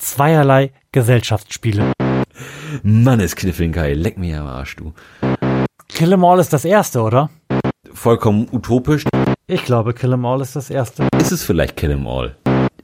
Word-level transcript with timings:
zweierlei 0.00 0.72
Gesellschaftsspiele. 0.92 1.92
Mann, 2.82 3.20
ist 3.20 3.36
Kniffling 3.36 3.72
geil. 3.72 3.96
Leck 3.96 4.18
mir 4.18 4.40
am 4.40 4.46
Arsch, 4.46 4.76
du. 4.76 4.92
Kill 5.88 6.12
'em 6.12 6.24
All 6.24 6.38
ist 6.38 6.52
das 6.52 6.64
erste, 6.64 7.02
oder? 7.02 7.30
Vollkommen 7.92 8.48
utopisch. 8.50 9.04
Ich 9.46 9.64
glaube, 9.64 9.94
Kill 9.94 10.12
'em 10.12 10.24
All 10.24 10.40
ist 10.40 10.56
das 10.56 10.70
erste. 10.70 11.08
Ist 11.18 11.32
es 11.32 11.44
vielleicht 11.44 11.76
Kill 11.76 11.90
'em 11.90 12.06
All? 12.06 12.36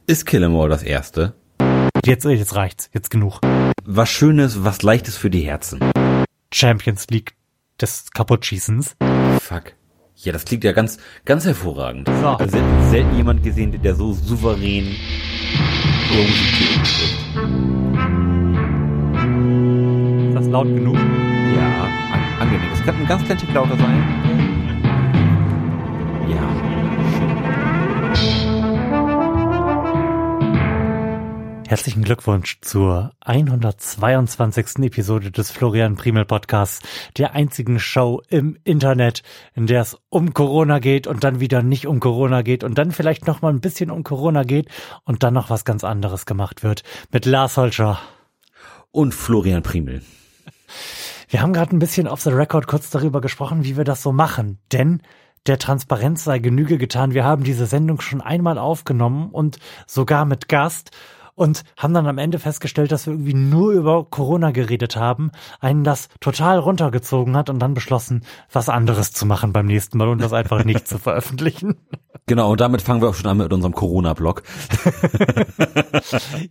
Ist 0.07 0.27
Kill 0.27 0.43
'em 0.43 0.55
All 0.57 0.69
das 0.69 0.83
erste? 0.83 1.35
Jetzt, 2.05 2.25
jetzt 2.25 2.55
reicht's. 2.55 2.91
Jetzt 2.93 3.11
genug. 3.11 3.41
Was 3.85 4.09
Schönes, 4.09 4.65
was 4.65 4.83
Leichtes 4.83 5.17
für 5.17 5.31
die 5.31 5.43
Herzen. 5.43 5.81
Champions 6.53 7.07
League 7.11 7.35
des 7.81 8.11
Kaputtschießens. 8.13 8.97
Fuck. 9.41 9.73
Ja, 10.17 10.33
das 10.33 10.45
klingt 10.45 10.65
ja 10.65 10.73
ganz, 10.73 10.99
ganz 11.25 11.45
hervorragend. 11.45 12.09
So. 12.09 12.29
Also 12.29 12.51
selten, 12.51 12.91
selten 12.91 13.17
jemand 13.17 13.43
gesehen, 13.43 13.81
der 13.83 13.95
so 13.95 14.13
souverän 14.13 14.97
Musik 16.11 16.87
spricht. 16.87 17.19
Ist 20.29 20.35
das 20.35 20.47
laut 20.49 20.67
genug? 20.67 20.97
Ja, 20.97 21.85
an, 22.13 22.21
angenehm. 22.41 22.71
Es 22.73 22.85
kann 22.85 22.97
ein 22.97 23.07
ganz 23.07 23.25
klein 23.25 23.39
Tick 23.39 23.53
lauter 23.55 23.77
sein. 23.77 24.05
Ja. 26.29 26.66
Herzlichen 31.69 32.05
Glückwunsch 32.05 32.61
zur 32.61 33.11
122. 33.25 34.85
Episode 34.85 35.33
des 35.33 35.51
Florian 35.51 35.97
Primel 35.97 36.25
Podcasts, 36.25 36.81
der 37.17 37.33
einzigen 37.35 37.81
Show 37.81 38.23
im 38.29 38.57
Internet, 38.63 39.25
in 39.57 39.67
der 39.67 39.81
es 39.81 39.99
um 40.09 40.33
Corona 40.33 40.79
geht 40.79 41.09
und 41.09 41.25
dann 41.25 41.41
wieder 41.41 41.65
nicht 41.65 41.89
um 41.89 41.99
Corona 41.99 42.43
geht 42.43 42.63
und 42.63 42.79
dann 42.79 42.93
vielleicht 42.93 43.27
noch 43.27 43.43
mal 43.43 43.53
ein 43.53 43.61
bisschen 43.61 43.91
um 43.91 44.05
Corona 44.05 44.45
geht 44.45 44.69
und 45.03 45.25
dann 45.25 45.35
noch 45.35 45.51
was 45.51 45.65
ganz 45.65 45.83
anderes 45.83 46.25
gemacht 46.25 46.63
wird 46.63 46.85
mit 47.11 47.27
Lars 47.27 47.57
Holscher. 47.57 47.99
Und 48.93 49.13
Florian 49.13 49.65
Primel. 49.65 50.03
Wir 51.29 51.43
haben 51.43 51.53
gerade 51.53 51.75
ein 51.75 51.81
bisschen 51.81 52.07
off 52.07 52.21
the 52.21 52.31
record 52.31 52.69
kurz 52.69 52.91
darüber 52.91 53.21
gesprochen, 53.21 53.65
wie 53.65 53.77
wir 53.77 53.85
das 53.85 54.05
so 54.05 54.13
machen, 54.13 54.61
denn 54.71 55.03
der 55.47 55.59
Transparenz 55.59 56.25
sei 56.25 56.39
Genüge 56.39 56.79
getan. 56.79 57.13
Wir 57.13 57.25
haben 57.25 57.45
diese 57.45 57.67
Sendung 57.67 58.01
schon 58.01 58.21
einmal 58.21 58.57
aufgenommen 58.59 59.31
und 59.31 59.59
sogar 59.87 60.25
mit 60.25 60.49
Gast 60.49 60.93
und 61.37 61.63
haben 61.77 61.95
dann 61.95 62.09
am 62.09 62.19
Ende 62.19 62.41
festgestellt, 62.41 62.91
dass 62.91 63.07
wir 63.07 63.13
irgendwie 63.13 63.35
nur 63.35 63.73
über 63.73 64.05
Corona 64.05 64.51
geredet 64.51 64.97
haben, 64.97 65.31
einen 65.61 65.85
das 65.85 66.09
total 66.21 66.59
runtergezogen 66.59 67.37
hat 67.37 67.49
und 67.49 67.61
dann 67.61 67.75
beschlossen, 67.75 68.25
was 68.51 68.69
anderes 68.69 69.13
zu 69.13 69.27
machen 69.27 69.53
beim 69.53 69.67
nächsten 69.67 69.99
Mal 69.99 70.09
und 70.09 70.21
das 70.21 70.33
einfach 70.33 70.65
nicht 70.65 70.89
zu 70.89 70.99
veröffentlichen. 70.99 71.77
Genau, 72.27 72.51
und 72.51 72.61
damit 72.61 72.83
fangen 72.83 73.03
wir 73.03 73.09
auch 73.09 73.15
schon 73.15 73.31
an 73.31 73.37
mit 73.37 73.53
unserem 73.53 73.75
Corona-Blog. 73.75 74.43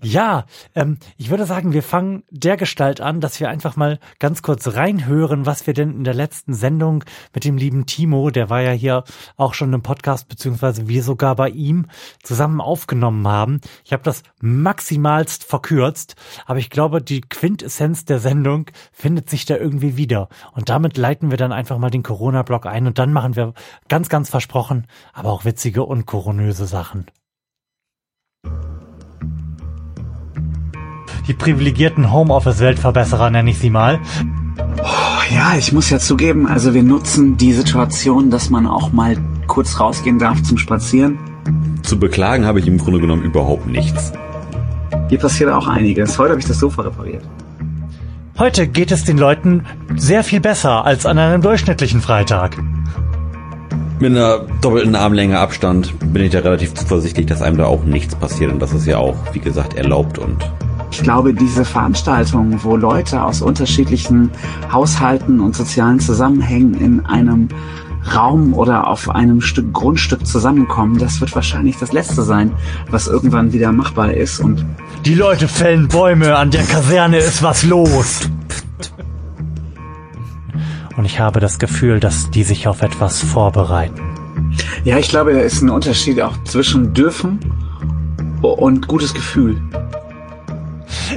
Ja, 0.01 0.45
ähm, 0.75 0.97
ich 1.17 1.29
würde 1.29 1.45
sagen, 1.45 1.73
wir 1.73 1.83
fangen 1.83 2.23
der 2.29 2.57
Gestalt 2.57 3.01
an, 3.01 3.21
dass 3.21 3.39
wir 3.39 3.49
einfach 3.49 3.75
mal 3.75 3.99
ganz 4.19 4.41
kurz 4.41 4.75
reinhören, 4.75 5.45
was 5.45 5.67
wir 5.67 5.73
denn 5.73 5.91
in 5.91 6.03
der 6.03 6.13
letzten 6.13 6.53
Sendung 6.53 7.03
mit 7.33 7.45
dem 7.45 7.57
lieben 7.57 7.85
Timo, 7.85 8.29
der 8.29 8.49
war 8.49 8.61
ja 8.61 8.71
hier 8.71 9.03
auch 9.37 9.53
schon 9.53 9.73
im 9.73 9.81
Podcast, 9.81 10.27
beziehungsweise 10.27 10.87
wir 10.87 11.03
sogar 11.03 11.35
bei 11.35 11.49
ihm 11.49 11.87
zusammen 12.23 12.61
aufgenommen 12.61 13.27
haben. 13.27 13.61
Ich 13.83 13.93
habe 13.93 14.03
das 14.03 14.23
maximalst 14.75 15.45
verkürzt, 15.45 16.15
aber 16.45 16.59
ich 16.59 16.69
glaube, 16.69 17.01
die 17.01 17.21
Quintessenz 17.21 18.03
der 18.03 18.19
Sendung 18.19 18.65
findet 18.91 19.29
sich 19.29 19.45
da 19.45 19.55
irgendwie 19.55 19.95
wieder. 19.95 20.27
Und 20.51 20.67
damit 20.67 20.97
leiten 20.97 21.31
wir 21.31 21.37
dann 21.37 21.53
einfach 21.53 21.77
mal 21.77 21.89
den 21.89 22.03
Corona-Blog 22.03 22.65
ein 22.65 22.85
und 22.85 22.99
dann 22.99 23.13
machen 23.13 23.37
wir 23.37 23.53
ganz, 23.87 24.09
ganz 24.09 24.29
versprochen, 24.29 24.87
aber 25.13 25.31
auch 25.31 25.45
witzige 25.45 25.83
und 25.83 26.05
koronöse 26.05 26.65
Sachen. 26.65 27.05
Die 31.27 31.33
privilegierten 31.33 32.11
Homeoffice-Weltverbesserer 32.11 33.29
nenne 33.29 33.51
ich 33.51 33.59
sie 33.59 33.69
mal. 33.69 34.01
Ja, 35.31 35.55
ich 35.57 35.71
muss 35.71 35.89
ja 35.89 35.99
zugeben, 35.99 36.47
also 36.47 36.73
wir 36.73 36.83
nutzen 36.83 37.37
die 37.37 37.53
Situation, 37.53 38.29
dass 38.29 38.49
man 38.49 38.67
auch 38.67 38.91
mal 38.91 39.15
kurz 39.47 39.79
rausgehen 39.79 40.19
darf 40.19 40.43
zum 40.43 40.57
Spazieren. 40.57 41.17
Zu 41.81 41.97
beklagen 41.97 42.45
habe 42.45 42.59
ich 42.59 42.67
im 42.67 42.77
Grunde 42.77 42.99
genommen 42.99 43.23
überhaupt 43.23 43.67
nichts. 43.67 44.11
Hier 45.07 45.19
passiert 45.19 45.51
auch 45.51 45.67
einiges. 45.67 46.17
Heute 46.17 46.31
habe 46.31 46.39
ich 46.39 46.47
das 46.47 46.59
Sofa 46.59 46.81
repariert. 46.81 47.23
Heute 48.39 48.67
geht 48.67 48.91
es 48.91 49.03
den 49.03 49.17
Leuten 49.17 49.65
sehr 49.95 50.23
viel 50.23 50.39
besser 50.39 50.83
als 50.83 51.05
an 51.05 51.17
einem 51.19 51.41
durchschnittlichen 51.41 52.01
Freitag. 52.01 52.57
Mit 53.99 54.11
einer 54.11 54.39
doppelten 54.61 54.95
Armlänge 54.95 55.39
Abstand 55.39 55.93
bin 56.11 56.23
ich 56.23 56.31
da 56.31 56.39
relativ 56.39 56.73
zuversichtlich, 56.73 57.27
dass 57.27 57.41
einem 57.41 57.57
da 57.57 57.65
auch 57.65 57.83
nichts 57.85 58.15
passiert. 58.15 58.51
Und 58.51 58.59
das 58.59 58.73
ist 58.73 58.87
ja 58.87 58.97
auch, 58.97 59.15
wie 59.31 59.39
gesagt, 59.39 59.75
erlaubt 59.75 60.17
und 60.17 60.37
Ich 60.91 61.03
glaube, 61.03 61.33
diese 61.33 61.65
Veranstaltungen, 61.65 62.59
wo 62.63 62.75
Leute 62.75 63.23
aus 63.23 63.41
unterschiedlichen 63.41 64.31
Haushalten 64.71 65.39
und 65.39 65.55
sozialen 65.55 65.99
Zusammenhängen 65.99 66.73
in 66.73 67.05
einem 67.05 67.47
Raum 68.13 68.53
oder 68.53 68.87
auf 68.87 69.09
einem 69.09 69.41
Stück 69.41 69.73
Grundstück 69.73 70.25
zusammenkommen, 70.27 70.97
das 70.97 71.21
wird 71.21 71.33
wahrscheinlich 71.35 71.77
das 71.77 71.91
Letzte 71.91 72.21
sein, 72.21 72.51
was 72.89 73.07
irgendwann 73.07 73.51
wieder 73.53 73.71
machbar 73.71 74.13
ist. 74.13 74.39
Und 74.39 74.65
Die 75.05 75.13
Leute 75.13 75.47
fällen 75.47 75.87
Bäume, 75.87 76.35
an 76.35 76.49
der 76.49 76.63
Kaserne 76.63 77.17
ist 77.17 77.43
was 77.43 77.61
los. 77.61 78.21
Und 80.97 81.05
ich 81.05 81.19
habe 81.19 81.39
das 81.39 81.59
Gefühl, 81.59 81.99
dass 81.99 82.31
die 82.31 82.41
sich 82.41 82.67
auf 82.67 82.81
etwas 82.81 83.21
vorbereiten. 83.21 84.01
ja, 84.83 84.97
ich 84.97 85.09
glaube, 85.09 85.33
da 85.33 85.41
ist 85.41 85.61
ein 85.61 85.69
Unterschied 85.69 86.19
auch 86.21 86.43
zwischen 86.45 86.95
dürfen 86.95 87.39
und 88.41 88.87
gutes 88.87 89.13
Gefühl. 89.13 89.61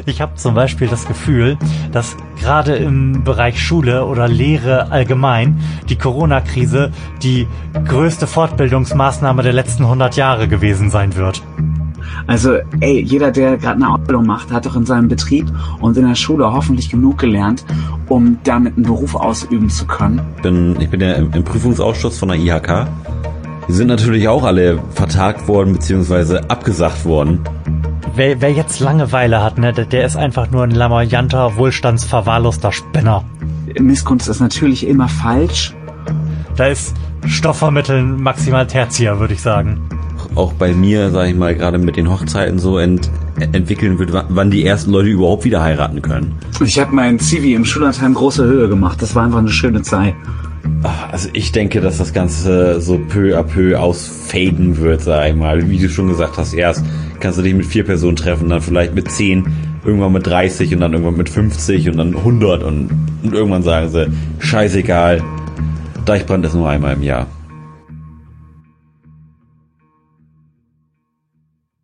Ich 0.04 0.20
habe 0.20 0.34
zum 0.34 0.54
Beispiel 0.54 0.88
das 0.88 1.06
Gefühl, 1.06 1.56
dass 1.90 2.14
gerade 2.38 2.76
im 2.76 3.24
Bereich 3.24 3.58
Schule 3.58 4.04
oder 4.04 4.28
Lehre 4.28 4.90
allgemein 4.90 5.62
die 5.88 5.96
Corona-Krise 5.96 6.92
die 7.22 7.46
größte 7.86 8.26
Fortbildungsmaßnahme 8.26 9.42
der 9.42 9.54
letzten 9.54 9.84
100 9.84 10.16
Jahre 10.16 10.46
gewesen 10.46 10.90
sein 10.90 11.16
wird. 11.16 11.42
Also, 12.28 12.58
ey, 12.80 13.00
jeder, 13.00 13.30
der 13.30 13.56
gerade 13.56 13.76
eine 13.76 13.88
Ausbildung 13.88 14.26
macht, 14.26 14.52
hat 14.52 14.66
doch 14.66 14.76
in 14.76 14.84
seinem 14.84 15.08
Betrieb 15.08 15.46
und 15.80 15.96
in 15.96 16.06
der 16.06 16.14
Schule 16.14 16.52
hoffentlich 16.52 16.90
genug 16.90 17.16
gelernt, 17.16 17.64
um 18.06 18.38
damit 18.44 18.76
einen 18.76 18.84
Beruf 18.84 19.14
ausüben 19.14 19.70
zu 19.70 19.86
können. 19.86 20.20
bin, 20.42 20.76
ich 20.78 20.90
bin 20.90 21.00
ja 21.00 21.14
im, 21.14 21.32
im 21.32 21.42
Prüfungsausschuss 21.42 22.18
von 22.18 22.28
der 22.28 22.36
IHK. 22.36 22.86
Die 23.66 23.72
sind 23.72 23.86
natürlich 23.86 24.28
auch 24.28 24.44
alle 24.44 24.78
vertagt 24.90 25.48
worden 25.48 25.72
bzw. 25.72 26.40
abgesagt 26.48 27.06
worden. 27.06 27.40
Wer, 28.14 28.42
wer 28.42 28.52
jetzt 28.52 28.80
Langeweile 28.80 29.42
hat, 29.42 29.56
ne, 29.56 29.72
der, 29.72 29.86
der 29.86 30.04
ist 30.04 30.16
einfach 30.16 30.50
nur 30.50 30.64
ein 30.64 30.70
lamoyanter, 30.70 31.56
wohlstandsverwahrloster 31.56 32.72
Spinner. 32.72 33.24
Missgunst 33.80 34.28
ist 34.28 34.40
natürlich 34.40 34.86
immer 34.86 35.08
falsch. 35.08 35.74
Da 36.56 36.66
ist 36.66 36.94
Stoffvermitteln 37.26 38.20
maximal 38.20 38.66
tertiär, 38.66 39.18
würde 39.18 39.32
ich 39.32 39.40
sagen. 39.40 39.80
Auch 40.34 40.52
bei 40.52 40.72
mir, 40.72 41.10
sage 41.10 41.30
ich 41.30 41.36
mal, 41.36 41.54
gerade 41.54 41.78
mit 41.78 41.96
den 41.96 42.10
Hochzeiten 42.10 42.58
so 42.58 42.78
ent, 42.78 43.10
entwickeln 43.52 43.98
wird, 43.98 44.12
wa- 44.12 44.24
wann 44.28 44.50
die 44.50 44.64
ersten 44.64 44.90
Leute 44.92 45.08
überhaupt 45.08 45.44
wieder 45.44 45.62
heiraten 45.62 46.00
können. 46.02 46.34
Ich 46.64 46.78
habe 46.78 46.94
mein 46.94 47.18
Zivi 47.18 47.54
im 47.54 47.64
Schullandheim 47.64 48.14
große 48.14 48.44
Höhe 48.44 48.68
gemacht. 48.68 49.02
Das 49.02 49.14
war 49.14 49.24
einfach 49.24 49.38
eine 49.38 49.48
schöne 49.50 49.82
Zeit. 49.82 50.14
Also 51.10 51.28
ich 51.32 51.50
denke, 51.50 51.80
dass 51.80 51.98
das 51.98 52.12
Ganze 52.12 52.80
so 52.80 52.98
peu 52.98 53.36
à 53.36 53.42
peu 53.42 53.76
ausfaden 53.80 54.76
wird, 54.78 55.00
sag 55.00 55.28
ich 55.30 55.34
mal. 55.34 55.68
Wie 55.68 55.78
du 55.78 55.88
schon 55.88 56.08
gesagt 56.08 56.36
hast, 56.38 56.52
erst 56.52 56.84
kannst 57.20 57.38
du 57.38 57.42
dich 57.42 57.54
mit 57.54 57.66
vier 57.66 57.84
Personen 57.84 58.16
treffen, 58.16 58.48
dann 58.48 58.60
vielleicht 58.60 58.94
mit 58.94 59.10
zehn, 59.10 59.44
irgendwann 59.84 60.12
mit 60.12 60.26
30 60.26 60.72
und 60.74 60.80
dann 60.80 60.92
irgendwann 60.92 61.16
mit 61.16 61.28
50 61.30 61.88
und 61.90 61.96
dann 61.96 62.14
100 62.16 62.62
und, 62.62 62.90
und 63.24 63.32
irgendwann 63.32 63.62
sagen 63.62 63.88
sie, 63.88 64.06
scheißegal, 64.38 65.22
Deichbrand 66.04 66.44
ist 66.44 66.54
nur 66.54 66.68
einmal 66.68 66.94
im 66.94 67.02
Jahr. 67.02 67.26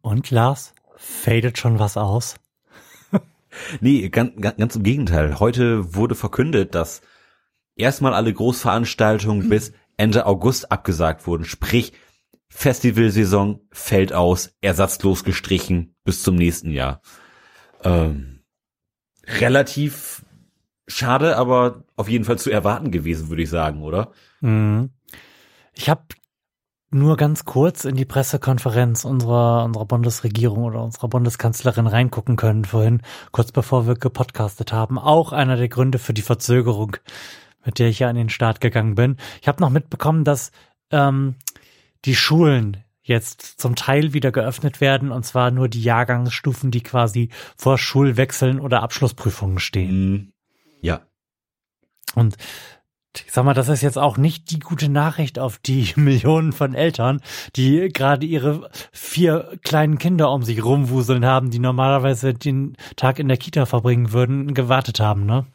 Und 0.05 0.31
Lars, 0.31 0.75
fadet 0.97 1.57
schon 1.57 1.79
was 1.79 1.97
aus? 1.97 2.37
Nee, 3.81 4.09
ganz, 4.11 4.33
ganz, 4.37 4.77
im 4.77 4.83
Gegenteil. 4.83 5.39
Heute 5.41 5.95
wurde 5.95 6.15
verkündet, 6.15 6.75
dass 6.75 7.01
erstmal 7.77 8.13
alle 8.13 8.35
Großveranstaltungen 8.35 9.49
bis 9.49 9.73
Ende 9.97 10.27
August 10.27 10.71
abgesagt 10.71 11.27
wurden. 11.27 11.45
Sprich, 11.45 11.95
Festivalsaison 12.49 13.61
fällt 13.71 14.13
aus, 14.13 14.55
ersatzlos 14.61 15.25
gestrichen 15.25 15.95
bis 16.05 16.23
zum 16.23 16.35
nächsten 16.35 16.71
Jahr. 16.71 17.01
Ähm, 17.83 18.41
relativ 19.27 20.27
schade, 20.87 21.39
aber 21.39 21.85
auf 21.97 22.11
jeden 22.11 22.25
Fall 22.25 22.39
zu 22.39 22.51
erwarten 22.51 22.91
gewesen, 22.91 23.31
würde 23.31 23.45
ich 23.45 23.51
sagen, 23.51 23.83
oder? 23.83 24.13
Mhm. 24.41 24.91
Ich 25.73 25.89
habe 25.89 26.03
nur 26.95 27.17
ganz 27.17 27.45
kurz 27.45 27.85
in 27.85 27.97
die 27.97 28.05
Pressekonferenz 28.05 29.05
unserer, 29.05 29.65
unserer 29.65 29.85
Bundesregierung 29.85 30.65
oder 30.65 30.83
unserer 30.83 31.09
Bundeskanzlerin 31.09 31.87
reingucken 31.87 32.37
können 32.37 32.65
vorhin, 32.65 33.03
kurz 33.33 33.53
bevor 33.53 33.87
wir 33.87 33.97
gepodcastet 33.97 34.73
haben. 34.73 34.99
Auch 34.99 35.33
einer 35.33 35.57
der 35.57 35.69
Gründe 35.69 35.99
für 35.99 36.15
die 36.15 36.23
Verzögerung, 36.23 36.97
mit 37.65 37.79
der 37.79 37.89
ich 37.89 37.99
ja 37.99 38.09
an 38.09 38.17
den 38.17 38.29
Start 38.29 38.61
gegangen 38.61 38.95
bin. 38.95 39.17
Ich 39.43 39.49
habe 39.49 39.61
noch 39.61 39.71
mitbekommen, 39.71 40.25
dass 40.25 40.53
ähm, 40.91 41.35
die 42.05 42.15
Schulen 42.15 42.85
jetzt 43.03 43.61
zum 43.61 43.77
Teil 43.77 44.15
wieder 44.15 44.33
geöffnet 44.33 44.81
werden, 44.81 45.11
und 45.11 45.25
zwar 45.27 45.51
nur 45.51 45.69
die 45.69 45.83
Jahrgangsstufen, 45.83 46.71
die 46.71 46.83
quasi 46.83 47.29
vor 47.57 47.77
Schulwechseln 47.77 48.61
oder 48.61 48.83
Abschlussprüfungen 48.83 49.59
stehen. 49.59 50.11
Mhm. 50.11 50.33
Ja. 50.81 51.03
Und 52.15 52.37
ich 53.27 53.33
sag 53.33 53.45
mal, 53.45 53.55
das 53.55 53.69
ist 53.69 53.83
jetzt 53.83 53.99
auch 53.99 54.17
nicht 54.17 54.51
die 54.51 54.59
gute 54.59 54.89
Nachricht 54.89 55.39
auf 55.39 55.59
die 55.59 55.93
Millionen 55.97 56.53
von 56.53 56.75
Eltern, 56.75 57.21
die 57.57 57.89
gerade 57.93 58.27
ihre 58.27 58.71
vier 58.93 59.59
kleinen 59.63 59.99
Kinder 59.99 60.31
um 60.31 60.43
sich 60.43 60.65
rumwuseln 60.65 61.25
haben, 61.25 61.51
die 61.51 61.59
normalerweise 61.59 62.35
den 62.35 62.77
Tag 62.97 63.19
in 63.19 63.29
der 63.29 63.37
Kita 63.37 63.67
verbringen 63.67 64.13
würden, 64.13 64.55
gewartet 64.55 65.01
haben, 65.01 65.27
ne? 65.27 65.47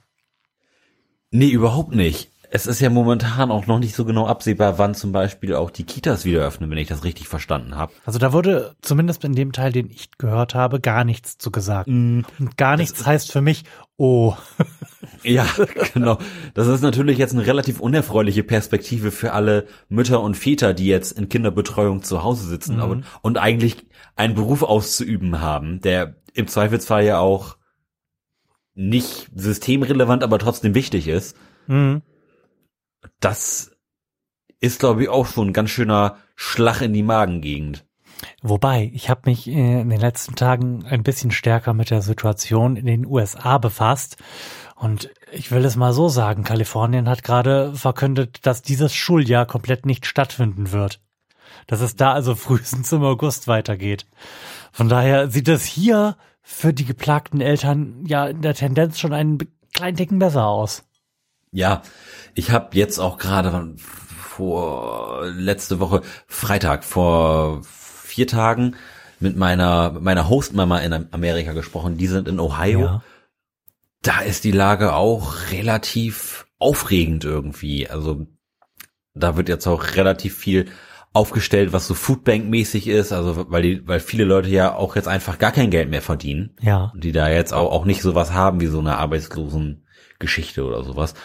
Nee, 1.31 1.49
überhaupt 1.49 1.93
nicht. 1.93 2.29
Es 2.51 2.65
ist 2.65 2.79
ja 2.79 2.89
momentan 2.89 3.51
auch 3.51 3.67
noch 3.67 3.77
nicht 3.77 3.93
so 3.95 4.05
genau 4.05 4.25
absehbar, 4.25 4.79
wann 4.79 4.95
zum 4.95 5.11
Beispiel 5.11 5.53
auch 5.53 5.69
die 5.69 5.83
Kitas 5.83 6.25
wieder 6.25 6.41
öffnen, 6.41 6.71
wenn 6.71 6.79
ich 6.79 6.87
das 6.87 7.03
richtig 7.03 7.27
verstanden 7.27 7.75
habe. 7.75 7.91
Also 8.05 8.17
da 8.17 8.33
wurde 8.33 8.75
zumindest 8.81 9.23
in 9.23 9.33
dem 9.33 9.51
Teil, 9.51 9.71
den 9.71 9.89
ich 9.91 10.09
gehört 10.17 10.55
habe, 10.55 10.79
gar 10.79 11.03
nichts 11.03 11.37
zu 11.37 11.51
gesagt. 11.51 11.87
Mm, 11.87 12.21
Und 12.39 12.57
gar 12.57 12.75
nichts 12.75 13.05
heißt 13.05 13.31
für 13.31 13.41
mich, 13.41 13.65
oh, 13.97 14.33
Ja, 15.23 15.45
genau. 15.93 16.17
Das 16.55 16.67
ist 16.67 16.81
natürlich 16.81 17.17
jetzt 17.19 17.33
eine 17.33 17.45
relativ 17.45 17.79
unerfreuliche 17.79 18.43
Perspektive 18.43 19.11
für 19.11 19.33
alle 19.33 19.67
Mütter 19.87 20.19
und 20.21 20.35
Väter, 20.35 20.73
die 20.73 20.87
jetzt 20.87 21.11
in 21.19 21.29
Kinderbetreuung 21.29 22.01
zu 22.03 22.23
Hause 22.23 22.47
sitzen 22.47 22.77
Mhm. 22.77 22.81
und, 22.83 23.05
und 23.21 23.37
eigentlich 23.37 23.85
einen 24.15 24.33
Beruf 24.33 24.63
auszuüben 24.63 25.39
haben, 25.41 25.81
der 25.81 26.15
im 26.33 26.47
Zweifelsfall 26.47 27.03
ja 27.05 27.19
auch 27.19 27.57
nicht 28.73 29.29
systemrelevant, 29.35 30.23
aber 30.23 30.39
trotzdem 30.39 30.73
wichtig 30.73 31.07
ist. 31.07 31.35
hm. 31.67 32.01
Das 33.19 33.71
ist, 34.59 34.79
glaube 34.79 35.03
ich, 35.03 35.09
auch 35.09 35.25
schon 35.25 35.49
ein 35.49 35.53
ganz 35.53 35.69
schöner 35.69 36.17
Schlag 36.35 36.81
in 36.81 36.93
die 36.93 37.03
Magengegend. 37.03 37.85
Wobei, 38.41 38.91
ich 38.93 39.09
habe 39.09 39.21
mich 39.25 39.47
äh, 39.47 39.81
in 39.81 39.89
den 39.89 39.99
letzten 39.99 40.35
Tagen 40.35 40.85
ein 40.85 41.03
bisschen 41.03 41.31
stärker 41.31 41.73
mit 41.73 41.89
der 41.89 42.01
Situation 42.01 42.75
in 42.75 42.85
den 42.85 43.05
USA 43.05 43.57
befasst. 43.57 44.17
Und 44.75 45.09
ich 45.31 45.51
will 45.51 45.65
es 45.65 45.75
mal 45.75 45.93
so 45.93 46.09
sagen, 46.09 46.43
Kalifornien 46.43 47.09
hat 47.09 47.23
gerade 47.23 47.73
verkündet, 47.73 48.45
dass 48.45 48.61
dieses 48.61 48.93
Schuljahr 48.93 49.45
komplett 49.45 49.85
nicht 49.85 50.05
stattfinden 50.05 50.71
wird. 50.71 51.01
Dass 51.67 51.81
es 51.81 51.95
da 51.95 52.13
also 52.13 52.35
frühestens 52.35 52.91
im 52.91 53.03
August 53.03 53.47
weitergeht. 53.47 54.05
Von 54.71 54.89
daher 54.89 55.29
sieht 55.29 55.47
es 55.47 55.65
hier 55.65 56.17
für 56.41 56.73
die 56.73 56.85
geplagten 56.85 57.41
Eltern 57.41 58.05
ja 58.05 58.27
in 58.27 58.41
der 58.41 58.55
Tendenz 58.55 58.99
schon 58.99 59.13
einen 59.13 59.37
kleinen 59.73 59.97
Ticken 59.97 60.19
besser 60.19 60.45
aus. 60.47 60.83
Ja, 61.51 61.81
ich 62.35 62.51
habe 62.51 62.77
jetzt 62.77 62.99
auch 62.99 63.17
gerade 63.17 63.75
vor 63.77 65.25
letzte 65.25 65.79
Woche 65.79 66.01
Freitag 66.27 66.83
vor 66.83 67.61
vier 67.63 68.27
Tagen 68.27 68.75
mit 69.19 69.35
meiner 69.35 69.91
mit 69.91 70.03
meiner 70.03 70.29
Hostmama 70.29 70.79
in 70.79 70.93
Amerika 71.11 71.53
gesprochen. 71.53 71.97
Die 71.97 72.07
sind 72.07 72.27
in 72.27 72.39
Ohio. 72.39 72.81
Ja. 72.81 73.03
Da 74.01 74.21
ist 74.21 74.43
die 74.43 74.51
Lage 74.51 74.93
auch 74.93 75.51
relativ 75.51 76.47
aufregend 76.57 77.25
irgendwie. 77.25 77.89
Also 77.89 78.27
da 79.13 79.35
wird 79.35 79.49
jetzt 79.49 79.67
auch 79.67 79.95
relativ 79.95 80.37
viel 80.37 80.67
aufgestellt, 81.11 81.73
was 81.73 81.87
so 81.87 81.95
Foodbank-mäßig 81.95 82.87
ist. 82.87 83.11
Also 83.11 83.51
weil 83.51 83.61
die, 83.61 83.87
weil 83.87 83.99
viele 83.99 84.23
Leute 84.23 84.49
ja 84.49 84.73
auch 84.73 84.95
jetzt 84.95 85.07
einfach 85.07 85.39
gar 85.39 85.51
kein 85.51 85.71
Geld 85.71 85.89
mehr 85.89 86.01
verdienen 86.01 86.55
Ja. 86.61 86.93
die 86.95 87.11
da 87.11 87.29
jetzt 87.29 87.53
auch, 87.53 87.71
auch 87.71 87.85
nicht 87.85 88.01
sowas 88.01 88.31
haben 88.31 88.61
wie 88.61 88.67
so 88.67 88.79
eine 88.79 88.97
Arbeitslosengeschichte 88.97 90.63
oder 90.63 90.83
sowas. 90.83 91.15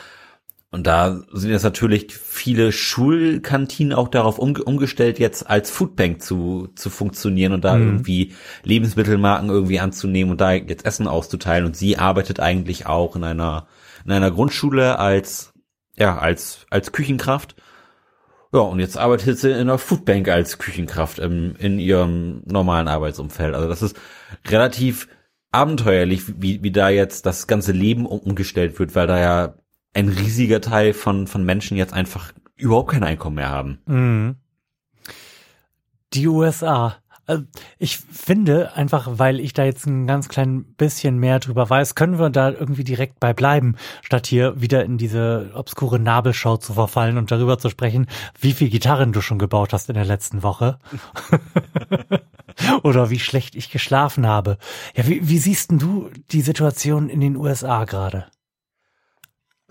Und 0.74 0.88
da 0.88 1.22
sind 1.32 1.50
jetzt 1.52 1.62
natürlich 1.62 2.12
viele 2.12 2.72
Schulkantinen 2.72 3.92
auch 3.92 4.08
darauf 4.08 4.40
umge 4.40 4.64
umgestellt, 4.64 5.20
jetzt 5.20 5.48
als 5.48 5.70
Foodbank 5.70 6.20
zu, 6.20 6.68
zu 6.74 6.90
funktionieren 6.90 7.52
und 7.52 7.64
da 7.64 7.76
Mhm. 7.76 7.86
irgendwie 7.86 8.34
Lebensmittelmarken 8.64 9.50
irgendwie 9.50 9.78
anzunehmen 9.78 10.32
und 10.32 10.40
da 10.40 10.52
jetzt 10.52 10.84
Essen 10.84 11.06
auszuteilen. 11.06 11.64
Und 11.64 11.76
sie 11.76 11.96
arbeitet 11.96 12.40
eigentlich 12.40 12.86
auch 12.86 13.14
in 13.14 13.22
einer, 13.22 13.68
in 14.04 14.10
einer 14.10 14.32
Grundschule 14.32 14.98
als, 14.98 15.52
ja, 15.96 16.18
als, 16.18 16.66
als 16.70 16.90
Küchenkraft. 16.90 17.54
Ja, 18.52 18.58
und 18.58 18.80
jetzt 18.80 18.96
arbeitet 18.98 19.38
sie 19.38 19.50
in 19.52 19.58
einer 19.58 19.78
Foodbank 19.78 20.28
als 20.28 20.58
Küchenkraft 20.58 21.20
im, 21.20 21.54
in 21.56 21.78
ihrem 21.78 22.42
normalen 22.46 22.88
Arbeitsumfeld. 22.88 23.54
Also 23.54 23.68
das 23.68 23.80
ist 23.80 23.96
relativ 24.48 25.06
abenteuerlich, 25.52 26.22
wie, 26.42 26.64
wie 26.64 26.72
da 26.72 26.88
jetzt 26.88 27.26
das 27.26 27.46
ganze 27.46 27.70
Leben 27.70 28.06
um- 28.06 28.18
umgestellt 28.18 28.80
wird, 28.80 28.96
weil 28.96 29.06
da 29.06 29.20
ja 29.20 29.54
ein 29.94 30.08
riesiger 30.08 30.61
Teil 30.61 30.93
von, 30.93 31.26
von 31.26 31.44
Menschen 31.44 31.76
jetzt 31.76 31.94
einfach 31.94 32.32
überhaupt 32.56 32.91
kein 32.91 33.05
Einkommen 33.05 33.37
mehr 33.37 33.50
haben. 33.50 33.79
Mhm. 33.87 34.37
Die 36.12 36.29
USA. 36.29 36.96
Also, 37.26 37.44
Ich 37.79 37.99
finde, 37.99 38.76
einfach 38.76 39.08
weil 39.12 39.41
ich 39.41 39.55
da 39.55 39.64
jetzt 39.64 39.87
ein 39.87 40.06
ganz 40.06 40.29
klein 40.29 40.64
bisschen 40.76 41.19
mehr 41.19 41.41
drüber 41.41 41.70
weiß, 41.70 41.94
können 41.94 42.19
wir 42.19 42.29
da 42.29 42.50
irgendwie 42.50 42.85
direkt 42.85 43.19
bei 43.19 43.32
bleiben, 43.32 43.76
statt 44.02 44.26
hier 44.26 44.61
wieder 44.61 44.85
in 44.85 44.99
diese 44.99 45.50
obskure 45.55 45.99
Nabelschau 45.99 46.58
zu 46.58 46.75
verfallen 46.75 47.17
und 47.17 47.31
darüber 47.31 47.58
zu 47.58 47.70
sprechen, 47.70 48.06
wie 48.38 48.52
viel 48.52 48.69
Gitarren 48.69 49.12
du 49.12 49.23
schon 49.23 49.38
gebaut 49.38 49.73
hast 49.73 49.88
in 49.88 49.94
der 49.94 50.05
letzten 50.05 50.43
Woche. 50.43 50.79
Oder 52.82 53.08
wie 53.11 53.19
schlecht 53.19 53.56
ich 53.56 53.70
geschlafen 53.70 54.26
habe. 54.26 54.58
Ja, 54.94 55.06
wie, 55.08 55.26
wie 55.26 55.38
siehst 55.38 55.70
denn 55.70 55.79
du 55.79 56.11
die 56.31 56.43
Situation 56.43 57.08
in 57.08 57.20
den 57.20 57.37
USA 57.37 57.85
gerade? 57.85 58.26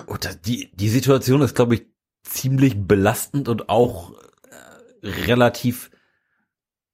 Und 0.07 0.25
das- 0.25 0.41
die, 0.41 0.71
die 0.75 0.89
Situation 0.89 1.41
ist, 1.41 1.55
glaube 1.55 1.75
ich, 1.75 1.85
ziemlich 2.23 2.75
belastend 2.87 3.49
und 3.49 3.69
auch 3.69 4.13
äh, 4.13 5.07
relativ 5.07 5.91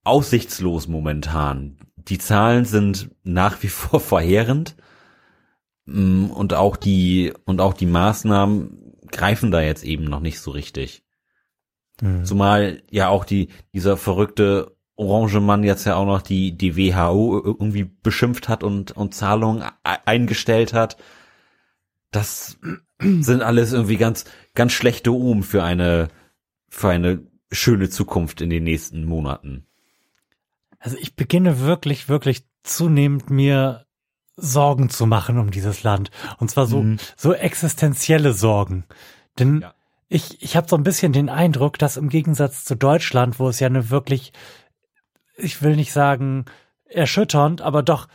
aussichtslos 0.04 0.88
momentan. 0.88 1.78
Die 1.98 2.18
Zahlen 2.18 2.66
sind 2.66 3.12
nach 3.24 3.62
wie 3.64 3.68
vor 3.70 4.00
verheerend 4.00 4.76
Mm, 5.92 6.26
und 6.26 6.54
auch 6.54 6.78
die 6.78 7.34
und 7.46 7.62
auch 7.62 7.74
die 7.74 7.88
Maßnahmen 7.88 8.94
greifen 9.12 9.50
da 9.50 9.60
jetzt 9.62 9.84
eben 9.84 10.04
noch 10.04 10.20
nicht 10.20 10.40
so 10.40 10.52
richtig. 10.52 11.04
Hm. 12.00 12.26
Zumal 12.26 12.84
ja 12.92 13.10
auch 13.10 13.26
die 13.26 13.50
dieser 13.74 13.98
verrückte 13.98 14.78
orange 14.96 15.40
Mann 15.40 15.64
jetzt 15.64 15.86
ja 15.86 15.96
auch 15.96 16.06
noch 16.06 16.22
die 16.22 16.56
die 16.56 16.78
WHO 16.78 17.42
irgendwie 17.44 17.86
beschimpft 17.86 18.50
hat 18.50 18.64
und 18.64 18.92
und 18.92 19.16
Zahlungen 19.16 19.64
e- 19.64 19.98
eingestellt 20.06 20.74
hat. 20.74 20.98
Das 22.12 22.60
sind 23.02 23.42
alles 23.42 23.74
irgendwie 23.74 23.98
ganz 23.98 24.26
ganz 24.56 24.72
schlechte 24.74 25.12
Omen 25.14 25.44
für 25.44 25.64
eine 25.64 26.10
für 26.70 26.90
eine 26.90 27.22
schöne 27.52 27.90
Zukunft 27.90 28.42
in 28.42 28.50
den 28.50 28.64
nächsten 28.64 29.06
Monaten. 29.06 29.66
Also 30.80 30.98
ich 31.00 31.16
beginne 31.16 31.60
wirklich, 31.62 32.08
wirklich 32.10 32.44
zunehmend 32.64 33.30
mir 33.30 33.86
Sorgen 34.38 34.90
zu 34.90 35.06
machen 35.06 35.38
um 35.38 35.52
dieses 35.52 35.84
Land. 35.84 36.12
Und 36.38 36.50
zwar 36.52 36.66
so, 36.68 36.82
Mhm. 36.84 36.98
so 37.18 37.34
existenzielle 37.34 38.32
Sorgen. 38.34 38.86
Denn 39.38 39.62
Ja. 39.62 39.74
ich, 40.08 40.42
ich 40.42 40.56
habe 40.56 40.70
so 40.70 40.78
ein 40.78 40.84
bisschen 40.84 41.12
den 41.12 41.28
Eindruck, 41.30 41.78
dass 41.80 41.98
im 41.98 42.08
Gegensatz 42.10 42.64
zu 42.64 42.76
Deutschland, 42.76 43.40
wo 43.40 43.50
es 43.50 43.60
ja 43.60 43.68
eine 43.68 43.90
wirklich, 43.90 44.32
ich 45.36 45.62
will 45.62 45.76
nicht 45.76 45.92
sagen 45.92 46.46
erschütternd, 46.86 47.62
aber 47.62 47.84
doch 47.84 48.08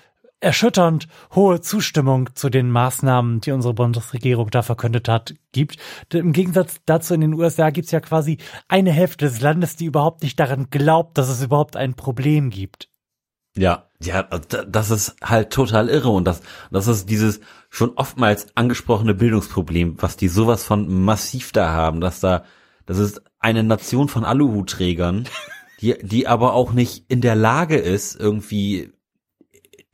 erschütternd 0.45 1.09
hohe 1.35 1.61
Zustimmung 1.61 2.31
zu 2.35 2.51
den 2.51 2.71
Maßnahmen, 2.71 3.41
die 3.41 3.51
unsere 3.53 3.75
Bundesregierung 3.75 4.51
da 4.51 4.63
verkündet 4.63 5.09
hat, 5.09 5.35
gibt. 5.53 5.77
Im 6.13 6.33
Gegensatz 6.33 6.81
dazu 6.87 7.15
in 7.15 7.23
den 7.23 7.35
USA 7.35 7.71
gibt 7.71 7.87
es 7.87 7.93
ja 7.93 8.01
quasi 8.01 8.39
eine 8.69 8.93
Hälfte 8.93 9.25
des 9.27 9.41
Landes, 9.41 9.77
die 9.77 9.87
überhaupt 9.87 10.23
nicht 10.23 10.39
daran 10.39 10.69
glaubt, 10.71 11.19
dass 11.19 11.29
es 11.29 11.43
überhaupt 11.43 11.77
ein 11.77 11.95
Problem 11.95 12.51
gibt. 12.51 12.89
Ja, 13.57 13.89
ja, 14.03 14.23
da- 14.23 14.65
das 14.65 14.91
ist 14.91 15.17
halt 15.23 15.51
total 15.51 15.89
irre 15.89 16.09
und 16.11 16.25
das, 16.25 16.43
das 16.71 16.89
ist 16.89 17.09
dieses 17.09 17.41
schon 17.71 17.93
oftmals 17.97 18.49
angesprochene 18.57 19.15
Bildungsproblem, 19.15 19.97
was 20.03 20.17
die 20.17 20.29
sowas 20.29 20.65
von 20.65 21.05
massiv 21.05 21.53
da 21.53 21.71
haben, 21.71 22.01
dass 22.01 22.21
da, 22.21 22.45
das 22.87 22.99
ist 22.99 23.23
eine 23.39 23.63
Nation 23.63 24.09
von 24.09 24.25
Aluhutträgern, 24.25 25.29
die, 25.81 25.95
die 26.03 26.27
aber 26.27 26.53
auch 26.55 26.73
nicht 26.73 27.05
in 27.09 27.21
der 27.21 27.37
Lage 27.37 27.77
ist, 27.77 28.19
irgendwie 28.19 28.93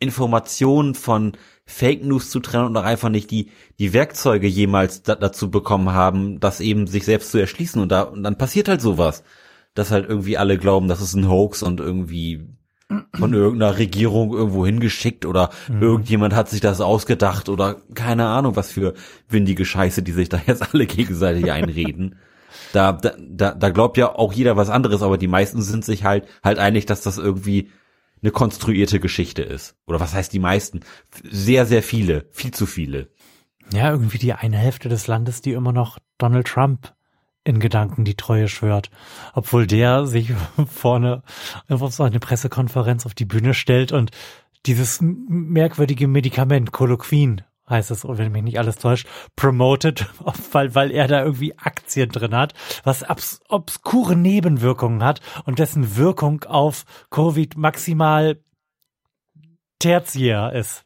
Informationen 0.00 0.94
von 0.94 1.32
Fake 1.66 2.04
News 2.04 2.30
zu 2.30 2.40
trennen 2.40 2.66
und 2.66 2.76
auch 2.76 2.84
einfach 2.84 3.10
nicht 3.10 3.30
die, 3.30 3.50
die 3.78 3.92
Werkzeuge 3.92 4.48
jemals 4.48 5.02
da, 5.02 5.14
dazu 5.14 5.50
bekommen 5.50 5.90
haben, 5.90 6.40
das 6.40 6.60
eben 6.60 6.88
sich 6.88 7.04
selbst 7.04 7.30
zu 7.30 7.38
erschließen 7.38 7.80
und 7.80 7.92
da, 7.92 8.02
und 8.02 8.24
dann 8.24 8.36
passiert 8.36 8.68
halt 8.68 8.80
sowas, 8.80 9.22
dass 9.74 9.92
halt 9.92 10.08
irgendwie 10.08 10.36
alle 10.36 10.58
glauben, 10.58 10.88
das 10.88 11.00
ist 11.00 11.14
ein 11.14 11.28
Hoax 11.28 11.62
und 11.62 11.78
irgendwie 11.78 12.48
von 13.14 13.32
irgendeiner 13.32 13.78
Regierung 13.78 14.32
irgendwo 14.32 14.66
hingeschickt 14.66 15.24
oder 15.24 15.50
irgendjemand 15.80 16.34
hat 16.34 16.48
sich 16.48 16.60
das 16.60 16.80
ausgedacht 16.80 17.48
oder 17.48 17.76
keine 17.94 18.26
Ahnung, 18.26 18.56
was 18.56 18.72
für 18.72 18.94
windige 19.28 19.64
Scheiße, 19.64 20.02
die 20.02 20.10
sich 20.10 20.28
da 20.28 20.40
jetzt 20.44 20.74
alle 20.74 20.86
gegenseitig 20.86 21.52
einreden. 21.52 22.16
Da, 22.72 22.92
da, 22.92 23.12
da, 23.16 23.54
da 23.54 23.70
glaubt 23.70 23.96
ja 23.96 24.12
auch 24.12 24.32
jeder 24.32 24.56
was 24.56 24.70
anderes, 24.70 25.02
aber 25.02 25.18
die 25.18 25.28
meisten 25.28 25.62
sind 25.62 25.84
sich 25.84 26.02
halt, 26.02 26.26
halt 26.42 26.58
einig, 26.58 26.86
dass 26.86 27.00
das 27.00 27.16
irgendwie 27.16 27.70
eine 28.22 28.32
konstruierte 28.32 29.00
Geschichte 29.00 29.42
ist. 29.42 29.76
Oder 29.86 30.00
was 30.00 30.14
heißt 30.14 30.32
die 30.32 30.38
meisten? 30.38 30.80
Sehr, 31.22 31.66
sehr 31.66 31.82
viele, 31.82 32.26
viel 32.30 32.52
zu 32.52 32.66
viele. 32.66 33.08
Ja, 33.72 33.90
irgendwie 33.90 34.18
die 34.18 34.32
eine 34.32 34.58
Hälfte 34.58 34.88
des 34.88 35.06
Landes, 35.06 35.42
die 35.42 35.52
immer 35.52 35.72
noch 35.72 35.98
Donald 36.18 36.46
Trump 36.46 36.92
in 37.44 37.60
Gedanken 37.60 38.04
die 38.04 38.16
Treue 38.16 38.48
schwört. 38.48 38.90
Obwohl 39.32 39.66
der 39.66 40.06
sich 40.06 40.32
vorne 40.66 41.22
auf 41.68 41.92
so 41.92 42.02
eine 42.02 42.20
Pressekonferenz 42.20 43.06
auf 43.06 43.14
die 43.14 43.24
Bühne 43.24 43.54
stellt 43.54 43.92
und 43.92 44.10
dieses 44.66 44.98
merkwürdige 45.00 46.06
Medikament, 46.06 46.72
Coloquin, 46.72 47.42
heißt 47.70 47.90
es, 47.90 48.06
wenn 48.06 48.32
mich 48.32 48.42
nicht 48.42 48.58
alles 48.58 48.76
täuscht, 48.76 49.06
promoted, 49.36 50.06
weil, 50.52 50.74
weil 50.74 50.90
er 50.90 51.08
da 51.08 51.22
irgendwie 51.24 51.56
Aktien 51.56 52.10
drin 52.10 52.34
hat, 52.34 52.54
was 52.84 53.08
obs 53.08 53.40
obskure 53.48 54.16
Nebenwirkungen 54.16 55.02
hat 55.02 55.20
und 55.44 55.58
dessen 55.58 55.96
Wirkung 55.96 56.44
auf 56.44 56.84
Covid 57.10 57.56
maximal 57.56 58.42
tertiär 59.78 60.52
ist. 60.52 60.84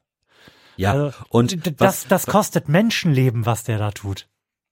Ja, 0.76 0.92
Also, 0.92 1.12
und 1.28 1.66
was, 1.80 2.06
das, 2.06 2.08
das 2.08 2.26
kostet 2.26 2.68
Menschenleben, 2.68 3.46
was 3.46 3.64
der 3.64 3.78
da 3.78 3.90
tut. 3.90 4.28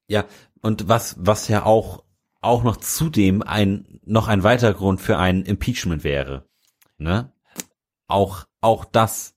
ja, 0.08 0.24
und 0.60 0.88
was, 0.88 1.16
was 1.18 1.48
ja 1.48 1.64
auch, 1.64 2.04
auch 2.40 2.62
noch 2.62 2.76
zudem 2.76 3.42
ein, 3.42 4.00
noch 4.04 4.28
ein 4.28 4.42
weiterer 4.42 4.74
Grund 4.74 5.00
für 5.00 5.18
ein 5.18 5.42
Impeachment 5.42 6.04
wäre, 6.04 6.46
ne? 6.98 7.32
Auch, 8.08 8.44
auch 8.60 8.84
das 8.84 9.31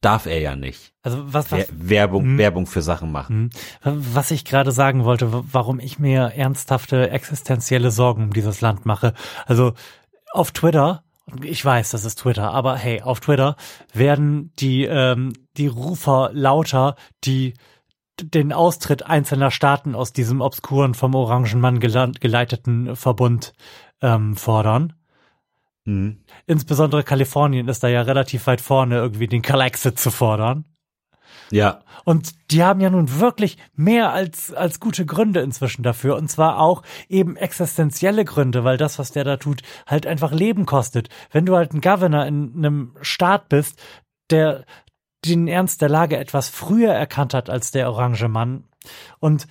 darf 0.00 0.26
er 0.26 0.40
ja 0.40 0.56
nicht. 0.56 0.92
Also 1.02 1.32
was, 1.32 1.50
was, 1.52 1.66
Werbung, 1.72 2.24
Hm. 2.24 2.38
Werbung 2.38 2.66
für 2.66 2.82
Sachen 2.82 3.12
machen. 3.12 3.50
Hm. 3.82 4.02
Was 4.14 4.30
ich 4.30 4.44
gerade 4.44 4.72
sagen 4.72 5.04
wollte, 5.04 5.28
warum 5.52 5.78
ich 5.80 5.98
mir 5.98 6.32
ernsthafte 6.36 7.10
existenzielle 7.10 7.90
Sorgen 7.90 8.24
um 8.24 8.32
dieses 8.32 8.60
Land 8.60 8.86
mache. 8.86 9.14
Also 9.46 9.72
auf 10.32 10.52
Twitter, 10.52 11.02
ich 11.42 11.64
weiß, 11.64 11.90
das 11.90 12.04
ist 12.04 12.16
Twitter, 12.20 12.52
aber 12.52 12.76
hey, 12.76 13.02
auf 13.02 13.20
Twitter 13.20 13.56
werden 13.92 14.52
die, 14.58 14.84
ähm, 14.84 15.32
die 15.56 15.66
Rufer 15.68 16.30
lauter, 16.32 16.96
die 17.24 17.54
den 18.22 18.52
Austritt 18.52 19.06
einzelner 19.06 19.50
Staaten 19.50 19.94
aus 19.94 20.12
diesem 20.12 20.40
obskuren, 20.40 20.94
vom 20.94 21.14
Orangenmann 21.14 21.78
gela- 21.78 22.12
geleiteten 22.20 22.94
Verbund 22.96 23.54
ähm, 24.02 24.36
fordern. 24.36 24.92
Mhm. 25.84 26.18
Insbesondere 26.46 27.02
Kalifornien 27.02 27.68
ist 27.68 27.82
da 27.82 27.88
ja 27.88 28.02
relativ 28.02 28.46
weit 28.46 28.60
vorne, 28.60 28.96
irgendwie 28.96 29.26
den 29.26 29.42
Kalexit 29.42 29.98
zu 29.98 30.10
fordern. 30.10 30.64
Ja, 31.50 31.80
Und 32.04 32.52
die 32.52 32.62
haben 32.62 32.80
ja 32.80 32.90
nun 32.90 33.18
wirklich 33.18 33.58
mehr 33.74 34.12
als, 34.12 34.52
als 34.52 34.78
gute 34.78 35.04
Gründe 35.04 35.40
inzwischen 35.40 35.82
dafür. 35.82 36.16
Und 36.16 36.30
zwar 36.30 36.60
auch 36.60 36.82
eben 37.08 37.36
existenzielle 37.36 38.24
Gründe, 38.24 38.62
weil 38.62 38.76
das, 38.76 38.98
was 38.98 39.10
der 39.10 39.24
da 39.24 39.36
tut, 39.36 39.62
halt 39.86 40.06
einfach 40.06 40.32
Leben 40.32 40.64
kostet. 40.64 41.08
Wenn 41.32 41.46
du 41.46 41.56
halt 41.56 41.74
ein 41.74 41.80
Governor 41.80 42.24
in 42.26 42.52
einem 42.56 42.96
Staat 43.00 43.48
bist, 43.48 43.82
der 44.30 44.64
den 45.24 45.48
Ernst 45.48 45.82
der 45.82 45.88
Lage 45.88 46.16
etwas 46.16 46.48
früher 46.48 46.92
erkannt 46.92 47.34
hat 47.34 47.50
als 47.50 47.72
der 47.72 47.90
orange 47.90 48.28
Mann 48.28 48.64
und 49.18 49.46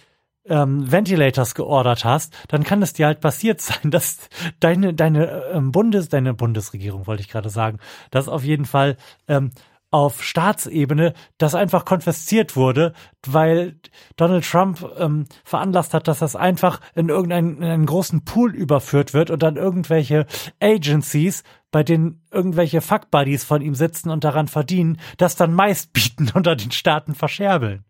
ähm, 0.45 0.91
Ventilators 0.91 1.55
geordert 1.55 2.05
hast, 2.05 2.35
dann 2.47 2.63
kann 2.63 2.81
es 2.81 2.93
dir 2.93 3.07
halt 3.07 3.21
passiert 3.21 3.61
sein, 3.61 3.91
dass 3.91 4.29
deine 4.59 4.93
deine 4.93 5.43
ähm, 5.53 5.71
Bundes 5.71 6.09
deine 6.09 6.33
Bundesregierung 6.33 7.07
wollte 7.07 7.21
ich 7.21 7.29
gerade 7.29 7.49
sagen, 7.49 7.79
dass 8.11 8.27
auf 8.27 8.43
jeden 8.43 8.65
Fall 8.65 8.97
ähm, 9.27 9.51
auf 9.91 10.23
Staatsebene 10.23 11.13
das 11.37 11.55
einfach 11.55 11.83
konfisziert 11.83 12.55
wurde, 12.55 12.93
weil 13.25 13.79
Donald 14.17 14.45
Trump 14.45 14.87
ähm, 14.97 15.25
veranlasst 15.43 15.93
hat, 15.93 16.07
dass 16.07 16.19
das 16.19 16.35
einfach 16.35 16.79
in 16.93 17.09
irgendeinen 17.09 17.57
in 17.57 17.63
einen 17.63 17.85
großen 17.85 18.23
Pool 18.23 18.53
überführt 18.55 19.13
wird 19.13 19.31
und 19.31 19.41
dann 19.41 19.55
irgendwelche 19.55 20.27
Agencies, 20.61 21.43
bei 21.71 21.83
denen 21.83 22.21
irgendwelche 22.31 22.81
Fuckbuddies 22.81 23.43
von 23.43 23.61
ihm 23.61 23.75
sitzen 23.75 24.09
und 24.09 24.23
daran 24.23 24.47
verdienen, 24.47 24.99
das 25.17 25.35
dann 25.35 25.53
meist 25.53 25.91
bieten 25.93 26.29
unter 26.33 26.55
den 26.55 26.71
Staaten 26.71 27.15
verscherbeln. 27.15 27.83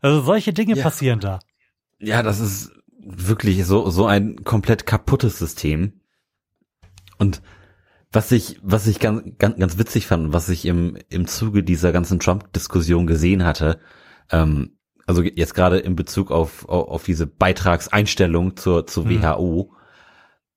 Also 0.00 0.20
solche 0.22 0.52
Dinge 0.52 0.76
Ja. 0.76 0.82
passieren 0.82 1.20
da. 1.20 1.38
ja, 1.98 2.22
das 2.22 2.40
ist 2.40 2.72
wirklich 3.00 3.64
so, 3.64 3.88
so 3.90 4.06
ein 4.06 4.42
komplett 4.44 4.84
kaputtes 4.86 5.38
System. 5.38 6.00
Und 7.18 7.40
was 8.12 8.32
ich, 8.32 8.58
was 8.62 8.86
ich 8.86 8.98
ganz, 9.00 9.22
ganz, 9.38 9.58
ganz 9.58 9.78
witzig 9.78 10.06
fand, 10.06 10.32
was 10.32 10.48
ich 10.48 10.64
im, 10.66 10.96
im 11.08 11.26
Zuge 11.26 11.62
dieser 11.62 11.92
ganzen 11.92 12.18
Trump-Diskussion 12.20 13.06
gesehen 13.06 13.44
hatte, 13.44 13.80
ähm, 14.30 14.76
also 15.06 15.22
jetzt 15.22 15.54
gerade 15.54 15.78
in 15.78 15.94
Bezug 15.96 16.30
auf, 16.32 16.68
auf, 16.68 16.88
auf 16.88 17.04
diese 17.04 17.26
Beitragseinstellung 17.26 18.56
zur, 18.56 18.86
zur 18.86 19.04
Mhm. 19.06 19.22
WHO, 19.22 19.72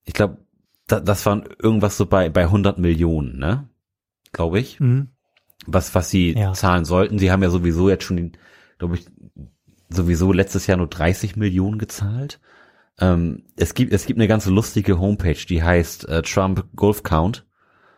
ich 0.05 0.13
glaube, 0.13 0.38
da, 0.88 0.99
das 0.99 1.25
waren 1.25 1.43
irgendwas 1.61 1.97
so 1.97 2.05
bei, 2.07 2.29
bei 2.29 2.43
100 2.43 2.79
Millionen, 2.79 3.38
ne? 3.38 3.69
Glaube 4.31 4.59
ich. 4.59 4.79
Mhm. 4.79 5.09
was, 5.67 5.93
was 5.93 6.09
sie 6.09 6.31
Ja. 6.33 6.53
zahlen 6.53 6.85
sollten. 6.85 7.19
Sie 7.19 7.31
haben 7.31 7.43
ja 7.43 7.49
sowieso 7.49 7.89
jetzt 7.89 8.05
schon, 8.05 8.31
glaube 8.79 8.95
ich, 8.95 9.05
sowieso 9.89 10.31
letztes 10.33 10.67
Jahr 10.67 10.77
nur 10.77 10.88
30 10.88 11.36
Millionen 11.36 11.77
gezahlt. 11.77 12.39
Ähm, 13.00 13.43
es 13.55 13.74
gibt, 13.74 13.93
es 13.93 14.05
gibt 14.05 14.19
eine 14.19 14.27
ganze 14.27 14.50
lustige 14.50 15.00
Homepage, 15.00 15.45
die 15.48 15.63
heißt 15.63 16.07
äh, 16.09 16.21
Trump 16.21 16.65
Golf 16.75 17.03
Count. 17.03 17.45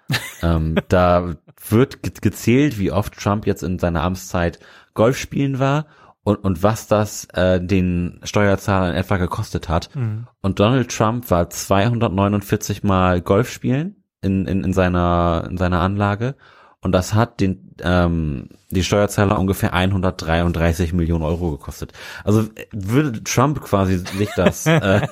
ähm, 0.42 0.76
da 0.90 1.36
wird 1.70 2.04
ge 2.04 2.12
gezählt, 2.20 2.80
wie 2.80 2.92
oft 2.92 3.18
Trump 3.18 3.48
jetzt 3.48 3.64
in 3.64 3.80
seiner 3.80 4.04
Amtszeit 4.04 4.60
Golf 4.94 5.18
spielen 5.18 5.60
war 5.60 5.86
und, 6.24 6.36
und 6.36 6.64
was 6.64 6.88
das 6.88 7.26
äh, 7.34 7.62
den 7.62 8.20
Steuerzahlern 8.24 8.96
etwa 8.96 9.18
gekostet 9.18 9.70
hat. 9.70 9.96
Mhm. 9.96 10.28
Und 10.42 10.60
Donald 10.60 10.92
Trump 10.92 11.30
war 11.32 11.50
249 11.50 12.84
Mal 12.84 13.22
Golf 13.22 13.50
spielen 13.50 14.04
in, 14.22 14.46
in, 14.46 14.64
in 14.64 14.74
seiner 14.74 15.48
in 15.50 15.58
seiner 15.58 15.80
Anlage 15.80 16.36
und 16.84 16.92
das 16.94 17.14
hat 17.14 17.40
den 17.40 17.76
ähm, 17.82 18.50
die 18.70 18.84
Steuerzahler 18.84 19.38
ungefähr 19.38 19.74
133 19.74 20.94
Millionen 20.94 21.24
Euro 21.24 21.52
gekostet. 21.52 21.94
Also 22.24 22.42
äh, 22.42 22.66
würde 22.72 23.24
Trump 23.24 23.62
quasi 23.62 23.98
sich 23.98 24.30
das 24.36 24.66
äh, 24.66 25.08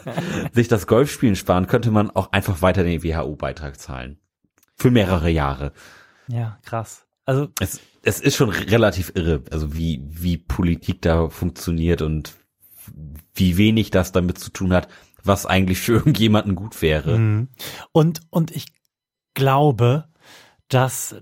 sich 0.51 0.67
das 0.67 0.87
Golfspielen 0.87 1.35
sparen, 1.35 1.67
könnte 1.67 1.91
man 1.91 2.09
auch 2.11 2.31
einfach 2.31 2.61
weiter 2.61 2.83
den 2.83 3.03
WHO-Beitrag 3.03 3.79
zahlen 3.79 4.17
für 4.75 4.91
mehrere 4.91 5.29
Jahre. 5.29 5.71
Ja, 6.27 6.57
krass. 6.63 7.05
Also 7.25 7.49
Es, 7.59 7.79
es 8.03 8.19
ist 8.19 8.35
schon 8.35 8.49
relativ 8.49 9.11
irre, 9.15 9.43
also 9.51 9.75
wie 9.75 10.01
wie 10.09 10.37
Politik 10.37 11.01
da 11.01 11.29
funktioniert 11.29 12.01
und 12.01 12.33
wie 13.35 13.57
wenig 13.57 13.91
das 13.91 14.11
damit 14.11 14.39
zu 14.39 14.49
tun 14.49 14.73
hat, 14.73 14.87
was 15.23 15.45
eigentlich 15.45 15.79
für 15.79 15.93
irgendjemanden 15.97 16.55
gut 16.55 16.81
wäre. 16.81 17.17
Mhm. 17.17 17.49
Und, 17.91 18.21
und 18.29 18.51
ich 18.51 18.65
glaube, 19.33 20.05
dass 20.67 21.15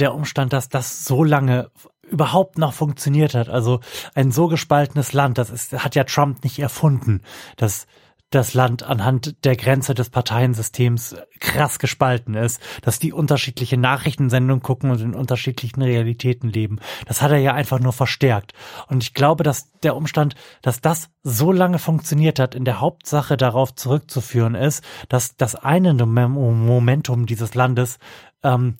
der 0.00 0.14
Umstand, 0.14 0.52
dass 0.52 0.68
das 0.68 1.04
so 1.04 1.22
lange 1.24 1.70
überhaupt 2.08 2.58
noch 2.58 2.72
funktioniert 2.72 3.34
hat, 3.34 3.48
also 3.48 3.80
ein 4.14 4.32
so 4.32 4.48
gespaltenes 4.48 5.12
Land, 5.12 5.38
das 5.38 5.50
ist, 5.50 5.72
hat 5.72 5.94
ja 5.94 6.04
Trump 6.04 6.42
nicht 6.42 6.58
erfunden, 6.58 7.22
dass 7.56 7.86
das 8.30 8.54
Land 8.54 8.84
anhand 8.84 9.44
der 9.44 9.56
Grenze 9.56 9.92
des 9.92 10.08
Parteiensystems 10.08 11.16
krass 11.40 11.80
gespalten 11.80 12.34
ist, 12.34 12.62
dass 12.82 13.00
die 13.00 13.12
unterschiedliche 13.12 13.76
Nachrichtensendungen 13.76 14.62
gucken 14.62 14.92
und 14.92 15.00
in 15.00 15.14
unterschiedlichen 15.14 15.82
Realitäten 15.82 16.48
leben. 16.48 16.78
Das 17.06 17.22
hat 17.22 17.32
er 17.32 17.38
ja 17.38 17.54
einfach 17.54 17.80
nur 17.80 17.92
verstärkt. 17.92 18.52
Und 18.86 19.02
ich 19.02 19.14
glaube, 19.14 19.42
dass 19.42 19.72
der 19.80 19.96
Umstand, 19.96 20.36
dass 20.62 20.80
das 20.80 21.10
so 21.24 21.50
lange 21.50 21.80
funktioniert 21.80 22.38
hat, 22.38 22.54
in 22.54 22.64
der 22.64 22.80
Hauptsache 22.80 23.36
darauf 23.36 23.74
zurückzuführen 23.74 24.54
ist, 24.54 24.84
dass 25.08 25.36
das 25.36 25.56
eine 25.56 25.92
Mom- 25.94 26.66
Momentum 26.66 27.26
dieses 27.26 27.56
Landes 27.56 27.98
ähm, 28.44 28.76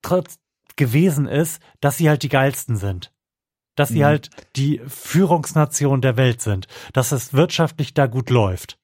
trotz 0.00 0.38
gewesen 0.76 1.26
ist, 1.26 1.60
dass 1.80 1.96
sie 1.98 2.08
halt 2.08 2.22
die 2.22 2.28
geilsten 2.28 2.76
sind. 2.76 3.12
Dass 3.74 3.90
sie 3.90 4.00
Mhm. 4.00 4.04
halt 4.04 4.30
die 4.56 4.80
Führungsnation 4.86 6.00
der 6.00 6.16
Welt 6.16 6.40
sind. 6.40 6.66
Dass 6.92 7.12
es 7.12 7.32
wirtschaftlich 7.34 7.94
da 7.94 8.06
gut 8.06 8.30
läuft. 8.30 8.78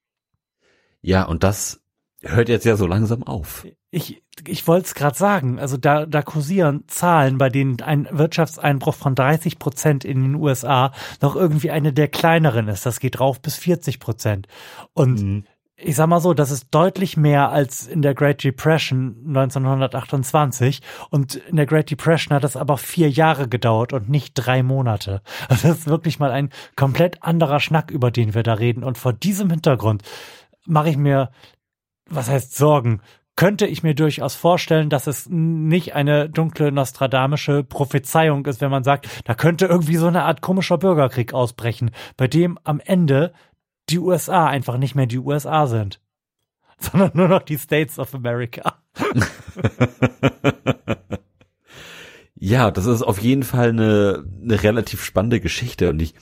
Ja, 1.01 1.23
und 1.23 1.43
das 1.43 1.81
hört 2.21 2.47
jetzt 2.49 2.65
ja 2.65 2.75
so 2.77 2.85
langsam 2.87 3.23
auf. 3.23 3.65
Ich, 3.91 4.23
ich 4.47 4.65
wollte 4.67 4.85
es 4.87 4.95
gerade 4.95 5.17
sagen, 5.17 5.59
also 5.59 5.77
da, 5.77 6.05
da 6.05 6.21
kursieren 6.21 6.85
Zahlen, 6.87 7.37
bei 7.37 7.49
denen 7.49 7.81
ein 7.81 8.07
Wirtschaftseinbruch 8.11 8.95
von 8.95 9.13
30 9.13 9.59
Prozent 9.59 10.05
in 10.05 10.21
den 10.23 10.35
USA 10.35 10.93
noch 11.21 11.35
irgendwie 11.35 11.69
eine 11.71 11.91
der 11.93 12.07
kleineren 12.07 12.67
ist. 12.69 12.85
Das 12.85 12.99
geht 12.99 13.19
rauf 13.19 13.41
bis 13.41 13.55
40 13.57 13.99
Prozent. 13.99 14.47
Und 14.93 15.21
Mhm. 15.21 15.45
Ich 15.83 15.95
sag 15.95 16.07
mal 16.07 16.19
so, 16.19 16.33
das 16.33 16.51
ist 16.51 16.67
deutlich 16.71 17.17
mehr 17.17 17.49
als 17.49 17.87
in 17.87 18.01
der 18.01 18.13
Great 18.13 18.43
Depression 18.43 19.15
1928. 19.27 20.81
Und 21.09 21.35
in 21.35 21.57
der 21.57 21.65
Great 21.65 21.91
Depression 21.91 22.35
hat 22.35 22.43
es 22.43 22.55
aber 22.55 22.77
vier 22.77 23.09
Jahre 23.09 23.47
gedauert 23.47 23.93
und 23.93 24.09
nicht 24.09 24.33
drei 24.35 24.63
Monate. 24.63 25.21
Also 25.49 25.67
das 25.67 25.79
ist 25.79 25.87
wirklich 25.87 26.19
mal 26.19 26.31
ein 26.31 26.49
komplett 26.75 27.23
anderer 27.23 27.59
Schnack, 27.59 27.91
über 27.91 28.11
den 28.11 28.33
wir 28.33 28.43
da 28.43 28.53
reden. 28.53 28.83
Und 28.83 28.97
vor 28.97 29.13
diesem 29.13 29.49
Hintergrund 29.49 30.03
mache 30.65 30.89
ich 30.89 30.97
mir, 30.97 31.31
was 32.09 32.29
heißt 32.29 32.55
Sorgen? 32.55 33.01
Könnte 33.35 33.65
ich 33.65 33.81
mir 33.81 33.95
durchaus 33.95 34.35
vorstellen, 34.35 34.89
dass 34.89 35.07
es 35.07 35.27
nicht 35.27 35.95
eine 35.95 36.29
dunkle 36.29 36.71
nostradamische 36.71 37.63
Prophezeiung 37.63 38.45
ist, 38.45 38.61
wenn 38.61 38.69
man 38.69 38.83
sagt, 38.83 39.07
da 39.25 39.33
könnte 39.33 39.65
irgendwie 39.65 39.95
so 39.95 40.05
eine 40.05 40.23
Art 40.23 40.41
komischer 40.41 40.77
Bürgerkrieg 40.77 41.33
ausbrechen, 41.33 41.89
bei 42.15 42.27
dem 42.27 42.59
am 42.63 42.79
Ende 42.79 43.33
die 43.89 43.99
USA 43.99 44.47
einfach 44.47 44.77
nicht 44.77 44.95
mehr 44.95 45.05
die 45.07 45.19
USA 45.19 45.67
sind, 45.67 46.01
sondern 46.79 47.11
nur 47.13 47.27
noch 47.27 47.43
die 47.43 47.57
States 47.57 47.99
of 47.99 48.13
America. 48.15 48.81
Ja, 52.45 52.71
das 52.71 52.87
ist 52.87 53.03
auf 53.03 53.19
jeden 53.21 53.43
Fall 53.43 53.69
eine, 53.69 54.25
eine 54.41 54.61
relativ 54.63 55.01
spannende 55.01 55.39
Geschichte 55.39 55.89
und 55.89 56.01
ich, 56.01 56.13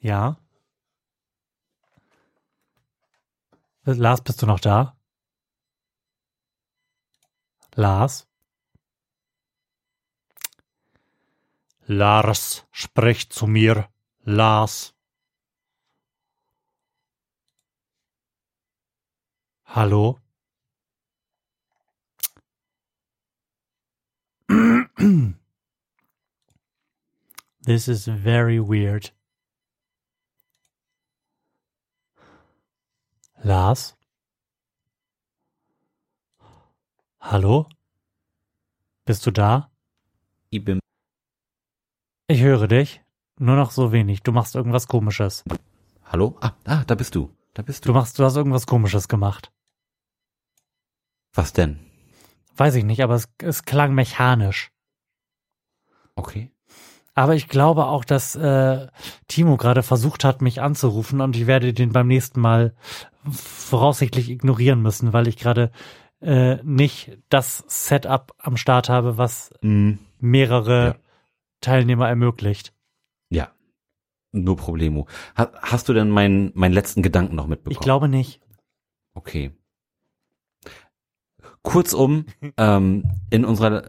Ja. 0.00 0.38
Lars, 3.84 4.20
bist 4.22 4.42
du 4.42 4.46
noch 4.46 4.60
da? 4.60 4.98
Lars? 7.74 8.26
Lars, 11.86 12.66
sprich 12.70 13.30
zu 13.30 13.46
mir. 13.46 13.88
Lars. 14.24 14.94
Hallo? 19.74 20.18
This 27.62 27.88
is 27.88 28.06
very 28.06 28.58
weird. 28.60 29.10
Lars? 33.44 33.94
Hallo? 37.20 37.68
Bist 39.04 39.26
du 39.26 39.30
da? 39.30 39.70
Ich 40.50 40.64
bin 40.64 40.80
Ich 42.28 42.40
höre 42.42 42.66
dich. 42.68 43.00
Nur 43.38 43.56
noch 43.56 43.70
so 43.70 43.92
wenig. 43.92 44.22
Du 44.22 44.32
machst 44.32 44.54
irgendwas 44.54 44.88
komisches. 44.88 45.44
Hallo? 46.04 46.36
Ah, 46.40 46.52
ah, 46.64 46.84
da 46.86 46.94
bist 46.94 47.14
du. 47.14 47.30
Da 47.54 47.62
bist 47.62 47.84
Du 47.84 47.88
du. 47.92 47.94
machst, 47.98 48.18
du 48.18 48.24
hast 48.24 48.36
irgendwas 48.36 48.66
komisches 48.66 49.08
gemacht. 49.08 49.52
Was 51.38 51.52
denn? 51.52 51.78
Weiß 52.56 52.74
ich 52.74 52.82
nicht, 52.82 53.00
aber 53.04 53.14
es, 53.14 53.28
es 53.40 53.62
klang 53.64 53.94
mechanisch. 53.94 54.72
Okay. 56.16 56.50
Aber 57.14 57.36
ich 57.36 57.46
glaube 57.46 57.86
auch, 57.86 58.04
dass 58.04 58.34
äh, 58.34 58.88
Timo 59.28 59.56
gerade 59.56 59.84
versucht 59.84 60.24
hat, 60.24 60.42
mich 60.42 60.60
anzurufen 60.60 61.20
und 61.20 61.36
ich 61.36 61.46
werde 61.46 61.72
den 61.72 61.92
beim 61.92 62.08
nächsten 62.08 62.40
Mal 62.40 62.74
voraussichtlich 63.30 64.30
ignorieren 64.30 64.82
müssen, 64.82 65.12
weil 65.12 65.28
ich 65.28 65.36
gerade 65.36 65.70
äh, 66.20 66.56
nicht 66.64 67.18
das 67.28 67.62
Setup 67.68 68.34
am 68.38 68.56
Start 68.56 68.88
habe, 68.88 69.16
was 69.16 69.50
Mm, 69.62 69.92
mehrere 70.18 70.84
Ja. 70.86 70.94
Teilnehmer 71.60 72.08
ermöglicht. 72.08 72.72
ja. 73.30 73.52
Nur 74.32 74.56
Problemo. 74.56 75.06
Ha, 75.36 75.50
hast 75.62 75.88
du 75.88 75.94
denn 75.94 76.10
meinen 76.10 76.50
meinen 76.54 76.72
letzten 76.74 77.02
Gedanken 77.02 77.34
noch 77.36 77.46
mitbekommen? 77.46 77.72
Ich 77.72 77.80
glaube 77.80 78.08
nicht. 78.08 78.40
Okay. 79.14 79.52
Kurzum, 81.62 82.26
ähm, 82.56 83.04
in 83.30 83.44
unserer 83.44 83.82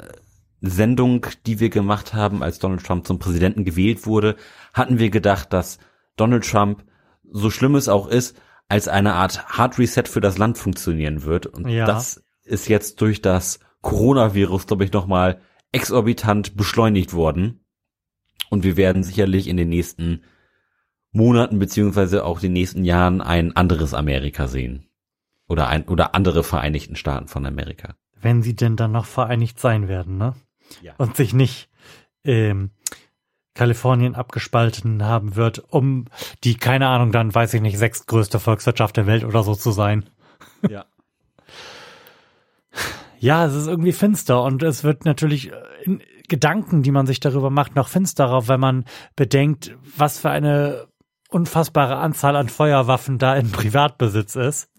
Sendung, 0.61 1.25
die 1.45 1.59
wir 1.59 1.69
gemacht 1.69 2.13
haben, 2.13 2.43
als 2.43 2.59
Donald 2.59 2.85
Trump 2.85 3.07
zum 3.07 3.19
Präsidenten 3.19 3.63
gewählt 3.63 4.05
wurde, 4.05 4.35
hatten 4.73 4.99
wir 4.99 5.09
gedacht, 5.09 5.53
dass 5.53 5.79
Donald 6.17 6.45
Trump, 6.49 6.83
so 7.31 7.49
schlimm 7.49 7.75
es 7.75 7.87
auch 7.87 8.07
ist, 8.07 8.35
als 8.67 8.87
eine 8.87 9.13
Art 9.13 9.47
Hard 9.57 9.79
Reset 9.79 10.03
für 10.07 10.21
das 10.21 10.37
Land 10.37 10.57
funktionieren 10.57 11.23
wird. 11.23 11.45
Und 11.45 11.67
Ja. 11.67 11.85
das 11.85 12.23
ist 12.43 12.67
jetzt 12.67 13.01
durch 13.01 13.21
das 13.21 13.59
Coronavirus, 13.81 14.67
glaube 14.67 14.83
ich, 14.83 14.91
nochmal 14.91 15.39
exorbitant 15.71 16.57
beschleunigt 16.57 17.13
worden. 17.13 17.65
Und 18.49 18.63
wir 18.63 18.77
werden 18.77 19.03
sicherlich 19.03 19.47
in 19.47 19.57
den 19.57 19.69
nächsten 19.69 20.23
Monaten 21.11 21.59
beziehungsweise 21.59 22.25
auch 22.25 22.39
den 22.39 22.53
nächsten 22.53 22.83
Jahren 22.83 23.21
ein 23.21 23.55
anderes 23.55 23.93
Amerika 23.93 24.47
sehen. 24.47 24.88
Oder 25.49 25.67
ein, 25.67 25.85
oder 25.87 26.15
andere 26.15 26.43
Vereinigten 26.43 26.95
Staaten 26.95 27.27
von 27.27 27.45
Amerika. 27.45 27.95
Wenn 28.21 28.41
sie 28.41 28.55
denn 28.55 28.75
dann 28.75 28.91
noch 28.91 29.05
vereinigt 29.05 29.59
sein 29.59 29.87
werden, 29.87 30.17
ne? 30.17 30.35
Ja. 30.81 30.93
Und 30.97 31.17
sich 31.17 31.33
nicht 31.33 31.69
ähm, 32.23 32.71
Kalifornien 33.55 34.15
abgespalten 34.15 35.03
haben 35.03 35.35
wird, 35.35 35.59
um 35.59 36.05
die, 36.43 36.55
keine 36.55 36.87
Ahnung, 36.87 37.11
dann 37.11 37.33
weiß 37.33 37.53
ich 37.55 37.61
nicht, 37.61 37.77
sechstgrößte 37.77 38.39
Volkswirtschaft 38.39 38.95
der 38.95 39.07
Welt 39.07 39.25
oder 39.25 39.43
so 39.43 39.55
zu 39.55 39.71
sein. 39.71 40.09
Ja. 40.69 40.85
Ja, 43.21 43.45
es 43.45 43.53
ist 43.53 43.67
irgendwie 43.67 43.91
finster 43.91 44.43
und 44.43 44.63
es 44.63 44.85
wird 44.85 45.03
natürlich 45.03 45.51
äh, 45.51 45.55
in 45.83 46.01
Gedanken, 46.29 46.83
die 46.83 46.91
man 46.91 47.05
sich 47.05 47.19
darüber 47.19 47.49
macht, 47.49 47.75
noch 47.75 47.89
finsterer, 47.89 48.47
wenn 48.47 48.61
man 48.61 48.85
bedenkt, 49.17 49.75
was 49.97 50.19
für 50.19 50.29
eine 50.29 50.87
unfassbare 51.27 51.97
Anzahl 51.97 52.37
an 52.37 52.47
Feuerwaffen 52.47 53.17
da 53.17 53.35
in 53.35 53.51
Privatbesitz 53.51 54.37
ist. 54.37 54.69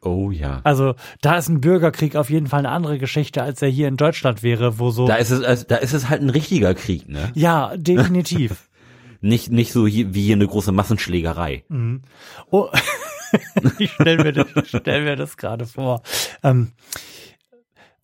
Oh 0.00 0.30
ja. 0.30 0.60
Also 0.64 0.94
da 1.20 1.36
ist 1.36 1.48
ein 1.48 1.60
Bürgerkrieg 1.60 2.14
auf 2.16 2.30
jeden 2.30 2.46
Fall 2.46 2.60
eine 2.60 2.70
andere 2.70 2.98
Geschichte, 2.98 3.42
als 3.42 3.60
er 3.62 3.68
hier 3.68 3.88
in 3.88 3.96
Deutschland 3.96 4.42
wäre, 4.42 4.78
wo 4.78 4.90
so. 4.90 5.06
Da 5.06 5.16
ist 5.16 5.30
es, 5.30 5.42
also, 5.42 5.64
da 5.66 5.76
ist 5.76 5.92
es 5.92 6.08
halt 6.08 6.22
ein 6.22 6.30
richtiger 6.30 6.74
Krieg, 6.74 7.08
ne? 7.08 7.30
ja, 7.34 7.76
definitiv. 7.76 8.68
Nicht, 9.20 9.50
nicht 9.50 9.72
so 9.72 9.84
hier, 9.88 10.14
wie 10.14 10.22
hier 10.22 10.36
eine 10.36 10.46
große 10.46 10.70
Massenschlägerei. 10.70 11.64
Mhm. 11.68 12.02
Oh, 12.52 12.68
ich 13.80 13.90
stelle 13.90 14.22
mir, 14.22 14.32
das- 14.32 14.46
stell 14.68 15.02
mir 15.02 15.16
das 15.16 15.36
gerade 15.36 15.66
vor. 15.66 16.02
Ähm, 16.44 16.70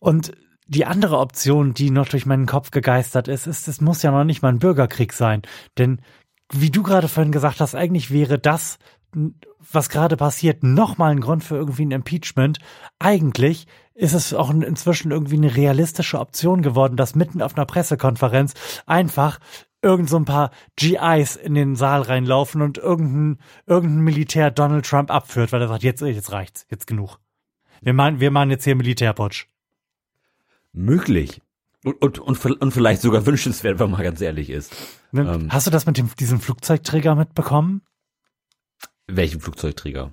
und 0.01 0.33
die 0.67 0.87
andere 0.87 1.19
Option, 1.19 1.73
die 1.73 1.91
noch 1.91 2.09
durch 2.09 2.27
meinen 2.27 2.47
Kopf 2.47 2.73
gegeistert 2.73 3.29
ist, 3.29 3.47
ist, 3.47 3.69
es 3.69 3.81
muss 3.81 4.03
ja 4.03 4.11
noch 4.11 4.25
nicht 4.25 4.43
mal 4.43 4.49
ein 4.49 4.59
Bürgerkrieg 4.59 5.13
sein. 5.13 5.43
Denn 5.79 6.01
wie 6.53 6.71
du 6.71 6.83
gerade 6.83 7.07
vorhin 7.07 7.31
gesagt 7.33 7.61
hast, 7.61 7.77
eigentlich 7.77 8.11
wäre 8.11 8.41
das, 8.41 8.79
was 9.73 9.89
gerade 9.89 10.17
passiert, 10.17 10.63
nochmal 10.63 11.13
ein 11.13 11.21
Grund 11.21 11.45
für 11.45 11.57
irgendwie 11.57 11.85
ein 11.85 11.91
Impeachment. 11.91 12.59
Eigentlich 12.99 13.67
ist 13.95 14.13
es 14.13 14.35
auch 14.35 14.51
inzwischen 14.51 15.11
irgendwie 15.11 15.37
eine 15.37 15.55
realistische 15.57 16.19
Option 16.19 16.63
geworden, 16.63 16.97
dass 16.97 17.15
mitten 17.15 17.43
auf 17.43 17.57
einer 17.57 17.67
Pressekonferenz 17.67 18.55
einfach 18.87 19.39
irgend 19.83 20.09
so 20.09 20.17
ein 20.17 20.25
paar 20.25 20.51
GIs 20.77 21.37
in 21.37 21.55
den 21.55 21.77
Saal 21.77 22.03
reinlaufen 22.03 22.63
und 22.63 22.79
irgendein, 22.79 23.39
irgendein 23.67 24.01
Militär 24.01 24.51
Donald 24.51 24.87
Trump 24.87 25.11
abführt, 25.11 25.53
weil 25.53 25.61
er 25.61 25.69
sagt, 25.69 25.83
jetzt, 25.83 26.01
jetzt 26.01 26.33
reicht's, 26.33 26.67
jetzt 26.71 26.87
genug. 26.87 27.19
Wir 27.83 27.93
machen, 27.93 28.19
wir 28.19 28.31
machen 28.31 28.51
jetzt 28.51 28.65
hier 28.65 28.75
Militärputsch. 28.75 29.47
Möglich. 30.73 31.41
Und, 31.85 32.01
und, 32.01 32.19
und, 32.19 32.63
und 32.63 32.73
vielleicht 32.73 33.03
sogar 33.03 33.27
wünschenswert, 33.27 33.79
wenn 33.79 33.91
man 33.91 34.03
ganz 34.03 34.21
ehrlich 34.21 34.51
ist. 34.51 34.75
Ähm. 35.13 35.49
Hast 35.51 35.67
du 35.67 35.71
das 35.71 35.87
mit 35.87 35.99
dem, 35.99 36.11
diesem 36.19 36.41
Flugzeugträger 36.41 37.15
mitbekommen? 37.15 37.83
Welchen 39.07 39.41
Flugzeugträger? 39.41 40.13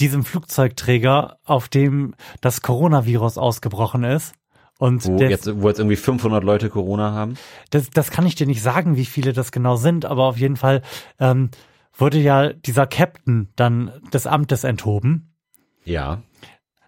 Diesem 0.00 0.24
Flugzeugträger, 0.24 1.38
auf 1.44 1.68
dem 1.68 2.14
das 2.40 2.62
Coronavirus 2.62 3.38
ausgebrochen 3.38 4.04
ist. 4.04 4.34
Und 4.78 5.06
Wo 5.06 5.16
der, 5.16 5.30
jetzt, 5.30 5.62
wo 5.62 5.68
jetzt 5.68 5.78
irgendwie 5.78 5.96
500 5.96 6.42
Leute 6.42 6.68
Corona 6.68 7.12
haben? 7.12 7.36
das, 7.70 7.90
das 7.90 8.10
kann 8.10 8.26
ich 8.26 8.34
dir 8.34 8.46
nicht 8.46 8.62
sagen, 8.62 8.96
wie 8.96 9.04
viele 9.04 9.32
das 9.32 9.52
genau 9.52 9.76
sind, 9.76 10.04
aber 10.04 10.24
auf 10.24 10.36
jeden 10.36 10.56
Fall 10.56 10.82
ähm, 11.20 11.50
wurde 11.96 12.18
ja 12.18 12.52
dieser 12.52 12.86
Captain 12.86 13.48
dann 13.54 13.92
des 14.12 14.26
Amtes 14.26 14.64
enthoben. 14.64 15.32
Ja. 15.84 16.22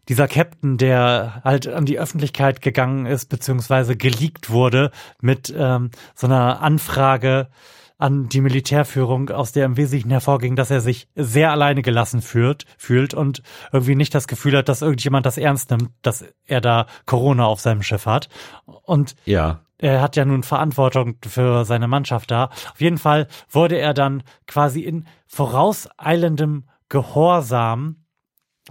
Dieser 0.09 0.29
Captain, 0.29 0.79
der 0.79 1.43
halt 1.45 1.67
an 1.69 1.85
die 1.85 1.99
Öffentlichkeit 1.99 2.61
gegangen 2.61 3.07
ist, 3.07 3.29
beziehungsweise 3.29 3.97
geleakt 3.97 4.51
wurde 4.51 4.91
mit 5.21 5.53
ähm, 5.57 5.91
so 6.15 6.27
einer 6.27 6.61
Anfrage 6.63 7.49
an 7.99 8.29
die 8.29 8.41
Militärführung, 8.41 9.31
aus 9.31 9.53
der 9.53 9.65
im 9.65 9.77
Wesentlichen 9.77 10.11
hervorging, 10.11 10.55
dass 10.57 10.71
er 10.71 10.81
sich 10.81 11.09
sehr 11.15 11.51
alleine 11.51 11.83
gelassen 11.83 12.21
fühlt, 12.21 12.65
fühlt 12.77 13.15
und 13.15 13.43
irgendwie 13.73 13.95
nicht 13.95 14.15
das 14.15 14.29
Gefühl 14.29 14.57
hat, 14.57 14.69
dass 14.69 14.83
irgendjemand 14.83 15.25
das 15.27 15.39
ernst 15.39 15.71
nimmt, 15.71 15.91
dass 16.03 16.25
er 16.45 16.61
da 16.61 16.87
Corona 17.07 17.47
auf 17.47 17.61
seinem 17.61 17.83
Schiff 17.83 18.05
hat. 18.07 18.29
Und 18.67 19.17
Ja. 19.25 19.61
er 19.79 20.01
hat 20.03 20.17
ja 20.17 20.25
nun 20.25 20.43
Verantwortung 20.43 21.17
für 21.27 21.65
seine 21.65 21.89
Mannschaft 21.89 22.31
da. 22.31 22.45
Auf 22.73 22.81
jeden 22.81 22.99
Fall 22.99 23.29
wurde 23.51 23.79
er 23.79 23.95
dann 23.95 24.23
quasi 24.47 24.81
in 24.83 25.07
vorauseilendem 25.27 26.65
Gehorsam, 26.89 27.97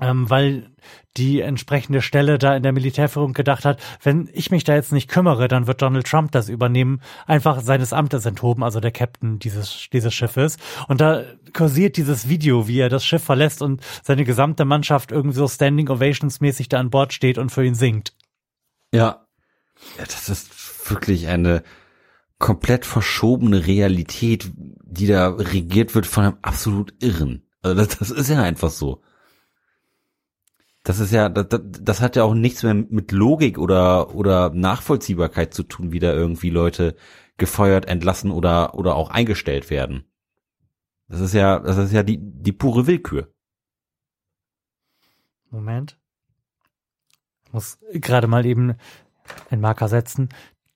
ähm, 0.02 0.30
weil 0.30 0.72
die 1.16 1.40
entsprechende 1.40 2.02
Stelle 2.02 2.38
da 2.38 2.56
in 2.56 2.64
der 2.64 2.74
Militärführung 2.74 3.34
gedacht 3.34 3.64
hat, 3.64 3.82
wenn 4.04 4.30
ich 4.34 4.52
mich 4.52 4.66
da 4.66 4.76
jetzt 4.76 4.92
nicht 4.92 5.10
kümmere, 5.10 5.48
dann 5.48 5.68
wird 5.68 5.82
Donald 5.82 6.06
Trump 6.06 6.32
das 6.32 6.50
übernehmen, 6.50 7.02
einfach 7.26 7.62
seines 7.62 7.94
Amtes 7.94 8.26
enthoben, 8.26 8.64
also 8.64 8.82
der 8.82 8.92
Captain 8.92 9.40
dieses, 9.40 9.88
dieses 9.94 10.14
Schiffes. 10.14 10.58
Und 10.90 11.00
da 11.00 11.24
kursiert 11.54 11.96
dieses 11.96 12.28
Video, 12.28 12.68
wie 12.68 12.80
er 12.80 12.90
das 12.90 13.06
Schiff 13.06 13.24
verlässt 13.24 13.62
und 13.62 13.82
seine 14.04 14.26
gesamte 14.26 14.66
Mannschaft 14.66 15.12
irgendwie 15.14 15.38
so 15.38 15.48
Standing 15.48 15.90
Ovations 15.90 16.42
mäßig 16.42 16.68
da 16.68 16.80
an 16.80 16.90
Bord 16.90 17.14
steht 17.14 17.38
und 17.38 17.50
für 17.50 17.64
ihn 17.66 17.76
singt. 17.76 18.14
Ja. 18.94 19.26
Ja, 19.98 20.06
das 20.06 20.30
ist 20.30 20.90
wirklich 20.90 21.28
eine 21.28 21.64
komplett 22.40 22.86
verschobene 22.86 23.66
Realität, 23.66 24.52
die 24.56 25.08
da 25.08 25.30
regiert 25.30 25.96
wird 25.96 26.06
von 26.06 26.26
einem 26.26 26.38
absolut 26.42 26.94
Irren. 27.02 27.44
Also 27.62 27.76
das, 27.76 27.98
das 27.98 28.12
ist 28.12 28.30
ja 28.30 28.42
einfach 28.42 28.70
so. 28.70 29.02
Das 30.86 31.00
ist 31.00 31.12
ja, 31.12 31.30
das, 31.30 31.48
das, 31.82 32.00
hat 32.00 32.15
ja 32.15 32.24
auch 32.24 32.36
nichts 32.36 32.62
mehr 32.62 32.76
mit 32.76 33.12
Logik 33.12 33.58
oder, 33.58 34.13
oder 34.13 34.52
Nachvollziehbarkeit 34.52 35.52
zu 35.52 35.63
tun, 35.63 35.91
wie 35.91 35.98
da 36.00 36.13
irgendwie 36.13 36.52
Leute 36.52 36.95
gefeuert, 37.38 37.88
entlassen 37.88 38.30
oder, 38.30 38.76
oder 38.76 38.95
auch 38.95 39.10
eingestellt 39.10 39.71
werden. 39.71 40.06
Das 41.08 41.21
ist 41.21 41.34
ja, 41.34 41.58
das 41.58 41.78
ist 41.78 41.91
ja 41.91 42.04
die, 42.04 42.19
die 42.21 42.52
pure 42.52 42.86
Willkür. 42.86 43.34
Moment. 45.50 45.98
Ich 47.48 47.54
muss 47.54 47.80
gerade 47.93 48.28
mal 48.28 48.45
eben 48.45 48.76
einen 49.50 49.62
Marker 49.62 49.88
setzen. 49.88 50.30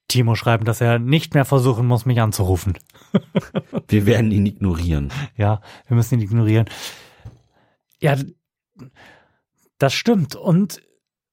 Timo 0.08 0.34
schreiben, 0.34 0.65
dass 0.65 0.82
er 0.82 0.98
nicht 0.98 1.36
mehr 1.36 1.45
versuchen 1.45 1.86
muss, 1.86 2.08
mich 2.08 2.19
anzurufen. 2.19 2.80
Wir 3.88 4.08
werden 4.08 4.32
ihn 4.32 4.48
ignorieren. 4.48 5.12
Ja, 5.36 5.62
wir 5.88 5.95
müssen 5.95 6.15
ihn 6.15 6.26
ignorieren. 6.26 6.67
Ja, 8.00 8.15
das 9.80 9.94
stimmt. 9.94 10.36
Und 10.36 10.82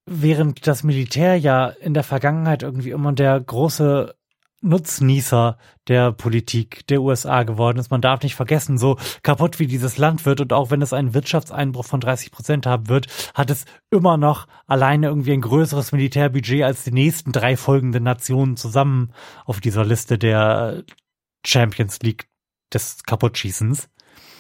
während 0.07 0.67
das 0.67 0.83
Militär 0.85 1.37
ja 1.37 1.69
in 1.69 1.95
der 1.95 2.05
Vergangenheit 2.05 2.63
irgendwie 2.63 2.91
immer 2.91 3.13
der 3.13 3.39
große 3.41 4.15
Nutznießer 4.63 5.59
der 5.87 6.13
Politik 6.13 6.87
der 6.87 7.03
USA 7.03 7.43
geworden 7.43 7.79
ist. 7.79 7.91
Man 7.91 8.01
darf 8.01 8.23
nicht 8.23 8.35
vergessen, 8.35 8.79
so 8.79 8.97
kaputt 9.23 9.59
wie 9.59 9.67
dieses 9.67 9.99
Land 9.99 10.25
wird 10.25 10.41
und 10.41 10.53
auch 10.53 10.71
wenn 10.71 10.83
es 10.83 10.93
einen 10.93 11.15
Wirtschaftseinbruch 11.15 11.85
von 11.85 12.01
30 12.01 12.33
Prozent 12.33 12.67
haben 12.67 12.89
wird, 12.89 13.07
hat 13.35 13.51
es 13.51 13.67
immer 13.91 14.17
noch 14.17 14.49
alleine 14.67 15.09
irgendwie 15.09 15.35
ein 15.35 15.43
größeres 15.43 15.93
Militärbudget 15.93 16.65
als 16.65 16.85
die 16.85 16.93
nächsten 16.93 17.33
drei 17.33 17.57
folgenden 17.57 18.03
Nationen 18.03 18.57
zusammen 18.57 19.13
auf 19.45 19.61
dieser 19.61 19.85
Liste 19.85 20.19
der 20.19 20.85
Champions 21.45 22.01
League 22.01 22.29
des 22.73 23.03
Kaputtschießens. 23.05 23.89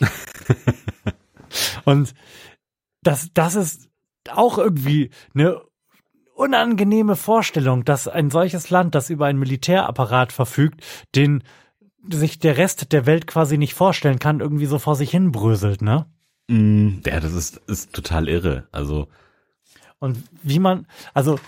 und 1.85 2.14
das, 3.03 3.31
das 3.35 3.55
ist 3.55 3.88
auch 4.33 4.59
irgendwie 4.59 5.11
eine 5.35 5.61
unangenehme 6.35 7.17
Vorstellung, 7.17 7.85
dass 7.85 8.09
ein 8.09 8.31
solches 8.31 8.71
Land, 8.71 8.95
das 8.95 9.11
über 9.11 9.27
einen 9.27 9.39
Militärapparat 9.39 10.33
verfügt, 10.33 10.83
den 11.15 11.43
sich 12.09 12.39
der 12.39 12.57
Rest 12.57 12.93
der 12.93 13.07
Welt 13.07 13.27
quasi 13.27 13.59
nicht 13.59 13.75
vorstellen 13.75 14.19
kann, 14.19 14.41
irgendwie 14.41 14.67
so 14.67 14.79
vor 14.79 14.95
sich 14.95 15.11
hin 15.11 15.33
bröselt, 15.33 15.83
ne? 15.83 16.07
Mm, 16.49 16.99
ja, 17.05 17.19
das 17.19 17.33
ist, 17.33 17.57
ist 17.67 17.93
total 17.93 18.29
irre. 18.29 18.69
Also. 18.71 19.09
Und 19.99 20.23
wie 20.43 20.59
man, 20.59 20.87
also 21.15 21.41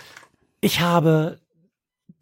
ich 0.59 0.81
habe 0.81 1.39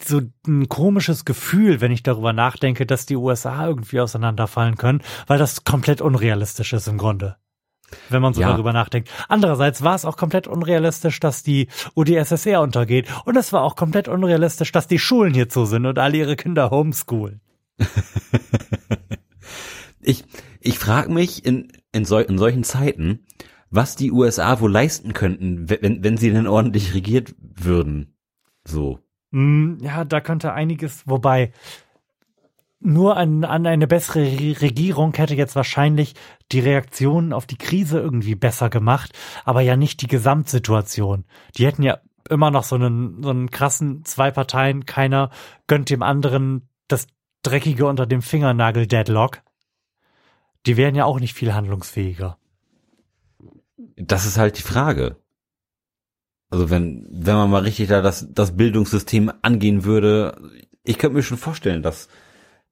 so 0.03 0.21
ein 0.45 0.69
komisches 0.69 1.25
Gefühl, 1.25 1.81
wenn 1.81 1.91
ich 1.91 2.03
darüber 2.03 2.33
nachdenke, 2.33 2.85
dass 2.85 3.07
die 3.07 3.15
USA 3.15 3.65
irgendwie 3.65 3.99
auseinanderfallen 3.99 4.75
können, 4.75 5.01
weil 5.25 5.39
das 5.39 5.63
komplett 5.63 6.01
unrealistisch 6.01 6.73
ist 6.73 6.87
im 6.87 6.99
Grunde 6.99 7.37
wenn 8.09 8.21
man 8.21 8.33
so 8.33 8.41
ja. 8.41 8.49
darüber 8.49 8.73
nachdenkt. 8.73 9.09
Andererseits 9.27 9.81
war 9.81 9.95
es 9.95 10.05
auch 10.05 10.17
komplett 10.17 10.47
unrealistisch, 10.47 11.19
dass 11.19 11.43
die 11.43 11.67
UdSSR 11.95 12.61
untergeht. 12.61 13.07
Und 13.25 13.37
es 13.37 13.53
war 13.53 13.63
auch 13.63 13.75
komplett 13.75 14.07
unrealistisch, 14.07 14.71
dass 14.71 14.87
die 14.87 14.99
Schulen 14.99 15.33
hier 15.33 15.49
zu 15.49 15.65
sind 15.65 15.85
und 15.85 15.99
alle 15.99 16.17
ihre 16.17 16.35
Kinder 16.35 16.69
homeschoolen. 16.69 17.41
ich 20.01 20.25
ich 20.67 20.79
frage 20.79 21.11
mich 21.11 21.45
in, 21.45 21.71
in, 21.93 22.03
sol 22.03 22.23
in 22.23 22.37
solchen 22.37 22.65
Zeiten, 22.65 23.25
was 23.69 23.95
die 23.95 24.11
USA 24.11 24.59
wohl 24.59 24.71
leisten 24.71 25.13
könnten, 25.13 25.69
wenn, 25.69 26.03
wenn 26.03 26.17
sie 26.17 26.31
denn 26.31 26.47
ordentlich 26.47 26.93
regiert 26.93 27.35
würden. 27.39 28.13
So. 28.65 28.99
Hm, 29.31 29.77
ja, 29.81 30.03
da 30.03 30.19
könnte 30.19 30.53
einiges, 30.53 31.03
wobei 31.05 31.51
nur 32.79 33.17
an, 33.17 33.43
an 33.43 33.65
eine 33.65 33.87
bessere 33.87 34.21
Regierung 34.61 35.13
hätte 35.15 35.35
jetzt 35.35 35.55
wahrscheinlich 35.55 36.13
die 36.51 36.59
Reaktionen 36.59 37.33
auf 37.33 37.45
die 37.45 37.57
Krise 37.57 37.99
irgendwie 37.99 38.35
besser 38.35 38.69
gemacht, 38.69 39.11
aber 39.45 39.61
ja 39.61 39.75
nicht 39.75 40.01
die 40.01 40.07
Gesamtsituation. 40.07 41.25
Die 41.57 41.65
hätten 41.65 41.83
ja 41.83 41.99
immer 42.29 42.51
noch 42.51 42.63
so 42.63 42.75
einen, 42.75 43.23
so 43.23 43.29
einen 43.29 43.49
krassen 43.49 44.05
zwei 44.05 44.31
Parteien, 44.31 44.85
keiner 44.85 45.31
gönnt 45.65 45.89
dem 45.89 46.03
anderen 46.03 46.69
das 46.87 47.07
Dreckige 47.41 47.87
unter 47.87 48.05
dem 48.05 48.21
Fingernagel 48.21 48.87
Deadlock. 48.87 49.41
Die 50.65 50.77
wären 50.77 50.95
ja 50.95 51.05
auch 51.05 51.19
nicht 51.19 51.33
viel 51.33 51.53
handlungsfähiger. 51.53 52.37
Das 53.95 54.25
ist 54.25 54.37
halt 54.37 54.57
die 54.57 54.63
Frage. 54.63 55.17
Also 56.49 56.69
wenn, 56.69 57.07
wenn 57.09 57.35
man 57.35 57.49
mal 57.49 57.63
richtig 57.63 57.89
da 57.89 58.01
das, 58.01 58.27
das 58.31 58.55
Bildungssystem 58.55 59.31
angehen 59.41 59.83
würde, 59.83 60.39
ich 60.83 60.97
könnte 60.97 61.15
mir 61.15 61.23
schon 61.23 61.37
vorstellen, 61.37 61.83
dass 61.83 62.07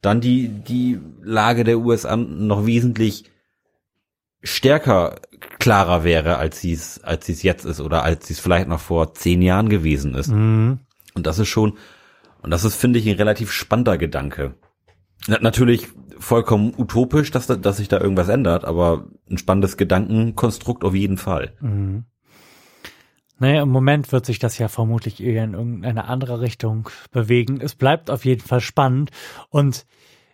dann 0.06 0.22
die, 0.22 0.48
die 0.48 1.00
Lage 1.22 1.63
der 1.63 1.80
USA 1.80 2.15
noch 2.15 2.65
wesentlich 2.65 3.26
stärker 4.44 5.15
klarer 5.60 6.04
wäre, 6.04 6.38
als 6.38 6.62
sie 6.62 6.74
es, 6.74 7.04
als 7.04 7.26
sie 7.26 7.34
es 7.34 7.44
jetzt 7.44 7.65
ist 7.65 7.82
oder 7.82 8.04
als 8.04 8.28
sie 8.28 8.34
es 8.34 8.39
vielleicht 8.39 8.68
noch 8.68 8.80
vor 8.80 9.13
zehn 9.13 9.41
Jahren 9.41 9.70
gewesen 9.70 10.13
ist. 10.13 10.32
Mhm. 10.32 10.80
Und 11.15 11.26
das 11.26 11.39
ist 11.39 11.48
schon, 11.48 11.78
und 12.41 12.52
das 12.52 12.63
ist, 12.63 12.76
finde 12.76 13.00
ich, 13.00 13.08
ein 13.08 13.15
relativ 13.15 13.52
spannender 13.52 13.98
Gedanke. 13.98 14.54
Na, 15.28 15.39
natürlich 15.41 15.88
vollkommen 16.20 16.74
utopisch, 16.78 17.32
dass, 17.32 17.48
dass 17.48 17.78
sich 17.78 17.88
da 17.88 18.00
irgendwas 18.00 18.30
ändert, 18.30 18.65
aber 18.65 19.08
ein 19.30 19.38
spannendes 19.38 19.78
Gedankenkonstrukt 19.78 20.84
auf 20.84 20.94
jeden 20.94 21.18
Fall. 21.18 21.54
Mhm. 21.62 22.06
Naja, 23.38 23.63
im 23.63 23.69
Moment 23.69 24.12
wird 24.12 24.26
sich 24.26 24.39
das 24.39 24.58
ja 24.58 24.67
vermutlich 24.67 25.21
eher 25.21 25.43
in 25.43 25.54
irgendeine 25.54 26.06
andere 26.06 26.41
Richtung 26.41 26.89
bewegen. 27.12 27.60
Es 27.62 27.76
bleibt 27.76 28.10
auf 28.10 28.26
jeden 28.26 28.41
Fall 28.41 28.62
spannend 28.62 29.12
und 29.50 29.86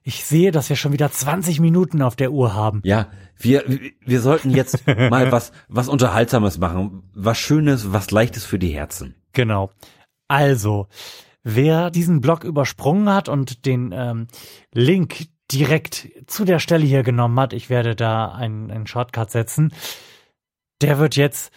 ich 0.04 0.24
sehe, 0.24 0.52
dass 0.52 0.70
wir 0.70 0.76
schon 0.76 0.94
wieder 0.94 1.12
20 1.12 1.60
Minuten 1.60 2.02
auf 2.02 2.16
der 2.16 2.32
Uhr 2.32 2.56
haben. 2.56 2.82
Ja, 2.84 3.08
wir, 3.38 3.64
wir 4.04 4.22
sollten 4.22 4.50
jetzt 4.50 4.86
mal 5.10 5.32
was, 5.32 5.52
was 5.68 5.88
Unterhaltsames 5.88 6.58
machen. 6.58 7.04
Was 7.14 7.38
Schönes, 7.38 7.94
was 7.94 8.10
Leichtes 8.10 8.46
für 8.46 8.58
die 8.58 8.70
Herzen. 8.70 9.16
Genau. 9.34 9.72
Also, 10.28 10.88
wer 11.44 11.92
diesen 11.92 12.22
Blog 12.22 12.44
übersprungen 12.44 13.10
hat 13.10 13.30
und 13.30 13.66
den 13.66 13.92
ähm, 13.94 14.28
Link 14.74 15.28
direkt 15.52 16.10
zu 16.28 16.46
der 16.46 16.60
Stelle 16.60 16.86
hier 16.86 17.04
genommen 17.04 17.40
hat, 17.40 17.54
ich 17.54 17.70
werde 17.70 17.96
da 17.96 18.32
einen, 18.32 18.72
einen 18.72 18.88
Shortcut 18.88 19.30
setzen, 19.30 19.74
der 20.82 20.98
wird 20.98 21.16
jetzt 21.16 21.52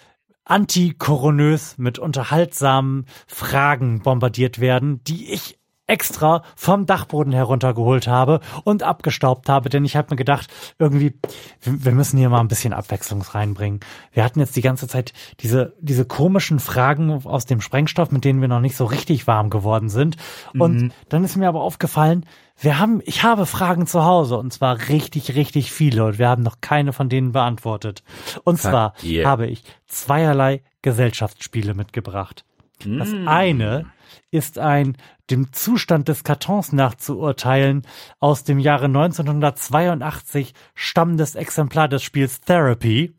antikoronös 0.44 1.78
mit 1.78 1.98
unterhaltsamen 1.98 3.07
Fragen 3.26 4.02
bombardiert 4.02 4.61
werden, 4.61 5.02
die 5.04 5.33
ich 5.33 5.59
extra 5.87 6.42
vom 6.57 6.87
Dachboden 6.87 7.33
heruntergeholt 7.33 8.09
habe 8.09 8.40
und 8.64 8.83
abgestaubt 8.83 9.48
habe, 9.48 9.68
denn 9.68 9.85
ich 9.85 9.96
habe 9.96 10.09
mir 10.11 10.16
gedacht, 10.16 10.48
irgendwie, 10.78 11.18
wir 11.61 11.92
müssen 11.92 12.16
hier 12.18 12.30
mal 12.30 12.40
ein 12.40 12.48
bisschen 12.48 12.72
Abwechslung 12.72 13.20
reinbringen. 13.20 13.80
Wir 14.12 14.24
hatten 14.24 14.40
jetzt 14.40 14.57
die 14.57 14.62
ganze 14.62 14.88
Zeit 14.88 15.12
diese, 15.40 15.74
diese 15.80 16.07
komischen 16.07 16.59
Fragen 16.59 17.11
aus 17.24 17.44
dem 17.44 17.61
Sprengstoff, 17.61 18.11
mit 18.12 18.24
denen 18.24 18.40
wir 18.40 18.48
noch 18.48 18.61
nicht 18.61 18.76
so 18.76 18.87
richtig 18.87 19.26
warm 19.26 19.50
geworden 19.50 19.90
sind. 19.90 20.16
Und 20.59 20.83
mhm. 20.85 20.92
dann 21.11 21.22
ist 21.22 21.37
mir 21.37 21.48
aber 21.48 21.61
aufgefallen, 21.61 22.24
wir 22.58 22.78
haben, 22.78 23.02
ich 23.04 23.22
habe 23.22 23.46
Fragen 23.46 23.86
zu 23.86 24.04
Hause 24.04 24.36
und 24.38 24.52
zwar 24.52 24.88
richtig, 24.88 25.34
richtig 25.34 25.72
viele 25.72 26.04
und 26.04 26.18
wir 26.18 26.28
haben 26.28 26.42
noch 26.42 26.60
keine 26.60 26.92
von 26.92 27.08
denen 27.08 27.32
beantwortet. 27.32 28.02
Und 28.44 28.60
Fuck 28.60 28.70
zwar 28.70 28.94
yeah. 29.02 29.28
habe 29.28 29.46
ich 29.46 29.64
zweierlei 29.86 30.62
Gesellschaftsspiele 30.82 31.74
mitgebracht. 31.74 32.44
Mm. 32.84 32.98
Das 32.98 33.12
eine 33.26 33.86
ist 34.30 34.58
ein 34.58 34.96
dem 35.30 35.52
Zustand 35.52 36.08
des 36.08 36.22
Kartons 36.22 36.72
nachzuurteilen 36.72 37.86
aus 38.20 38.44
dem 38.44 38.58
Jahre 38.58 38.86
1982 38.86 40.54
stammendes 40.74 41.34
Exemplar 41.34 41.88
des 41.88 42.02
Spiels 42.02 42.40
Therapy. 42.40 43.14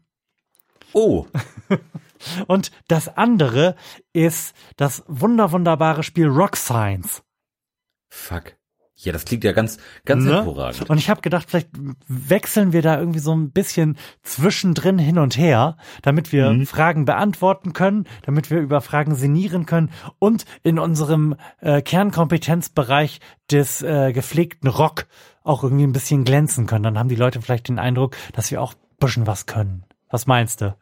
Oh. 0.93 1.26
Und 2.48 2.71
das 2.88 3.17
andere 3.17 3.76
ist 4.13 4.56
das 4.78 5.04
wunderwunderbare 5.08 6.04
Spiel 6.04 6.28
Rock 6.28 6.56
Science. 6.56 7.24
Fuck. 8.10 8.56
Ja, 8.98 9.12
das 9.12 9.26
klingt 9.26 9.44
ja 9.44 9.52
ganz, 9.52 9.78
ganz 10.06 10.24
ne? 10.24 10.36
hervorragend. 10.36 10.90
Und 10.90 10.98
ich 10.98 11.10
habe 11.10 11.20
gedacht, 11.20 11.50
vielleicht 11.50 11.70
wechseln 12.08 12.72
wir 12.72 12.82
da 12.82 12.98
irgendwie 12.98 13.20
so 13.20 13.36
ein 13.36 13.52
bisschen 13.52 13.98
zwischendrin 14.24 14.98
hin 14.98 15.18
und 15.18 15.38
her, 15.38 15.76
damit 16.02 16.32
wir 16.32 16.52
mhm. 16.52 16.66
Fragen 16.66 17.04
beantworten 17.04 17.74
können, 17.74 18.06
damit 18.24 18.50
wir 18.50 18.60
über 18.60 18.80
Fragen 18.80 19.16
sinnieren 19.16 19.66
können 19.66 19.92
und 20.18 20.46
in 20.64 20.80
unserem 20.80 21.36
äh, 21.60 21.82
Kernkompetenzbereich 21.82 23.20
des 23.52 23.82
äh, 23.82 24.14
gepflegten 24.14 24.70
Rock 24.70 25.08
auch 25.44 25.64
irgendwie 25.64 25.86
ein 25.86 25.94
bisschen 25.94 26.24
glänzen 26.24 26.66
können. 26.66 26.84
Dann 26.84 26.98
haben 26.98 27.10
die 27.10 27.16
Leute 27.16 27.42
vielleicht 27.42 27.68
den 27.68 27.80
Eindruck, 27.80 28.16
dass 28.34 28.50
wir 28.50 28.62
auch 28.62 28.74
ein 28.74 28.98
bisschen 29.00 29.28
was 29.28 29.46
können. 29.46 29.84
Was 30.10 30.26
meinst 30.26 30.62
du? 30.62 30.76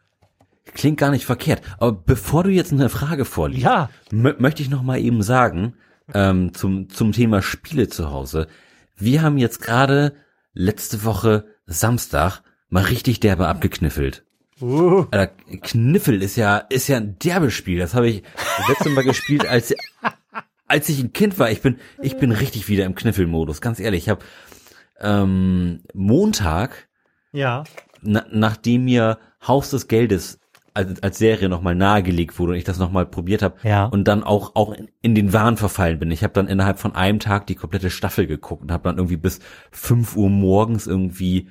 Klingt 0.72 0.98
gar 0.98 1.10
nicht 1.10 1.26
verkehrt. 1.26 1.62
Aber 1.78 1.92
bevor 1.92 2.44
du 2.44 2.50
jetzt 2.50 2.72
eine 2.72 2.88
Frage 2.88 3.24
vorliest, 3.24 3.64
ja. 3.64 3.90
möchte 4.12 4.62
ich 4.62 4.70
noch 4.70 4.82
mal 4.82 4.98
eben 4.98 5.22
sagen, 5.22 5.74
ähm, 6.12 6.52
zum, 6.54 6.88
zum 6.88 7.12
Thema 7.12 7.42
Spiele 7.42 7.88
zu 7.88 8.10
Hause. 8.10 8.48
Wir 8.96 9.22
haben 9.22 9.38
jetzt 9.38 9.60
gerade 9.60 10.14
letzte 10.52 11.04
Woche 11.04 11.46
Samstag 11.66 12.42
mal 12.68 12.84
richtig 12.84 13.20
derbe 13.20 13.48
abgekniffelt. 13.48 14.24
Uh. 14.60 15.06
Alter, 15.10 15.32
Kniffel 15.62 16.22
ist 16.22 16.36
ja, 16.36 16.58
ist 16.58 16.88
ja 16.88 16.98
ein 16.98 17.18
derbe 17.18 17.50
Spiel. 17.50 17.78
Das 17.78 17.94
habe 17.94 18.08
ich 18.08 18.22
das 18.58 18.68
letzte 18.68 18.90
Mal 18.90 19.04
gespielt, 19.04 19.46
als, 19.46 19.74
als 20.66 20.88
ich 20.88 21.00
ein 21.00 21.12
Kind 21.12 21.38
war. 21.38 21.50
Ich 21.50 21.60
bin, 21.60 21.78
ich 22.00 22.16
bin 22.18 22.32
richtig 22.32 22.68
wieder 22.68 22.84
im 22.84 22.94
Kniffelmodus, 22.94 23.60
ganz 23.60 23.80
ehrlich. 23.80 24.04
Ich 24.04 24.08
habe 24.08 24.24
ähm, 25.00 25.82
Montag, 25.92 26.88
ja. 27.32 27.64
na, 28.00 28.26
nachdem 28.30 28.84
mir 28.84 29.18
Haus 29.46 29.70
des 29.70 29.88
Geldes 29.88 30.38
als, 30.74 31.02
als 31.02 31.18
Serie 31.18 31.48
nochmal 31.48 31.74
nahegelegt 31.74 32.38
wurde 32.38 32.52
und 32.52 32.58
ich 32.58 32.64
das 32.64 32.78
nochmal 32.78 33.06
probiert 33.06 33.42
habe 33.42 33.56
ja. 33.62 33.86
und 33.86 34.06
dann 34.06 34.24
auch 34.24 34.56
auch 34.56 34.72
in, 34.72 34.88
in 35.00 35.14
den 35.14 35.32
Wahn 35.32 35.56
verfallen 35.56 35.98
bin. 36.00 36.10
Ich 36.10 36.22
habe 36.22 36.34
dann 36.34 36.48
innerhalb 36.48 36.78
von 36.78 36.94
einem 36.94 37.20
Tag 37.20 37.46
die 37.46 37.54
komplette 37.54 37.90
Staffel 37.90 38.26
geguckt 38.26 38.62
und 38.62 38.72
habe 38.72 38.84
dann 38.84 38.98
irgendwie 38.98 39.16
bis 39.16 39.38
fünf 39.70 40.16
Uhr 40.16 40.28
morgens 40.28 40.86
irgendwie 40.86 41.48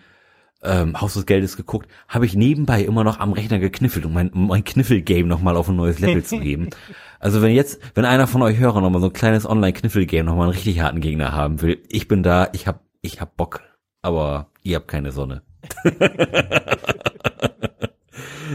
ähm, 0.63 0.99
Haus 0.99 1.13
des 1.13 1.25
Geldes 1.25 1.57
geguckt, 1.57 1.89
habe 2.07 2.25
ich 2.25 2.35
nebenbei 2.35 2.83
immer 2.83 3.03
noch 3.03 3.19
am 3.19 3.33
Rechner 3.33 3.59
gekniffelt, 3.59 4.05
um 4.05 4.13
mein, 4.13 4.31
mein 4.33 4.63
Kniffel-Game 4.63 5.27
nochmal 5.27 5.57
auf 5.57 5.69
ein 5.69 5.75
neues 5.75 5.99
Level 5.99 6.23
zu 6.23 6.39
heben. 6.39 6.69
Also 7.19 7.41
wenn 7.41 7.53
jetzt, 7.53 7.79
wenn 7.95 8.03
einer 8.03 8.27
von 8.27 8.41
euch 8.41 8.57
Hörer 8.57 8.81
nochmal 8.81 8.99
so 8.99 9.07
ein 9.07 9.13
kleines 9.13 9.49
Online-Kniffel-Game 9.49 10.25
nochmal 10.25 10.49
einen 10.49 10.57
richtig 10.57 10.81
harten 10.81 10.99
Gegner 10.99 11.31
haben 11.31 11.61
will, 11.61 11.81
ich 11.87 12.09
bin 12.09 12.21
da, 12.21 12.49
ich 12.51 12.67
hab, 12.67 12.81
ich 13.01 13.21
hab 13.21 13.37
Bock, 13.37 13.61
aber 14.01 14.47
ihr 14.61 14.75
habt 14.75 14.89
keine 14.89 15.13
Sonne. 15.13 15.41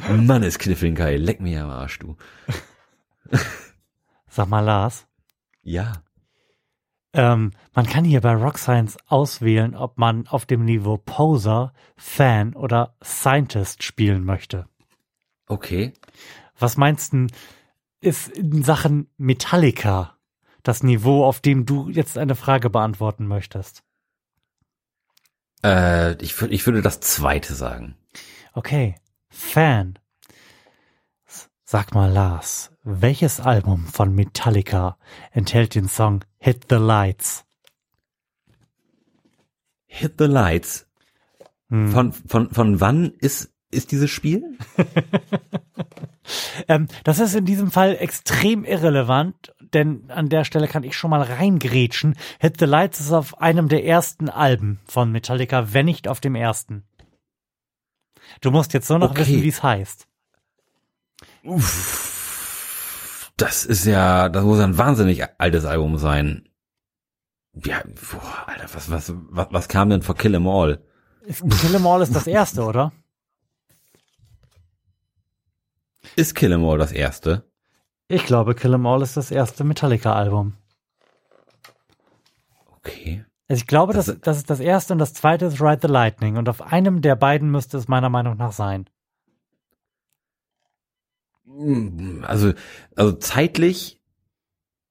Mann, 0.08 0.42
ist 0.42 0.58
Kniffeln 0.58 0.94
geil. 0.94 1.20
Leck 1.20 1.40
mir 1.40 1.64
am 1.64 1.70
Arsch, 1.70 1.98
du. 1.98 2.16
Sag 4.28 4.48
mal, 4.48 4.61
Lars. 4.61 5.06
Ja. 5.62 6.02
Ähm, 7.12 7.52
man 7.74 7.87
kann 7.87 8.04
hier 8.04 8.20
bei 8.20 8.34
Rock 8.34 8.58
Science 8.58 8.96
auswählen, 9.06 9.74
ob 9.74 9.98
man 9.98 10.26
auf 10.28 10.46
dem 10.46 10.64
Niveau 10.64 10.98
Poser, 10.98 11.72
Fan 11.96 12.54
oder 12.54 12.94
Scientist 13.02 13.82
spielen 13.82 14.24
möchte. 14.24 14.68
Okay. 15.46 15.94
Was 16.58 16.76
meinst 16.76 17.12
du, 17.12 17.26
ist 18.00 18.28
in 18.28 18.62
Sachen 18.62 19.08
Metallica 19.16 20.18
das 20.62 20.82
Niveau, 20.82 21.24
auf 21.24 21.40
dem 21.40 21.64
du 21.66 21.88
jetzt 21.88 22.18
eine 22.18 22.34
Frage 22.34 22.68
beantworten 22.70 23.26
möchtest? 23.26 23.82
Äh, 25.64 26.22
ich, 26.22 26.40
ich 26.42 26.66
würde 26.66 26.82
das 26.82 27.00
zweite 27.00 27.54
sagen. 27.54 27.96
Okay. 28.52 28.94
Fan. 29.30 29.98
Sag 31.64 31.94
mal, 31.94 32.10
Lars, 32.10 32.72
welches 32.82 33.40
Album 33.40 33.86
von 33.86 34.14
Metallica 34.14 34.96
enthält 35.32 35.74
den 35.74 35.88
Song 35.88 36.24
Hit 36.38 36.66
the 36.70 36.76
Lights? 36.76 37.44
Hit 39.86 40.14
the 40.18 40.24
Lights. 40.24 40.86
Hm. 41.68 41.90
Von, 41.90 42.12
von, 42.12 42.50
von 42.50 42.80
wann 42.80 43.12
ist, 43.18 43.52
ist 43.70 43.92
dieses 43.92 44.10
Spiel? 44.10 44.56
Ähm, 46.68 46.88
das 47.04 47.20
ist 47.20 47.34
in 47.34 47.44
diesem 47.44 47.70
Fall 47.70 47.96
extrem 47.98 48.64
irrelevant, 48.64 49.54
denn 49.72 50.10
an 50.10 50.28
der 50.28 50.44
Stelle 50.44 50.68
kann 50.68 50.84
ich 50.84 50.96
schon 50.96 51.10
mal 51.10 51.22
reingrätschen. 51.22 52.16
Hit 52.38 52.58
the 52.58 52.66
Lights 52.66 53.00
ist 53.00 53.12
auf 53.12 53.40
einem 53.40 53.68
der 53.68 53.84
ersten 53.84 54.28
Alben 54.28 54.80
von 54.84 55.10
Metallica, 55.10 55.72
wenn 55.72 55.86
nicht 55.86 56.08
auf 56.08 56.20
dem 56.20 56.34
ersten. 56.34 56.84
Du 58.40 58.51
musst 58.51 58.72
jetzt 58.72 58.88
nur 58.90 58.98
noch 58.98 59.11
Okay. 59.11 59.20
wissen, 59.20 59.42
wie 59.42 59.48
es 59.48 59.62
heißt. 59.62 60.07
Das 63.37 63.64
ist 63.64 63.85
ja, 63.85 64.29
das 64.29 64.44
muss 64.44 64.61
ein 64.61 64.77
wahnsinnig 64.79 65.22
altes 65.38 65.64
Album 65.64 65.96
sein. 65.98 66.48
Ja, 67.55 67.83
boah, 68.12 68.44
Alter, 68.48 68.68
was, 68.74 68.90
was, 68.90 69.12
was, 69.31 69.46
was 69.51 69.68
kam 69.68 69.90
denn 69.90 70.03
vor 70.03 70.14
Kill 70.16 70.35
'Em 70.35 70.46
All? 70.46 70.81
Kill 71.61 71.74
'Em 71.74 71.87
All 71.87 72.03
ist 72.03 72.14
das 72.14 72.27
erste, 72.27 72.62
oder? 72.64 72.92
Ist 76.16 76.35
Kill 76.35 76.53
'Em 76.53 76.64
All 76.64 76.79
das 76.79 76.92
erste? 76.92 77.44
Ich 78.09 78.24
glaube, 78.24 78.55
Kill 78.55 78.74
'Em 78.74 78.87
All 78.87 79.03
ist 79.03 79.16
das 79.16 79.31
erste 79.31 79.64
Metallica-Album. 79.64 80.55
Okay. 82.77 83.24
Also 83.48 83.61
ich 83.62 83.66
glaube, 83.66 83.94
das, 83.94 84.06
Das- 84.06 84.20
das 84.20 84.37
ist 84.38 84.50
das 84.50 84.61
erste 84.61 84.92
und 84.92 84.98
das 84.98 85.14
zweite 85.14 85.46
ist 85.46 85.61
Ride 85.61 85.78
the 85.82 85.88
Lightning 85.92 86.37
und 86.37 86.48
auf 86.48 86.61
einem 86.61 87.00
der 87.00 87.16
beiden 87.16 87.50
müsste 87.50 87.78
es 87.78 87.88
meiner 87.88 88.11
Meinung 88.11 88.37
nach 88.37 88.52
sein. 88.52 88.88
Also, 92.26 92.52
also 92.94 93.12
zeitlich 93.12 94.00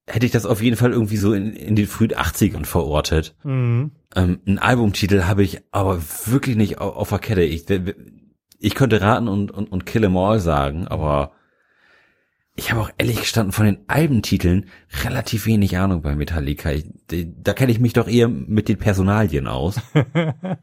hätte 0.08 0.26
ich 0.26 0.32
das 0.32 0.46
auf 0.46 0.62
jeden 0.62 0.76
Fall 0.78 0.92
irgendwie 0.92 1.18
so 1.18 1.34
in, 1.34 1.54
in 1.54 1.76
den 1.76 1.86
frühen 1.88 2.12
80ern 2.14 2.66
verortet. 2.66 3.36
Mhm. 3.44 3.92
Ähm, 4.16 4.40
einen 4.46 4.58
Albumtitel 4.60 5.24
habe 5.24 5.44
ich 5.44 5.62
aber 5.72 6.02
wirklich 6.26 6.56
nicht 6.56 6.80
auf, 6.80 6.96
auf 6.96 7.10
der 7.10 7.20
Kette. 7.20 7.44
Ich, 7.44 7.66
ich 8.60 8.74
könnte 8.76 9.02
raten 9.02 9.28
und, 9.28 9.52
und, 9.52 9.72
und 9.72 9.86
Kill 9.86 10.04
'Em 10.06 10.18
All 10.18 10.40
sagen, 10.40 10.88
aber 10.88 11.32
ich 12.58 12.72
habe 12.72 12.82
auch 12.82 12.90
ehrlich 12.98 13.20
gestanden 13.20 13.54
von 13.54 13.68
den 13.68 13.78
Albentiteln 13.88 14.70
relativ 15.04 15.46
wenig 15.46 15.78
Ahnung 15.78 16.02
bei 16.02 16.16
Metallica. 16.16 16.72
Ich, 16.72 16.86
da 17.08 17.54
kenne 17.54 17.72
ich 17.72 17.80
mich 17.80 17.94
doch 17.94 18.08
eher 18.08 18.28
mit 18.28 18.68
den 18.68 18.78
Personalien 18.78 19.48
aus. 19.48 19.80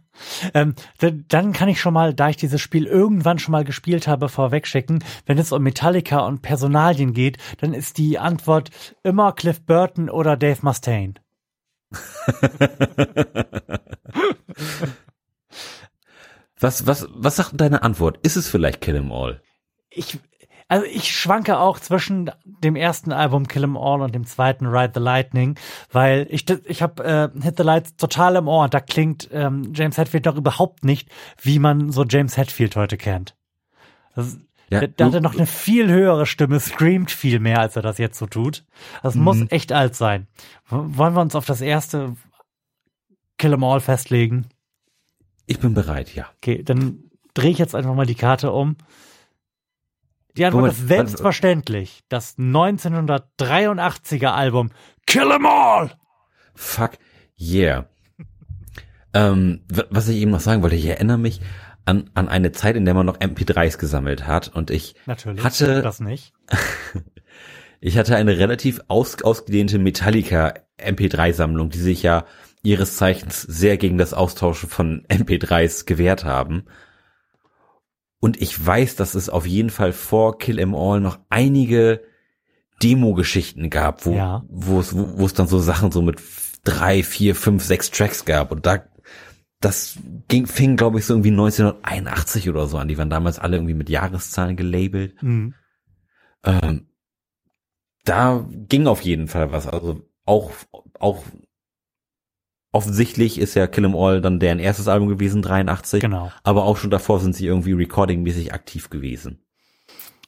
Ähm, 0.55 0.77
dann 1.01 1.53
kann 1.53 1.69
ich 1.69 1.81
schon 1.81 1.93
mal, 1.93 2.15
da 2.15 2.29
ich 2.29 2.37
dieses 2.37 2.61
Spiel 2.61 2.87
irgendwann 2.87 3.41
schon 3.41 3.51
mal 3.51 3.65
gespielt 3.65 4.07
habe, 4.07 4.29
vorwegschicken, 4.29 5.03
wenn 5.27 5.39
es 5.39 5.51
um 5.51 5.61
Metallica 5.61 6.21
und 6.21 6.41
Personalien 6.41 7.15
geht, 7.15 7.39
dann 7.59 7.75
ist 7.75 7.99
die 7.99 8.21
Antwort 8.21 8.71
immer 9.03 9.33
Cliff 9.33 9.61
Burton 9.63 10.09
oder 10.09 10.37
Dave 10.37 10.61
Mustaine. 10.63 11.15
Was, 16.61 16.87
was, 16.87 17.09
was 17.11 17.37
sagt 17.37 17.61
deine 17.61 17.83
Antwort? 17.83 18.19
Ist 18.23 18.37
es 18.37 18.49
vielleicht 18.49 18.81
Kill 18.81 18.97
'Em 18.97 19.13
All? 19.13 19.43
Ich, 19.91 20.19
also 20.69 20.85
ich 20.87 21.17
schwanke 21.17 21.59
auch 21.59 21.79
zwischen 21.79 22.31
dem 22.45 22.77
ersten 22.77 23.13
Album 23.13 23.47
Kill 23.49 23.65
'Em 23.65 23.77
All 23.77 24.01
und 24.03 24.15
dem 24.15 24.27
zweiten 24.27 24.67
Ride 24.67 24.93
the 24.95 25.01
Lightning, 25.01 25.57
weil 25.93 26.27
ich 26.31 26.49
ich 26.67 26.83
habe 26.83 27.05
äh, 27.05 27.41
Hit 27.43 27.57
the 27.59 27.63
Lights 27.63 27.97
total 27.97 28.37
im 28.37 28.49
Ohr 28.49 28.65
und 28.65 28.75
da 28.75 28.81
klingt 28.81 29.29
ähm, 29.33 29.73
James 29.75 29.99
Hetfield 29.99 30.27
doch 30.27 30.37
überhaupt 30.37 30.85
nicht, 30.85 31.09
wie 31.41 31.59
man 31.59 31.93
so 31.93 32.05
James 32.05 32.37
Hetfield 32.37 32.77
heute 32.77 32.97
kennt. 32.97 33.35
Das, 34.17 34.39
Ja, 34.71 34.81
da, 34.81 34.87
da 34.87 35.05
hat 35.07 35.15
er 35.15 35.21
noch 35.21 35.35
eine 35.35 35.47
viel 35.47 35.91
höhere 35.91 36.25
Stimme, 36.25 36.59
screamt 36.59 37.11
viel 37.11 37.39
mehr, 37.39 37.61
als 37.61 37.77
er 37.77 37.83
das 37.83 37.99
jetzt 37.99 38.19
so 38.19 38.27
tut. 38.27 38.65
Das 39.03 39.15
muss 39.15 39.37
Mhm. 39.39 39.49
echt 39.51 39.73
alt 39.73 39.95
sein. 39.95 40.27
Wollen 40.71 41.15
wir 41.15 41.21
uns 41.21 41.35
auf 41.37 41.45
das 41.45 41.61
erste 41.61 42.17
Kill 43.39 43.53
'Em 43.53 43.63
All 43.65 43.81
festlegen? 43.81 44.47
Ich 45.47 45.61
bin 45.61 45.75
bereit, 45.75 46.15
ja. 46.15 46.27
Okay, 46.39 46.63
dann 46.63 47.05
drehe 47.35 47.51
ich 47.51 47.59
jetzt 47.59 47.75
einfach 47.75 47.95
mal 47.95 48.07
die 48.07 48.15
Karte 48.15 48.51
um. 48.53 48.77
Die 50.37 50.45
Antwort 50.45 50.63
Moment, 50.63 50.79
ist 50.79 50.89
selbstverständlich. 50.89 52.03
Das 52.09 52.37
1983er 52.39 54.29
Album 54.29 54.71
Kill 55.07 55.31
'Em 55.31 55.47
All! 55.47 55.93
Fuck 56.55 56.93
yeah. 57.41 57.87
ähm, 59.13 59.65
was 59.91 60.09
ich 60.09 60.17
eben 60.17 60.31
noch 60.31 60.41
sagen 60.41 60.63
wollte, 60.63 60.77
ich 60.77 60.87
erinnere 60.87 61.19
mich 61.19 61.41
an, 61.85 62.11
an 62.15 62.29
eine 62.29 62.53
Zeit, 62.53 62.77
in 62.77 62.85
der 62.85 62.95
man 62.95 63.07
noch 63.07 63.19
MP3s 63.19 63.79
gesammelt 63.79 64.27
hat 64.27 64.49
und 64.49 64.71
ich 64.71 64.95
Natürlich. 65.07 65.43
Hatte- 65.45 65.83
das 65.83 66.01
nicht. 66.01 66.33
Ich 67.87 67.99
hatte 67.99 68.17
eine 68.17 68.39
relativ 68.39 68.81
aus, 68.89 69.21
ausgedehnte 69.23 69.79
Metallica 69.79 70.55
MP3-Sammlung, 70.79 71.69
die 71.69 71.81
sich 71.81 72.03
ja 72.03 72.25
ihres 72.63 72.97
Zeichens 72.97 73.43
sehr 73.43 73.77
gegen 73.77 73.99
das 73.99 74.15
Austauschen 74.15 74.71
von 74.71 75.05
MP3s 75.09 75.85
gewehrt 75.85 76.25
haben. 76.25 76.65
Und 78.25 78.41
ich 78.41 78.65
weiß, 78.67 78.97
dass 78.97 79.15
es 79.15 79.29
auf 79.29 79.45
jeden 79.47 79.69
Fall 79.69 79.93
vor 79.93 80.39
Kill 80.39 80.59
'Em 80.59 80.75
All 80.75 80.99
noch 80.99 81.19
einige 81.29 82.01
Demo-Geschichten 82.83 83.69
gab, 83.69 84.07
wo, 84.07 84.15
Ja. 84.15 84.43
wo 84.49 84.81
es, 84.81 84.97
wo, 84.97 85.27
es 85.27 85.35
dann 85.35 85.47
so 85.47 85.59
Sachen 85.59 85.91
so 85.91 86.01
mit 86.01 86.23
drei, 86.65 87.03
vier, 87.03 87.35
fünf, 87.35 87.63
sechs 87.63 87.91
Tracks 87.91 88.25
gab. 88.25 88.51
Und 88.51 88.65
da, 88.65 88.83
das 89.61 89.99
ging, 90.29 90.47
fing, 90.47 90.79
glaube 90.79 90.99
ich, 90.99 91.05
so 91.05 91.13
irgendwie 91.13 91.33
1981 91.33 92.49
oder 92.49 92.67
so 92.67 92.79
an. 92.79 92.89
Die 92.89 92.97
waren 92.97 93.11
damals 93.11 93.39
alle 93.39 93.59
irgendwie 93.59 93.75
mit 93.75 93.91
Jahreszahlen 93.91 94.57
gelabelt. 94.57 95.21
Hm. 95.21 95.53
Ähm, 96.45 96.87
da 98.05 98.49
ging 98.49 98.87
auf 98.87 99.03
jeden 99.03 99.29
Fall 99.29 99.53
was. 99.53 99.67
Also 99.67 100.01
auch, 100.25 100.51
auch 100.99 101.25
offensichtlich 102.75 103.39
ist 103.39 103.55
ja 103.55 103.67
Kill 103.67 103.85
'Em 103.85 103.95
All 103.95 104.21
dann 104.21 104.41
deren 104.41 104.59
erstes 104.59 104.89
Album 104.89 105.09
gewesen, 105.09 105.43
83. 105.43 106.01
Genau. 106.01 106.33
Aber 106.43 106.65
auch 106.65 106.77
schon 106.77 106.91
davor 106.91 107.21
sind 107.21 107.35
sie 107.35 107.47
irgendwie 107.47 107.73
recordingmäßig 107.73 108.53
aktiv 108.53 108.91
gewesen. 108.91 109.39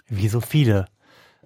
Wie 0.08 0.28
so 0.28 0.40
viele. 0.40 0.86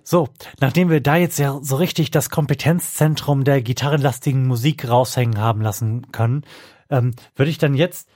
So, 0.03 0.29
nachdem 0.61 0.91
wir 0.91 1.01
da 1.01 1.17
jetzt 1.17 1.39
ja 1.39 1.59
so 1.63 1.77
richtig 1.77 2.11
das 2.11 2.31
Kompetenzzentrum 2.31 3.45
der 3.45 3.63
gitarrenlastigen 3.63 4.47
Musik 4.47 4.89
raushängen 4.89 5.39
haben 5.39 5.61
lassen 5.61 6.11
können, 6.13 6.43
ähm, 6.91 7.13
würde 7.37 7.51
ich 7.51 7.59
dann 7.59 7.75
jetzt 7.75 8.09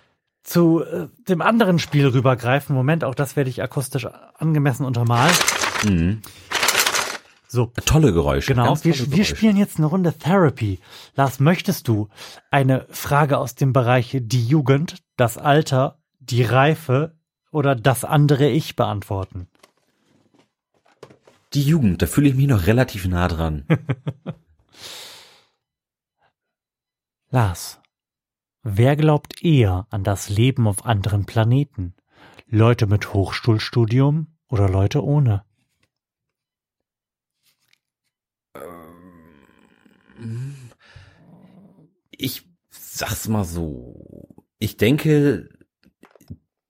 zu 0.43 0.83
äh, 0.83 1.09
dem 1.29 1.41
anderen 1.41 1.79
Spiel 1.79 2.07
rübergreifen. 2.07 2.75
Moment, 2.75 3.05
auch 3.05 3.15
das 3.15 3.37
werde 3.37 3.51
ich 3.51 3.63
akustisch 3.63 4.07
angemessen 4.39 4.85
untermalen. 4.85 5.35
Mhm. 5.85 6.23
So, 7.55 7.67
Tolle 7.85 8.13
Geräusche. 8.13 8.53
Genau, 8.53 8.65
ganz 8.65 8.85
wir, 8.85 8.95
tolle 8.95 9.13
wir 9.13 9.25
spielen 9.25 9.57
jetzt 9.57 9.79
eine 9.79 9.87
Runde 9.87 10.13
Therapy. 10.13 10.81
Lars, 11.15 11.39
möchtest 11.39 11.87
du 11.87 12.09
eine 12.51 12.85
Frage 12.91 13.39
aus 13.39 13.55
dem 13.55 13.73
Bereich 13.73 14.19
die 14.21 14.45
Jugend, 14.45 15.05
das 15.17 15.39
Alter, 15.39 16.03
die 16.19 16.43
Reife 16.43 17.17
oder 17.53 17.77
das 17.77 18.05
andere 18.05 18.51
Ich 18.51 18.75
beantworten? 18.75 19.47
Die 21.53 21.63
Jugend, 21.63 22.03
da 22.03 22.07
fühle 22.07 22.29
ich 22.29 22.35
mich 22.35 22.49
noch 22.49 22.67
relativ 22.67 23.07
nah 23.07 23.29
dran. 23.29 23.65
Lars, 27.31 27.81
wer 28.65 28.97
glaubt 28.97 29.45
eher 29.45 29.87
an 29.91 30.03
das 30.03 30.29
Leben 30.29 30.67
auf 30.67 30.87
anderen 30.87 31.25
Planeten? 31.25 31.95
Leute 32.49 32.89
mit 32.89 33.15
Hochschulstudium 33.15 34.27
oder 34.49 34.69
Leute 34.69 35.05
ohne? 35.05 35.45
Ich 42.25 42.43
sag's 42.71 43.29
mal 43.29 43.45
so. 43.45 44.45
Ich 44.59 44.77
denke, 44.77 45.51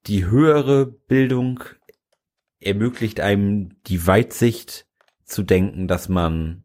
die 0.06 0.26
höhere 0.26 0.86
Bildung 0.86 1.60
ermöglicht 2.60 3.20
einem 3.20 3.80
die 3.86 4.06
Weitsicht 4.06 4.86
zu 5.24 5.42
denken, 5.42 5.86
dass 5.86 6.08
man 6.08 6.64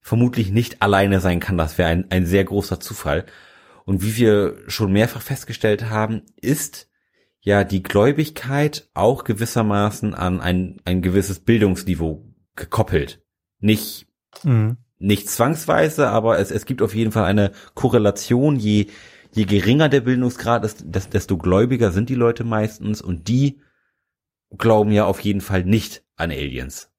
vermutlich 0.00 0.50
nicht 0.50 0.80
alleine 0.80 1.20
sein 1.20 1.40
kann. 1.40 1.58
Das 1.58 1.76
wäre 1.76 1.90
ein, 1.90 2.10
ein 2.10 2.24
sehr 2.24 2.44
großer 2.44 2.78
Zufall. 2.78 3.26
Und 3.84 4.02
wie 4.02 4.16
wir 4.16 4.58
schon 4.68 4.92
mehrfach 4.92 5.22
festgestellt 5.22 5.90
haben, 5.90 6.22
ist 6.40 6.88
ja 7.40 7.64
die 7.64 7.82
Gläubigkeit 7.82 8.88
auch 8.94 9.24
gewissermaßen 9.24 10.14
an 10.14 10.40
ein, 10.40 10.80
ein 10.84 11.02
gewisses 11.02 11.40
Bildungsniveau 11.40 12.32
gekoppelt. 12.54 13.22
Nicht, 13.58 14.06
Mhm. 14.44 14.76
Nicht 15.00 15.28
zwangsweise, 15.28 16.08
aber 16.08 16.38
es, 16.38 16.50
es 16.50 16.66
gibt 16.66 16.82
auf 16.82 16.94
jeden 16.94 17.10
Fall 17.10 17.24
eine 17.24 17.52
Korrelation. 17.74 18.56
Je, 18.56 18.86
je 19.32 19.44
geringer 19.46 19.88
der 19.88 20.02
Bildungsgrad 20.02 20.64
ist, 20.64 20.84
des- 20.86 21.08
desto 21.08 21.38
gläubiger 21.38 21.90
sind 21.90 22.08
die 22.08 22.14
Leute 22.14 22.44
meistens 22.44 23.02
und 23.02 23.26
die 23.26 23.60
glauben 24.56 24.92
ja 24.92 25.06
auf 25.06 25.20
jeden 25.20 25.40
Fall 25.40 25.64
nicht 25.64 26.04
an 26.16 26.30
Aliens. 26.30 26.92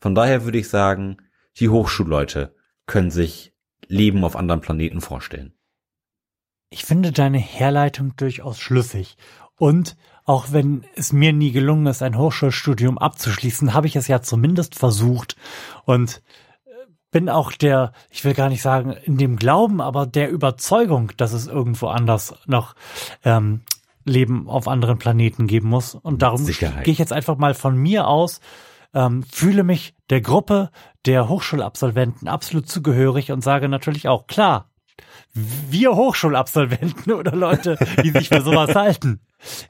Von 0.00 0.14
daher 0.14 0.44
würde 0.44 0.58
ich 0.58 0.68
sagen, 0.68 1.18
die 1.58 1.68
Hochschulleute 1.68 2.54
können 2.86 3.10
sich 3.10 3.54
Leben 3.86 4.24
auf 4.24 4.34
anderen 4.36 4.60
Planeten 4.60 5.00
vorstellen. 5.00 5.54
Ich 6.70 6.84
finde 6.84 7.12
deine 7.12 7.38
Herleitung 7.38 8.16
durchaus 8.16 8.58
schlüssig. 8.58 9.16
Und 9.56 9.96
auch 10.24 10.50
wenn 10.50 10.84
es 10.96 11.12
mir 11.12 11.32
nie 11.32 11.52
gelungen 11.52 11.86
ist, 11.86 12.02
ein 12.02 12.16
Hochschulstudium 12.16 12.98
abzuschließen, 12.98 13.74
habe 13.74 13.86
ich 13.86 13.94
es 13.94 14.08
ja 14.08 14.22
zumindest 14.22 14.74
versucht 14.74 15.36
und 15.84 16.22
bin 17.12 17.28
auch 17.28 17.52
der, 17.52 17.92
ich 18.10 18.24
will 18.24 18.34
gar 18.34 18.48
nicht 18.48 18.62
sagen 18.62 18.96
in 19.04 19.18
dem 19.18 19.36
Glauben, 19.36 19.80
aber 19.80 20.06
der 20.06 20.30
Überzeugung, 20.30 21.12
dass 21.16 21.32
es 21.32 21.46
irgendwo 21.46 21.86
anders 21.86 22.34
noch 22.46 22.74
ähm, 23.24 23.60
Leben 24.04 24.48
auf 24.48 24.66
anderen 24.66 24.98
Planeten 24.98 25.46
geben 25.46 25.68
muss. 25.68 25.94
Und 25.94 26.22
darum 26.22 26.44
gehe 26.44 26.82
ich 26.86 26.98
jetzt 26.98 27.12
einfach 27.12 27.36
mal 27.36 27.54
von 27.54 27.76
mir 27.76 28.08
aus, 28.08 28.40
ähm, 28.94 29.22
fühle 29.22 29.62
mich 29.62 29.94
der 30.10 30.20
Gruppe 30.20 30.70
der 31.06 31.28
Hochschulabsolventen 31.28 32.28
absolut 32.28 32.68
zugehörig 32.68 33.30
und 33.30 33.42
sage 33.42 33.68
natürlich 33.68 34.08
auch, 34.08 34.26
klar, 34.26 34.70
wir 35.32 35.94
Hochschulabsolventen 35.94 37.12
oder 37.18 37.36
Leute, 37.36 37.78
die 38.02 38.10
sich 38.10 38.28
für 38.28 38.42
sowas 38.42 38.74
halten. 38.74 39.20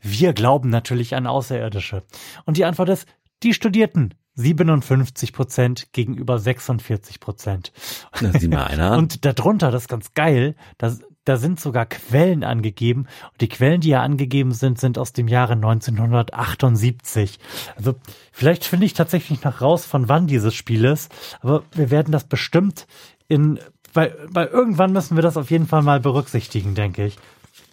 Wir 0.00 0.32
glauben 0.32 0.70
natürlich 0.70 1.14
an 1.14 1.26
Außerirdische. 1.26 2.02
Und 2.44 2.56
die 2.56 2.64
Antwort 2.64 2.88
ist, 2.88 3.06
die 3.42 3.54
Studierten. 3.54 4.14
57 4.34 5.32
Prozent 5.32 5.92
gegenüber 5.92 6.38
46 6.38 7.20
Prozent. 7.20 7.72
Na, 8.20 8.32
sieh 8.38 8.48
mal 8.48 8.64
einer. 8.64 8.92
Und 8.98 9.24
darunter, 9.24 9.70
das 9.70 9.82
ist 9.82 9.88
ganz 9.88 10.14
geil, 10.14 10.54
da, 10.78 10.94
da 11.24 11.36
sind 11.36 11.60
sogar 11.60 11.86
Quellen 11.86 12.42
angegeben. 12.44 13.06
Und 13.32 13.40
die 13.40 13.48
Quellen, 13.48 13.80
die 13.80 13.90
ja 13.90 14.02
angegeben 14.02 14.52
sind, 14.52 14.80
sind 14.80 14.98
aus 14.98 15.12
dem 15.12 15.28
Jahre 15.28 15.52
1978. 15.54 17.38
Also 17.76 17.94
vielleicht 18.32 18.64
finde 18.64 18.86
ich 18.86 18.94
tatsächlich 18.94 19.42
noch 19.44 19.60
raus, 19.60 19.84
von 19.84 20.08
wann 20.08 20.26
dieses 20.26 20.54
Spiel 20.54 20.84
ist. 20.84 21.12
Aber 21.40 21.62
wir 21.72 21.90
werden 21.90 22.12
das 22.12 22.24
bestimmt 22.24 22.86
in, 23.28 23.58
bei, 23.92 24.14
bei 24.30 24.46
irgendwann 24.46 24.92
müssen 24.92 25.16
wir 25.16 25.22
das 25.22 25.36
auf 25.36 25.50
jeden 25.50 25.66
Fall 25.66 25.82
mal 25.82 26.00
berücksichtigen, 26.00 26.74
denke 26.74 27.06
ich. 27.06 27.16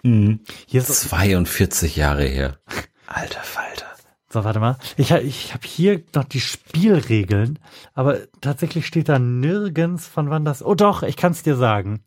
Mhm. 0.04 0.42
Hier 0.68 0.82
ist, 0.82 1.10
42 1.10 1.96
Jahre 1.96 2.26
her. 2.26 2.58
Alter 3.08 3.42
Falter. 3.42 3.89
So, 4.32 4.44
warte 4.44 4.60
mal. 4.60 4.78
Ich, 4.96 5.10
ich 5.12 5.54
habe 5.56 5.66
hier 5.66 6.04
noch 6.14 6.24
die 6.24 6.40
Spielregeln, 6.40 7.58
aber 7.96 8.20
tatsächlich 8.42 8.86
steht 8.86 9.10
da 9.10 9.18
nirgends 9.18 10.08
von 10.08 10.30
wann 10.30 10.46
das. 10.46 10.64
Oh 10.64 10.76
doch, 10.76 11.02
ich 11.02 11.18
kann 11.18 11.32
es 11.32 11.42
dir 11.42 11.56
sagen. 11.56 12.04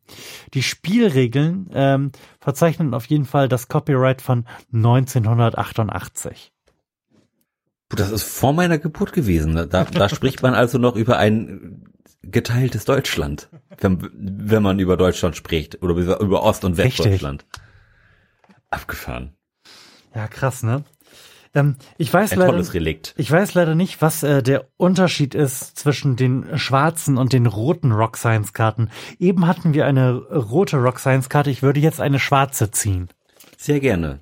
Die 0.54 0.62
Spielregeln 0.62 1.68
ähm, 1.74 2.12
verzeichnen 2.40 2.94
auf 2.94 3.06
jeden 3.06 3.24
Fall 3.24 3.48
das 3.48 3.66
Copyright 3.66 4.22
von 4.22 4.46
1988. 4.72 6.52
Gut, 7.90 7.98
Das 7.98 8.12
ist 8.12 8.22
vor 8.22 8.52
meiner 8.52 8.78
Geburt 8.78 9.12
gewesen. 9.12 9.68
Da, 9.68 9.84
da 9.84 10.08
spricht 10.08 10.42
man 10.42 10.54
also 10.54 10.78
noch 10.78 10.94
über 10.94 11.18
ein 11.18 11.92
geteiltes 12.22 12.84
Deutschland, 12.84 13.48
wenn, 13.78 14.08
wenn 14.14 14.62
man 14.62 14.78
über 14.78 14.96
Deutschland 14.96 15.34
spricht 15.36 15.82
oder 15.82 15.94
über 16.20 16.44
Ost- 16.44 16.64
und 16.64 16.78
Richtig. 16.78 17.00
Westdeutschland. 17.00 17.44
Abgefahren. 18.70 19.34
Ja, 20.14 20.28
krass, 20.28 20.62
ne? 20.62 20.84
Ähm, 21.54 21.76
ich 21.98 22.12
weiß 22.12 22.32
Ein 22.32 22.38
leider. 22.38 22.52
Ich 23.16 23.30
weiß 23.30 23.54
leider 23.54 23.74
nicht, 23.74 24.00
was 24.00 24.22
äh, 24.22 24.42
der 24.42 24.68
Unterschied 24.76 25.34
ist 25.34 25.78
zwischen 25.78 26.16
den 26.16 26.58
schwarzen 26.58 27.18
und 27.18 27.32
den 27.32 27.46
roten 27.46 27.92
Rock 27.92 28.16
Science 28.16 28.52
Karten. 28.52 28.90
Eben 29.18 29.46
hatten 29.46 29.74
wir 29.74 29.86
eine 29.86 30.12
rote 30.12 30.78
Rock 30.78 30.98
Science 30.98 31.28
Karte. 31.28 31.50
Ich 31.50 31.62
würde 31.62 31.80
jetzt 31.80 32.00
eine 32.00 32.18
schwarze 32.18 32.70
ziehen. 32.70 33.08
Sehr 33.58 33.80
gerne. 33.80 34.20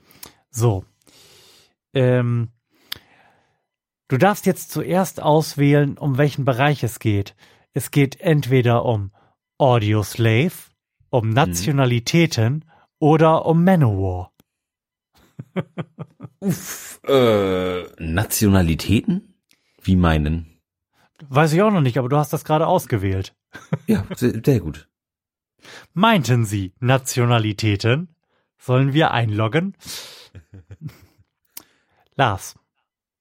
So. 0.50 0.84
Ähm, 1.94 2.48
du 4.08 4.16
darfst 4.16 4.46
jetzt 4.46 4.72
zuerst 4.72 5.22
auswählen, 5.22 5.98
um 5.98 6.18
welchen 6.18 6.44
Bereich 6.44 6.82
es 6.82 6.98
geht. 6.98 7.36
Es 7.72 7.90
geht 7.92 8.20
entweder 8.20 8.84
um 8.84 9.12
Audio 9.56 10.02
Slave, 10.02 10.52
um 11.10 11.30
Nationalitäten 11.30 12.64
oder 12.98 13.46
um 13.46 13.62
Manowar. 13.62 14.29
Uff, 16.40 17.00
äh, 17.06 17.82
Nationalitäten? 18.02 19.34
Wie 19.82 19.96
meinen? 19.96 20.60
Weiß 21.28 21.52
ich 21.52 21.62
auch 21.62 21.70
noch 21.70 21.80
nicht, 21.80 21.98
aber 21.98 22.08
du 22.08 22.16
hast 22.16 22.32
das 22.32 22.44
gerade 22.44 22.66
ausgewählt. 22.66 23.34
Ja, 23.86 24.04
sehr, 24.16 24.40
sehr 24.44 24.60
gut. 24.60 24.88
Meinten 25.92 26.44
Sie 26.44 26.72
Nationalitäten? 26.80 28.14
Sollen 28.58 28.92
wir 28.94 29.10
einloggen? 29.10 29.76
Lars, 32.16 32.54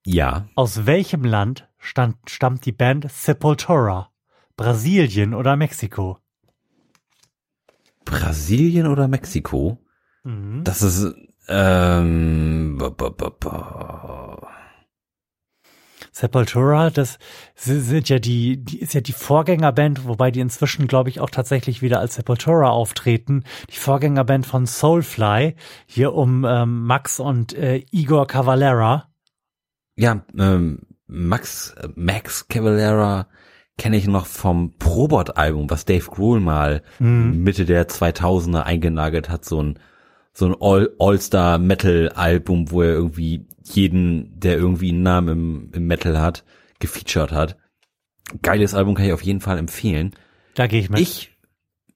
Ja. 0.06 0.48
aus 0.56 0.86
welchem 0.86 1.24
Land 1.24 1.68
stand, 1.78 2.18
stammt 2.30 2.66
die 2.66 2.72
Band 2.72 3.10
Sepultura? 3.12 4.12
Brasilien 4.58 5.34
oder 5.34 5.56
Mexiko? 5.56 6.20
Brasilien 8.06 8.88
oder 8.88 9.08
Mexiko? 9.08 9.78
Mhm. 10.24 10.64
Das 10.64 10.82
ist, 10.82 11.16
ähm, 11.50 12.78
ba, 12.78 12.90
ba, 12.90 13.10
ba, 13.10 13.30
ba. 13.40 14.48
Sepultura, 16.12 16.90
das 16.90 17.18
si- 17.56 17.80
sind 17.80 18.10
ja 18.10 18.20
die, 18.20 18.58
die 18.64 18.80
ist 18.80 18.94
ja 18.94 19.02
die 19.02 19.14
Vorgängerband, 19.14 20.06
wobei 20.08 20.32
die 20.32 20.40
inzwischen, 20.40 20.88
glaube 20.88 21.10
ich, 21.10 21.20
auch 21.20 21.30
tatsächlich 21.30 21.82
wieder 21.82 22.00
als 22.00 22.16
Sepultura 22.16 22.70
auftreten. 22.70 23.44
Die 23.70 23.78
Vorgängerband 23.78 24.46
von 24.46 24.66
Soulfly, 24.66 25.56
hier 25.86 26.14
um 26.14 26.46
ähm, 26.46 26.86
Max 26.86 27.20
und 27.20 27.54
äh, 27.54 27.84
Igor 27.92 28.28
Cavalera. 28.28 29.10
Ja, 29.96 30.24
ähm, 30.38 30.80
Max, 31.08 31.76
Max 31.96 32.48
Cavalera 32.48 33.28
kenne 33.78 33.98
ich 33.98 34.08
noch 34.08 34.26
vom 34.26 34.78
Probot-Album, 34.78 35.70
was 35.70 35.86
Dave 35.86 36.06
Grohl 36.06 36.40
mal 36.40 36.82
Mhm. 37.00 37.44
Mitte 37.44 37.66
der 37.66 37.88
2000er 37.88 38.64
eingenagelt 38.64 39.30
hat, 39.30 39.46
so 39.46 39.62
ein 39.62 39.80
so 40.40 40.48
ein 40.48 40.56
All- 40.60 40.96
All-Star-Metal-Album, 41.00 42.72
wo 42.72 42.82
er 42.82 42.94
irgendwie 42.94 43.46
jeden, 43.64 44.40
der 44.40 44.58
irgendwie 44.58 44.90
einen 44.90 45.04
Namen 45.04 45.30
im, 45.30 45.72
im 45.74 45.88
Metal 45.88 46.20
hat, 46.20 46.44
gefeatured 46.80 47.32
hat. 47.32 47.58
Geiles 48.42 48.74
Album 48.74 48.96
kann 48.96 49.06
ich 49.06 49.14
auf 49.14 49.22
jeden 49.24 49.42
Fall 49.42 49.58
empfehlen. 49.58 50.16
Da 50.56 50.68
gehe 50.68 50.80
ich 50.80 50.90
mit. 50.90 51.00
Ich, 51.00 51.38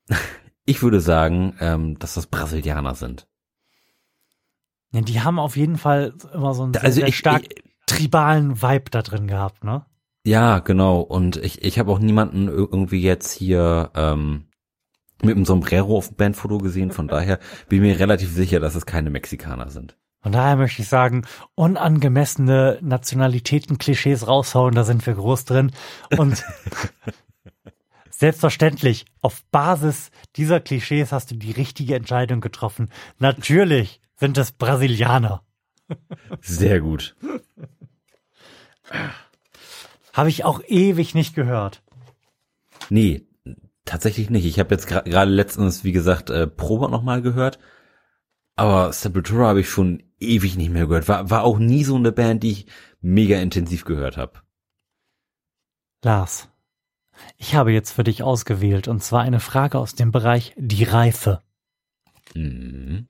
ich 0.65 0.81
würde 0.83 0.99
sagen, 0.99 1.55
ähm, 1.59 1.97
dass 1.99 2.13
das 2.15 2.27
Brasilianer 2.27 2.95
sind. 2.95 3.27
Ja, 4.91 5.01
die 5.01 5.21
haben 5.21 5.39
auf 5.39 5.57
jeden 5.57 5.77
Fall 5.77 6.13
immer 6.33 6.53
so 6.53 6.63
einen 6.63 6.75
Also 6.77 6.99
sehr 6.99 7.07
ich- 7.07 7.17
stark 7.17 7.43
ich- 7.43 7.63
tribalen 7.85 8.61
Vibe 8.61 8.91
da 8.91 9.01
drin 9.01 9.27
gehabt, 9.27 9.63
ne? 9.63 9.85
Ja, 10.25 10.59
genau. 10.59 11.01
Und 11.01 11.35
ich, 11.37 11.63
ich 11.63 11.79
habe 11.79 11.91
auch 11.91 11.99
niemanden 11.99 12.47
ir- 12.47 12.53
irgendwie 12.71 13.01
jetzt 13.01 13.31
hier 13.31 13.91
ähm, 13.95 14.45
mit 15.23 15.35
einem 15.35 15.45
Sombrero 15.45 15.97
auf 15.97 16.09
dem 16.09 16.15
Bandfoto 16.15 16.57
gesehen. 16.57 16.91
Von 16.91 17.07
daher 17.07 17.39
bin 17.69 17.83
ich 17.83 17.91
mir 17.91 17.99
relativ 17.99 18.31
sicher, 18.31 18.59
dass 18.59 18.75
es 18.75 18.85
keine 18.85 19.09
Mexikaner 19.09 19.69
sind. 19.69 19.97
Von 20.21 20.31
daher 20.31 20.55
möchte 20.55 20.81
ich 20.81 20.87
sagen, 20.87 21.25
unangemessene 21.55 22.79
Nationalitäten-Klischees 22.81 24.25
raushauen, 24.25 24.73
da 24.73 24.85
sind 24.85 25.05
wir 25.05 25.15
groß 25.15 25.43
drin. 25.43 25.71
Und 26.17 26.45
selbstverständlich, 28.09 29.05
auf 29.21 29.43
Basis 29.51 30.11
dieser 30.37 30.61
Klischees 30.61 31.11
hast 31.11 31.31
du 31.31 31.35
die 31.35 31.51
richtige 31.51 31.95
Entscheidung 31.95 32.39
getroffen. 32.39 32.89
Natürlich 33.19 33.99
sind 34.15 34.37
es 34.37 34.53
Brasilianer. 34.53 35.43
Sehr 36.39 36.79
gut. 36.79 37.17
Habe 40.13 40.29
ich 40.29 40.45
auch 40.45 40.61
ewig 40.65 41.15
nicht 41.15 41.35
gehört. 41.35 41.83
Nee, 42.89 43.25
tatsächlich 43.85 44.29
nicht. 44.29 44.45
Ich 44.45 44.59
habe 44.59 44.73
jetzt 44.73 44.87
gra- 44.87 45.03
gerade 45.03 45.31
letztens, 45.31 45.83
wie 45.83 45.91
gesagt, 45.91 46.29
äh, 46.29 46.47
Probe 46.47 46.89
nochmal 46.89 47.21
gehört. 47.21 47.59
Aber 48.55 48.93
Sepultura 48.93 49.47
habe 49.47 49.61
ich 49.61 49.69
schon 49.69 50.03
ewig 50.19 50.55
nicht 50.55 50.69
mehr 50.69 50.87
gehört. 50.87 51.07
War, 51.07 51.29
war 51.29 51.43
auch 51.43 51.57
nie 51.57 51.83
so 51.83 51.95
eine 51.95 52.11
Band, 52.11 52.43
die 52.43 52.51
ich 52.51 52.67
mega 53.01 53.37
intensiv 53.39 53.83
gehört 53.85 54.17
habe. 54.17 54.41
Lars, 56.03 56.49
ich 57.37 57.55
habe 57.55 57.71
jetzt 57.71 57.91
für 57.91 58.03
dich 58.03 58.23
ausgewählt, 58.23 58.87
und 58.87 59.03
zwar 59.03 59.21
eine 59.21 59.39
Frage 59.39 59.79
aus 59.79 59.95
dem 59.95 60.11
Bereich 60.11 60.53
die 60.57 60.83
Reife. 60.83 61.41
Mhm. 62.33 63.07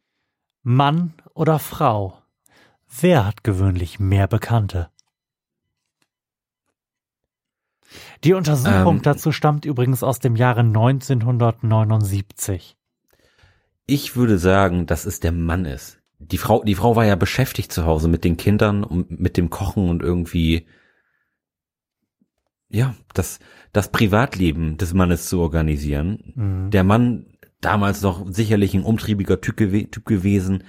Mann 0.61 1.13
oder 1.34 1.59
Frau? 1.59 2.21
Wer 3.01 3.26
hat 3.26 3.43
gewöhnlich 3.43 3.99
mehr 3.99 4.28
Bekannte? 4.28 4.89
Die 8.24 8.34
Untersuchung 8.34 8.97
Ähm. 8.97 9.01
dazu 9.01 9.32
stammt 9.32 9.65
übrigens 9.65 10.03
aus 10.03 10.19
dem 10.19 10.36
Jahre 10.36 10.59
1979. 10.61 12.78
Ich 13.86 14.15
würde 14.15 14.38
sagen, 14.38 14.86
dass 14.86 15.05
es 15.05 15.19
der 15.19 15.34
Mann 15.34 15.65
ist. 15.65 15.99
die 16.19 16.38
Frau, 16.38 16.63
die 16.63 16.76
Frau 16.76 16.95
war 16.95 17.03
ja 17.05 17.15
beschäftigt 17.15 17.74
zu 17.74 17.86
Hause 17.86 18.07
mit 18.07 18.24
den 18.24 18.38
Kindern 18.38 18.86
und 18.86 19.19
mit 19.19 19.36
dem 19.36 19.49
Kochen 19.49 19.89
und 19.89 20.01
irgendwie, 20.01 20.65
ja, 22.69 22.95
das, 23.13 23.39
das 23.74 23.91
Privatleben 23.91 24.78
des 24.78 24.93
Mannes 24.93 25.28
zu 25.28 25.41
organisieren. 25.41 26.32
Mhm. 26.36 26.69
Der 26.71 26.86
Mann, 26.86 27.26
damals 27.59 28.01
noch 28.01 28.26
sicherlich 28.30 28.74
ein 28.74 28.84
umtriebiger 28.84 29.41
Typ, 29.41 29.57
gew 29.57 29.84
typ 29.91 30.05
gewesen, 30.05 30.63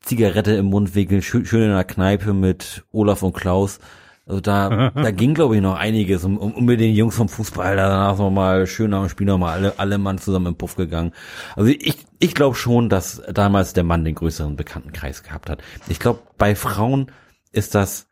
Zigarette 0.00 0.56
im 0.56 0.66
Mund 0.66 0.96
wickeln, 0.96 1.22
schön, 1.22 1.46
schön 1.46 1.62
in 1.62 1.70
der 1.70 1.84
Kneipe 1.84 2.32
mit 2.34 2.84
Olaf 2.90 3.22
und 3.22 3.34
Klaus. 3.34 3.78
Also 4.26 4.40
da, 4.40 4.90
da 4.90 5.10
ging 5.12 5.34
glaube 5.34 5.54
ich 5.56 5.62
noch 5.62 5.76
einiges 5.76 6.24
um, 6.24 6.36
um, 6.36 6.52
um 6.52 6.64
mit 6.64 6.80
den 6.80 6.94
Jungs 6.94 7.14
vom 7.14 7.28
Fußball, 7.28 7.76
danach 7.76 8.18
noch 8.18 8.30
mal 8.30 8.66
schön 8.66 8.90
dem 8.90 9.08
Spiel 9.08 9.26
noch 9.26 9.38
mal 9.38 9.52
alle, 9.52 9.78
alle 9.78 9.98
Mann 9.98 10.18
zusammen 10.18 10.46
im 10.48 10.56
Puff 10.56 10.74
gegangen. 10.74 11.12
Also 11.54 11.70
ich, 11.70 12.04
ich 12.18 12.34
glaube 12.34 12.56
schon, 12.56 12.88
dass 12.88 13.22
damals 13.32 13.72
der 13.72 13.84
Mann 13.84 14.04
den 14.04 14.16
größeren 14.16 14.56
Bekanntenkreis 14.56 15.22
gehabt 15.22 15.48
hat. 15.48 15.62
Ich 15.88 16.00
glaube, 16.00 16.20
bei 16.38 16.56
Frauen 16.56 17.12
ist 17.52 17.74
das, 17.76 18.08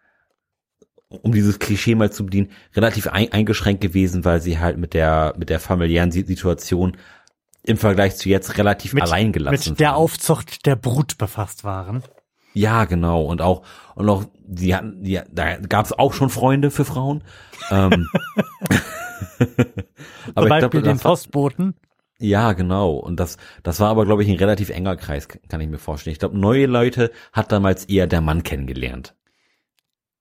um 1.09 1.33
dieses 1.33 1.59
Klischee 1.59 1.95
mal 1.97 2.13
zu 2.13 2.25
bedienen, 2.25 2.51
relativ 2.75 3.09
ein, 3.09 3.33
eingeschränkt 3.33 3.81
gewesen, 3.81 4.25
weil 4.25 4.41
sie 4.41 4.59
halt 4.61 4.79
mit 4.79 4.95
der, 4.95 5.35
mit 5.37 5.51
der 5.51 5.59
familiären 5.61 6.13
Si- 6.13 6.25
Situation 6.25 6.97
im 7.65 7.77
Vergleich 7.77 8.17
zu 8.17 8.29
jetzt 8.29 8.59
relativ 8.59 8.93
Mit, 8.93 9.03
allein 9.03 9.33
gelassen 9.33 9.71
mit 9.71 9.81
der 9.81 9.89
waren. 9.91 9.97
Aufzucht 9.97 10.67
der 10.67 10.77
Brut 10.77 11.19
befasst 11.19 11.65
waren. 11.65 12.03
Ja, 12.53 12.85
genau. 12.85 13.25
Und 13.25 13.41
auch, 13.43 13.65
und 13.97 14.09
auch, 14.09 14.25
die 14.47 14.75
hatten, 14.75 15.03
die, 15.03 15.21
da 15.31 15.57
gab 15.57 15.87
es 15.87 15.93
auch 15.93 16.13
schon 16.13 16.31
Freunde 16.31 16.71
für 16.71 16.85
Frauen. 16.85 17.23
ähm, 17.71 18.09
Zum 19.39 20.49
Beispiel 20.49 20.81
glaub, 20.81 20.85
den 20.85 20.99
Postboten. 20.99 21.75
Ja, 22.19 22.53
genau. 22.53 22.93
Und 22.93 23.19
das, 23.21 23.37
das 23.63 23.81
war 23.81 23.91
aber, 23.91 24.05
glaube 24.05 24.23
ich, 24.23 24.29
ein 24.29 24.37
relativ 24.37 24.71
enger 24.71 24.97
Kreis, 24.97 25.29
kann 25.29 25.61
ich 25.61 25.69
mir 25.69 25.79
vorstellen. 25.79 26.13
Ich 26.13 26.19
glaube, 26.19 26.39
neue 26.39 26.67
Leute 26.67 27.11
hat 27.33 27.53
damals 27.53 27.85
eher 27.87 28.07
der 28.07 28.21
Mann 28.21 28.43
kennengelernt. 28.43 29.15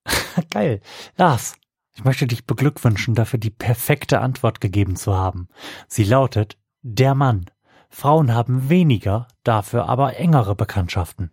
Geil. 0.50 0.82
Lars, 1.18 1.56
ich 1.96 2.04
möchte 2.04 2.26
dich 2.28 2.46
beglückwünschen, 2.46 3.16
dafür 3.16 3.40
die 3.40 3.52
perfekte 3.52 4.20
Antwort 4.20 4.60
gegeben 4.60 4.96
zu 4.96 5.16
haben. 5.16 5.48
Sie 5.88 6.04
lautet, 6.04 6.58
der 6.82 7.16
Mann. 7.16 7.46
Frauen 7.90 8.34
haben 8.34 8.70
weniger, 8.70 9.28
dafür 9.44 9.88
aber 9.88 10.18
engere 10.18 10.56
Bekanntschaften. 10.56 11.30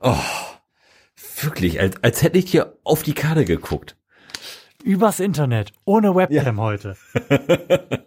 Oh, 0.00 0.16
wirklich, 1.40 1.80
als, 1.80 2.02
als 2.02 2.22
hätte 2.22 2.38
ich 2.38 2.50
hier 2.50 2.76
auf 2.84 3.02
die 3.02 3.14
Karte 3.14 3.44
geguckt. 3.44 3.96
Übers 4.82 5.20
Internet, 5.20 5.72
ohne 5.84 6.14
Webcam 6.14 6.60
heute. 6.60 6.96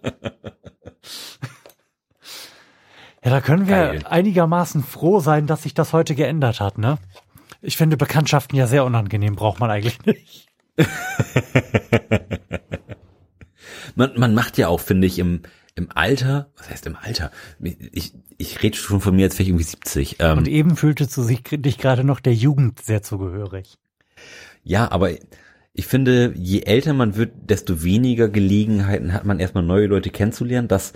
Ja, 3.23 3.31
da 3.31 3.41
können 3.41 3.67
wir 3.67 3.75
Geil. 3.75 4.05
einigermaßen 4.05 4.83
froh 4.83 5.19
sein, 5.19 5.47
dass 5.47 5.63
sich 5.63 5.73
das 5.73 5.91
heute 5.91 6.15
geändert 6.15 6.61
hat, 6.61 6.77
ne? 6.77 6.97
Ich 7.61 7.75
finde 7.75 7.97
Bekanntschaften 7.97 8.55
ja 8.55 8.67
sehr 8.67 8.85
unangenehm, 8.85 9.35
braucht 9.35 9.59
man 9.59 9.69
eigentlich 9.69 9.99
nicht. 10.05 10.47
Man, 13.95 14.11
man 14.15 14.35
macht 14.35 14.59
ja 14.59 14.67
auch, 14.67 14.79
finde 14.79 15.07
ich, 15.07 15.17
im, 15.17 15.41
im 15.77 15.89
Alter, 15.93 16.49
was 16.57 16.69
heißt 16.69 16.87
im 16.87 16.95
Alter? 16.95 17.31
Ich, 17.59 18.13
ich 18.37 18.63
rede 18.63 18.75
schon 18.75 18.99
von 18.99 19.15
mir, 19.15 19.25
als 19.25 19.35
wäre 19.35 19.43
ich 19.43 19.49
irgendwie 19.49 19.63
70. 19.63 20.17
Ähm, 20.19 20.39
Und 20.39 20.47
eben 20.47 20.75
fühltest 20.75 21.15
du 21.15 21.21
sich, 21.21 21.43
dich 21.43 21.77
gerade 21.77 22.03
noch 22.03 22.19
der 22.19 22.33
Jugend 22.33 22.81
sehr 22.81 23.03
zugehörig. 23.03 23.77
Ja, 24.63 24.91
aber 24.91 25.11
ich 25.73 25.85
finde, 25.85 26.33
je 26.35 26.61
älter 26.61 26.93
man 26.93 27.15
wird, 27.15 27.31
desto 27.49 27.83
weniger 27.83 28.27
Gelegenheiten 28.27 29.13
hat 29.13 29.25
man 29.25 29.39
erstmal 29.39 29.63
neue 29.63 29.85
Leute 29.85 30.09
kennenzulernen. 30.09 30.67
Das, 30.67 30.93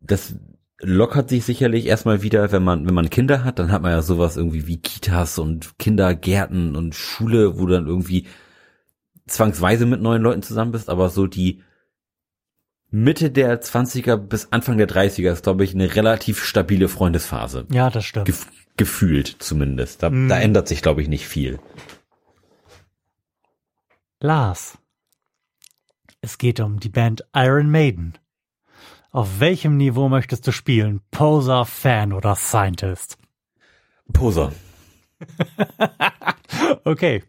das 0.00 0.34
lockert 0.78 1.30
sich 1.30 1.44
sicherlich 1.44 1.86
erstmal 1.86 2.22
wieder, 2.22 2.52
wenn 2.52 2.62
man, 2.62 2.86
wenn 2.86 2.94
man 2.94 3.08
Kinder 3.10 3.44
hat, 3.44 3.58
dann 3.58 3.72
hat 3.72 3.80
man 3.80 3.92
ja 3.92 4.02
sowas 4.02 4.36
irgendwie 4.36 4.66
wie 4.66 4.76
Kitas 4.76 5.38
und 5.38 5.78
Kindergärten 5.78 6.76
und 6.76 6.94
Schule, 6.94 7.58
wo 7.58 7.66
du 7.66 7.72
dann 7.72 7.86
irgendwie 7.86 8.26
zwangsweise 9.26 9.86
mit 9.86 10.02
neuen 10.02 10.22
Leuten 10.22 10.42
zusammen 10.42 10.72
bist, 10.72 10.90
aber 10.90 11.08
so 11.08 11.26
die 11.26 11.62
Mitte 12.90 13.30
der 13.30 13.62
20er 13.62 14.16
bis 14.16 14.48
Anfang 14.52 14.76
der 14.78 14.88
30er 14.88 15.30
ist, 15.32 15.44
glaube 15.44 15.62
ich, 15.64 15.74
eine 15.74 15.94
relativ 15.94 16.42
stabile 16.44 16.88
Freundesphase. 16.88 17.66
Ja, 17.70 17.88
das 17.90 18.04
stimmt. 18.04 18.26
Gef 18.26 18.46
gefühlt 18.76 19.36
zumindest. 19.40 20.02
Da, 20.02 20.10
Mm. 20.10 20.28
da 20.28 20.38
ändert 20.40 20.66
sich, 20.68 20.80
glaube 20.82 21.02
ich, 21.02 21.08
nicht 21.08 21.26
viel. 21.28 21.60
Lars, 24.20 24.78
es 26.20 26.38
geht 26.38 26.60
um 26.60 26.80
die 26.80 26.88
Band 26.88 27.24
Iron 27.34 27.70
Maiden. 27.70 28.18
Auf 29.12 29.40
welchem 29.40 29.76
Niveau 29.76 30.08
möchtest 30.08 30.46
du 30.46 30.52
spielen? 30.52 31.00
Poser, 31.10 31.64
Fan 31.66 32.12
oder 32.12 32.36
Scientist? 32.36 33.18
Poser. 34.12 34.52
Okay. 36.84 37.22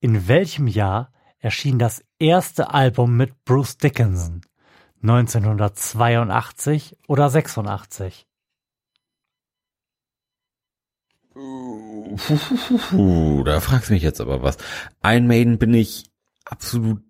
In 0.00 0.28
welchem 0.28 0.66
Jahr 0.66 1.12
erschien 1.38 1.78
das 1.78 2.04
erste 2.20 2.72
Album 2.72 3.16
mit 3.16 3.44
Bruce 3.44 3.76
Dickinson? 3.78 4.42
1982 5.02 6.96
oder 7.08 7.28
86? 7.30 8.26
Puh, 12.90 13.44
da 13.44 13.60
fragst 13.60 13.88
du 13.88 13.94
mich 13.94 14.02
jetzt 14.02 14.20
aber 14.20 14.42
was. 14.42 14.56
Ein 15.00 15.26
Maiden 15.26 15.58
bin 15.58 15.72
ich 15.74 16.10
absolut 16.44 17.02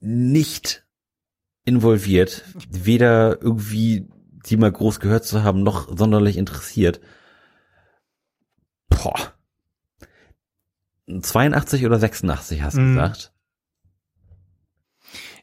nicht 0.00 0.84
involviert, 1.64 2.44
weder 2.70 3.40
irgendwie 3.40 4.08
die 4.46 4.56
mal 4.56 4.70
groß 4.72 5.00
gehört 5.00 5.24
zu 5.24 5.42
haben, 5.42 5.62
noch 5.62 5.96
sonderlich 5.96 6.36
interessiert. 6.36 7.00
Boah. 8.88 9.32
82 11.20 11.84
oder 11.86 11.98
86 11.98 12.62
hast 12.62 12.76
du 12.76 12.80
Mm. 12.80 12.94
gesagt? 12.94 13.32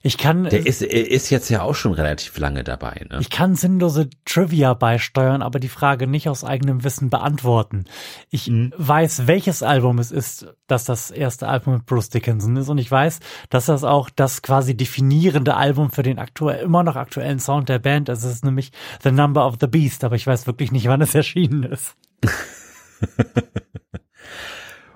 Ich 0.05 0.17
kann, 0.17 0.43
Der 0.43 0.65
ist, 0.65 0.81
ist 0.81 1.29
jetzt 1.29 1.47
ja 1.47 1.61
auch 1.61 1.75
schon 1.75 1.93
relativ 1.93 2.37
lange 2.37 2.65
dabei, 2.65 3.05
ne? 3.09 3.19
ich 3.21 3.29
kann 3.29 3.55
sinnlose 3.55 4.09
Trivia 4.25 4.73
beisteuern, 4.73 5.41
aber 5.41 5.61
die 5.61 5.69
Frage 5.69 6.07
nicht 6.07 6.27
aus 6.27 6.43
eigenem 6.43 6.83
Wissen 6.83 7.09
beantworten. 7.09 7.85
Ich 8.29 8.47
Mhm. 8.49 8.73
weiß, 8.75 9.27
welches 9.27 9.63
Album 9.63 9.99
es 9.99 10.11
ist, 10.11 10.47
dass 10.67 10.83
das 10.83 11.09
erste 11.09 11.47
Album 11.47 11.75
mit 11.75 11.85
Bruce 11.85 12.09
Dickinson 12.09 12.57
ist 12.57 12.67
und 12.67 12.79
ich 12.79 12.91
weiß, 12.91 13.21
dass 13.49 13.67
das 13.67 13.85
auch 13.85 14.09
das 14.09 14.41
quasi 14.41 14.75
definierende 14.75 15.55
Album 15.55 15.89
für 15.89 16.03
den 16.03 16.19
aktuell, 16.19 16.63
immer 16.65 16.83
noch 16.83 16.97
aktuellen 16.97 17.39
Sound 17.39 17.69
der 17.69 17.79
Band 17.79 18.09
ist. 18.09 18.25
Es 18.25 18.31
ist 18.33 18.43
nämlich 18.43 18.73
The 19.03 19.11
Number 19.11 19.47
of 19.47 19.55
the 19.61 19.67
Beast, 19.67 20.03
aber 20.03 20.17
ich 20.17 20.27
weiß 20.27 20.47
wirklich 20.47 20.73
nicht, 20.73 20.89
wann 20.89 20.99
es 21.01 21.15
erschienen 21.15 21.63
ist. 21.63 21.95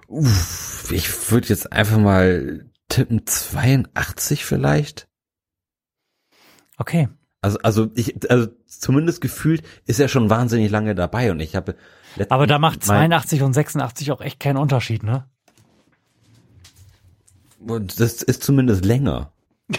Uff, 0.10 0.90
ich 0.92 1.32
würde 1.32 1.48
jetzt 1.48 1.72
einfach 1.72 1.98
mal 1.98 2.66
tippen 2.90 3.26
82 3.26 4.46
vielleicht. 4.46 5.08
Okay. 6.78 7.10
Also, 7.42 7.60
also 7.60 7.92
ich, 7.96 8.30
also 8.32 8.48
zumindest 8.66 9.22
gefühlt 9.22 9.64
ist 9.86 10.00
er 10.00 10.08
schon 10.08 10.30
wahnsinnig 10.30 10.72
lange 10.72 10.96
dabei 10.96 11.32
und 11.32 11.40
ich 11.40 11.56
habe. 11.56 11.76
Aber 12.30 12.48
da 12.48 12.60
macht 12.60 12.86
mein- 12.88 13.10
82 13.12 13.42
und 13.44 13.54
86 13.54 14.12
auch 14.12 14.22
echt 14.22 14.40
keinen 14.40 14.58
Unterschied, 14.58 15.04
ne? 15.04 15.30
Und 17.60 18.00
das 18.00 18.22
ist 18.24 18.44
zumindest 18.44 18.86
länger. 18.86 19.32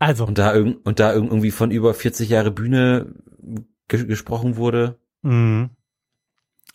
Also, 0.00 0.26
Und 0.26 0.38
da, 0.38 0.52
und 0.54 1.00
da 1.00 1.10
irg- 1.10 1.24
irgendwie 1.24 1.50
von 1.50 1.70
über 1.72 1.92
40 1.92 2.28
Jahre 2.28 2.50
Bühne 2.52 3.12
ge 3.88 4.04
gesprochen 4.04 4.56
wurde. 4.56 4.96
mh. 5.22 5.70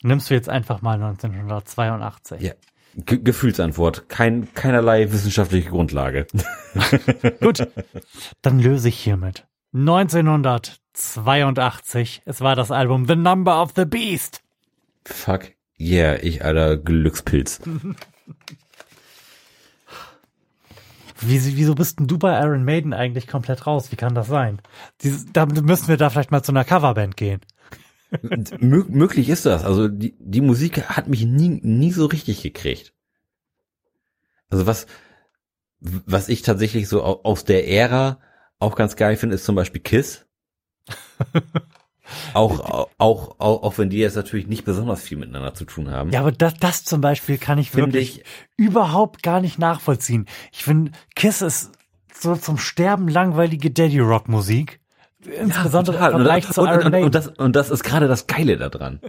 nimmst 0.02 0.30
du 0.30 0.34
jetzt 0.34 0.50
einfach 0.50 0.82
mal 0.82 1.02
1982. 1.02 2.42
Ja. 2.42 2.52
Ge 2.96 3.20
Gefühlsantwort. 3.24 4.10
Kein, 4.10 4.54
keinerlei 4.54 5.12
wissenschaftliche 5.12 5.70
Grundlage. 5.70 6.28
Gut, 7.42 7.68
dann 8.42 8.60
löse 8.60 8.90
ich 8.90 9.00
hiermit. 9.00 9.48
1982, 9.74 12.22
es 12.26 12.42
war 12.42 12.56
das 12.56 12.70
Album 12.70 13.08
The 13.08 13.16
Number 13.16 13.60
of 13.62 13.72
the 13.76 13.86
Beast. 13.86 14.44
Fuck. 15.06 15.54
Yeah, 15.80 16.22
ich 16.22 16.46
alter 16.46 16.78
Glückspilz. 16.78 17.62
Wie, 21.26 21.56
wieso 21.56 21.76
bist 21.76 22.00
denn 22.00 22.08
du 22.08 22.18
bei 22.18 22.38
Iron 22.42 22.66
Maiden 22.66 22.94
eigentlich 22.94 23.28
komplett 23.28 23.66
raus? 23.66 23.92
Wie 23.92 23.96
kann 23.96 24.14
das 24.14 24.28
sein? 24.28 24.60
Da 25.32 25.46
müssen 25.46 25.88
wir 25.88 25.98
da 25.98 26.10
vielleicht 26.10 26.32
mal 26.32 26.44
zu 26.44 26.52
einer 26.52 26.66
Coverband 26.66 27.16
gehen. 27.16 27.40
Mö 28.60 28.84
möglich 28.90 29.30
ist 29.30 29.46
das. 29.46 29.64
Also 29.64 29.88
die, 29.88 30.16
die 30.20 30.42
Musik 30.42 30.84
hat 30.90 31.08
mich 31.08 31.26
nie, 31.26 31.50
nie 31.64 31.92
so 31.92 32.06
richtig 32.06 32.42
gekriegt. 32.42 32.94
Also 34.50 34.66
was, 34.68 34.86
was 35.80 36.30
ich 36.30 36.42
tatsächlich 36.44 36.88
so 36.88 37.04
au- 37.04 37.22
aus 37.24 37.44
der 37.46 37.68
Ära 37.70 38.20
auch 38.60 38.76
ganz 38.76 38.96
geil 38.96 39.18
finde, 39.18 39.36
ist 39.36 39.46
zum 39.46 39.56
Beispiel 39.56 39.82
Kiss. 39.82 40.26
auch, 42.34 42.60
auch, 42.98 43.36
auch, 43.40 43.64
auch 43.64 43.78
wenn 43.78 43.90
die 43.90 43.98
jetzt 43.98 44.16
natürlich 44.16 44.48
nicht 44.48 44.66
besonders 44.66 45.02
viel 45.02 45.18
miteinander 45.18 45.54
zu 45.54 45.66
tun 45.66 45.90
haben. 45.90 46.12
Ja, 46.12 46.20
aber 46.22 46.32
das, 46.32 46.54
das 46.56 46.84
zum 46.84 47.02
Beispiel 47.02 47.38
kann 47.38 47.58
ich 47.58 47.72
Finde 47.72 47.94
wirklich 47.94 48.20
ich- 48.20 48.26
überhaupt 48.58 49.24
gar 49.24 49.42
nicht 49.42 49.58
nachvollziehen. 49.60 50.26
Ich 50.52 50.64
finde, 50.64 50.92
Kiss 51.16 51.42
ist 51.42 51.72
so 52.14 52.36
zum 52.36 52.58
Sterben 52.58 53.08
langweilige 53.08 53.72
Daddy 53.72 54.00
Rock 54.00 54.28
Musik. 54.30 54.80
Insbesondere 55.26 55.96
total. 55.96 56.12
im 56.12 56.18
Vergleich 56.18 56.48
und, 56.48 56.54
zu 56.54 56.66
Iron 56.66 56.84
und, 56.84 56.92
Maiden. 56.92 57.06
und, 57.06 57.16
das, 57.16 57.28
und 57.28 57.56
das 57.56 57.70
ist 57.70 57.84
gerade 57.84 58.08
das 58.08 58.28
Geile 58.28 58.58
daran. 58.58 59.00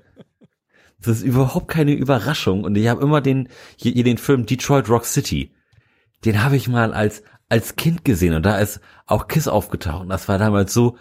Das 0.99 1.19
ist 1.19 1.23
überhaupt 1.23 1.69
keine 1.69 1.93
Überraschung. 1.93 2.65
Und 2.65 2.77
ich 2.77 2.89
habe 2.89 3.03
immer 3.03 3.21
den, 3.21 3.49
hier, 3.77 3.93
hier 3.93 4.05
den 4.05 4.19
Film 4.19 4.47
Detroit 4.47 4.89
Rock 4.89 5.05
City. 5.05 5.53
Den 6.25 6.43
habe 6.43 6.57
ich 6.57 6.69
mal 6.69 6.95
als, 6.95 7.23
als 7.49 7.77
Kind 7.77 8.05
gesehen 8.05 8.35
und 8.35 8.45
da 8.45 8.59
ist 8.59 8.81
auch 9.07 9.29
Kiss 9.29 9.49
aufgetaucht. 9.49 10.03
Und 10.03 10.09
das 10.09 10.29
war 10.29 10.39
damals 10.39 10.73
so 10.73 10.97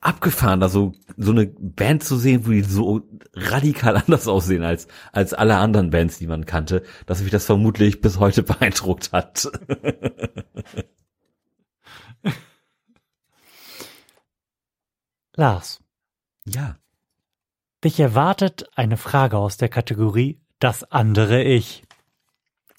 abgefahren, 0.00 0.60
da 0.60 0.68
so, 0.68 0.92
so 1.16 1.30
eine 1.32 1.46
Band 1.46 2.04
zu 2.04 2.16
sehen, 2.16 2.46
wo 2.46 2.50
die 2.50 2.62
so 2.62 3.02
radikal 3.34 3.96
anders 4.06 4.28
aussehen 4.28 4.62
als, 4.62 4.88
als 5.12 5.34
alle 5.34 5.56
anderen 5.56 5.90
Bands, 5.90 6.18
die 6.18 6.26
man 6.26 6.46
kannte, 6.46 6.82
dass 7.06 7.22
mich 7.22 7.30
das 7.30 7.46
vermutlich 7.46 8.00
bis 8.00 8.18
heute 8.18 8.42
beeindruckt 8.44 9.12
hat. 9.12 9.50
Lars, 15.36 15.80
ja. 16.46 16.76
dich 17.84 18.00
erwartet 18.00 18.68
eine 18.74 18.96
Frage 18.96 19.38
aus 19.38 19.56
der 19.56 19.68
Kategorie 19.68 20.40
Das 20.58 20.84
andere 20.84 21.42
Ich. 21.42 21.84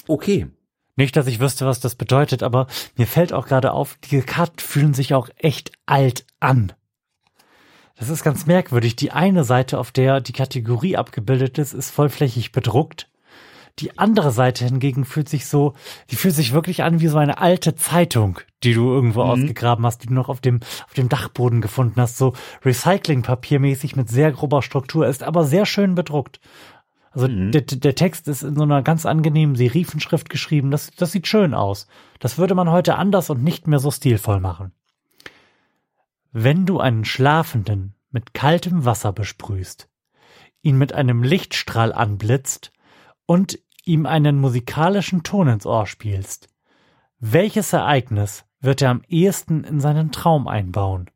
Okay. 0.08 0.47
Nicht, 0.95 1.16
dass 1.16 1.28
ich 1.28 1.39
wüsste, 1.39 1.66
was 1.66 1.80
das 1.80 1.95
bedeutet, 1.95 2.43
aber 2.43 2.68
mir 2.95 3.08
fällt 3.08 3.34
auch 3.34 3.47
gerade 3.47 3.72
auf, 3.72 3.97
die 3.97 4.22
Karten 4.22 4.60
fühlen 4.60 4.93
sich 4.93 5.14
auch 5.14 5.30
echt 5.38 5.72
alt 5.86 6.26
an. 6.39 6.74
Das 7.95 8.10
ist 8.10 8.24
ganz 8.24 8.45
merkwürdig. 8.47 8.95
Die 8.95 9.12
eine 9.12 9.43
Seite, 9.43 9.78
auf 9.78 9.91
der 9.91 10.22
die 10.22 10.34
Kategorie 10.34 10.97
abgebildet 10.97 11.60
ist, 11.60 11.74
ist 11.74 11.91
vollflächig 11.91 12.52
bedruckt. 12.52 13.11
Die 13.80 13.97
andere 13.97 14.32
Seite 14.32 14.65
hingegen 14.65 15.05
fühlt 15.05 15.30
sich 15.30 15.47
so, 15.47 15.74
die 16.09 16.15
fühlt 16.15 16.36
sich 16.36 16.53
wirklich 16.53 16.84
an 16.84 16.99
wie 16.99 17.07
so 17.07 17.17
eine 17.17 17.38
alte 17.39 17.76
Zeitung, 17.76 18.39
die 18.63 18.74
du 18.74 18.89
irgendwo 18.89 19.22
ausgegraben 19.22 19.86
hast, 19.86 20.03
die 20.03 20.07
du 20.07 20.13
noch 20.13 20.30
auf 20.30 20.41
dem, 20.41 20.59
auf 20.86 20.93
dem 20.93 21.09
Dachboden 21.09 21.61
gefunden 21.61 21.99
hast, 21.99 22.17
so 22.17 22.34
Recyclingpapiermäßig 22.63 23.95
mit 23.95 24.09
sehr 24.09 24.32
grober 24.32 24.61
Struktur, 24.61 25.07
ist 25.07 25.24
aber 25.24 25.45
sehr 25.45 25.65
schön 25.65 25.95
bedruckt. 25.95 26.39
Also 27.11 27.28
der, 27.28 27.61
der 27.61 27.95
Text 27.95 28.28
ist 28.28 28.41
in 28.41 28.55
so 28.55 28.63
einer 28.63 28.84
ganz 28.84 29.05
angenehmen 29.05 29.55
Serifenschrift 29.55 30.30
geschrieben. 30.30 30.72
Das, 30.72 30.91
das 30.91 31.11
sieht 31.11 31.28
schön 31.28 31.53
aus. 31.53 31.88
Das 32.19 32.38
würde 32.38 32.55
man 32.55 32.69
heute 32.69 32.95
anders 32.95 33.30
und 33.30 33.43
nicht 33.43 33.67
mehr 33.67 33.80
so 33.80 33.91
stilvoll 33.91 34.39
machen. 34.39 34.72
Wenn 36.32 36.65
du 36.65 36.80
einen 36.80 37.03
Schlafenden 37.03 37.95
mit 38.11 38.34
kaltem 38.34 38.86
Wasser 38.86 39.11
besprühst, 39.11 39.89
ihn 40.61 40.78
mit 40.78 40.93
einem 40.93 41.24
Lichtstrahl 41.24 41.91
anblitzt 41.91 42.72
und 43.32 43.57
ihm 43.86 44.05
einen 44.07 44.41
musikalischen 44.41 45.23
Ton 45.23 45.47
ins 45.47 45.65
Ohr 45.65 45.88
spielst, 45.88 46.49
welches 47.19 47.71
Ereignis 47.71 48.43
wird 48.59 48.82
er 48.82 48.89
am 48.89 49.03
ehesten 49.07 49.63
in 49.63 49.79
seinen 49.79 50.11
Traum 50.11 50.49
einbauen? 50.49 51.09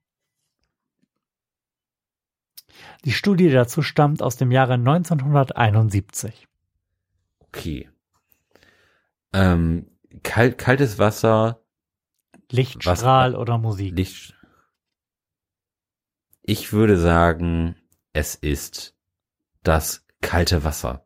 Die 3.03 3.11
Studie 3.11 3.49
dazu 3.49 3.81
stammt 3.81 4.21
aus 4.21 4.37
dem 4.37 4.53
Jahre 4.53 4.75
1971. 4.75 6.47
Okay. 7.41 7.89
Ähm, 9.33 9.91
kalt, 10.23 10.57
kaltes 10.57 10.97
Wasser, 10.97 11.65
Lichtstrahl 12.49 13.35
oder 13.35 13.57
Musik? 13.57 13.93
Licht. 13.93 14.39
Ich 16.43 16.71
würde 16.71 16.97
sagen, 16.97 17.75
es 18.13 18.35
ist 18.35 18.95
das 19.63 20.07
kalte 20.21 20.63
Wasser. 20.63 21.05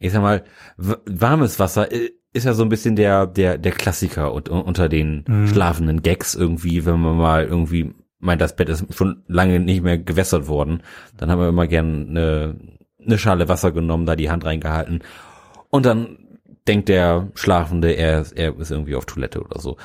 Ich 0.00 0.12
sag 0.12 0.22
mal, 0.22 0.42
warmes 0.76 1.58
Wasser 1.60 1.92
i- 1.92 2.10
ist 2.32 2.46
ja 2.46 2.54
so 2.54 2.62
ein 2.62 2.68
bisschen 2.68 2.96
der, 2.96 3.26
der, 3.26 3.58
der 3.58 3.72
Klassiker 3.72 4.32
unter 4.32 4.88
den 4.88 5.24
Mhm. 5.28 5.46
schlafenden 5.48 6.02
Gags 6.02 6.34
irgendwie, 6.34 6.84
wenn 6.86 7.00
man 7.00 7.16
mal 7.16 7.44
irgendwie 7.44 7.94
meint, 8.18 8.40
das 8.40 8.56
Bett 8.56 8.68
ist 8.68 8.84
schon 8.94 9.22
lange 9.28 9.60
nicht 9.60 9.82
mehr 9.82 9.98
gewässert 9.98 10.46
worden, 10.48 10.82
dann 11.16 11.30
haben 11.30 11.40
wir 11.40 11.48
immer 11.48 11.66
gern 11.66 12.08
eine, 12.10 12.56
eine 13.04 13.18
Schale 13.18 13.48
Wasser 13.48 13.72
genommen, 13.72 14.06
da 14.06 14.14
die 14.16 14.30
Hand 14.30 14.44
reingehalten 14.44 15.02
und 15.70 15.86
dann 15.86 16.18
denkt 16.68 16.88
der 16.88 17.28
Schlafende, 17.34 17.92
er, 17.92 18.20
ist- 18.20 18.32
er 18.32 18.56
ist 18.58 18.70
irgendwie 18.70 18.94
auf 18.94 19.06
Toilette 19.06 19.40
oder 19.42 19.60
so. 19.60 19.76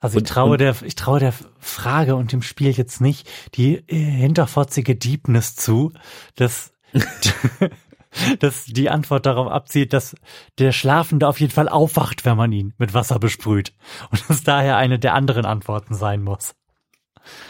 Also 0.00 0.18
ich 0.18 0.24
traue 0.24 0.58
der, 0.58 0.76
ich 0.84 0.94
traue 0.96 1.18
der 1.20 1.32
Frage 1.58 2.14
und 2.16 2.30
dem 2.32 2.42
Spiel 2.42 2.70
jetzt 2.70 3.00
nicht 3.00 3.26
die 3.54 3.76
äh, 3.88 3.96
hinterfotzige 3.96 4.94
Deepness 4.96 5.56
zu, 5.56 5.92
dass, 6.36 6.72
dass 8.40 8.64
die 8.64 8.90
Antwort 8.90 9.26
darauf 9.26 9.50
abzielt, 9.50 9.92
dass 9.92 10.16
der 10.58 10.72
Schlafende 10.72 11.28
auf 11.28 11.40
jeden 11.40 11.52
Fall 11.52 11.68
aufwacht, 11.68 12.24
wenn 12.24 12.36
man 12.36 12.52
ihn 12.52 12.74
mit 12.78 12.94
Wasser 12.94 13.18
besprüht. 13.18 13.72
Und 14.10 14.28
das 14.28 14.42
daher 14.42 14.76
eine 14.76 14.98
der 14.98 15.14
anderen 15.14 15.44
Antworten 15.44 15.94
sein 15.94 16.22
muss. 16.22 16.54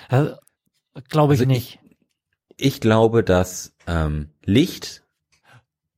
Also, 0.09 0.35
glaube 1.09 1.35
ich 1.35 1.41
Also 1.41 1.49
nicht. 1.49 1.81
ich 2.57 2.81
glaube, 2.81 3.25
dass 3.25 3.75
ähm, 3.87 4.31
Licht, 4.45 5.03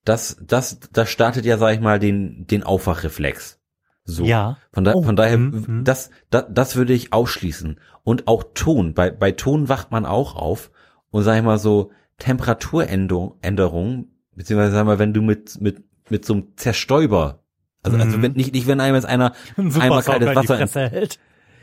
das, 0.04 0.36
das, 0.40 0.80
das 0.92 1.10
startet 1.10 1.44
ja, 1.44 1.58
sag 1.58 1.74
ich 1.74 1.80
mal, 1.80 1.98
den, 1.98 2.46
den 2.46 2.62
Aufwachreflex. 2.62 3.60
So. 4.04 4.24
Ja. 4.24 4.56
Von, 4.72 4.84
da, 4.84 4.94
Oh, 4.94 5.02
von 5.02 5.16
daher, 5.16 5.36
mhm. 5.36 5.82
das, 5.84 6.10
das, 6.30 6.44
das 6.48 6.76
würde 6.76 6.92
ich 6.92 7.12
ausschließen. 7.12 7.80
Und 8.04 8.28
auch 8.28 8.44
Ton. 8.54 8.94
Bei, 8.94 9.10
bei 9.10 9.32
Ton 9.32 9.68
wacht 9.68 9.90
man 9.90 10.06
auch 10.06 10.36
auf. 10.36 10.70
Und 11.10 11.24
sag 11.24 11.36
ich 11.36 11.42
mal 11.42 11.58
so, 11.58 11.90
Temperaturänderung, 12.18 14.08
beziehungsweise 14.36 14.72
sag 14.74 14.86
mal, 14.86 14.98
wenn 14.98 15.12
du 15.12 15.22
mit, 15.22 15.60
mit, 15.60 15.82
mit 16.08 16.24
so 16.24 16.34
einem 16.34 16.56
Zerstäuber, 16.56 17.42
also, 17.82 17.96
also 17.98 18.16
Mhm. 18.18 18.22
wenn, 18.22 18.32
nicht, 18.32 18.52
nicht 18.54 18.66
wenn 18.66 18.80
einem 18.80 18.94
jetzt 18.94 19.06
einer 19.06 19.32
Ein 19.56 19.72
einmal 19.80 20.02
kaltes 20.02 20.28
in 20.28 20.34
Wasser 20.36 20.56
Fresse 20.58 20.88
hält. 20.90 21.18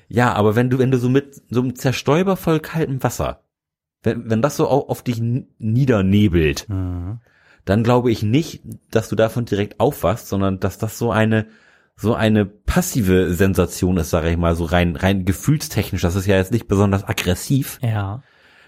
ja, 0.10 0.34
aber 0.34 0.56
wenn 0.56 0.70
du, 0.70 0.80
wenn 0.80 0.92
du 0.92 0.98
so 0.98 1.10
mit 1.10 1.42
so 1.50 1.62
einem 1.62 1.76
Zerstäuber 1.76 2.36
voll 2.38 2.60
kaltem 2.60 3.02
Wasser, 3.04 3.44
wenn, 4.04 4.30
wenn 4.30 4.42
das 4.42 4.58
so 4.58 4.68
au- 4.70 4.88
auf 4.90 5.02
dich 5.04 5.22
niedernebelt, 5.78 6.68
Mhm. 6.70 7.20
dann 7.66 7.84
glaube 7.84 8.12
ich 8.12 8.24
nicht, 8.24 8.62
dass 8.92 9.10
du 9.10 9.16
davon 9.16 9.46
direkt 9.46 9.80
aufwachst, 9.80 10.28
sondern 10.28 10.60
dass 10.60 10.78
das 10.78 10.98
so 10.98 11.12
eine 11.12 11.48
so 11.96 12.16
eine 12.16 12.46
passive 12.48 13.34
Sensation 13.36 13.98
ist, 13.98 14.10
sage 14.10 14.30
ich 14.32 14.38
mal, 14.38 14.56
so 14.56 14.66
rein 14.66 14.96
rein 14.96 15.26
gefühlstechnisch. 15.26 16.02
Das 16.02 16.16
ist 16.16 16.26
ja 16.26 16.38
jetzt 16.38 16.52
nicht 16.52 16.68
besonders 16.68 17.04
aggressiv, 17.08 17.78
Ja. 17.84 18.24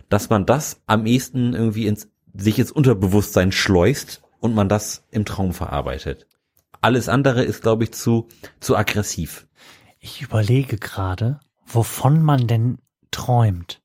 dass 0.10 0.30
man 0.30 0.46
das 0.46 0.84
am 0.86 1.08
ehesten 1.08 1.54
irgendwie 1.54 1.88
ins 1.88 2.08
sich 2.38 2.60
ins 2.60 2.72
Unterbewusstsein 2.72 3.52
schleust 3.52 4.22
und 4.40 4.54
man 4.54 4.70
das 4.70 5.04
im 5.12 5.26
Traum 5.26 5.54
verarbeitet. 5.54 6.28
Alles 6.82 7.10
andere 7.10 7.44
ist, 7.44 7.62
glaube 7.62 7.84
ich, 7.86 7.94
zu 7.94 8.28
zu 8.60 8.76
aggressiv. 8.76 9.48
Ich 10.00 10.22
überlege 10.22 10.78
gerade, 10.78 11.40
wovon 11.66 12.24
man 12.24 12.48
denn 12.48 12.78
träumt. 13.12 13.82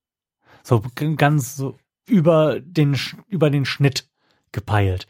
So 0.63 0.83
ganz 1.17 1.57
so 1.57 1.79
über 2.07 2.61
den, 2.61 2.99
über 3.29 3.51
den 3.51 3.65
Schnitt 3.65 4.09
gepeilt. 4.53 5.07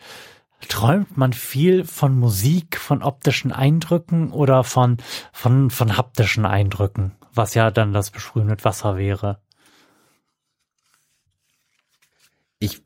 Träumt 0.68 1.16
man 1.16 1.32
viel 1.32 1.84
von 1.84 2.18
Musik, 2.18 2.76
von 2.76 3.02
optischen 3.02 3.50
Eindrücken 3.50 4.30
oder 4.30 4.62
von, 4.62 4.98
von, 5.32 5.70
von 5.70 5.96
haptischen 5.96 6.44
Eindrücken? 6.44 7.12
Was 7.32 7.54
ja 7.54 7.70
dann 7.70 7.92
das 7.92 8.10
Besprühen 8.10 8.46
mit 8.46 8.64
Wasser 8.64 8.98
wäre. 8.98 9.40
ich 12.60 12.82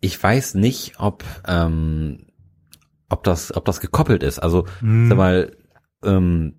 ich 0.00 0.22
weiß 0.22 0.54
nicht, 0.54 0.94
ob 0.98 1.24
ähm, 1.46 2.26
ob 3.08 3.24
das 3.24 3.54
ob 3.56 3.64
das 3.64 3.80
gekoppelt 3.80 4.22
ist. 4.22 4.38
Also 4.38 4.66
Hm. 4.80 5.08
sag 5.08 5.18
mal 5.18 5.56
ähm, 6.04 6.54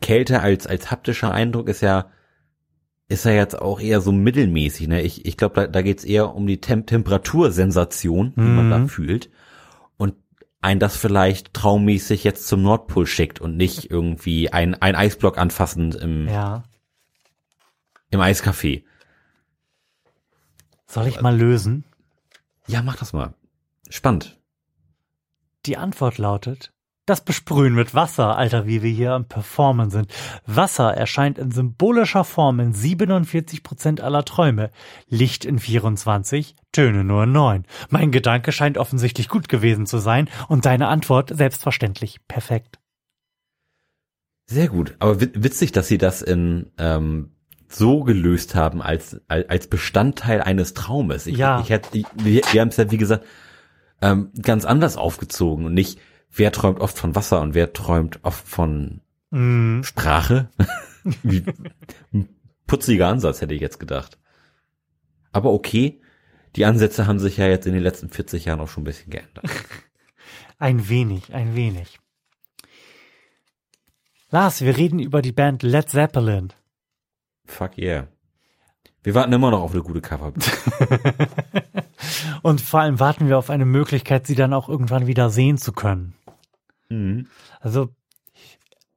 Kälte 0.00 0.40
als 0.40 0.66
als 0.66 0.90
haptischer 0.90 1.32
Eindruck 1.32 1.68
ist 1.68 1.80
ja 1.80 2.10
ist 3.08 3.24
ja 3.24 3.32
jetzt 3.32 3.58
auch 3.60 3.80
eher 3.80 4.00
so 4.00 4.12
mittelmäßig. 4.12 4.88
Ne? 4.88 5.02
Ich 5.02 5.24
ich 5.26 5.36
glaube, 5.36 5.54
da, 5.54 5.66
da 5.66 5.82
geht's 5.82 6.04
eher 6.04 6.34
um 6.34 6.46
die 6.46 6.60
Tem 6.60 6.86
Temperatursensation, 6.86 8.32
die 8.36 8.40
man 8.42 8.70
da 8.70 8.78
Mhm. 8.78 8.88
fühlt 8.88 9.30
und 9.96 10.14
ein 10.60 10.78
das 10.78 10.96
vielleicht 10.96 11.52
traummäßig 11.54 12.24
jetzt 12.24 12.46
zum 12.46 12.62
Nordpol 12.62 13.06
schickt 13.06 13.40
und 13.40 13.56
nicht 13.56 13.90
irgendwie 13.90 14.52
ein 14.52 14.74
ein 14.80 14.94
Eisblock 14.94 15.38
anfassend 15.38 15.94
im 15.94 16.28
Ja. 16.28 16.64
im 18.10 18.20
Eiscafé. 18.20 18.82
Soll 20.86 21.06
ich 21.06 21.20
mal 21.20 21.36
lösen? 21.36 21.84
Ja, 22.72 22.82
mach 22.82 22.96
das 22.96 23.12
mal. 23.12 23.34
Spannend. 23.90 24.38
Die 25.66 25.76
Antwort 25.76 26.18
lautet, 26.18 26.72
das 27.06 27.24
Besprühen 27.24 27.74
mit 27.74 27.94
Wasser, 27.94 28.36
Alter, 28.36 28.66
wie 28.66 28.82
wir 28.82 28.90
hier 28.90 29.12
am 29.12 29.26
Performen 29.26 29.90
sind. 29.90 30.12
Wasser 30.46 30.94
erscheint 30.96 31.36
in 31.38 31.50
symbolischer 31.50 32.24
Form 32.24 32.60
in 32.60 32.72
47 32.72 33.62
Prozent 33.62 34.00
aller 34.00 34.24
Träume, 34.24 34.70
Licht 35.08 35.44
in 35.44 35.58
24, 35.58 36.54
Töne 36.72 37.04
nur 37.04 37.24
in 37.24 37.32
9. 37.32 37.66
Mein 37.90 38.10
Gedanke 38.12 38.52
scheint 38.52 38.78
offensichtlich 38.78 39.28
gut 39.28 39.48
gewesen 39.48 39.84
zu 39.86 39.98
sein 39.98 40.28
und 40.48 40.64
deine 40.64 40.88
Antwort 40.88 41.30
selbstverständlich 41.36 42.20
perfekt. 42.26 42.78
Sehr 44.46 44.68
gut. 44.68 44.96
Aber 44.98 45.20
wi- 45.20 45.32
witzig, 45.34 45.72
dass 45.72 45.88
sie 45.88 45.98
das 45.98 46.22
in 46.22 46.70
ähm, 46.78 47.32
so 47.74 48.02
gelöst 48.04 48.54
haben 48.54 48.82
als 48.82 49.20
als, 49.28 49.66
Bestandteil 49.68 50.40
eines 50.42 50.74
Traumes. 50.74 51.26
Ich, 51.26 51.36
Ja. 51.38 51.60
ich 51.60 51.70
hätte, 51.70 51.96
ich, 51.98 52.06
wir, 52.14 52.42
wir 52.52 52.60
haben 52.60 52.68
es 52.68 52.76
ja 52.76 52.90
wie 52.90 52.98
gesagt 52.98 53.24
ähm, 54.00 54.30
ganz 54.42 54.64
anders 54.64 54.96
aufgezogen 54.96 55.66
und 55.66 55.74
nicht 55.74 55.98
wer 56.30 56.52
träumt 56.52 56.80
oft 56.80 56.98
von 56.98 57.14
Wasser 57.14 57.40
und 57.40 57.54
wer 57.54 57.72
träumt 57.72 58.20
oft 58.22 58.46
von 58.46 59.00
Mm, 59.34 59.82
Sprache. 59.82 60.50
putziger 62.66 63.08
Ansatz 63.08 63.40
hätte 63.40 63.54
ich 63.54 63.62
jetzt 63.62 63.80
gedacht. 63.80 64.18
Aber 65.32 65.52
okay, 65.52 66.02
die 66.56 66.66
Ansätze 66.66 67.06
haben 67.06 67.18
sich 67.18 67.38
ja 67.38 67.46
jetzt 67.48 67.66
in 67.66 67.72
den 67.72 67.82
letzten 67.82 68.10
40 68.10 68.44
Jahren 68.44 68.60
auch 68.60 68.68
schon 68.68 68.82
ein 68.82 68.84
bisschen 68.84 69.10
geändert. 69.10 69.44
Ein 70.58 70.88
wenig, 70.88 71.34
ein 71.34 71.56
wenig. 71.56 71.98
Lars, 74.30 74.60
wir 74.60 74.76
reden 74.76 75.00
über 75.00 75.20
die 75.20 75.32
Band 75.32 75.64
Led 75.64 75.88
Zeppelin. 75.90 76.52
Fuck 77.46 77.78
yeah. 77.78 78.08
Wir 79.02 79.14
warten 79.14 79.32
immer 79.32 79.50
noch 79.50 79.62
auf 79.62 79.72
eine 79.72 79.82
gute 79.82 80.00
Cover. 80.00 80.32
Und 82.42 82.60
vor 82.60 82.80
allem 82.80 83.00
warten 83.00 83.28
wir 83.28 83.38
auf 83.38 83.50
eine 83.50 83.64
Möglichkeit, 83.64 84.26
sie 84.26 84.34
dann 84.34 84.52
auch 84.52 84.68
irgendwann 84.68 85.06
wieder 85.06 85.30
sehen 85.30 85.58
zu 85.58 85.72
können. 85.72 86.14
mhm. 86.88 87.26
Also, 87.60 87.88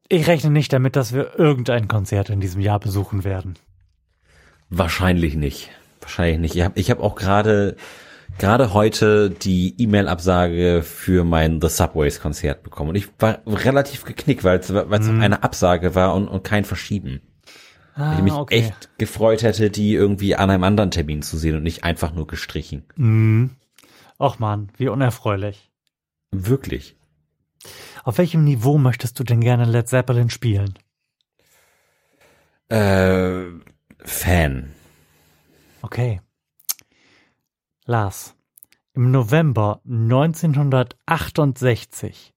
ich 0.08 0.28
rechne 0.28 0.52
nicht 0.52 0.72
damit, 0.72 0.96
dass 0.96 1.14
wir 1.14 1.40
irgendein 1.40 1.88
Konzert 1.88 2.30
in 2.30 2.40
diesem 2.40 2.62
Jahr 2.62 2.80
besuchen 2.80 3.24
werden. 3.24 3.56
Wahrscheinlich 4.70 5.36
nicht. 5.36 5.72
Wahrscheinlich 6.02 6.40
nicht. 6.40 6.56
Ich 6.56 6.64
habe 6.64 6.80
ich 6.80 6.92
hab 6.92 7.00
auch 7.00 7.16
gerade 7.16 7.76
gerade 8.38 8.74
heute 8.74 9.30
die 9.30 9.76
E-Mail-Absage 9.78 10.84
für 10.84 11.24
mein 11.24 11.62
The 11.62 11.70
Subways 11.70 12.20
Konzert 12.20 12.64
bekommen. 12.64 12.90
Und 12.90 12.96
ich 12.96 13.08
war 13.20 13.40
relativ 13.48 14.06
geknickt, 14.06 14.44
weil 14.44 14.60
es 14.60 14.70
es 14.70 15.10
eine 15.10 15.44
Absage 15.44 15.96
war 15.96 16.14
und, 16.14 16.28
und 16.28 16.44
kein 16.44 16.66
Verschieben. 16.66 17.22
Ah, 17.96 18.16
ich 18.18 18.24
mich 18.24 18.34
echt 18.50 18.98
gefreut 18.98 19.42
hätte, 19.42 19.70
die 19.70 19.94
irgendwie 19.94 20.36
an 20.36 20.50
einem 20.50 20.66
anderen 20.66 20.92
Termin 20.92 21.22
zu 21.22 21.38
sehen 21.38 21.56
und 21.56 21.64
nicht 21.64 21.86
einfach 21.86 22.14
nur 22.14 22.28
gestrichen. 22.28 22.84
Mhm. 22.98 23.52
Och 24.20 24.38
man, 24.38 24.70
wie 24.78 24.90
unerfreulich. 24.90 25.72
Wirklich. 26.32 26.98
Auf 28.04 28.18
welchem 28.18 28.44
Niveau 28.44 28.78
möchtest 28.78 29.18
du 29.20 29.24
denn 29.24 29.40
gerne 29.40 29.64
Led 29.66 29.88
Zeppelin 29.88 30.30
spielen? 30.30 30.78
Äh, 32.68 33.46
Fan. 34.00 34.74
Okay. 35.82 36.20
Lars, 37.86 38.36
im 38.94 39.12
November 39.12 39.80
1968 39.86 42.35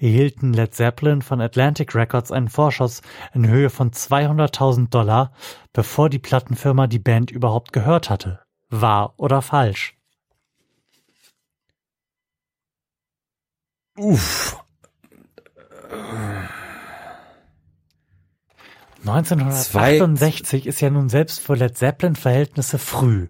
erhielten 0.00 0.52
Led 0.52 0.74
Zeppelin 0.74 1.22
von 1.22 1.40
Atlantic 1.40 1.94
Records 1.94 2.32
einen 2.32 2.48
Vorschuss 2.48 3.02
in 3.34 3.46
Höhe 3.46 3.70
von 3.70 3.90
200.000 3.90 4.88
Dollar, 4.88 5.32
bevor 5.72 6.08
die 6.08 6.18
Plattenfirma 6.18 6.86
die 6.86 6.98
Band 6.98 7.30
überhaupt 7.30 7.72
gehört 7.72 8.08
hatte. 8.08 8.40
Wahr 8.70 9.14
oder 9.18 9.42
falsch? 9.42 9.96
Uff. 13.96 14.56
1968 19.00 20.66
ist 20.66 20.80
ja 20.80 20.90
nun 20.90 21.08
selbst 21.08 21.40
für 21.40 21.54
Led 21.54 21.76
Zeppelin 21.76 22.16
Verhältnisse 22.16 22.78
früh. 22.78 23.28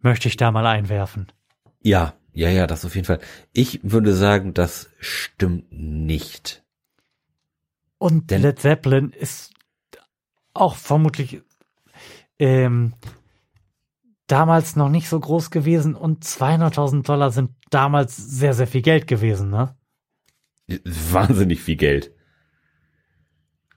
Möchte 0.00 0.28
ich 0.28 0.36
da 0.36 0.50
mal 0.50 0.66
einwerfen. 0.66 1.32
Ja, 1.80 2.14
ja, 2.36 2.50
ja, 2.50 2.66
das 2.66 2.84
auf 2.84 2.94
jeden 2.94 3.06
Fall. 3.06 3.20
Ich 3.52 3.80
würde 3.82 4.14
sagen, 4.14 4.52
das 4.52 4.90
stimmt 5.00 5.72
nicht. 5.72 6.62
Und 7.98 8.30
Denn- 8.30 8.42
Led 8.42 8.58
Zeppelin 8.60 9.10
ist 9.10 9.54
auch 10.52 10.76
vermutlich 10.76 11.40
ähm, 12.38 12.92
damals 14.26 14.76
noch 14.76 14.90
nicht 14.90 15.08
so 15.08 15.18
groß 15.18 15.50
gewesen 15.50 15.94
und 15.94 16.24
200.000 16.24 17.02
Dollar 17.06 17.30
sind 17.30 17.52
damals 17.70 18.16
sehr, 18.16 18.52
sehr 18.52 18.66
viel 18.66 18.82
Geld 18.82 19.06
gewesen, 19.06 19.48
ne? 19.50 19.74
Wahnsinnig 20.84 21.62
viel 21.62 21.76
Geld. 21.76 22.12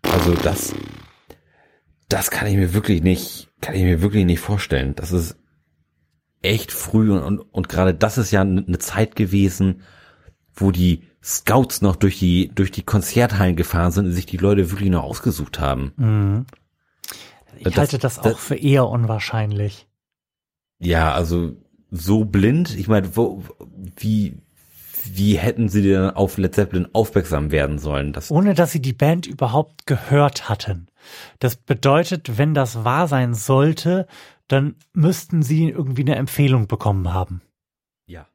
Also 0.02 0.34
das, 0.34 0.74
das 2.10 2.30
kann 2.30 2.48
ich 2.48 2.56
mir 2.58 2.74
wirklich 2.74 3.04
nicht, 3.04 3.50
kann 3.62 3.76
ich 3.76 3.84
mir 3.84 4.02
wirklich 4.02 4.26
nicht 4.26 4.40
vorstellen. 4.40 4.96
Das 4.96 5.12
ist 5.14 5.38
echt 6.42 6.72
früh 6.72 7.12
und, 7.12 7.22
und, 7.24 7.40
und 7.40 7.70
gerade 7.70 7.94
das 7.94 8.18
ist 8.18 8.32
ja 8.32 8.42
eine 8.42 8.78
Zeit 8.80 9.16
gewesen, 9.16 9.82
wo 10.54 10.72
die 10.72 11.04
Scouts 11.24 11.82
noch 11.82 11.96
durch 11.96 12.20
die, 12.20 12.50
durch 12.54 12.72
die 12.72 12.84
Konzerthallen 12.84 13.56
gefahren 13.56 13.92
sind 13.92 14.06
und 14.06 14.12
sich 14.14 14.26
die 14.26 14.38
Leute 14.38 14.72
wirklich 14.72 14.90
noch 14.90 15.04
ausgesucht 15.04 15.60
haben. 15.60 15.92
Mhm. 15.98 16.46
Ich 17.58 17.64
Das- 17.66 17.78
halte 17.78 17.98
das 17.98 18.20
auch 18.20 18.24
das- 18.24 18.40
für 18.40 18.56
eher 18.56 18.88
unwahrscheinlich. 18.88 19.88
Ja, 20.80 21.14
also 21.14 21.58
so 21.92 22.24
blind, 22.24 22.78
ich 22.78 22.88
meine, 22.88 23.18
wo, 23.18 23.44
wie, 23.98 24.38
wie 25.12 25.38
hätten 25.38 25.68
sie 25.68 25.82
denn 25.82 26.12
auf 26.12 26.38
Led 26.38 26.56
Zeppelin 26.56 26.88
aufmerksam 26.94 27.52
werden 27.52 27.80
sollen? 27.80 28.14
Das, 28.14 28.32
Ohne 28.32 28.54
dass 28.54 28.72
sie 28.72 28.82
die 28.82 28.94
Band 28.94 29.28
überhaupt 29.28 29.88
gehört 29.88 30.48
hatten. 30.48 30.88
Das 31.40 31.58
bedeutet, 31.58 32.38
wenn 32.38 32.54
das 32.54 32.86
wahr 32.86 33.08
sein 33.10 33.34
sollte, 33.34 34.08
dann 34.50 34.76
müssten 34.94 35.42
sie 35.42 35.70
irgendwie 35.70 36.02
eine 36.02 36.16
Empfehlung 36.16 36.68
bekommen 36.68 37.14
haben. 37.14 37.42
ja. 38.06 38.28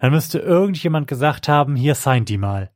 Dann 0.00 0.12
müsste 0.12 0.38
irgendjemand 0.38 1.06
gesagt 1.06 1.48
haben, 1.48 1.76
hier 1.76 1.94
signed 1.94 2.28
die 2.30 2.38
mal. 2.38 2.70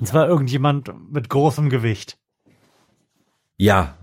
Und 0.00 0.06
zwar 0.06 0.26
irgendjemand 0.26 0.92
mit 1.12 1.28
großem 1.28 1.70
Gewicht. 1.70 2.18
Ja. 3.56 3.96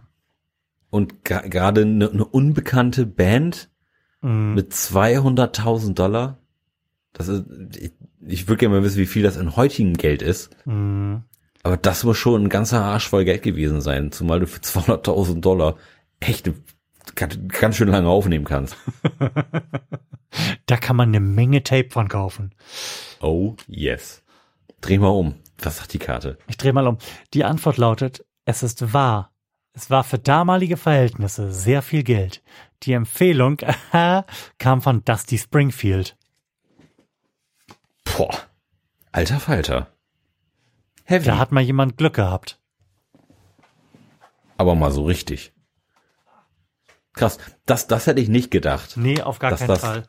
Und 0.90 1.26
gerade 1.26 1.82
eine 1.82 2.10
ne 2.14 2.26
unbekannte 2.26 3.06
Band 3.06 3.70
Mhm. 4.26 4.56
mit 4.56 4.74
200.000 4.74 5.94
Dollar. 5.94 6.40
Das 7.14 7.28
ist, 7.28 7.46
ich, 7.78 7.94
ich 8.22 8.48
würde 8.48 8.58
gerne 8.62 8.76
mal 8.76 8.84
wissen, 8.84 8.98
wie 8.98 9.06
viel 9.06 9.22
das 9.22 9.38
in 9.38 9.56
heutigem 9.56 9.94
Geld 9.94 10.24
ist. 10.24 10.50
Mhm. 10.66 11.24
Aber 11.62 11.78
das 11.78 12.04
muss 12.04 12.18
schon 12.18 12.44
ein 12.44 12.50
ganzer 12.50 12.84
Arsch 12.84 13.08
voll 13.08 13.24
Geld 13.24 13.44
gewesen 13.44 13.82
sein, 13.82 14.12
zumal 14.12 14.40
du 14.40 14.48
für 14.48 14.62
200.000 14.62 15.42
Dollar 15.42 15.76
echt 16.20 16.48
eine, 16.48 16.56
ganz, 17.14 17.76
schön 17.76 17.88
lange 17.90 18.10
aufnehmen 18.10 18.46
kannst. 18.46 18.76
Da 20.66 20.76
kann 20.76 20.98
man 20.98 21.10
eine 21.10 21.22
Menge 21.22 21.64
Tape 21.64 21.90
von 21.92 22.10
kaufen. 22.10 22.54
Oh, 23.22 23.56
yes. 23.68 24.22
Dreh 24.82 24.98
mal 24.98 25.08
um. 25.08 25.36
Was 25.60 25.78
sagt 25.78 25.94
die 25.94 26.00
Karte? 26.00 26.38
Ich 26.48 26.58
drehe 26.58 26.74
mal 26.74 26.88
um. 26.88 26.98
Die 27.34 27.46
Antwort 27.46 27.78
lautet, 27.78 28.26
es 28.44 28.62
ist 28.62 28.92
wahr. 28.92 29.32
Es 29.72 29.90
war 29.90 30.04
für 30.04 30.20
damalige 30.20 30.76
Verhältnisse 30.76 31.54
sehr 31.54 31.82
viel 31.82 32.04
Geld. 32.04 32.44
Die 32.84 32.92
Empfehlung 32.92 33.58
kam 34.58 34.82
von 34.82 35.06
Dusty 35.06 35.38
Springfield. 35.38 36.18
Boah. 38.04 38.38
Alter 39.14 39.40
Falter. 39.40 39.88
Heavy. 41.06 41.26
Da 41.26 41.38
hat 41.38 41.54
mal 41.54 41.62
jemand 41.64 41.96
Glück 41.98 42.16
gehabt. 42.16 42.60
aber 44.58 44.76
mal 44.76 44.92
so 44.92 45.06
richtig. 45.06 45.54
Krass. 47.16 47.38
Das, 47.66 47.88
das 47.88 48.08
hätte 48.08 48.22
ich 48.22 48.30
nicht 48.30 48.52
gedacht. 48.52 48.98
Nee, 48.98 49.22
auf 49.22 49.40
gar 49.40 49.52
Dass 49.52 49.60
keinen 49.60 49.68
das- 49.70 49.82
Fall. 49.82 50.08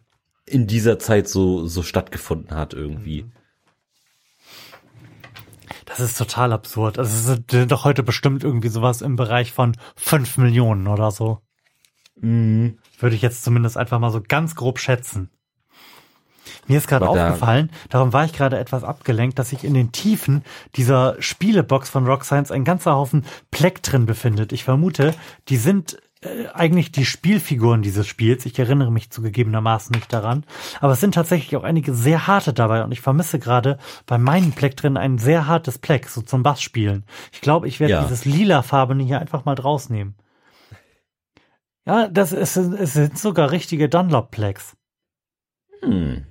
In 0.49 0.69
dieser 0.69 1.01
Zeit 1.01 1.29
so, 1.29 1.67
so 1.67 1.83
stattgefunden 1.83 2.57
hat 2.57 2.73
irgendwie. 2.73 3.25
Mhm. 3.25 3.33
Das 5.87 6.01
ist 6.01 6.19
total 6.19 6.53
absurd. 6.53 6.99
Also 6.99 7.33
es 7.33 7.41
sind 7.51 7.71
doch 7.73 7.85
heute 7.85 8.03
bestimmt 8.03 8.45
irgendwie 8.45 8.69
sowas 8.69 9.03
im 9.03 9.17
Bereich 9.17 9.53
von 9.53 9.77
fünf 9.97 10.37
Millionen 10.37 10.87
oder 10.89 11.11
so. 11.11 11.41
Mhm. 12.21 12.79
Würde 12.99 13.17
ich 13.17 13.23
jetzt 13.23 13.45
zumindest 13.45 13.77
einfach 13.77 13.99
mal 13.99 14.11
so 14.11 14.21
ganz 14.27 14.55
grob 14.55 14.79
schätzen. 14.79 15.31
Mir 16.69 16.79
ist 16.79 16.89
gerade 16.89 17.09
aufgefallen, 17.09 17.71
darum 17.91 18.13
war 18.13 18.25
ich 18.25 18.33
gerade 18.33 18.59
etwas 18.59 18.85
abgelenkt, 18.85 19.39
dass 19.39 19.51
sich 19.51 19.65
in 19.65 19.75
den 19.75 19.93
Tiefen 19.93 20.45
dieser 20.75 21.17
Spielebox 21.21 21.89
von 21.91 22.07
Rock 22.07 22.25
Science 22.25 22.51
ein 22.51 22.65
ganzer 22.65 22.95
Haufen 22.95 23.25
Pleck 23.51 23.83
drin 23.83 24.07
befindet. 24.07 24.53
Ich 24.53 24.65
vermute, 24.65 25.15
die 25.49 25.57
sind 25.57 25.99
eigentlich 26.55 26.93
die 26.93 27.05
Spielfiguren 27.05 27.83
dieses 27.83 28.07
Spiels. 28.07 28.47
Ich 28.47 28.59
erinnere 28.59 28.91
mich 28.93 29.11
zugegebenermaßen 29.11 29.95
nicht 29.95 30.13
daran. 30.13 30.45
Aber 30.81 30.93
es 30.93 31.01
sind 31.01 31.15
tatsächlich 31.15 31.57
auch 31.57 31.65
einige 31.65 31.95
sehr 31.95 32.27
harte 32.27 32.53
dabei 32.53 32.85
und 32.85 32.93
ich 32.93 33.01
vermisse 33.01 33.39
gerade 33.39 33.79
bei 34.07 34.19
meinen 34.19 34.53
Pleck 34.53 34.77
drin 34.77 34.97
ein 34.97 35.19
sehr 35.19 35.47
hartes 35.47 35.79
Pleck, 35.79 36.09
so 36.09 36.23
zum 36.23 36.43
Bassspielen. 36.43 37.05
Ich 37.33 37.41
glaube, 37.41 37.69
ich 37.69 37.81
werde 37.81 37.93
Ja. 37.95 38.03
dieses 38.03 38.25
lilafarbene 38.25 39.03
hier 39.05 39.21
einfach 39.21 39.45
mal 39.45 39.55
draus 39.55 39.91
nehmen. 39.91 40.15
Ja, 41.87 42.09
das 42.09 42.33
ist, 42.33 42.57
es 42.57 42.93
sind 42.95 43.19
sogar 43.19 43.51
richtige 43.53 43.89
Dunlop-Plex. 43.89 44.77
Hm. 45.83 46.25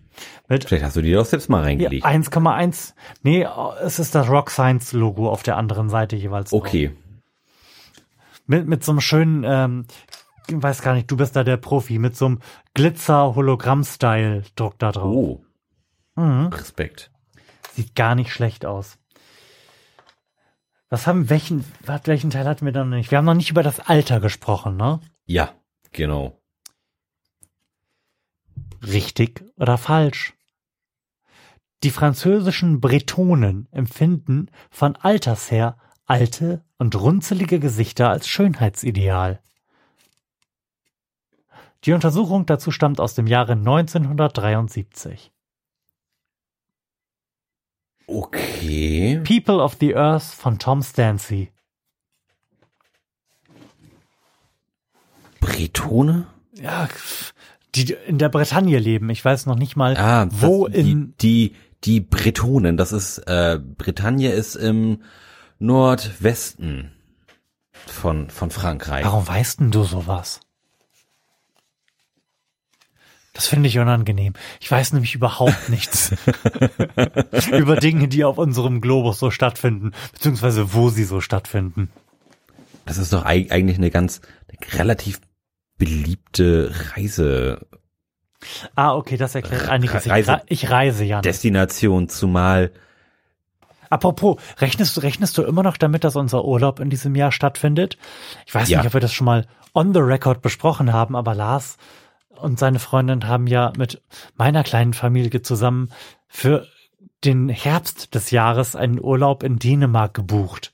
Mit 0.47 0.65
Vielleicht 0.65 0.83
hast 0.83 0.95
du 0.95 1.01
die 1.01 1.11
doch 1.13 1.25
selbst 1.25 1.49
mal 1.49 1.61
reingelegt. 1.63 2.05
1,1. 2.05 2.93
Nee, 3.23 3.47
es 3.83 3.99
ist 3.99 4.15
das 4.15 4.29
Rock 4.29 4.49
Science 4.51 4.93
Logo 4.93 5.29
auf 5.29 5.43
der 5.43 5.57
anderen 5.57 5.89
Seite 5.89 6.15
jeweils. 6.15 6.51
drauf. 6.51 6.61
Mit, 8.47 8.67
mit 8.67 8.83
so 8.83 8.91
einem 8.91 9.01
schönen, 9.01 9.43
ähm, 9.45 9.85
weiß 10.49 10.81
gar 10.81 10.93
nicht, 10.93 11.09
du 11.09 11.17
bist 11.17 11.35
da 11.35 11.43
der 11.43 11.57
Profi, 11.57 11.97
mit 11.99 12.15
so 12.15 12.25
einem 12.27 12.39
Glitzer-Hologramm-Style-Druck 12.73 14.77
da 14.79 14.91
drauf. 14.91 15.15
Oh, 15.15 15.41
Mhm. 16.17 16.47
Respekt. 16.47 17.11
Sieht 17.73 17.93
gar 17.93 18.15
nicht 18.15 18.31
schlecht 18.31 18.65
aus. 18.65 18.97
Was 20.89 21.07
haben, 21.07 21.29
welchen, 21.29 21.65
welchen 22.05 22.29
Teil 22.29 22.45
hatten 22.45 22.63
wir 22.65 22.71
dann 22.71 22.89
noch 22.89 22.95
nicht? 22.95 23.11
Wir 23.11 23.17
haben 23.17 23.25
noch 23.25 23.33
nicht 23.33 23.49
über 23.49 23.63
das 23.63 23.81
Alter 23.81 24.21
gesprochen, 24.21 24.77
ne? 24.77 25.01
Ja, 25.25 25.53
genau. 25.91 26.39
Richtig 28.81 29.43
oder 29.57 29.77
falsch? 29.77 30.35
Die 31.83 31.91
französischen 31.91 32.79
Bretonen 32.79 33.67
empfinden 33.71 34.49
von 34.69 34.95
alters 34.95 35.51
her 35.51 35.77
alte 36.05 36.63
und 36.77 36.95
runzelige 36.95 37.59
Gesichter 37.59 38.09
als 38.09 38.27
Schönheitsideal. 38.27 39.39
Die 41.83 41.93
Untersuchung 41.93 42.45
dazu 42.45 42.71
stammt 42.71 42.99
aus 42.99 43.13
dem 43.15 43.27
Jahre 43.27 43.53
1973. 43.53 45.31
Okay. 48.07 49.21
People 49.25 49.61
of 49.63 49.77
the 49.79 49.95
Earth 49.95 50.23
von 50.23 50.59
Tom 50.59 50.81
Stancy. 50.81 51.51
Bretone? 55.39 56.27
Ja, 56.53 56.87
die 57.75 57.95
in 58.07 58.17
der 58.17 58.29
Bretagne 58.29 58.79
leben. 58.79 59.09
Ich 59.09 59.23
weiß 59.23 59.45
noch 59.45 59.55
nicht 59.57 59.75
mal, 59.75 59.97
Ah, 59.97 60.27
wo 60.31 60.67
das, 60.67 60.77
in. 60.77 61.13
die, 61.17 61.49
die, 61.51 61.55
die 61.83 61.99
Bretonen, 61.99 62.77
das 62.77 62.91
ist, 62.91 63.19
äh, 63.27 63.59
Bretagne 63.59 64.31
ist 64.31 64.55
im 64.55 65.01
Nordwesten 65.59 66.91
von, 67.87 68.29
von 68.29 68.51
Frankreich. 68.51 69.05
Warum 69.05 69.27
weißt 69.27 69.59
denn 69.59 69.71
du 69.71 69.83
sowas? 69.83 70.39
Das 73.33 73.47
finde 73.47 73.67
ich 73.67 73.77
unangenehm. 73.79 74.33
Ich 74.61 74.71
weiß 74.71 74.93
nämlich 74.93 75.13
überhaupt 75.15 75.69
nichts 75.69 76.13
über 77.51 77.75
Dinge, 77.75 78.07
die 78.07 78.23
auf 78.23 78.37
unserem 78.37 78.79
Globus 78.81 79.19
so 79.19 79.29
stattfinden, 79.31 79.91
beziehungsweise 80.13 80.73
wo 80.73 80.89
sie 80.89 81.03
so 81.03 81.19
stattfinden. 81.19 81.89
Das 82.85 82.97
ist 82.97 83.11
doch 83.11 83.25
eig- 83.25 83.51
eigentlich 83.51 83.77
eine 83.77 83.91
ganz 83.91 84.21
eine 84.47 84.79
relativ 84.79 85.19
beliebte 85.77 86.73
Reisedestination, 86.95 87.65
Ah, 88.75 88.93
okay, 88.95 89.17
das 89.17 89.33
erklärt 89.33 89.67
einiges. 89.69 90.05
Ich, 90.05 90.11
Reise- 90.11 90.31
rei- 90.33 90.43
ich 90.47 90.69
reise 90.69 91.03
ja. 91.03 91.17
Nicht. 91.17 91.25
zumal 92.09 92.71
Apropos, 93.89 94.37
rechnest, 94.59 94.97
du- 94.97 95.01
rechnest 95.01 95.37
du 95.37 95.43
immer 95.43 95.63
noch 95.63 95.77
damit, 95.77 96.03
dass 96.03 96.15
unser 96.15 96.45
Urlaub 96.45 96.79
in 96.79 96.89
diesem 96.89 97.15
Jahr 97.15 97.31
stattfindet? 97.31 97.97
Ich 98.45 98.53
weiß 98.55 98.69
Ja. 98.69 98.79
nicht, 98.79 98.87
ob 98.87 98.93
wir 98.93 99.01
das 99.01 99.13
schon 99.13 99.25
mal 99.25 99.45
on 99.73 99.93
the 99.93 99.99
record 99.99 100.41
besprochen 100.41 100.93
haben, 100.93 101.15
aber 101.15 101.35
Lars 101.35 101.77
und 102.37 102.59
seine 102.59 102.79
Freundin 102.79 103.27
haben 103.27 103.47
ja 103.47 103.71
mit 103.77 104.01
meiner 104.35 104.63
kleinen 104.63 104.93
Familie 104.93 105.41
zusammen 105.41 105.89
für 106.27 106.67
den 107.23 107.49
Herbst 107.49 108.13
des 108.13 108.31
Jahres 108.31 108.75
einen 108.75 108.99
Urlaub 109.01 109.41
in 109.43 109.57
Dänemark 109.57 110.13
gebucht. 110.13 110.73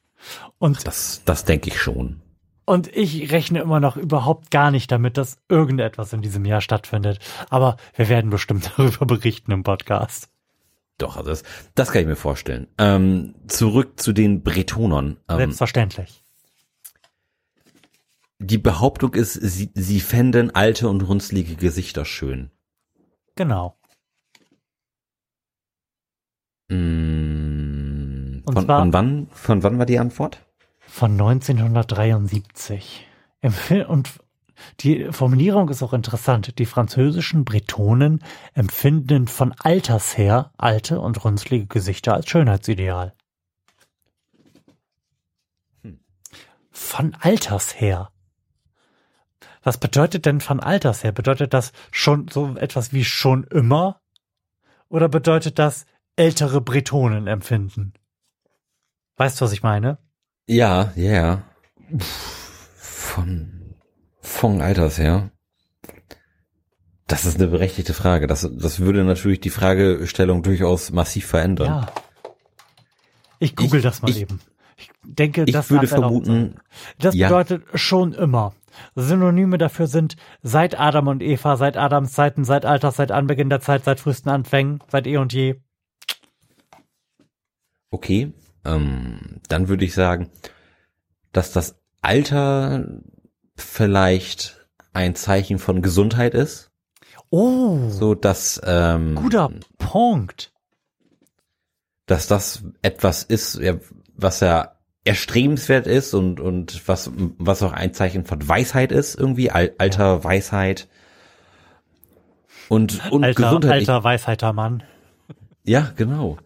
Und, 0.57 0.85
das, 0.87 1.21
das 1.25 1.45
denke 1.45 1.69
ich 1.69 1.79
schon. 1.81 2.21
und 2.65 2.87
ich 2.95 3.31
rechne 3.31 3.59
immer 3.61 3.79
noch 3.79 3.95
überhaupt 3.97 4.51
gar 4.51 4.69
nicht 4.71 4.91
damit, 4.91 5.17
dass 5.17 5.37
irgendetwas 5.49 6.13
in 6.13 6.21
diesem 6.21 6.45
Jahr 6.45 6.61
stattfindet. 6.61 7.19
Aber 7.49 7.77
wir 7.95 8.09
werden 8.09 8.29
bestimmt 8.31 8.71
darüber 8.77 9.05
berichten 9.05 9.51
im 9.51 9.63
Podcast. 9.63 10.29
Doch, 11.01 11.17
also 11.17 11.29
das, 11.29 11.43
das 11.75 11.91
kann 11.91 12.01
ich 12.01 12.07
mir 12.07 12.15
vorstellen. 12.15 12.67
Ähm, 12.77 13.33
zurück 13.47 13.99
zu 13.99 14.13
den 14.13 14.43
Bretonern. 14.43 15.17
Ähm, 15.29 15.37
Selbstverständlich. 15.37 16.23
die 18.39 18.57
Behauptung 18.57 19.13
ist, 19.15 19.33
sie, 19.33 19.71
sie 19.73 19.99
fänden 19.99 20.53
alte 20.55 20.87
und 20.89 21.01
runzlige 21.01 21.55
Gesichter 21.55 22.05
schön. 22.05 22.51
Genau. 23.35 23.77
Mm, 26.69 28.41
Und 28.45 28.53
von, 28.53 28.65
zwar- 28.65 28.79
von 28.79 28.93
wann? 28.93 29.27
Von 29.31 29.63
wann 29.63 29.77
war 29.79 29.85
die 29.85 29.99
Antwort? 29.99 30.45
von 30.87 31.11
1973. 31.11 33.07
Im 33.41 33.51
Film 33.53 33.89
und 33.89 34.09
die 34.79 35.11
Formulierung 35.11 35.69
ist 35.69 35.83
auch 35.83 35.93
interessant. 35.93 36.57
Die 36.59 36.65
französischen 36.65 37.45
Bretonen 37.45 38.23
empfinden 38.53 39.27
von 39.27 39.53
alters 39.59 40.17
her 40.17 40.51
alte 40.57 40.99
und 40.99 41.23
runzlige 41.23 41.67
Gesichter 41.67 42.13
als 42.13 42.29
Schönheitsideal. 42.29 43.13
Von 46.71 47.15
alters 47.19 47.79
her. 47.79 48.11
Was 49.63 49.77
bedeutet 49.77 50.25
denn 50.25 50.41
von 50.41 50.59
alters 50.59 51.03
her? 51.03 51.11
Bedeutet 51.11 51.53
das 51.53 51.71
schon 51.91 52.27
so 52.27 52.55
etwas 52.55 52.93
wie 52.93 53.05
schon 53.05 53.43
immer? 53.45 54.01
Oder 54.89 55.07
bedeutet 55.07 55.59
das 55.59 55.85
ältere 56.15 56.61
Bretonen 56.61 57.27
empfinden? 57.27 57.93
Weißt 59.17 59.39
du, 59.39 59.45
was 59.45 59.53
ich 59.53 59.63
meine? 59.63 59.99
Ja, 60.47 60.91
ja, 60.95 61.11
ja. 61.11 61.43
Von, 62.75 63.60
von 64.21 64.61
Alters 64.61 64.97
her. 64.97 65.31
Das 67.07 67.25
ist 67.25 67.37
eine 67.37 67.47
berechtigte 67.47 67.93
Frage. 67.93 68.27
Das, 68.27 68.49
das 68.57 68.79
würde 68.79 69.03
natürlich 69.03 69.41
die 69.41 69.49
Fragestellung 69.49 70.43
durchaus 70.43 70.91
massiv 70.91 71.25
verändern. 71.25 71.67
Ja. 71.67 71.93
Ich 73.39 73.55
google 73.55 73.79
Ich- 73.79 73.83
das 73.83 74.01
mal 74.01 74.11
ich- 74.11 74.21
eben. 74.21 74.39
Ich 74.77 74.89
denke, 75.03 75.43
ich 75.45 75.51
das 75.53 75.69
würde 75.69 75.87
vermuten. 75.87 76.55
Das 76.97 77.13
ja. 77.13 77.27
bedeutet 77.27 77.63
schon 77.75 78.13
immer. 78.13 78.53
Synonyme 78.95 79.57
dafür 79.57 79.85
sind 79.87 80.15
seit 80.41 80.79
Adam 80.79 81.07
und 81.07 81.21
Eva, 81.21 81.57
seit 81.57 81.75
Adams 81.77 82.13
Zeiten, 82.13 82.45
seit 82.45 82.65
Alters, 82.65 82.95
seit 82.95 83.11
Anbeginn 83.11 83.49
der 83.49 83.59
Zeit, 83.59 83.83
seit 83.83 83.99
frühesten 83.99 84.29
Anfängen, 84.29 84.79
seit 84.87 85.05
eh 85.07 85.17
und 85.17 85.33
je. 85.33 85.55
okay, 87.89 88.31
ähm, 88.65 89.41
dann 89.49 89.67
würde 89.67 89.85
ich 89.85 89.93
sagen, 89.93 90.29
dass 91.33 91.51
das 91.51 91.79
Alter 92.01 92.85
vielleicht 93.55 94.67
ein 94.93 95.15
Zeichen 95.15 95.59
von 95.59 95.81
Gesundheit 95.81 96.33
ist, 96.33 96.69
Oh, 97.33 97.87
so 97.89 98.13
dass, 98.13 98.59
ähm, 98.65 99.15
guter 99.15 99.49
Punkt. 99.77 100.51
dass 102.05 102.27
das 102.27 102.63
etwas 102.81 103.23
ist, 103.23 103.61
was 104.15 104.41
ja 104.41 104.75
erstrebenswert 105.05 105.87
ist 105.87 106.13
und, 106.13 106.41
und 106.41 106.85
was, 106.89 107.09
was 107.37 107.63
auch 107.63 107.71
ein 107.71 107.93
Zeichen 107.93 108.25
von 108.25 108.45
Weisheit 108.47 108.91
ist, 108.91 109.15
irgendwie, 109.15 109.49
Al 109.49 109.73
Alter, 109.77 110.23
Weisheit 110.25 110.89
und, 112.67 113.11
und 113.11 113.23
Alter, 113.23 113.43
Gesundheit. 113.43 113.71
alter 113.73 114.03
Weisheiter 114.03 114.51
Mann. 114.51 114.83
Ja, 115.63 115.91
genau. 115.95 116.37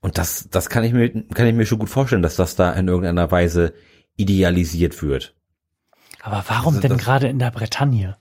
Und 0.00 0.16
das, 0.18 0.48
das 0.50 0.70
kann 0.70 0.84
ich 0.84 0.92
mir, 0.92 1.10
kann 1.34 1.46
ich 1.46 1.54
mir 1.54 1.66
schon 1.66 1.78
gut 1.78 1.90
vorstellen, 1.90 2.22
dass 2.22 2.36
das 2.36 2.56
da 2.56 2.72
in 2.72 2.88
irgendeiner 2.88 3.30
Weise 3.30 3.74
idealisiert 4.16 5.02
wird. 5.02 5.34
Aber 6.26 6.42
warum 6.48 6.76
Also 6.76 6.80
denn 6.80 6.92
das- 6.96 7.04
gerade 7.04 7.28
in 7.28 7.38
der 7.38 7.50
Bretagne? 7.50 8.16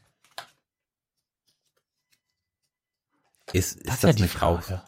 Ist, 3.53 3.77
ist 3.77 3.87
Das 3.87 3.95
das, 3.95 3.95
ist 3.95 4.03
ja 4.03 4.13
die 4.13 4.21
nicht? 4.23 4.33
Frage. 4.33 4.81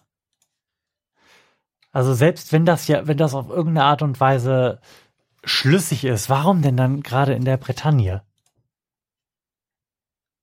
Also 1.94 2.14
selbst 2.14 2.52
wenn 2.52 2.66
das 2.66 2.88
ja, 2.88 3.08
wenn 3.08 3.18
das 3.18 3.34
auf 3.34 3.48
irgendeine 3.50 3.86
Art 3.86 4.02
und 4.02 4.20
Weise 4.20 4.82
schlüssig 5.46 6.04
ist, 6.04 6.30
warum 6.30 6.62
denn 6.62 6.76
dann 6.76 7.04
gerade 7.04 7.34
in 7.34 7.46
der 7.46 7.56
Bretagne? 7.56 8.22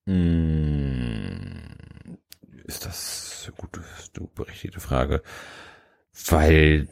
Hm, 0.06 2.18
ist 2.64 2.86
das 2.86 3.52
gut, 3.58 3.76
ist 3.98 4.16
eine 4.18 4.28
berechtigte 4.28 4.80
Frage. 4.80 5.22
Weil, 6.28 6.88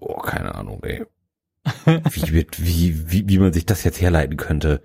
oh, 0.00 0.16
keine 0.18 0.56
Ahnung, 0.56 0.82
ey. 0.82 1.06
Wie, 1.84 2.32
wird, 2.32 2.64
wie, 2.64 3.10
wie, 3.10 3.28
wie 3.28 3.38
man 3.38 3.52
sich 3.52 3.66
das 3.66 3.84
jetzt 3.84 4.00
herleiten 4.00 4.36
könnte. 4.36 4.82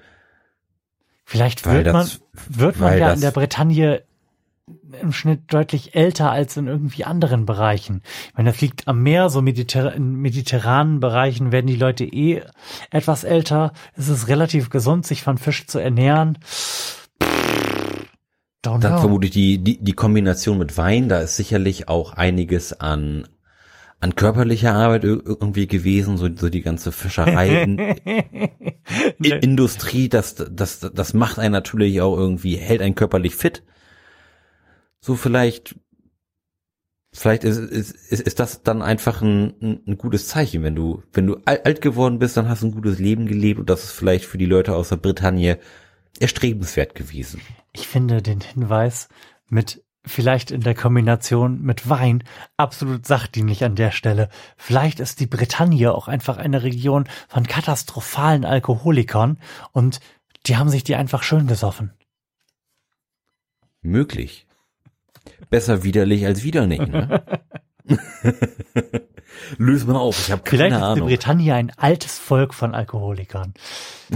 Vielleicht 1.25 1.65
Weil 1.65 1.85
wird 1.85 1.93
man, 1.93 2.05
das- 2.05 2.21
wird 2.49 2.79
man 2.79 2.91
weil 2.91 2.99
ja 2.99 3.13
in 3.13 3.21
der 3.21 3.31
Bretagne 3.31 4.03
im 5.01 5.11
Schnitt 5.13 5.41
deutlich 5.53 5.95
älter 5.95 6.29
als 6.31 6.57
in 6.57 6.67
irgendwie 6.67 7.05
anderen 7.05 7.45
Bereichen. 7.45 8.01
Ich 8.27 8.33
meine, 8.35 8.51
das 8.51 8.59
liegt 8.61 8.87
am 8.87 9.01
Meer, 9.01 9.29
so 9.29 9.41
mediter 9.41 9.93
in 9.93 10.15
mediterranen 10.15 10.99
Bereichen 10.99 11.51
werden 11.51 11.67
die 11.67 11.75
Leute 11.77 12.03
eh 12.03 12.41
etwas 12.91 13.23
älter. 13.23 13.71
Es 13.95 14.07
ist 14.09 14.27
relativ 14.27 14.69
gesund, 14.69 15.05
sich 15.05 15.23
von 15.23 15.37
Fisch 15.37 15.67
zu 15.67 15.79
ernähren. 15.79 16.37
Don't 18.63 18.79
Dann 18.81 18.91
know. 18.93 18.99
vermute 18.99 19.27
ich 19.27 19.31
die, 19.31 19.57
die, 19.59 19.77
die 19.81 19.93
Kombination 19.93 20.57
mit 20.57 20.77
Wein, 20.77 21.07
da 21.09 21.19
ist 21.19 21.37
sicherlich 21.37 21.87
auch 21.87 22.13
einiges 22.13 22.73
an, 22.79 23.27
an 23.99 24.15
körperlicher 24.15 24.73
Arbeit 24.73 25.03
ir- 25.03 25.21
irgendwie 25.25 25.67
gewesen, 25.67 26.17
so, 26.17 26.29
so 26.35 26.49
die 26.49 26.61
ganze 26.61 26.91
Fischerei, 26.91 27.63
in, 29.23 29.31
Industrie, 29.41 30.07
das, 30.09 30.35
das, 30.35 30.79
das 30.79 31.13
macht 31.13 31.39
einen 31.39 31.51
natürlich 31.53 32.01
auch 32.01 32.15
irgendwie, 32.17 32.55
hält 32.57 32.81
einen 32.81 32.95
körperlich 32.95 33.35
fit. 33.35 33.63
So 34.99 35.15
vielleicht, 35.15 35.75
vielleicht 37.13 37.43
ist, 37.43 37.57
ist, 37.57 37.91
ist, 38.11 38.21
ist 38.21 38.39
das 38.39 38.61
dann 38.61 38.81
einfach 38.81 39.21
ein, 39.21 39.81
ein, 39.87 39.97
gutes 39.97 40.27
Zeichen, 40.27 40.63
wenn 40.63 40.75
du, 40.75 41.01
wenn 41.13 41.25
du 41.27 41.37
al- 41.45 41.61
alt 41.63 41.81
geworden 41.81 42.19
bist, 42.19 42.37
dann 42.37 42.49
hast 42.49 42.61
du 42.61 42.67
ein 42.67 42.71
gutes 42.73 42.99
Leben 42.99 43.25
gelebt 43.25 43.59
und 43.59 43.69
das 43.69 43.83
ist 43.85 43.91
vielleicht 43.91 44.25
für 44.25 44.37
die 44.37 44.45
Leute 44.45 44.75
aus 44.75 44.89
der 44.89 44.97
Bretagne 44.97 45.57
erstrebenswert 46.19 46.93
gewesen. 46.95 47.41
Ich 47.73 47.87
finde 47.87 48.21
den 48.21 48.41
Hinweis 48.41 49.07
mit 49.49 49.83
vielleicht 50.07 50.51
in 50.51 50.61
der 50.61 50.75
Kombination 50.75 51.61
mit 51.61 51.89
Wein 51.89 52.23
absolut 52.57 53.05
sachdienlich 53.05 53.63
an 53.63 53.75
der 53.75 53.91
Stelle. 53.91 54.29
Vielleicht 54.57 54.99
ist 54.99 55.19
die 55.19 55.27
Bretagne 55.27 55.93
auch 55.93 56.07
einfach 56.07 56.37
eine 56.37 56.63
Region 56.63 57.05
von 57.27 57.45
katastrophalen 57.45 58.45
Alkoholikern 58.45 59.37
und 59.71 59.99
die 60.45 60.57
haben 60.57 60.69
sich 60.69 60.83
die 60.83 60.95
einfach 60.95 61.23
schön 61.23 61.47
gesoffen. 61.47 61.93
Möglich. 63.81 64.47
Besser 65.49 65.83
widerlich 65.83 66.25
als 66.25 66.43
widerlich, 66.43 66.79
ne? 66.79 67.23
Löse 69.57 69.85
mal 69.87 69.95
auf, 69.95 70.19
ich 70.19 70.31
habe 70.31 70.41
keine 70.43 70.57
Vielleicht 70.57 70.73
ist 70.73 70.79
die 70.79 70.83
Ahnung. 70.85 71.07
Bretagne 71.07 71.53
ein 71.53 71.71
altes 71.77 72.17
Volk 72.17 72.53
von 72.53 72.73
Alkoholikern. 72.73 73.53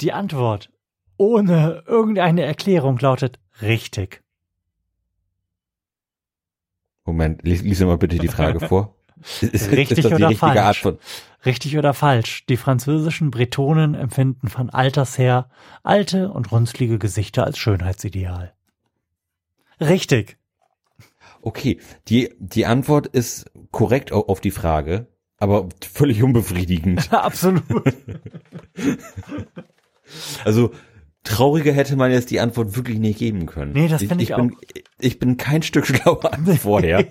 Die 0.00 0.12
Antwort 0.12 0.70
ohne 1.20 1.84
irgendeine 1.86 2.44
Erklärung 2.44 2.98
lautet 2.98 3.38
richtig. 3.60 4.22
Moment, 7.04 7.42
lies, 7.42 7.60
lies 7.60 7.80
mal 7.80 7.98
bitte 7.98 8.16
die 8.16 8.28
Frage 8.28 8.58
vor. 8.68 8.96
Ist, 9.42 9.70
richtig 9.70 9.98
ist 9.98 10.06
oder 10.06 10.32
falsch? 10.32 10.86
Richtig 11.44 11.76
oder 11.76 11.92
falsch? 11.92 12.46
Die 12.46 12.56
französischen 12.56 13.30
Bretonen 13.30 13.94
empfinden 13.94 14.48
von 14.48 14.70
alters 14.70 15.18
her 15.18 15.50
alte 15.82 16.30
und 16.30 16.52
runzlige 16.52 16.98
Gesichter 16.98 17.44
als 17.44 17.58
Schönheitsideal. 17.58 18.54
Richtig. 19.78 20.38
Okay, 21.42 21.80
die, 22.08 22.34
die 22.38 22.64
Antwort 22.64 23.06
ist 23.08 23.50
korrekt 23.72 24.10
auf 24.10 24.40
die 24.40 24.50
Frage, 24.50 25.06
aber 25.36 25.68
völlig 25.82 26.22
unbefriedigend. 26.22 27.12
Absolut. 27.12 27.94
also, 30.44 30.72
trauriger 31.24 31.72
hätte 31.72 31.96
man 31.96 32.10
jetzt 32.10 32.30
die 32.30 32.40
Antwort 32.40 32.76
wirklich 32.76 32.98
nicht 32.98 33.18
geben 33.18 33.46
können. 33.46 33.72
Nee, 33.72 33.88
das 33.88 34.02
finde 34.02 34.22
ich, 34.24 34.30
ich, 34.30 34.30
ich 34.30 34.36
bin, 34.36 34.52
auch. 34.54 34.60
Ich 35.00 35.18
bin 35.18 35.36
kein 35.36 35.62
Stück 35.62 35.86
schlauer 35.88 36.32
als 36.32 36.58
vorher. 36.58 37.06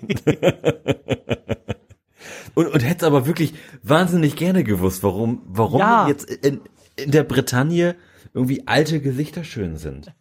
und, 2.54 2.66
und 2.66 2.80
hätte 2.80 3.06
aber 3.06 3.26
wirklich 3.26 3.54
wahnsinnig 3.82 4.36
gerne 4.36 4.64
gewusst, 4.64 5.02
warum, 5.02 5.42
warum 5.46 5.80
Ja. 5.80 6.08
jetzt 6.08 6.30
in, 6.30 6.60
in 6.96 7.10
der 7.10 7.24
Bretagne 7.24 7.96
irgendwie 8.34 8.66
alte 8.66 9.00
Gesichter 9.00 9.44
schön 9.44 9.76
sind. 9.76 10.12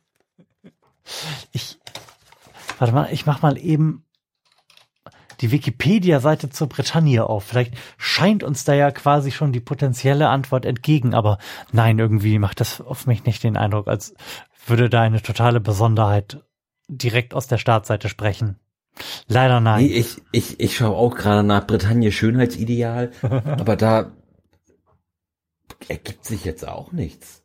ich, 1.51 1.77
warte 2.77 2.93
mal, 2.93 3.09
ich 3.11 3.25
mach 3.25 3.41
mal 3.41 3.57
eben 3.57 4.03
die 5.41 5.51
Wikipedia-Seite 5.51 6.49
zur 6.49 6.67
Bretagne 6.67 7.25
auf. 7.25 7.45
Vielleicht 7.45 7.75
scheint 7.97 8.43
uns 8.43 8.63
da 8.63 8.73
ja 8.73 8.91
quasi 8.91 9.31
schon 9.31 9.51
die 9.51 9.59
potenzielle 9.59 10.29
Antwort 10.29 10.65
entgegen, 10.65 11.13
aber 11.13 11.37
nein, 11.71 11.99
irgendwie 11.99 12.39
macht 12.39 12.59
das 12.59 12.81
auf 12.81 13.07
mich 13.07 13.25
nicht 13.25 13.43
den 13.43 13.57
Eindruck, 13.57 13.87
als 13.87 14.13
würde 14.65 14.89
da 14.89 15.01
eine 15.01 15.21
totale 15.21 15.59
Besonderheit 15.59 16.43
direkt 16.87 17.33
aus 17.33 17.47
der 17.47 17.57
Startseite 17.57 18.09
sprechen. 18.09 18.57
Leider 19.27 19.59
nein. 19.59 19.85
Nee, 19.85 19.93
ich, 19.93 20.21
ich, 20.31 20.59
ich 20.59 20.75
schaue 20.75 20.95
auch 20.95 21.15
gerade 21.15 21.43
nach 21.43 21.65
Bretagne 21.65 22.11
Schönheitsideal, 22.11 23.11
aber 23.21 23.75
da 23.75 24.11
ergibt 25.87 26.25
sich 26.25 26.43
jetzt 26.43 26.67
auch 26.67 26.91
nichts. 26.91 27.43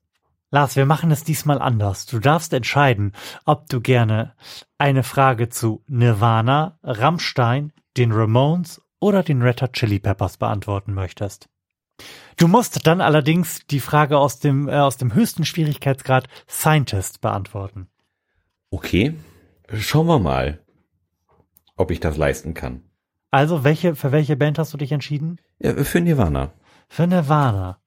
Lars, 0.54 0.76
wir 0.76 0.86
machen 0.86 1.10
es 1.10 1.24
diesmal 1.24 1.60
anders. 1.60 2.06
Du 2.06 2.20
darfst 2.20 2.52
entscheiden, 2.52 3.10
ob 3.44 3.68
du 3.68 3.80
gerne 3.80 4.34
eine 4.78 5.02
Frage 5.02 5.48
zu 5.48 5.82
Nirvana, 5.88 6.78
Rammstein, 6.84 7.72
den 7.96 8.12
Ramones 8.12 8.80
oder 9.00 9.24
den 9.24 9.42
Red 9.42 9.62
Hot 9.62 9.72
Chili 9.72 9.98
Peppers 9.98 10.36
beantworten 10.36 10.94
möchtest. 10.94 11.48
Du 12.36 12.46
musst 12.46 12.86
dann 12.86 13.00
allerdings 13.00 13.66
die 13.66 13.80
Frage 13.80 14.16
aus 14.16 14.38
dem, 14.38 14.68
äh, 14.68 14.76
aus 14.76 14.96
dem 14.96 15.12
höchsten 15.12 15.44
Schwierigkeitsgrad 15.44 16.28
Scientist 16.48 17.20
beantworten. 17.20 17.88
Okay, 18.70 19.16
schauen 19.76 20.06
wir 20.06 20.20
mal, 20.20 20.60
ob 21.74 21.90
ich 21.90 21.98
das 21.98 22.16
leisten 22.16 22.54
kann. 22.54 22.82
Also, 23.32 23.64
welche, 23.64 23.96
für 23.96 24.12
welche 24.12 24.36
Band 24.36 24.60
hast 24.60 24.72
du 24.72 24.78
dich 24.78 24.92
entschieden? 24.92 25.40
Ja, 25.58 25.74
für 25.82 26.00
Nirvana. 26.00 26.52
Für 26.88 27.08
Nirvana. 27.08 27.80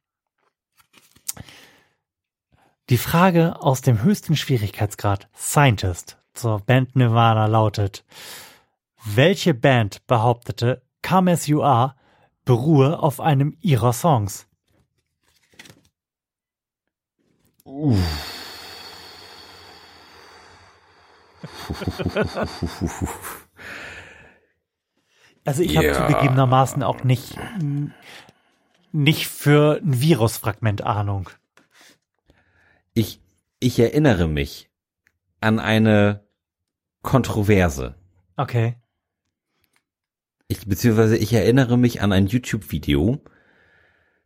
Die 2.90 2.98
Frage 2.98 3.62
aus 3.62 3.82
dem 3.82 4.02
höchsten 4.02 4.38
Schwierigkeitsgrad 4.38 5.28
Scientist 5.36 6.18
zur 6.34 6.60
Band 6.62 6.96
Nirvana 6.96 7.46
lautet, 7.48 8.06
welche 9.04 9.54
Band 9.54 10.08
behauptete, 10.08 10.82
Come 11.02 11.34
As 11.34 11.48
You 11.48 11.64
Are 11.64 11.96
beruhe 12.46 13.00
auf 13.00 13.20
einem 13.20 13.58
ihrer 13.60 13.92
Songs? 13.92 14.48
Also 25.46 25.62
ich 25.62 25.76
habe 25.76 25.88
Ja. 25.88 26.08
zugegebenermaßen 26.08 26.84
auch 26.84 27.04
nicht, 27.04 27.38
nicht 28.94 29.28
für 29.28 29.82
ein 29.84 30.02
Virusfragment 30.02 30.84
Ahnung. 30.84 31.30
Ich, 32.98 33.22
ich 33.60 33.78
erinnere 33.78 34.28
mich 34.28 34.72
an 35.40 35.60
eine 35.60 36.26
Kontroverse. 37.04 37.94
Okay. 38.38 38.78
Ich, 40.48 40.66
beziehungsweise 40.66 41.16
ich 41.16 41.32
erinnere 41.32 41.78
mich 41.78 42.02
an 42.02 42.12
ein 42.12 42.26
YouTube-Video, 42.26 43.22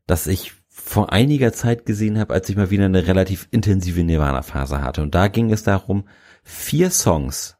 das 0.07 0.26
ich 0.26 0.53
vor 0.69 1.11
einiger 1.11 1.51
Zeit 1.51 1.86
gesehen 1.86 2.17
habe, 2.17 2.34
als 2.34 2.47
ich 2.47 2.55
mal 2.55 2.69
wieder 2.69 2.86
eine 2.86 3.07
relativ 3.07 3.49
intensive 3.51 4.05
Nirvana-Phase 4.05 4.82
hatte. 4.82 5.01
Und 5.01 5.15
da 5.15 5.28
ging 5.28 5.51
es 5.51 5.63
darum, 5.63 6.07
vier 6.41 6.91
Songs, 6.91 7.57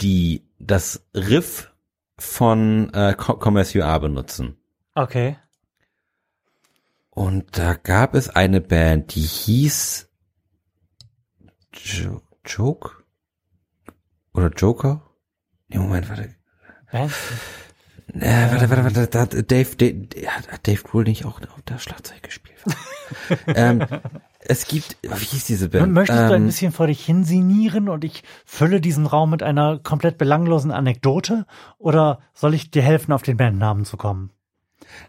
die 0.00 0.48
das 0.58 1.06
Riff 1.14 1.74
von 2.16 2.90
äh, 2.94 3.14
Are 3.18 4.00
benutzen. 4.00 4.56
Okay. 4.94 5.36
Und 7.10 7.58
da 7.58 7.74
gab 7.74 8.14
es 8.14 8.30
eine 8.30 8.62
Band, 8.62 9.14
die 9.14 9.20
hieß 9.20 10.08
jo 11.74 12.20
Joke? 12.44 12.90
Oder 14.34 14.50
Joker? 14.50 15.02
Nee, 15.68 15.78
Moment, 15.78 16.08
warte. 16.08 16.34
Band? 16.90 17.12
Äh, 18.14 18.50
warte, 18.50 18.68
warte, 18.70 18.84
warte, 18.84 19.06
da 19.06 19.20
hat 19.20 19.32
Dave, 19.50 19.76
Dave, 19.76 20.06
hat 20.26 20.66
Dave 20.66 20.82
Grohl 20.82 21.04
nicht 21.04 21.24
auch 21.24 21.40
auf 21.40 21.62
der 21.66 21.78
Schlagzeug 21.78 22.22
gespielt? 22.22 22.58
ähm, 23.46 23.86
es 24.40 24.66
gibt, 24.66 24.96
wie 25.02 25.24
hieß 25.24 25.44
diese 25.46 25.68
Band? 25.70 25.92
Möchtest 25.92 26.18
du 26.18 26.24
ein 26.24 26.42
Ähm, 26.42 26.46
bisschen 26.46 26.72
vor 26.72 26.88
dich 26.88 27.04
hinsinieren 27.04 27.88
und 27.88 28.04
ich 28.04 28.22
fülle 28.44 28.80
diesen 28.80 29.06
Raum 29.06 29.30
mit 29.30 29.42
einer 29.42 29.78
komplett 29.78 30.18
belanglosen 30.18 30.72
Anekdote? 30.72 31.46
Oder 31.78 32.20
soll 32.34 32.54
ich 32.54 32.70
dir 32.70 32.82
helfen, 32.82 33.12
auf 33.12 33.22
den 33.22 33.36
Bandnamen 33.36 33.84
zu 33.84 33.96
kommen? 33.96 34.30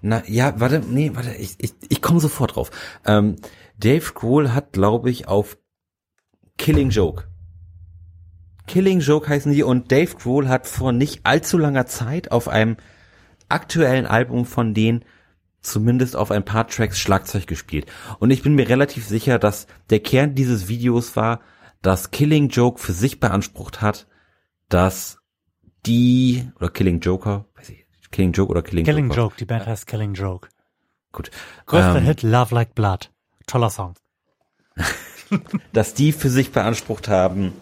Na, 0.01 0.23
ja, 0.27 0.59
warte, 0.59 0.79
nee, 0.79 1.11
warte, 1.13 1.33
ich, 1.33 1.55
ich, 1.57 1.73
ich 1.89 2.01
komme 2.01 2.19
sofort 2.19 2.55
drauf. 2.55 2.71
Ähm, 3.05 3.35
Dave 3.77 4.13
Grohl 4.13 4.53
hat, 4.53 4.71
glaube 4.71 5.09
ich, 5.09 5.27
auf 5.27 5.57
Killing 6.57 6.89
Joke. 6.89 7.27
Killing 8.67 9.01
Joke 9.01 9.27
heißen 9.27 9.51
die 9.51 9.63
und 9.63 9.91
Dave 9.91 10.15
Grohl 10.15 10.47
hat 10.47 10.67
vor 10.67 10.91
nicht 10.91 11.25
allzu 11.25 11.57
langer 11.57 11.85
Zeit 11.85 12.31
auf 12.31 12.47
einem 12.47 12.77
aktuellen 13.49 14.05
Album 14.05 14.45
von 14.45 14.73
denen 14.73 15.03
zumindest 15.61 16.15
auf 16.15 16.31
ein 16.31 16.45
paar 16.45 16.67
Tracks 16.67 16.99
Schlagzeug 16.99 17.47
gespielt. 17.47 17.85
Und 18.19 18.31
ich 18.31 18.43
bin 18.43 18.55
mir 18.55 18.67
relativ 18.69 19.07
sicher, 19.07 19.39
dass 19.39 19.67
der 19.89 19.99
Kern 19.99 20.35
dieses 20.35 20.67
Videos 20.67 21.15
war, 21.15 21.41
dass 21.81 22.11
Killing 22.11 22.49
Joke 22.49 22.79
für 22.79 22.93
sich 22.93 23.19
beansprucht 23.19 23.81
hat, 23.81 24.07
dass 24.69 25.17
die, 25.85 26.49
oder 26.57 26.69
Killing 26.69 26.99
Joker, 26.99 27.45
weiß 27.55 27.69
ich, 27.69 27.85
Killing 28.11 28.31
Joke 28.31 28.51
oder 28.51 28.61
Killing, 28.61 28.85
Killing 28.85 29.07
Joker. 29.07 29.21
Joke, 29.21 29.35
die 29.37 29.45
Band 29.45 29.65
heißt 29.65 29.87
Killing 29.87 30.13
Joke. 30.13 30.49
Gut. 31.11 31.31
Größter 31.65 31.97
Ähm, 31.97 32.03
Hit, 32.03 32.23
Love 32.23 32.53
Like 32.55 32.75
Blood. 32.75 33.11
Toller 33.47 33.69
Song. 33.69 33.95
dass 35.73 35.93
die 35.93 36.11
für 36.11 36.29
sich 36.29 36.51
beansprucht 36.51 37.07
haben, 37.07 37.53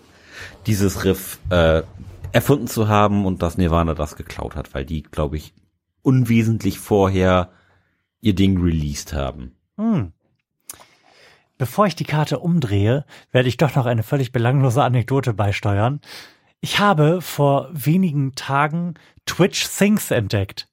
dieses 0.68 1.04
Riff 1.04 1.40
äh, 1.50 1.84
erfunden 2.32 2.68
zu 2.68 2.88
haben 2.88 3.26
und 3.26 3.42
dass 3.42 3.58
Nirvana 3.58 3.94
das 3.94 4.16
geklaut 4.16 4.56
hat, 4.56 4.74
weil 4.74 4.86
die, 4.86 5.04
glaube 5.04 5.38
ich, 5.38 5.54
unwesentlich 6.02 6.80
vorher 6.80 7.50
ihr 8.22 8.36
Ding 8.36 8.62
released 8.62 9.14
haben. 9.14 9.56
Hm. 9.78 10.14
Bevor 11.58 11.86
ich 11.86 11.96
die 11.96 12.06
Karte 12.06 12.40
umdrehe, 12.40 13.06
werde 13.32 13.50
ich 13.50 13.58
doch 13.58 13.76
noch 13.76 13.86
eine 13.86 14.04
völlig 14.04 14.32
belanglose 14.32 14.84
Anekdote 14.84 15.34
beisteuern. 15.34 16.02
Ich 16.60 16.80
habe 16.80 17.22
vor 17.22 17.70
wenigen 17.72 18.34
Tagen 18.34 18.96
Twitch 19.26 19.66
Sings 19.66 20.12
entdeckt. 20.12 20.71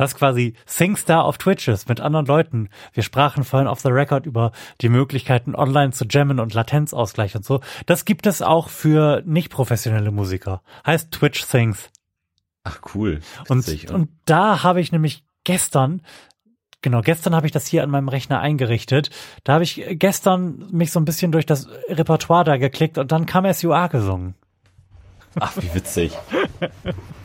Was 0.00 0.14
quasi 0.14 0.54
Singstar 0.64 1.26
auf 1.26 1.36
Twitch 1.36 1.68
ist 1.68 1.86
mit 1.86 2.00
anderen 2.00 2.24
Leuten. 2.24 2.70
Wir 2.94 3.02
sprachen 3.02 3.44
vorhin 3.44 3.68
off 3.68 3.80
the 3.80 3.90
record 3.90 4.24
über 4.24 4.52
die 4.80 4.88
Möglichkeiten, 4.88 5.54
online 5.54 5.92
zu 5.92 6.06
jammen 6.08 6.40
und 6.40 6.54
Latenzausgleich 6.54 7.36
und 7.36 7.44
so. 7.44 7.60
Das 7.84 8.06
gibt 8.06 8.26
es 8.26 8.40
auch 8.40 8.70
für 8.70 9.22
nicht 9.26 9.50
professionelle 9.50 10.10
Musiker. 10.10 10.62
Heißt 10.86 11.10
Twitch 11.10 11.44
Sings. 11.44 11.90
Ach 12.64 12.80
cool. 12.94 13.20
Und, 13.48 13.90
und 13.90 14.08
da 14.24 14.62
habe 14.62 14.80
ich 14.80 14.90
nämlich 14.90 15.22
gestern, 15.44 16.00
genau, 16.80 17.02
gestern 17.02 17.36
habe 17.36 17.44
ich 17.44 17.52
das 17.52 17.66
hier 17.66 17.82
an 17.82 17.90
meinem 17.90 18.08
Rechner 18.08 18.40
eingerichtet. 18.40 19.10
Da 19.44 19.52
habe 19.52 19.64
ich 19.64 19.84
gestern 19.90 20.66
mich 20.72 20.92
so 20.92 21.00
ein 21.00 21.04
bisschen 21.04 21.30
durch 21.30 21.44
das 21.44 21.68
Repertoire 21.90 22.44
da 22.44 22.56
geklickt 22.56 22.96
und 22.96 23.12
dann 23.12 23.26
kam 23.26 23.52
SUA 23.52 23.88
gesungen. 23.88 24.34
Ach, 25.38 25.54
wie 25.58 25.74
witzig. 25.74 26.16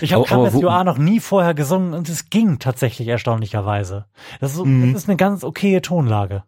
Ich 0.00 0.12
habe 0.12 0.24
Aber- 0.24 0.32
aber 0.46 0.52
wo- 0.54 0.60
KSUA 0.60 0.84
noch 0.84 0.98
nie 0.98 1.20
vorher 1.20 1.54
gesungen 1.54 1.94
und 1.94 2.08
es 2.08 2.30
ging 2.30 2.58
tatsächlich 2.58 3.08
erstaunlicherweise. 3.08 4.06
Das 4.40 4.52
ist, 4.54 4.64
Mhm. 4.64 4.92
das 4.92 5.02
ist 5.04 5.08
eine 5.08 5.16
ganz 5.16 5.44
okaye 5.44 5.80
Tonlage. 5.82 6.44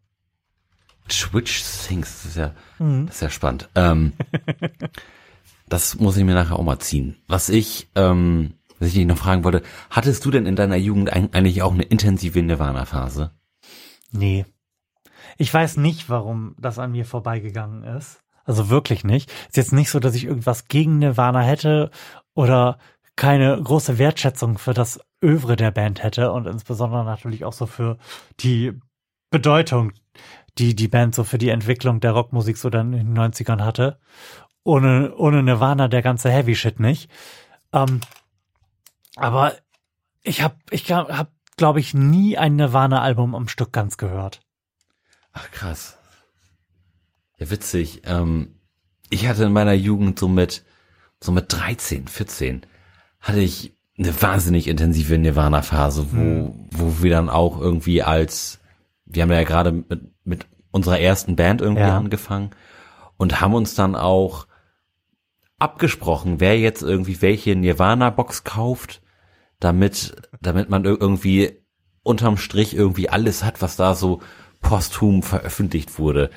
Twitch 1.08 1.62
Sings, 1.62 2.22
das 2.22 2.30
ist 2.32 2.36
ja, 2.36 2.52
Mhm. 2.78 3.06
das 3.06 3.16
ist 3.16 3.20
ja 3.22 3.30
spannend. 3.30 3.68
Ähm, 3.74 4.12
das 5.68 5.98
muss 5.98 6.16
ich 6.16 6.24
mir 6.24 6.34
nachher 6.34 6.58
auch 6.58 6.62
mal 6.64 6.78
ziehen. 6.78 7.16
Was 7.28 7.48
ich, 7.48 7.88
ähm, 7.94 8.54
was 8.78 8.88
ich 8.88 8.94
dich 8.94 9.06
noch 9.06 9.18
fragen 9.18 9.44
wollte, 9.44 9.62
hattest 9.90 10.24
du 10.24 10.30
denn 10.30 10.46
in 10.46 10.56
deiner 10.56 10.76
Jugend 10.76 11.12
eigentlich 11.12 11.62
auch 11.62 11.72
eine 11.72 11.82
intensive 11.84 12.42
Nirvana-Phase? 12.42 13.30
Nee. 14.12 14.46
Ich 15.36 15.52
weiß 15.52 15.76
nicht, 15.76 16.08
warum 16.08 16.54
das 16.58 16.78
an 16.78 16.92
mir 16.92 17.04
vorbeigegangen 17.04 17.84
ist. 17.84 18.20
Also 18.44 18.70
wirklich 18.70 19.04
nicht. 19.04 19.30
Ist 19.48 19.56
jetzt 19.58 19.72
nicht 19.72 19.90
so, 19.90 20.00
dass 20.00 20.14
ich 20.14 20.24
irgendwas 20.24 20.68
gegen 20.68 20.98
Nirvana 20.98 21.40
hätte 21.40 21.90
oder 22.34 22.78
keine 23.18 23.60
große 23.60 23.98
Wertschätzung 23.98 24.58
für 24.58 24.72
das 24.72 25.00
Övre 25.22 25.56
der 25.56 25.72
Band 25.72 26.04
hätte 26.04 26.30
und 26.30 26.46
insbesondere 26.46 27.04
natürlich 27.04 27.44
auch 27.44 27.52
so 27.52 27.66
für 27.66 27.98
die 28.38 28.80
Bedeutung, 29.30 29.92
die 30.56 30.76
die 30.76 30.86
Band 30.86 31.16
so 31.16 31.24
für 31.24 31.36
die 31.36 31.48
Entwicklung 31.48 31.98
der 31.98 32.12
Rockmusik 32.12 32.56
so 32.56 32.70
dann 32.70 32.92
in 32.92 33.14
den 33.14 33.18
90ern 33.18 33.64
hatte. 33.64 33.98
Ohne, 34.62 35.16
ohne 35.16 35.42
Nirvana 35.42 35.88
der 35.88 36.00
ganze 36.00 36.30
Heavy 36.30 36.54
Shit 36.54 36.78
nicht. 36.78 37.10
Ähm, 37.72 38.00
aber 39.16 39.54
ich 40.22 40.42
habe, 40.42 40.54
ich 40.70 40.90
hab, 40.92 41.32
glaube 41.56 41.80
ich, 41.80 41.94
nie 41.94 42.38
ein 42.38 42.54
Nirvana-Album 42.54 43.34
am 43.34 43.48
Stück 43.48 43.72
ganz 43.72 43.96
gehört. 43.96 44.42
Ach 45.32 45.50
krass. 45.50 45.98
Ja, 47.38 47.50
witzig. 47.50 48.02
Ähm, 48.04 48.60
ich 49.10 49.26
hatte 49.26 49.44
in 49.44 49.52
meiner 49.52 49.72
Jugend 49.72 50.20
so 50.20 50.28
mit, 50.28 50.64
so 51.20 51.32
mit 51.32 51.52
13, 51.52 52.06
14, 52.06 52.64
hatte 53.20 53.40
ich 53.40 53.72
eine 53.98 54.20
wahnsinnig 54.22 54.68
intensive 54.68 55.18
Nirvana-Phase, 55.18 56.06
wo, 56.12 56.16
mhm. 56.16 56.68
wo 56.70 57.02
wir 57.02 57.10
dann 57.10 57.28
auch 57.28 57.60
irgendwie 57.60 58.02
als, 58.02 58.60
wir 59.06 59.22
haben 59.22 59.32
ja 59.32 59.42
gerade 59.42 59.72
mit, 59.72 60.00
mit 60.24 60.46
unserer 60.70 61.00
ersten 61.00 61.36
Band 61.36 61.60
irgendwie 61.60 61.82
ja. 61.82 61.96
angefangen 61.96 62.50
und 63.16 63.40
haben 63.40 63.54
uns 63.54 63.74
dann 63.74 63.96
auch 63.96 64.46
abgesprochen, 65.58 66.38
wer 66.38 66.58
jetzt 66.58 66.82
irgendwie 66.82 67.20
welche 67.20 67.56
Nirvana-Box 67.56 68.44
kauft, 68.44 69.02
damit, 69.58 70.14
damit 70.40 70.70
man 70.70 70.84
irgendwie 70.84 71.64
unterm 72.04 72.36
Strich 72.36 72.74
irgendwie 72.74 73.08
alles 73.08 73.42
hat, 73.42 73.60
was 73.60 73.74
da 73.74 73.94
so 73.94 74.20
posthum 74.60 75.22
veröffentlicht 75.22 75.98
wurde. 75.98 76.30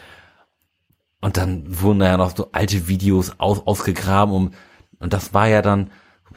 Und 1.22 1.38
dann 1.38 1.82
wurden 1.82 2.00
da 2.00 2.08
ja 2.08 2.18
noch 2.18 2.36
so 2.36 2.52
alte 2.52 2.88
Videos 2.88 3.40
aus, 3.40 3.66
ausgegraben 3.68 4.34
um, 4.34 4.52
und 5.00 5.14
das 5.14 5.36
war 5.36 5.48
ja 5.48 5.62
dann 5.62 5.92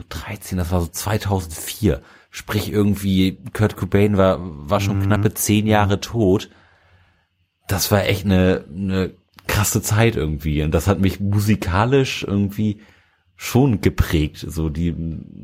13, 0.09 0.57
das 0.57 0.71
war 0.71 0.81
so 0.81 0.87
2004. 0.87 2.01
Sprich 2.29 2.71
irgendwie 2.71 3.39
Kurt 3.53 3.77
Cobain 3.77 4.17
war, 4.17 4.39
war 4.41 4.81
schon 4.81 4.99
mhm. 4.99 5.03
knappe 5.03 5.33
zehn 5.33 5.67
Jahre 5.67 6.01
tot. 6.01 6.49
Das 7.67 7.91
war 7.91 8.03
echt 8.05 8.25
eine, 8.25 8.65
eine 8.69 9.13
krasse 9.47 9.81
Zeit 9.81 10.15
irgendwie. 10.15 10.61
Und 10.63 10.71
das 10.71 10.87
hat 10.87 10.99
mich 10.99 11.19
musikalisch 11.19 12.23
irgendwie 12.27 12.81
schon 13.35 13.81
geprägt. 13.81 14.45
So 14.47 14.69
die, 14.69 14.95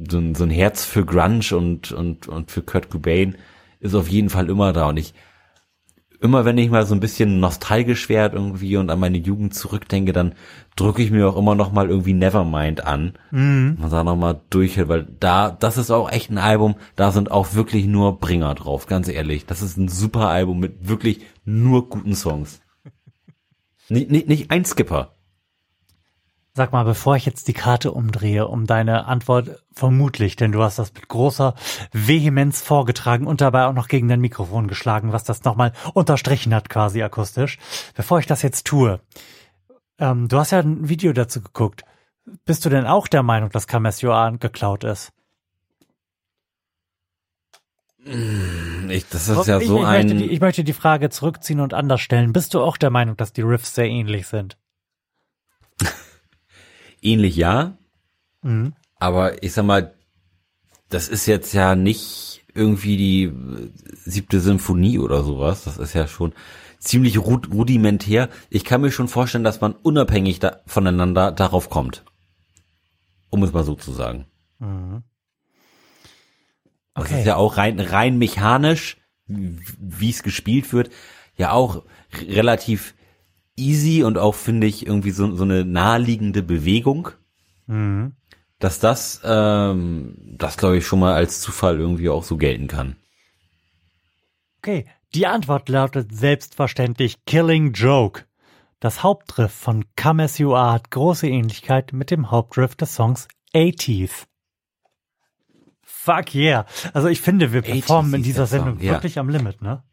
so 0.09 0.17
ein, 0.17 0.35
so 0.35 0.43
ein 0.43 0.49
Herz 0.49 0.85
für 0.85 1.05
Grunge 1.05 1.55
und, 1.55 1.91
und, 1.91 2.27
und 2.27 2.51
für 2.51 2.61
Kurt 2.61 2.89
Cobain 2.89 3.35
ist 3.79 3.95
auf 3.95 4.07
jeden 4.07 4.29
Fall 4.29 4.49
immer 4.49 4.73
da. 4.73 4.89
Und 4.89 4.97
ich, 4.97 5.13
immer 6.21 6.45
wenn 6.45 6.57
ich 6.57 6.69
mal 6.69 6.85
so 6.85 6.93
ein 6.93 6.99
bisschen 6.99 7.39
nostalgisch 7.39 8.07
werde 8.07 8.37
irgendwie 8.37 8.77
und 8.77 8.89
an 8.91 8.99
meine 8.99 9.17
Jugend 9.17 9.55
zurückdenke, 9.55 10.13
dann 10.13 10.35
drücke 10.75 11.01
ich 11.01 11.09
mir 11.09 11.27
auch 11.27 11.35
immer 11.35 11.55
noch 11.55 11.71
mal 11.71 11.89
irgendwie 11.89 12.13
Nevermind 12.13 12.85
an. 12.85 13.13
Mhm. 13.31 13.77
Man 13.79 13.89
da 13.89 14.03
noch 14.03 14.15
mal 14.15 14.39
durchhält, 14.51 14.87
weil 14.87 15.07
da, 15.19 15.49
das 15.49 15.77
ist 15.77 15.89
auch 15.89 16.11
echt 16.11 16.29
ein 16.29 16.37
Album, 16.37 16.75
da 16.95 17.11
sind 17.11 17.31
auch 17.31 17.55
wirklich 17.55 17.87
nur 17.87 18.19
Bringer 18.19 18.53
drauf, 18.53 18.85
ganz 18.85 19.07
ehrlich. 19.07 19.47
Das 19.47 19.63
ist 19.63 19.77
ein 19.77 19.87
super 19.87 20.29
Album 20.29 20.59
mit 20.59 20.87
wirklich 20.87 21.21
nur 21.43 21.89
guten 21.89 22.13
Songs. 22.13 22.61
nicht, 23.89 24.11
nicht, 24.11 24.27
nicht 24.27 24.51
ein 24.51 24.63
Skipper. 24.63 25.15
Sag 26.53 26.73
mal, 26.73 26.83
bevor 26.83 27.15
ich 27.15 27.25
jetzt 27.25 27.47
die 27.47 27.53
Karte 27.53 27.93
umdrehe, 27.93 28.45
um 28.45 28.67
deine 28.67 29.05
Antwort 29.05 29.63
vermutlich, 29.71 30.35
denn 30.35 30.51
du 30.51 30.61
hast 30.61 30.79
das 30.79 30.93
mit 30.93 31.07
großer 31.07 31.55
Vehemenz 31.93 32.61
vorgetragen 32.61 33.25
und 33.25 33.39
dabei 33.39 33.67
auch 33.67 33.73
noch 33.73 33.87
gegen 33.87 34.09
dein 34.09 34.19
Mikrofon 34.19 34.67
geschlagen, 34.67 35.13
was 35.13 35.23
das 35.23 35.45
nochmal 35.45 35.71
unterstrichen 35.93 36.53
hat, 36.53 36.67
quasi 36.67 37.01
akustisch. 37.03 37.57
Bevor 37.95 38.19
ich 38.19 38.25
das 38.25 38.41
jetzt 38.41 38.67
tue, 38.67 38.99
ähm, 39.97 40.27
du 40.27 40.37
hast 40.37 40.51
ja 40.51 40.59
ein 40.59 40.89
Video 40.89 41.13
dazu 41.13 41.41
geguckt. 41.41 41.85
Bist 42.43 42.65
du 42.65 42.69
denn 42.69 42.85
auch 42.85 43.07
der 43.07 43.23
Meinung, 43.23 43.49
dass 43.51 43.67
Kames 43.67 44.01
Joan 44.01 44.39
geklaut 44.39 44.83
ist? 44.83 45.13
Ich, 48.03 49.07
das 49.07 49.29
ist 49.29 49.47
ja 49.47 49.59
so 49.61 49.79
ich 49.79 49.85
ein. 49.85 50.07
Möchte 50.07 50.15
die, 50.15 50.31
ich 50.31 50.41
möchte 50.41 50.63
die 50.65 50.73
Frage 50.73 51.09
zurückziehen 51.09 51.61
und 51.61 51.73
anders 51.73 52.01
stellen. 52.01 52.33
Bist 52.33 52.53
du 52.53 52.61
auch 52.61 52.75
der 52.75 52.89
Meinung, 52.89 53.15
dass 53.15 53.31
die 53.31 53.41
Riffs 53.41 53.73
sehr 53.73 53.87
ähnlich 53.87 54.27
sind? 54.27 54.57
Ähnlich 57.01 57.35
ja. 57.35 57.77
Mhm. 58.41 58.73
Aber 58.97 59.43
ich 59.43 59.53
sag 59.53 59.65
mal, 59.65 59.93
das 60.89 61.07
ist 61.07 61.25
jetzt 61.25 61.53
ja 61.53 61.75
nicht 61.75 62.43
irgendwie 62.53 62.97
die 62.97 63.31
siebte 64.05 64.39
Symphonie 64.39 64.99
oder 64.99 65.23
sowas. 65.23 65.63
Das 65.63 65.77
ist 65.77 65.93
ja 65.93 66.07
schon 66.07 66.33
ziemlich 66.79 67.17
rudimentär. 67.19 68.29
Ich 68.49 68.63
kann 68.63 68.81
mir 68.81 68.91
schon 68.91 69.07
vorstellen, 69.07 69.43
dass 69.43 69.61
man 69.61 69.73
unabhängig 69.73 70.39
da 70.39 70.59
voneinander 70.65 71.31
darauf 71.31 71.69
kommt. 71.69 72.03
Um 73.29 73.43
es 73.43 73.53
mal 73.53 73.63
so 73.63 73.75
zu 73.75 73.91
sagen. 73.91 74.25
Mhm. 74.59 75.03
Okay. 76.93 77.09
Das 77.09 77.19
ist 77.19 77.25
ja 77.25 77.35
auch 77.37 77.57
rein, 77.57 77.79
rein 77.79 78.17
mechanisch, 78.17 78.97
wie 79.27 80.09
es 80.09 80.23
gespielt 80.23 80.73
wird, 80.73 80.91
ja 81.37 81.51
auch 81.51 81.83
relativ 82.27 82.93
easy 83.57 84.03
und 84.03 84.17
auch, 84.17 84.35
finde 84.35 84.67
ich, 84.67 84.85
irgendwie 84.85 85.11
so, 85.11 85.35
so 85.35 85.43
eine 85.43 85.65
naheliegende 85.65 86.43
Bewegung. 86.43 87.09
Mhm. 87.67 88.13
Dass 88.59 88.79
das, 88.79 89.21
ähm, 89.23 90.15
das 90.37 90.57
glaube 90.57 90.77
ich 90.77 90.85
schon 90.85 90.99
mal 90.99 91.13
als 91.13 91.41
Zufall 91.41 91.79
irgendwie 91.79 92.09
auch 92.09 92.23
so 92.23 92.37
gelten 92.37 92.67
kann. 92.67 92.95
Okay, 94.59 94.85
die 95.15 95.25
Antwort 95.25 95.67
lautet 95.69 96.15
selbstverständlich 96.15 97.25
Killing 97.25 97.73
Joke. 97.73 98.25
Das 98.79 99.03
Hauptriff 99.03 99.51
von 99.51 99.85
Come 99.95 100.23
As 100.23 100.37
You 100.37 100.55
Are 100.55 100.73
hat 100.73 100.91
große 100.91 101.27
Ähnlichkeit 101.27 101.93
mit 101.93 102.11
dem 102.11 102.31
Hauptriff 102.31 102.75
des 102.75 102.95
Songs 102.95 103.27
80th. 103.53 104.25
Fuck 105.83 106.33
yeah. 106.33 106.65
Also 106.93 107.07
ich 107.07 107.21
finde, 107.21 107.53
wir 107.53 107.61
performen 107.61 108.15
in 108.15 108.23
dieser 108.23 108.47
Sendung 108.47 108.77
Song, 108.77 108.85
ja. 108.85 108.93
wirklich 108.93 109.19
am 109.19 109.29
Limit, 109.29 109.61
ne? 109.61 109.83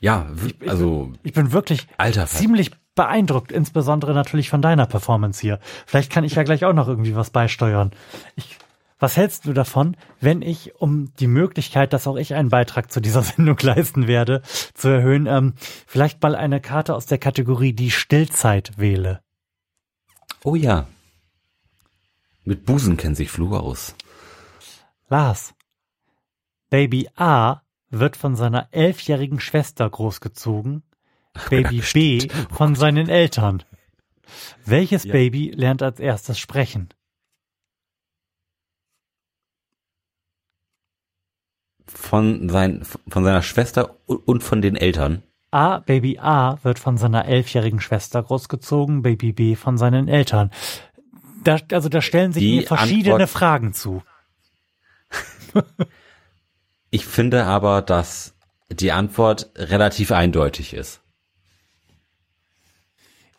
Ja, 0.00 0.28
ich, 0.46 0.68
also 0.68 1.12
ich 1.22 1.32
bin 1.32 1.52
wirklich 1.52 1.88
Alter, 1.96 2.26
ziemlich 2.26 2.70
beeindruckt, 2.94 3.52
insbesondere 3.52 4.14
natürlich 4.14 4.50
von 4.50 4.62
deiner 4.62 4.86
Performance 4.86 5.40
hier. 5.40 5.58
Vielleicht 5.86 6.10
kann 6.10 6.24
ich 6.24 6.34
ja 6.34 6.42
gleich 6.42 6.64
auch 6.64 6.72
noch 6.72 6.88
irgendwie 6.88 7.14
was 7.14 7.30
beisteuern. 7.30 7.92
Ich, 8.36 8.58
was 8.98 9.16
hältst 9.16 9.46
du 9.46 9.52
davon, 9.52 9.96
wenn 10.20 10.42
ich, 10.42 10.76
um 10.76 11.12
die 11.16 11.26
Möglichkeit, 11.26 11.92
dass 11.92 12.06
auch 12.06 12.16
ich 12.16 12.34
einen 12.34 12.48
Beitrag 12.48 12.90
zu 12.90 13.00
dieser 13.00 13.22
Sendung 13.24 13.56
leisten 13.60 14.06
werde, 14.06 14.42
zu 14.74 14.88
erhöhen, 14.88 15.26
ähm, 15.26 15.54
vielleicht 15.86 16.22
mal 16.22 16.34
eine 16.34 16.60
Karte 16.60 16.94
aus 16.94 17.06
der 17.06 17.18
Kategorie 17.18 17.72
die 17.72 17.90
Stillzeit 17.90 18.78
wähle? 18.78 19.20
Oh 20.44 20.54
ja. 20.54 20.86
Mit 22.44 22.64
Busen 22.64 22.96
kennt 22.96 23.16
sich 23.16 23.30
Flu 23.30 23.56
aus. 23.56 23.94
Lars. 25.08 25.54
Baby 26.70 27.08
A 27.16 27.62
wird 27.90 28.16
von 28.16 28.36
seiner 28.36 28.68
elfjährigen 28.72 29.40
Schwester 29.40 29.88
großgezogen, 29.88 30.82
Baby 31.50 31.82
B 31.92 32.28
von 32.50 32.74
seinen 32.74 33.08
Eltern. 33.08 33.62
Welches 34.64 35.04
ja. 35.04 35.12
Baby 35.12 35.50
lernt 35.50 35.82
als 35.82 36.00
erstes 36.00 36.38
sprechen? 36.38 36.88
Von, 41.86 42.50
sein, 42.50 42.84
von 42.84 43.24
seiner 43.24 43.42
Schwester 43.42 43.96
und 44.06 44.42
von 44.42 44.60
den 44.60 44.76
Eltern. 44.76 45.22
A, 45.50 45.78
Baby 45.78 46.18
A 46.18 46.58
wird 46.62 46.78
von 46.78 46.98
seiner 46.98 47.24
elfjährigen 47.24 47.80
Schwester 47.80 48.22
großgezogen, 48.22 49.00
Baby 49.00 49.32
B 49.32 49.56
von 49.56 49.78
seinen 49.78 50.08
Eltern. 50.08 50.50
Da, 51.42 51.58
also 51.72 51.88
da 51.88 52.02
stellen 52.02 52.32
sich 52.32 52.42
mir 52.42 52.66
verschiedene 52.66 53.14
Antwort 53.14 53.30
Fragen 53.30 53.72
zu. 53.72 54.02
Ich 56.90 57.06
finde 57.06 57.44
aber, 57.44 57.82
dass 57.82 58.34
die 58.70 58.92
Antwort 58.92 59.50
relativ 59.56 60.12
eindeutig 60.12 60.74
ist. 60.74 61.02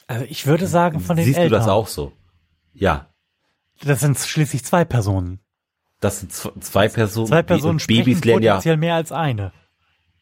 Also 0.08 0.26
ich 0.28 0.47
würde 0.47 0.68
sagen 0.68 1.00
von 1.00 1.16
den 1.16 1.26
Siehst 1.26 1.38
Eltern. 1.38 1.52
du 1.52 1.58
das 1.58 1.68
auch 1.68 1.88
so? 1.88 2.14
Ja. 2.74 3.14
Das 3.84 4.00
sind 4.00 4.18
schließlich 4.18 4.66
zwei 4.66 4.84
Personen. 4.84 5.39
Das 6.00 6.20
sind 6.20 6.32
zwei 6.32 6.88
Personen. 6.88 7.28
Zwei 7.28 7.43
Personen 7.43 7.80
und 7.80 7.88
Babys 7.88 8.24
lernen 8.24 8.43
ja 8.43 8.78
mehr 8.78 8.95
als 8.95 9.12
eine. 9.12 9.52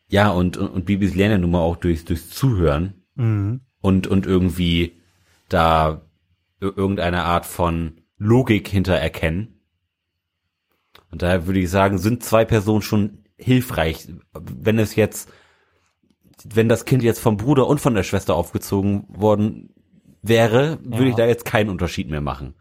Ja, 0.09 0.29
und, 0.29 0.57
und, 0.57 0.69
und 0.69 0.85
Babys 0.85 1.15
lernen 1.15 1.31
ja 1.31 1.37
nun 1.39 1.51
mal 1.51 1.61
auch 1.61 1.75
durch, 1.75 2.05
durchs 2.05 2.29
Zuhören. 2.29 3.05
Mhm. 3.15 3.61
Und, 3.79 4.07
und 4.07 4.25
irgendwie 4.25 4.99
da 5.49 6.01
irgendeine 6.59 7.23
Art 7.23 7.45
von 7.45 8.01
Logik 8.17 8.67
hinter 8.67 8.95
erkennen. 8.95 9.56
Und 11.11 11.21
daher 11.21 11.47
würde 11.47 11.59
ich 11.59 11.69
sagen, 11.69 11.97
sind 11.97 12.23
zwei 12.23 12.45
Personen 12.45 12.81
schon 12.81 13.23
hilfreich. 13.37 14.07
Wenn 14.33 14.79
es 14.79 14.95
jetzt, 14.95 15.29
wenn 16.43 16.69
das 16.69 16.85
Kind 16.85 17.03
jetzt 17.03 17.19
vom 17.19 17.37
Bruder 17.37 17.67
und 17.67 17.79
von 17.79 17.95
der 17.95 18.03
Schwester 18.03 18.35
aufgezogen 18.35 19.05
worden 19.07 19.73
wäre, 20.21 20.79
würde 20.83 21.05
ja. 21.05 21.09
ich 21.09 21.15
da 21.15 21.25
jetzt 21.25 21.45
keinen 21.45 21.69
Unterschied 21.69 22.09
mehr 22.09 22.21
machen. 22.21 22.55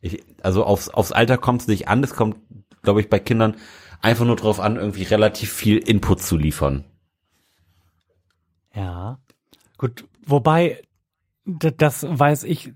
Ich, 0.00 0.22
also 0.42 0.64
aufs, 0.64 0.88
aufs 0.88 1.12
Alter 1.12 1.38
kommt 1.38 1.62
es 1.62 1.66
nicht 1.66 1.88
an. 1.88 2.04
Es 2.04 2.14
kommt, 2.14 2.36
glaube 2.82 3.00
ich, 3.00 3.08
bei 3.08 3.18
Kindern 3.18 3.56
einfach 4.00 4.26
nur 4.26 4.36
drauf 4.36 4.60
an, 4.60 4.76
irgendwie 4.76 5.04
relativ 5.04 5.52
viel 5.52 5.78
Input 5.78 6.22
zu 6.22 6.36
liefern. 6.36 6.84
Ja. 8.74 9.18
Gut, 9.78 10.04
wobei, 10.26 10.82
das 11.46 12.06
weiß 12.08 12.44
ich 12.44 12.72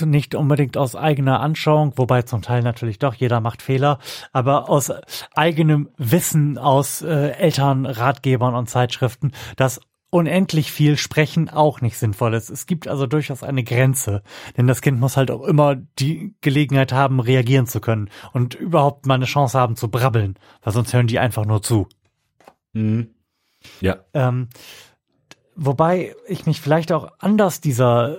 nicht 0.00 0.34
unbedingt 0.34 0.76
aus 0.76 0.96
eigener 0.96 1.40
Anschauung, 1.40 1.92
wobei 1.96 2.22
zum 2.22 2.42
Teil 2.42 2.62
natürlich 2.62 2.98
doch, 2.98 3.14
jeder 3.14 3.40
macht 3.40 3.62
Fehler, 3.62 3.98
aber 4.32 4.68
aus 4.68 4.92
eigenem 5.34 5.90
Wissen 5.96 6.58
aus 6.58 7.02
äh, 7.02 7.30
Elternratgebern 7.32 8.54
und 8.54 8.70
Zeitschriften, 8.70 9.32
dass 9.56 9.80
unendlich 10.12 10.70
viel 10.70 10.98
Sprechen 10.98 11.48
auch 11.48 11.80
nicht 11.80 11.96
sinnvoll 11.96 12.34
ist. 12.34 12.50
Es 12.50 12.66
gibt 12.66 12.86
also 12.86 13.06
durchaus 13.06 13.42
eine 13.42 13.64
Grenze, 13.64 14.22
denn 14.56 14.66
das 14.66 14.82
Kind 14.82 15.00
muss 15.00 15.16
halt 15.16 15.30
auch 15.30 15.42
immer 15.42 15.76
die 15.98 16.34
Gelegenheit 16.42 16.92
haben, 16.92 17.18
reagieren 17.18 17.66
zu 17.66 17.80
können 17.80 18.10
und 18.32 18.54
überhaupt 18.54 19.06
mal 19.06 19.14
eine 19.14 19.24
Chance 19.24 19.58
haben 19.58 19.74
zu 19.74 19.90
brabbeln, 19.90 20.38
weil 20.62 20.74
sonst 20.74 20.92
hören 20.92 21.06
die 21.06 21.18
einfach 21.18 21.46
nur 21.46 21.62
zu. 21.62 21.88
Mhm. 22.74 23.14
Ja. 23.80 24.00
Ähm, 24.12 24.48
wobei 25.56 26.14
ich 26.28 26.44
mich 26.44 26.60
vielleicht 26.60 26.92
auch 26.92 27.08
anders 27.18 27.62
dieser 27.62 28.18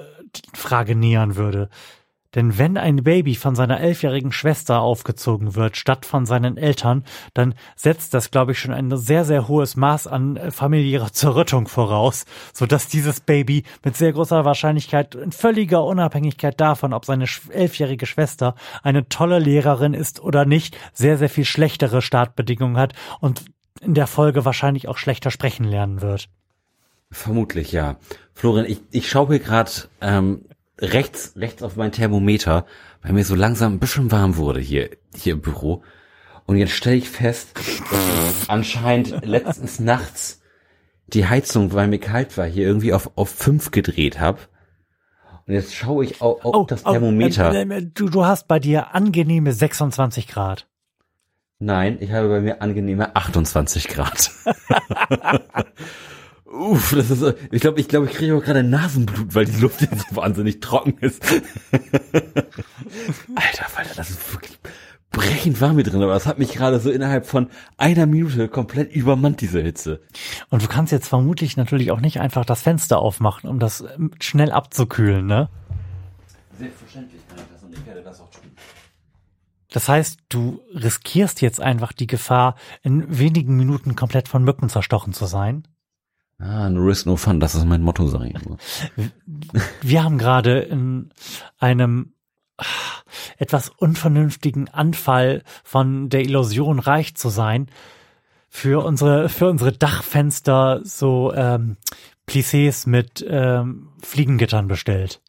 Frage 0.53 0.95
nähern 0.95 1.35
würde. 1.35 1.69
Denn 2.35 2.57
wenn 2.57 2.77
ein 2.77 3.03
Baby 3.03 3.35
von 3.35 3.55
seiner 3.55 3.79
elfjährigen 3.79 4.31
Schwester 4.31 4.81
aufgezogen 4.81 5.55
wird, 5.55 5.77
statt 5.77 6.05
von 6.05 6.25
seinen 6.25 6.57
Eltern, 6.57 7.03
dann 7.33 7.53
setzt 7.75 8.13
das, 8.13 8.31
glaube 8.31 8.53
ich, 8.53 8.59
schon 8.59 8.73
ein 8.73 8.95
sehr, 8.97 9.23
sehr 9.23 9.47
hohes 9.47 9.75
Maß 9.75 10.07
an 10.07 10.37
äh, 10.37 10.51
familiärer 10.51 11.11
Zerrüttung 11.11 11.67
voraus, 11.67 12.25
so 12.53 12.65
dass 12.65 12.87
dieses 12.87 13.19
Baby 13.19 13.63
mit 13.83 13.95
sehr 13.95 14.13
großer 14.13 14.45
Wahrscheinlichkeit 14.45 15.15
in 15.15 15.31
völliger 15.31 15.83
Unabhängigkeit 15.85 16.59
davon, 16.59 16.93
ob 16.93 17.05
seine 17.05 17.25
elfjährige 17.49 18.05
Schwester 18.05 18.55
eine 18.81 19.07
tolle 19.09 19.39
Lehrerin 19.39 19.93
ist 19.93 20.19
oder 20.19 20.45
nicht, 20.45 20.77
sehr, 20.93 21.17
sehr 21.17 21.29
viel 21.29 21.45
schlechtere 21.45 22.01
Startbedingungen 22.01 22.77
hat 22.77 22.93
und 23.19 23.45
in 23.81 23.93
der 23.93 24.07
Folge 24.07 24.45
wahrscheinlich 24.45 24.87
auch 24.87 24.97
schlechter 24.97 25.29
sprechen 25.29 25.65
lernen 25.65 26.01
wird. 26.01 26.29
Vermutlich, 27.11 27.71
ja. 27.71 27.97
Florian, 28.33 28.65
ich, 28.65 28.81
ich 28.91 29.09
schaue 29.09 29.27
hier 29.27 29.39
gerade 29.39 29.71
ähm, 30.01 30.45
rechts, 30.79 31.33
rechts 31.35 31.63
auf 31.63 31.75
mein 31.75 31.91
Thermometer, 31.91 32.65
weil 33.01 33.13
mir 33.13 33.23
so 33.23 33.35
langsam 33.35 33.73
ein 33.73 33.79
bisschen 33.79 34.11
warm 34.11 34.37
wurde 34.37 34.59
hier, 34.59 34.89
hier 35.15 35.33
im 35.33 35.41
Büro. 35.41 35.83
Und 36.45 36.57
jetzt 36.57 36.73
stelle 36.73 36.97
ich 36.97 37.09
fest, 37.09 37.53
anscheinend 38.47 39.25
letztens 39.25 39.79
nachts 39.79 40.41
die 41.07 41.27
Heizung, 41.27 41.73
weil 41.73 41.87
mir 41.87 41.99
kalt 41.99 42.37
war, 42.37 42.45
hier 42.45 42.67
irgendwie 42.67 42.93
auf, 42.93 43.11
auf 43.15 43.29
fünf 43.29 43.71
gedreht 43.71 44.19
habe. 44.19 44.39
Und 45.45 45.53
jetzt 45.53 45.75
schaue 45.75 46.05
ich 46.05 46.21
auf, 46.21 46.43
auf 46.43 46.55
oh, 46.55 46.65
das 46.65 46.83
Thermometer. 46.83 47.51
Oh, 47.51 47.55
äh, 47.55 47.81
du, 47.93 48.09
du 48.09 48.25
hast 48.25 48.47
bei 48.47 48.59
dir 48.59 48.93
angenehme 48.95 49.51
26 49.51 50.27
Grad. 50.27 50.67
Nein, 51.59 51.97
ich 52.01 52.11
habe 52.11 52.29
bei 52.29 52.41
mir 52.41 52.61
angenehme 52.61 53.15
28 53.15 53.87
Grad. 53.87 54.31
Uff, 56.53 56.93
das 56.95 57.09
ist, 57.09 57.35
ich 57.49 57.61
glaube, 57.61 57.79
ich 57.79 57.87
glaube, 57.87 58.05
ich 58.05 58.13
kriege 58.13 58.35
auch 58.35 58.43
gerade 58.43 58.61
Nasenblut, 58.61 59.33
weil 59.33 59.45
die 59.45 59.59
Luft 59.59 59.81
jetzt 59.81 60.07
so 60.09 60.15
wahnsinnig 60.15 60.59
trocken 60.59 60.95
ist. 61.01 61.23
Alter, 61.71 63.65
Alter, 63.75 63.95
das 63.95 64.11
ist 64.11 64.33
wirklich 64.33 64.59
brechend 65.11 65.59
warm 65.61 65.75
hier 65.75 65.83
drin, 65.83 66.03
aber 66.03 66.13
das 66.13 66.27
hat 66.27 66.37
mich 66.37 66.53
gerade 66.53 66.79
so 66.79 66.91
innerhalb 66.91 67.25
von 67.25 67.49
einer 67.77 68.05
Minute 68.05 68.49
komplett 68.49 68.93
übermannt, 68.93 69.41
diese 69.41 69.61
Hitze. 69.61 70.01
Und 70.49 70.61
du 70.61 70.67
kannst 70.67 70.91
jetzt 70.91 71.07
vermutlich 71.07 71.57
natürlich 71.57 71.89
auch 71.89 72.01
nicht 72.01 72.19
einfach 72.19 72.45
das 72.45 72.61
Fenster 72.61 72.99
aufmachen, 72.99 73.49
um 73.49 73.57
das 73.57 73.81
ähm, 73.81 74.11
schnell 74.21 74.51
abzukühlen, 74.51 75.25
ne? 75.25 75.49
Selbstverständlich 76.59 77.21
kann 77.29 77.39
ich 77.39 77.45
das 77.51 77.63
und 77.63 77.73
ich 77.73 77.83
werde 77.83 78.03
das 78.03 78.21
auch 78.21 78.29
tun. 78.29 78.51
Das 79.71 79.89
heißt, 79.89 80.19
du 80.29 80.61
riskierst 80.71 81.41
jetzt 81.41 81.59
einfach 81.59 81.93
die 81.93 82.05
Gefahr, 82.05 82.55
in 82.83 83.17
wenigen 83.17 83.55
Minuten 83.55 83.95
komplett 83.95 84.27
von 84.27 84.43
Mücken 84.43 84.69
zerstochen 84.69 85.13
zu 85.13 85.25
sein? 85.25 85.67
Ah, 86.39 86.69
no 86.69 86.81
risk, 86.81 87.05
no 87.05 87.15
fun, 87.15 87.39
das 87.39 87.55
ist 87.55 87.65
mein 87.65 87.81
Motto, 87.81 88.07
sag 88.07 88.23
ich 88.25 88.35
immer. 88.35 88.57
Wir 89.81 90.03
haben 90.03 90.17
gerade 90.17 90.59
in 90.59 91.11
einem 91.59 92.13
etwas 93.37 93.69
unvernünftigen 93.69 94.69
Anfall 94.69 95.43
von 95.63 96.09
der 96.09 96.21
Illusion 96.21 96.79
reich 96.79 97.15
zu 97.15 97.29
sein 97.29 97.67
für 98.49 98.85
unsere 98.85 99.29
für 99.29 99.49
unsere 99.49 99.71
Dachfenster 99.71 100.81
so 100.83 101.33
ähm, 101.33 101.77
Plissés 102.27 102.87
mit 102.87 103.25
ähm, 103.27 103.89
Fliegengittern 104.01 104.67
bestellt. 104.67 105.21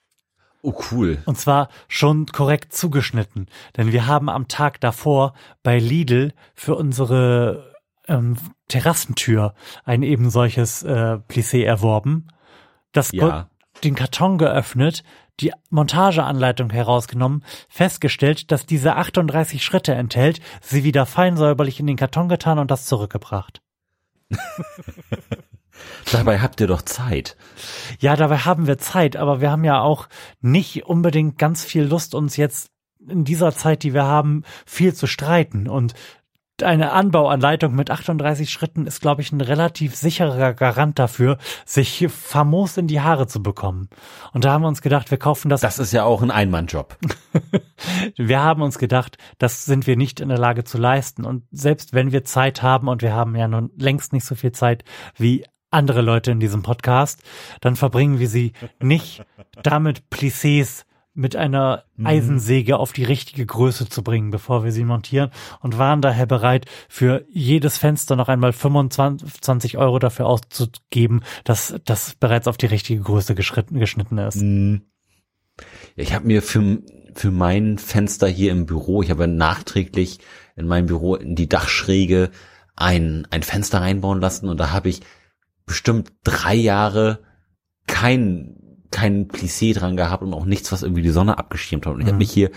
Oh 0.63 0.75
cool. 0.91 1.19
Und 1.27 1.39
zwar 1.39 1.69
schon 1.89 2.27
korrekt 2.27 2.73
zugeschnitten, 2.73 3.49
denn 3.77 3.93
wir 3.93 4.07
haben 4.07 4.29
am 4.29 4.49
Tag 4.49 4.81
davor 4.81 5.35
bei 5.63 5.79
Lidl 5.79 6.33
für 6.55 6.75
unsere 6.75 7.74
ähm, 8.09 8.37
Terrassentür 8.69 9.55
ein 9.85 10.03
eben 10.03 10.31
solches 10.31 10.83
äh, 10.83 11.19
Plissé 11.29 11.65
erworben, 11.65 12.29
das 12.93 13.13
ja. 13.13 13.49
den 13.83 13.95
Karton 13.95 14.39
geöffnet, 14.39 15.03
die 15.41 15.53
Montageanleitung 15.71 16.71
herausgenommen, 16.71 17.45
festgestellt, 17.69 18.53
dass 18.53 18.67
diese 18.67 18.97
38 18.97 19.65
Schritte 19.65 19.95
enthält, 19.95 20.41
sie 20.61 20.85
wieder 20.85 21.07
fein 21.07 21.37
säuberlich 21.37 21.81
in 21.81 21.87
den 21.87 21.97
Karton 21.97 22.29
getan 22.29 22.59
und 22.59 22.71
das 22.71 22.87
zurückgebracht. 22.87 23.61
dabei 26.13 26.41
habt 26.41 26.61
ihr 26.61 26.67
doch 26.67 26.83
Zeit. 26.83 27.37
Ja, 27.99 28.17
dabei 28.17 28.39
haben 28.39 28.67
wir 28.67 28.79
Zeit, 28.79 29.17
aber 29.17 29.41
wir 29.41 29.51
haben 29.51 29.65
ja 29.65 29.81
auch 29.81 30.09
nicht 30.41 30.85
unbedingt 30.87 31.39
ganz 31.39 31.65
viel 31.65 31.83
Lust, 31.83 32.15
uns 32.15 32.37
jetzt 32.37 32.71
in 33.07 33.25
dieser 33.25 33.55
Zeit, 33.55 33.83
die 33.83 33.93
wir 33.93 34.05
haben, 34.05 34.45
viel 34.67 34.95
zu 34.95 35.07
streiten. 35.07 35.69
Und 35.69 35.95
eine 36.63 36.93
Anbauanleitung 36.93 37.75
mit 37.75 37.91
38 37.91 38.51
Schritten 38.51 38.87
ist, 38.87 39.01
glaube 39.01 39.23
ich, 39.23 39.33
ein 39.33 39.41
relativ 39.41 39.97
sicherer 39.97 40.55
Garant 40.55 40.99
dafür, 40.99 41.39
sich 41.65 42.07
famos 42.09 42.77
in 42.77 42.87
die 42.87 43.01
Haare 43.01 43.27
zu 43.27 43.43
bekommen. 43.43 43.89
Und 44.33 44.45
da 44.45 44.53
haben 44.53 44.63
wir 44.63 44.69
uns 44.69 44.83
gedacht, 44.83 45.11
wir 45.11 45.19
kaufen 45.19 45.49
das. 45.49 45.63
Das 45.63 45.79
ist 45.79 45.93
ja 45.93 46.05
auch 46.05 46.23
ein 46.23 46.31
Einmannjob. 46.31 46.97
wir 48.17 48.43
haben 48.43 48.63
uns 48.63 48.79
gedacht, 48.79 49.19
das 49.39 49.65
sind 49.65 49.87
wir 49.87 49.97
nicht 49.97 50.21
in 50.21 50.29
der 50.29 50.39
Lage 50.39 50.65
zu 50.65 50.79
leisten. 50.79 51.25
Und 51.25 51.45
selbst 51.51 51.93
wenn 51.93 52.13
wir 52.13 52.25
Zeit 52.25 52.63
haben, 52.63 52.89
und 52.89 53.03
wir 53.03 53.13
haben 53.13 53.35
ja 53.35 53.49
nun 53.49 53.71
längst 53.77 54.13
nicht 54.13 54.25
so 54.25 54.37
viel 54.37 54.53
Zeit 54.53 54.85
wie 55.17 55.45
andere 55.71 56.03
Leute 56.03 56.31
in 56.31 56.39
diesem 56.39 56.63
Podcast, 56.63 57.21
dann 57.61 57.75
verbringen 57.75 58.21
wir 58.21 58.29
sie 58.29 58.53
nicht 58.81 59.25
damit 59.63 60.05
Plissés 60.11 60.85
mit 61.15 61.37
einer 61.37 61.85
mhm. 61.97 62.07
Eisensäge 62.07 62.77
auf 62.77 62.93
die 62.93 63.05
richtige 63.05 63.47
Größe 63.47 63.89
zu 63.89 64.03
bringen, 64.03 64.31
bevor 64.31 64.65
wir 64.65 64.73
sie 64.73 64.85
montieren 64.85 65.31
und 65.61 65.79
waren 65.79 66.03
daher 66.03 66.27
bereit, 66.27 66.67
für 66.89 67.25
jedes 67.31 67.79
Fenster 67.79 68.17
noch 68.17 68.29
einmal 68.29 68.53
25 68.53 69.79
Euro 69.79 70.01
dafür 70.01 70.27
auszugeben, 70.27 71.23
dass 71.45 71.77
das 71.85 72.17
bereits 72.17 72.49
auf 72.49 72.57
die 72.57 72.67
richtige 72.67 73.01
Größe 73.01 73.35
geschnitten 73.35 74.19
ist. 74.19 74.43
Mhm. 74.43 74.83
Ich 75.95 76.13
habe 76.13 76.27
mir 76.27 76.43
für, 76.43 76.83
für 77.15 77.31
mein 77.31 77.79
Fenster 77.79 78.27
hier 78.27 78.51
im 78.51 78.67
Büro, 78.67 79.03
ich 79.03 79.11
habe 79.11 79.29
nachträglich 79.29 80.19
in 80.57 80.67
meinem 80.67 80.87
Büro 80.87 81.15
in 81.15 81.37
die 81.37 81.49
Dachschräge 81.49 82.31
ein, 82.75 83.29
ein 83.31 83.45
Fenster 83.45 83.81
reinbauen 83.81 84.21
lassen 84.21 84.49
und 84.49 84.59
da 84.59 84.73
habe 84.73 84.89
ich 84.89 85.01
bestimmt 85.65 86.13
drei 86.25 86.57
Jahre 86.57 87.21
kein 87.87 88.57
kein 88.95 89.27
Plissé 89.27 89.75
dran 89.75 89.97
gehabt 89.97 90.23
und 90.23 90.33
auch 90.33 90.45
nichts, 90.45 90.71
was 90.71 90.85
irgendwie 90.85 91.03
die 91.03 91.11
Sonne 91.11 91.37
abgeschirmt 91.37 91.85
hat. 91.85 91.95
Und 91.95 92.01
ich 92.01 92.07
mhm. 92.07 92.11
habe 92.11 92.19
mich 92.19 92.31
hier 92.31 92.51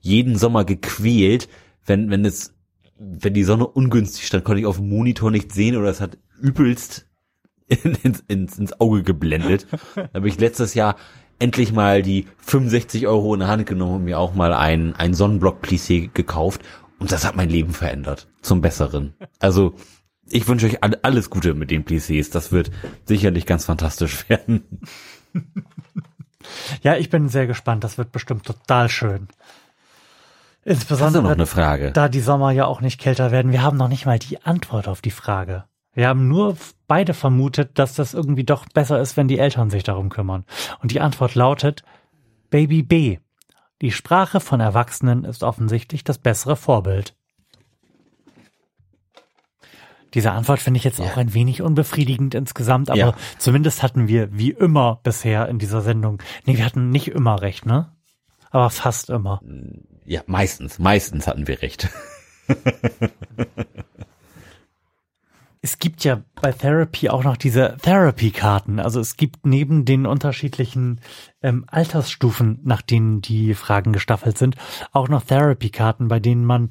jeden 0.00 0.36
Sommer 0.36 0.64
gequält, 0.64 1.50
wenn, 1.84 2.10
wenn 2.10 2.24
es, 2.24 2.54
wenn 2.98 3.34
die 3.34 3.44
Sonne 3.44 3.66
ungünstig 3.66 4.26
stand, 4.26 4.42
konnte 4.42 4.60
ich 4.60 4.66
auf 4.66 4.78
dem 4.78 4.88
Monitor 4.88 5.30
nicht 5.30 5.52
sehen 5.52 5.76
oder 5.76 5.90
es 5.90 6.00
hat 6.00 6.16
übelst 6.40 7.06
ins, 7.66 8.24
ins, 8.26 8.58
ins 8.58 8.80
Auge 8.80 9.02
geblendet. 9.02 9.66
da 9.94 10.08
habe 10.14 10.28
ich 10.28 10.40
letztes 10.40 10.72
Jahr 10.72 10.96
endlich 11.38 11.74
mal 11.74 12.00
die 12.00 12.26
65 12.38 13.06
Euro 13.06 13.34
in 13.34 13.40
der 13.40 13.48
Hand 13.48 13.66
genommen 13.66 13.96
und 13.96 14.04
mir 14.04 14.18
auch 14.18 14.34
mal 14.34 14.54
ein, 14.54 14.96
ein 14.96 15.12
Sonnenblock-Plissé 15.12 16.08
gekauft. 16.14 16.62
Und 16.98 17.12
das 17.12 17.26
hat 17.26 17.36
mein 17.36 17.50
Leben 17.50 17.74
verändert. 17.74 18.28
Zum 18.40 18.62
Besseren. 18.62 19.12
Also, 19.40 19.74
ich 20.26 20.48
wünsche 20.48 20.66
euch 20.66 20.78
alles 20.82 21.28
Gute 21.28 21.52
mit 21.52 21.70
den 21.70 21.84
Plissés. 21.84 22.32
Das 22.32 22.50
wird 22.50 22.70
sicherlich 23.04 23.44
ganz 23.44 23.66
fantastisch 23.66 24.26
werden 24.30 24.62
ja, 26.82 26.96
ich 26.96 27.10
bin 27.10 27.28
sehr 27.28 27.46
gespannt. 27.46 27.84
Das 27.84 27.98
wird 27.98 28.12
bestimmt 28.12 28.44
total 28.44 28.88
schön. 28.88 29.28
Insbesondere 30.64 31.22
noch 31.22 31.30
eine 31.30 31.46
Frage. 31.46 31.90
da 31.92 32.08
die 32.08 32.20
Sommer 32.20 32.52
ja 32.52 32.66
auch 32.66 32.80
nicht 32.80 33.00
kälter 33.00 33.30
werden. 33.32 33.52
Wir 33.52 33.62
haben 33.62 33.76
noch 33.76 33.88
nicht 33.88 34.06
mal 34.06 34.18
die 34.18 34.42
Antwort 34.42 34.86
auf 34.86 35.00
die 35.00 35.10
Frage. 35.10 35.64
Wir 35.94 36.08
haben 36.08 36.28
nur 36.28 36.56
beide 36.86 37.14
vermutet, 37.14 37.78
dass 37.78 37.94
das 37.94 38.14
irgendwie 38.14 38.44
doch 38.44 38.66
besser 38.72 39.00
ist, 39.00 39.16
wenn 39.16 39.28
die 39.28 39.38
Eltern 39.38 39.70
sich 39.70 39.82
darum 39.82 40.08
kümmern. 40.08 40.44
Und 40.80 40.90
die 40.92 41.00
Antwort 41.00 41.34
lautet 41.34 41.82
Baby 42.50 42.82
B. 42.82 43.18
Die 43.82 43.90
Sprache 43.90 44.40
von 44.40 44.60
Erwachsenen 44.60 45.24
ist 45.24 45.42
offensichtlich 45.42 46.04
das 46.04 46.18
bessere 46.18 46.56
Vorbild. 46.56 47.14
Diese 50.14 50.32
Antwort 50.32 50.60
finde 50.60 50.78
ich 50.78 50.84
jetzt 50.84 50.98
ja. 50.98 51.06
auch 51.06 51.16
ein 51.16 51.34
wenig 51.34 51.62
unbefriedigend 51.62 52.34
insgesamt, 52.34 52.90
aber 52.90 52.98
ja. 52.98 53.14
zumindest 53.38 53.82
hatten 53.82 54.08
wir 54.08 54.28
wie 54.32 54.50
immer 54.50 55.00
bisher 55.02 55.48
in 55.48 55.58
dieser 55.58 55.80
Sendung, 55.82 56.22
nee, 56.44 56.56
wir 56.56 56.64
hatten 56.64 56.90
nicht 56.90 57.08
immer 57.08 57.40
recht, 57.40 57.66
ne? 57.66 57.92
Aber 58.50 58.68
fast 58.68 59.08
immer. 59.08 59.40
Ja, 60.04 60.22
meistens, 60.26 60.78
meistens 60.78 61.26
hatten 61.26 61.46
wir 61.48 61.62
recht. 61.62 61.88
es 65.62 65.78
gibt 65.78 66.04
ja 66.04 66.22
bei 66.40 66.52
Therapy 66.52 67.08
auch 67.08 67.22
noch 67.24 67.36
diese 67.36 67.76
Therapy-Karten. 67.80 68.80
Also 68.80 69.00
es 69.00 69.16
gibt 69.16 69.46
neben 69.46 69.84
den 69.84 70.06
unterschiedlichen 70.06 71.00
ähm, 71.40 71.64
Altersstufen, 71.68 72.58
nach 72.64 72.82
denen 72.82 73.22
die 73.22 73.54
Fragen 73.54 73.92
gestaffelt 73.92 74.36
sind, 74.36 74.56
auch 74.90 75.08
noch 75.08 75.22
Therapy-Karten, 75.22 76.08
bei 76.08 76.20
denen 76.20 76.44
man 76.44 76.68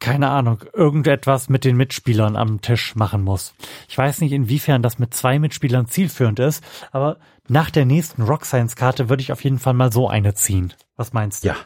keine 0.00 0.28
Ahnung, 0.30 0.64
irgendetwas 0.72 1.48
mit 1.48 1.64
den 1.64 1.76
Mitspielern 1.76 2.36
am 2.36 2.60
Tisch 2.60 2.94
machen 2.94 3.22
muss. 3.22 3.54
Ich 3.88 3.96
weiß 3.96 4.20
nicht, 4.20 4.32
inwiefern 4.32 4.82
das 4.82 4.98
mit 4.98 5.14
zwei 5.14 5.38
Mitspielern 5.38 5.86
zielführend 5.86 6.38
ist, 6.38 6.62
aber 6.92 7.18
nach 7.48 7.70
der 7.70 7.84
nächsten 7.84 8.22
Rock 8.22 8.44
Science 8.44 8.76
Karte 8.76 9.08
würde 9.08 9.22
ich 9.22 9.32
auf 9.32 9.42
jeden 9.44 9.58
Fall 9.58 9.74
mal 9.74 9.92
so 9.92 10.08
eine 10.08 10.34
ziehen. 10.34 10.72
Was 10.96 11.12
meinst 11.12 11.44
du? 11.44 11.48
Ja, 11.48 11.56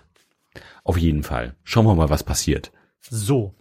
auf 0.84 0.96
jeden 0.96 1.22
Fall. 1.22 1.54
Schauen 1.64 1.86
wir 1.86 1.94
mal, 1.94 2.10
was 2.10 2.22
passiert. 2.24 2.72
So. 3.00 3.54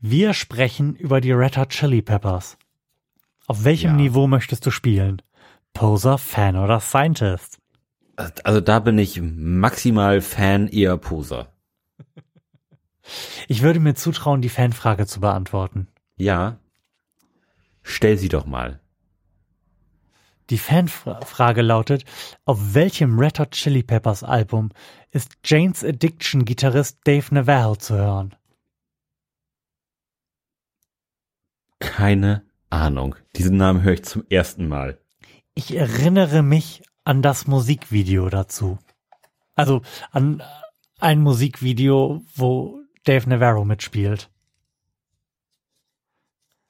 Wir 0.00 0.32
sprechen 0.34 0.94
über 0.94 1.20
die 1.20 1.32
Red 1.32 1.56
Hot 1.56 1.70
Chili 1.70 2.02
Peppers. 2.02 2.56
Auf 3.46 3.64
welchem 3.64 3.92
Ja. 3.92 3.96
Niveau 3.96 4.26
möchtest 4.26 4.64
du 4.66 4.70
spielen? 4.70 5.22
Poser, 5.72 6.18
Fan 6.18 6.56
oder 6.56 6.80
Scientist? 6.80 7.58
Also 8.44 8.60
da 8.60 8.80
bin 8.80 8.98
ich 8.98 9.20
maximal 9.22 10.20
Fan, 10.20 10.66
eher 10.68 10.96
Poser. 10.96 11.52
Ich 13.48 13.62
würde 13.62 13.80
mir 13.80 13.94
zutrauen, 13.94 14.42
die 14.42 14.48
Fanfrage 14.48 15.06
zu 15.06 15.20
beantworten. 15.20 15.88
Ja. 16.16 16.58
Stell 17.82 18.18
sie 18.18 18.28
doch 18.28 18.46
mal. 18.46 18.80
Die 20.50 20.58
Fanfrage 20.58 21.62
lautet, 21.62 22.04
auf 22.44 22.74
welchem 22.74 23.18
Red 23.18 23.38
Hot 23.38 23.50
Chili 23.50 23.82
Peppers 23.82 24.22
Album 24.22 24.70
ist 25.10 25.36
Jane's 25.44 25.84
Addiction 25.84 26.44
Gitarrist 26.44 26.98
Dave 27.04 27.34
Navarro 27.34 27.76
zu 27.76 27.94
hören? 27.94 28.34
Keine 31.80 32.44
Ahnung. 32.70 33.14
Diesen 33.36 33.56
Namen 33.56 33.82
höre 33.82 33.94
ich 33.94 34.04
zum 34.04 34.24
ersten 34.28 34.68
Mal. 34.68 34.98
Ich 35.54 35.74
erinnere 35.74 36.42
mich 36.42 36.82
an 37.04 37.22
das 37.22 37.46
Musikvideo 37.46 38.28
dazu. 38.30 38.78
Also 39.54 39.82
an 40.10 40.42
ein 40.98 41.20
Musikvideo, 41.20 42.22
wo 42.34 42.80
Dave 43.04 43.28
Navarro 43.28 43.64
mitspielt. 43.64 44.30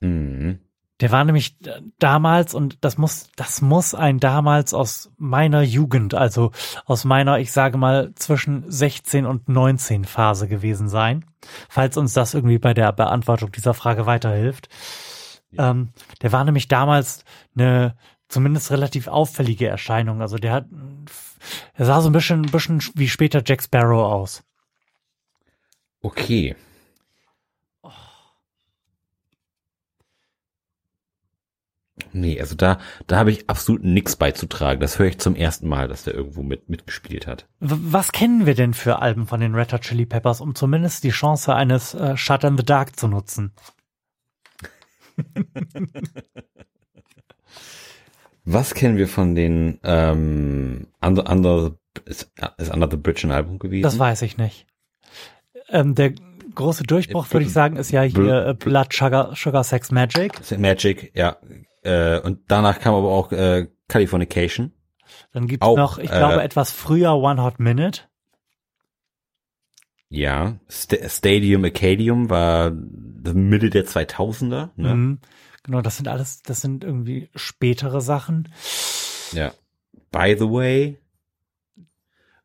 Mhm. 0.01 0.61
Der 1.01 1.13
war 1.13 1.25
nämlich 1.25 1.57
damals 2.01 2.55
und 2.55 2.85
das 2.85 2.99
muss, 2.99 3.29
das 3.37 3.63
muss 3.63 3.95
ein 3.95 4.19
damals 4.19 4.75
aus 4.75 5.13
meiner 5.17 5.63
Jugend, 5.63 6.15
also 6.15 6.51
aus 6.87 7.05
meiner, 7.05 7.39
ich 7.39 7.53
sage 7.53 7.79
mal, 7.79 8.13
zwischen 8.17 8.69
16 8.69 9.25
und 9.25 9.49
19 9.49 10.05
Phase 10.05 10.49
gewesen 10.49 10.89
sein. 10.89 11.25
Falls 11.69 11.97
uns 11.97 12.15
das 12.15 12.35
irgendwie 12.35 12.59
bei 12.59 12.75
der 12.75 12.93
Beantwortung 12.93 13.53
dieser 13.53 13.75
Frage 13.75 14.07
weiterhilft. 14.07 14.69
Ähm, 15.57 15.91
der 16.21 16.33
war 16.33 16.45
nämlich 16.45 16.67
damals 16.67 17.25
eine 17.57 17.95
zumindest 18.29 18.73
relativ 18.73 19.07
auffällige 19.07 19.69
Erscheinung. 19.69 20.21
Also 20.21 20.37
der 20.37 20.53
hat, 20.53 20.67
er 21.75 21.87
sah 21.87 22.01
so 22.01 22.09
ein 22.11 22.13
bisschen, 22.13 22.43
ein 22.43 22.51
bisschen 22.51 22.83
wie 22.95 23.09
später 23.09 23.41
Jack 23.45 23.63
Sparrow 23.63 24.03
aus. 24.03 24.43
Okay. 26.01 26.57
Nee, 32.13 32.41
also 32.41 32.55
da, 32.55 32.79
da 33.07 33.19
habe 33.19 33.31
ich 33.31 33.51
absolut 33.51 33.85
nichts 33.85 34.17
beizutragen. 34.17 34.81
Das 34.81 34.99
höre 34.99 35.09
ich 35.09 35.19
zum 35.19 35.37
ersten 35.37 35.69
Mal, 35.69 35.89
dass 35.89 36.05
der 36.05 36.15
irgendwo 36.15 36.43
mit, 36.43 36.69
mitgespielt 36.69 37.27
hat. 37.27 37.47
Was 37.61 38.13
kennen 38.13 38.47
wir 38.47 38.55
denn 38.55 38.73
für 38.75 39.01
Alben 39.01 39.27
von 39.27 39.41
den 39.41 39.55
Red 39.55 39.73
Hot 39.73 39.83
Chili 39.83 40.07
Peppers, 40.07 40.41
um 40.41 40.55
zumindest 40.55 41.05
die 41.05 41.11
Chance 41.11 41.55
eines 41.55 41.93
äh, 41.95 42.17
Shut 42.17 42.45
in 42.45 42.57
the 42.57 42.65
Dark 42.65 42.99
zu 42.99 43.09
nutzen? 43.09 43.53
Was 48.45 48.73
kennen 48.75 48.97
wir 48.97 49.09
von 49.09 49.35
den 49.35 49.79
ähm, 49.83 50.87
Under, 51.03 51.31
Under 51.31 51.77
ist, 52.07 52.33
ist 52.57 52.73
Under 52.73 52.89
the 52.91 52.97
Bridge 52.97 53.27
ein 53.27 53.31
Album 53.31 53.59
gewesen? 53.59 53.83
Das 53.83 53.99
weiß 53.99 54.23
ich 54.23 54.39
nicht. 54.39 54.68
Ähm, 55.71 55.95
der 55.95 56.13
große 56.55 56.83
Durchbruch, 56.85 57.31
würde 57.31 57.47
ich 57.47 57.53
sagen, 57.53 57.77
ist 57.77 57.91
ja 57.91 58.03
hier 58.03 58.47
äh, 58.47 58.55
Blood 58.55 58.93
Sugar, 58.93 59.35
Sugar 59.37 59.65
Sex 59.65 59.91
Magic. 59.91 60.41
Magic, 60.59 61.13
ja. 61.15 61.37
Äh, 61.83 62.21
und 62.21 62.41
danach 62.49 62.81
kam 62.81 62.95
aber 62.95 63.09
auch 63.09 63.33
äh, 63.33 63.69
Californication. 63.89 64.73
Dann 65.33 65.47
gibt's 65.47 65.67
Auch, 65.67 65.77
noch, 65.77 65.99
ich 65.99 66.11
äh, 66.11 66.19
glaube, 66.19 66.43
etwas 66.43 66.71
früher 66.73 67.15
One 67.15 67.43
Hot 67.43 67.61
Minute. 67.61 68.03
Ja. 70.09 70.59
St 70.71 70.99
Stadium 71.07 71.65
Acadium 71.65 72.31
war 72.31 72.71
Mitte 72.71 73.71
der 73.71 73.87
2000er. 73.87 74.71
Ne? 74.77 74.95
Mhm. 74.95 75.19
Genau, 75.63 75.83
das 75.83 75.97
sind 75.97 76.09
alles, 76.09 76.43
das 76.43 76.61
sind 76.61 76.83
irgendwie 76.83 77.29
spätere 77.35 78.01
Sachen. 78.01 78.49
Ja. 79.33 79.53
By 80.11 80.35
the 80.39 80.47
way. 80.47 80.99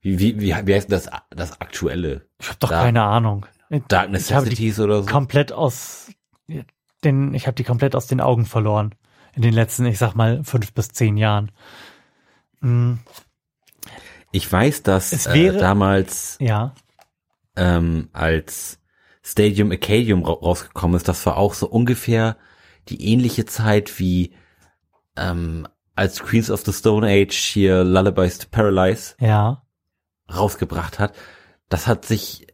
Wie, 0.04 0.20
wie, 0.20 0.40
wie, 0.40 0.54
wie 0.68 0.74
heißt 0.76 0.92
das, 0.92 1.10
das 1.32 1.60
aktuelle? 1.62 2.28
Ich 2.40 2.48
habe 2.50 2.60
doch 2.60 2.70
Da- 2.70 2.84
keine 2.84 3.02
Ahnung. 3.04 3.46
Dark 3.88 4.12
Necessities 4.12 4.80
oder 4.80 5.02
so? 5.02 5.10
komplett 5.10 5.52
aus 5.52 6.12
den, 7.04 7.34
ich 7.34 7.48
habe 7.48 7.56
die 7.56 7.64
komplett 7.64 7.96
aus 7.96 8.06
den 8.06 8.22
Augen 8.22 8.46
verloren. 8.46 8.94
In 9.36 9.42
den 9.42 9.54
letzten, 9.54 9.86
ich 9.88 9.98
sag 9.98 10.14
mal, 10.14 10.44
fünf 10.44 10.74
bis 10.74 10.90
zehn 10.90 11.18
Jahren. 11.18 11.52
Mhm. 12.60 13.00
Ich 14.32 14.52
weiß, 14.52 14.84
dass 14.84 15.12
Es 15.12 15.26
äh, 15.26 15.34
wäre- 15.34 15.58
damals 15.58 16.38
Ja. 16.40 16.76
ähm, 17.56 18.10
als 18.14 18.80
Stadium 19.24 19.72
Acadium 19.72 20.24
ra 20.24 20.34
rausgekommen 20.34 20.98
ist, 20.98 21.08
das 21.08 21.26
war 21.26 21.38
auch 21.38 21.54
so 21.54 21.68
ungefähr 21.68 22.38
die 22.90 23.08
ähnliche 23.12 23.46
Zeit 23.46 24.00
wie 24.00 24.36
ähm, 25.16 25.68
als 25.96 26.20
Queens 26.22 26.52
of 26.52 26.62
the 26.66 26.74
Stone 26.74 27.08
Age 27.08 27.34
hier 27.36 27.84
Lullabies 27.84 28.38
to 28.40 28.48
Paralyze 28.52 29.16
Ja. 29.20 29.64
Rausgebracht 30.38 31.00
hat. 31.00 31.14
Das 31.70 31.88
hat 31.88 32.06
sich 32.06 32.48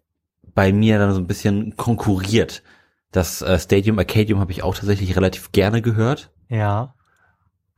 bei 0.53 0.72
mir 0.73 0.99
dann 0.99 1.14
so 1.14 1.19
ein 1.19 1.27
bisschen 1.27 1.76
konkurriert. 1.76 2.64
Das 3.11 3.41
äh, 3.41 3.57
Stadium 3.60 3.97
Acadium 3.99 4.39
habe 4.39 4.51
ich 4.51 4.64
auch 4.64 4.76
tatsächlich 4.76 5.15
relativ 5.15 5.51
gerne 5.51 5.81
gehört. 5.81 6.31
Ja. 6.49 6.95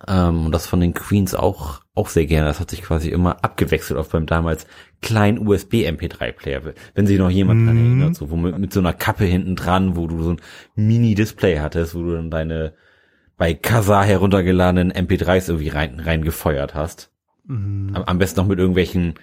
Ähm, 0.08 0.48
und 0.48 0.52
das 0.52 0.68
von 0.68 0.80
den 0.80 0.94
Queens 0.94 1.36
auch, 1.36 1.82
auch 1.94 2.10
sehr 2.10 2.26
gerne. 2.26 2.48
Das 2.48 2.60
hat 2.60 2.72
sich 2.72 2.82
quasi 2.82 3.10
immer 3.10 3.44
abgewechselt 3.44 4.00
auf 4.00 4.10
beim 4.10 4.26
damals 4.26 4.66
kleinen 5.02 5.48
USB-MP3-Player. 5.48 6.74
Wenn 6.96 7.08
sich 7.08 7.20
noch 7.20 7.30
jemand 7.30 7.68
dran 7.68 7.76
Mhm. 7.76 8.00
erinnert, 8.00 8.16
so, 8.16 8.30
wo 8.32 8.36
mit, 8.36 8.58
mit 8.58 8.74
so 8.74 8.80
einer 8.80 8.94
Kappe 8.94 9.26
hinten 9.26 9.56
dran, 9.56 9.96
wo 9.96 10.08
du 10.08 10.22
so 10.24 10.32
ein 10.32 10.42
Mini-Display 10.76 11.60
hattest, 11.60 11.94
wo 11.96 12.02
du 12.02 12.16
dann 12.16 12.32
deine 12.32 12.74
bei 13.38 13.54
Kazaa 13.54 14.04
heruntergeladenen 14.04 14.92
MP3s 14.92 15.50
irgendwie 15.50 15.70
rein, 15.70 16.00
reingefeuert 16.00 16.76
hast. 16.76 17.12
Mhm. 17.46 17.92
Am, 17.94 18.04
am 18.04 18.18
besten 18.18 18.40
noch 18.40 18.48
mit 18.48 18.60
irgendwelchen 18.60 19.16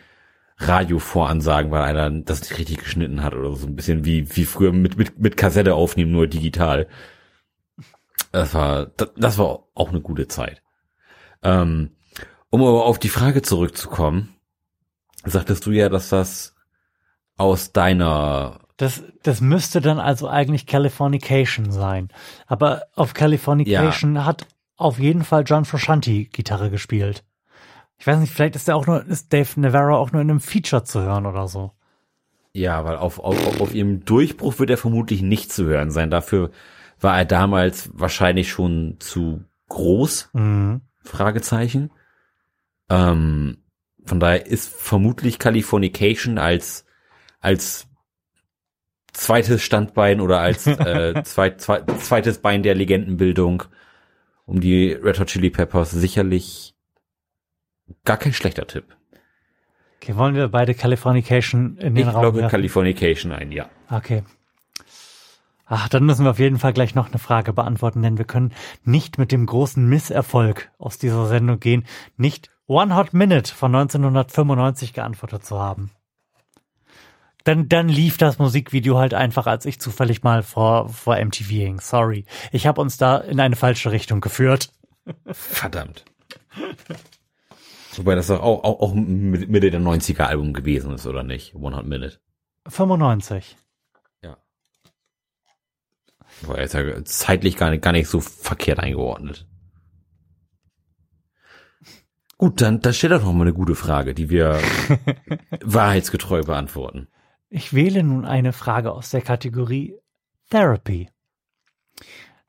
Radiovoransagen, 0.59 1.71
weil 1.71 1.83
einer 1.83 2.11
das 2.11 2.43
nicht 2.43 2.59
richtig 2.59 2.79
geschnitten 2.79 3.23
hat 3.23 3.35
oder 3.35 3.55
so 3.55 3.67
ein 3.67 3.77
bisschen 3.77 4.05
wie, 4.05 4.37
wie 4.37 4.45
früher 4.45 4.73
mit, 4.73 4.99
mit, 4.99 5.19
mit 5.19 5.37
Kassette 5.37 5.75
aufnehmen, 5.75 6.13
nur 6.13 6.27
digital. 6.27 6.89
Das 8.33 8.55
war, 8.55 8.87
das, 8.87 9.11
das 9.17 9.39
war 9.39 9.65
auch 9.75 9.91
eine 9.91 10.01
gute 10.01 10.27
Zeit. 10.29 10.63
Ähm, 11.43 11.91
um 12.51 12.63
aber 12.63 12.87
auf 12.87 12.99
die 12.99 13.09
Frage 13.09 13.43
zurückzukommen, 13.43 14.35
sagtest 15.25 15.65
du 15.67 15.71
ja, 15.71 15.89
dass 15.89 16.09
das 16.09 16.55
aus 17.37 17.73
deiner, 17.73 18.61
Das, 18.79 19.03
das 19.23 19.41
müsste 19.41 19.81
dann 19.81 19.99
also 20.01 20.29
eigentlich 20.29 20.67
Californication 20.67 21.71
sein. 21.71 22.09
Aber 22.47 22.83
auf 22.95 23.15
Californication 23.15 24.25
hat 24.25 24.47
auf 24.77 24.99
jeden 24.99 25.25
Fall 25.25 25.45
John 25.47 25.65
Frusciante 25.65 26.25
Gitarre 26.25 26.71
gespielt. 26.71 27.25
Ich 27.99 28.07
weiß 28.07 28.19
nicht, 28.19 28.33
vielleicht 28.33 28.57
ist 28.57 28.69
er 28.69 28.77
auch 28.77 28.87
nur, 28.87 29.05
ist 29.07 29.33
Dave 29.33 29.61
Navarro 29.61 29.97
auch 29.97 30.13
nur 30.13 30.23
in 30.23 30.31
einem 30.31 30.41
Feature 30.41 30.85
zu 30.85 31.01
hören 31.01 31.27
oder 31.27 31.49
so. 31.49 31.73
ja, 32.53 32.85
weil 32.85 32.97
auf, 32.97 33.19
auf, 33.19 33.61
auf 33.61 33.75
ihrem 33.75 34.05
Durchbruch 34.05 34.59
wird 34.59 34.71
er 34.71 34.79
vermutlich 34.79 35.23
nicht 35.23 35.53
zu 35.53 35.65
hören 35.67 35.91
sein. 35.91 36.11
Dafür 36.11 36.51
war 37.01 37.17
er 37.17 37.25
damals 37.25 37.91
wahrscheinlich 37.93 38.51
schon 38.51 38.97
zu 38.99 39.45
groß. 39.69 40.31
Mhm. 40.33 40.81
Fragezeichen. 41.03 41.91
Ähm, 42.91 43.59
von 44.05 44.21
daher 44.21 44.47
ist 44.47 44.69
vermutlich 44.75 45.39
Californication 45.39 46.39
als 46.39 46.85
als 47.41 47.87
zweites 49.13 49.63
Standbein 49.63 50.21
oder 50.21 50.41
als 50.41 50.67
äh, 50.67 51.23
zweit, 51.25 51.61
zweit, 51.61 51.91
zweites 52.01 52.39
Bein 52.39 52.63
der 52.63 52.75
Legendenbildung 52.75 53.65
um 54.47 54.61
die 54.61 54.93
Red 54.93 55.21
Hot 55.21 55.29
Chili 55.29 55.51
Peppers 55.51 55.91
sicherlich 55.91 56.75
gar 58.05 58.17
kein 58.17 58.33
schlechter 58.33 58.67
Tipp. 58.67 58.97
Okay, 60.01 60.17
wollen 60.17 60.35
wir 60.35 60.49
beide 60.49 60.75
Californication 60.75 61.77
in 61.79 61.95
den 61.95 62.09
Ich 62.09 62.15
Raum 62.15 62.23
glaube 62.23 62.39
werfen? 62.39 62.51
Californication 62.51 63.33
ein, 63.33 63.51
ja. 63.53 63.69
Okay. 63.91 64.23
Ach, 65.67 65.89
dann 65.89 66.05
müssen 66.05 66.25
wir 66.25 66.31
auf 66.31 66.39
jeden 66.39 66.59
Fall 66.59 66.73
gleich 66.73 66.95
noch 66.95 67.09
eine 67.09 67.19
Frage 67.19 67.53
beantworten, 67.53 68.01
denn 68.01 68.17
wir 68.17 68.25
können 68.25 68.55
nicht 68.85 69.19
mit 69.19 69.33
dem 69.33 69.45
großen 69.45 69.87
Misserfolg 69.87 70.71
aus 70.79 70.99
dieser 70.99 71.27
Sendung 71.27 71.61
gehen, 71.61 71.85
nicht 72.17 72.51
One 72.67 72.95
Hot 72.97 73.13
Minute 73.13 73.53
von 73.55 73.75
1995 73.75 74.95
geantwortet 74.95 75.45
zu 75.45 75.59
haben. 75.59 75.91
dann, 77.45 77.69
dann 77.69 77.89
lief 77.89 78.19
das 78.19 78.39
Musikvideo 78.39 78.99
halt 78.99 79.15
einfach, 79.15 79.47
als 79.47 79.67
ich 79.67 79.81
zufällig 79.81 80.23
mal 80.23 80.43
vor, 80.43 80.89
vor 80.89 81.17
MTV 81.17 81.49
hing. 81.49 81.81
Sorry. 81.81 82.25
Ich 82.53 82.67
habe 82.67 82.81
uns 82.81 82.97
da 82.97 83.19
in 83.19 83.41
eine 83.41 83.57
falsche 83.57 83.91
Richtung 83.91 84.21
geführt. 84.21 84.71
Verdammt. 85.27 86.05
Wobei 87.99 88.15
das 88.15 88.29
doch 88.29 88.41
auch, 88.41 88.63
auch, 88.63 88.81
auch 88.81 88.95
Mitte 88.95 89.71
der 89.71 89.81
90er 89.81 90.23
Album 90.23 90.53
gewesen 90.53 90.95
ist, 90.95 91.07
oder 91.07 91.25
nicht? 91.25 91.55
100 91.57 91.85
Minute. 91.85 92.21
95. 92.69 93.57
Ja. 94.23 94.37
War 96.43 96.61
jetzt 96.61 96.75
ja 96.75 97.05
zeitlich 97.05 97.57
gar 97.57 97.71
nicht, 97.71 97.83
gar 97.83 97.93
nicht 97.93 98.09
so 98.09 98.21
verkehrt 98.21 98.79
eingeordnet. 98.79 99.49
Gut, 102.37 102.61
dann, 102.61 102.81
dann 102.81 102.95
stell 102.95 103.11
doch 103.11 103.25
noch 103.25 103.33
mal 103.33 103.43
eine 103.43 103.53
gute 103.53 103.75
Frage, 103.75 104.15
die 104.15 104.31
wir 104.31 104.61
wahrheitsgetreu 105.65 106.43
beantworten. 106.43 107.09
Ich 107.51 107.75
wähle 107.75 108.05
nun 108.05 108.25
eine 108.25 108.53
Frage 108.53 108.93
aus 108.93 109.11
der 109.11 109.23
Kategorie 109.23 109.97
Therapy. 110.51 111.11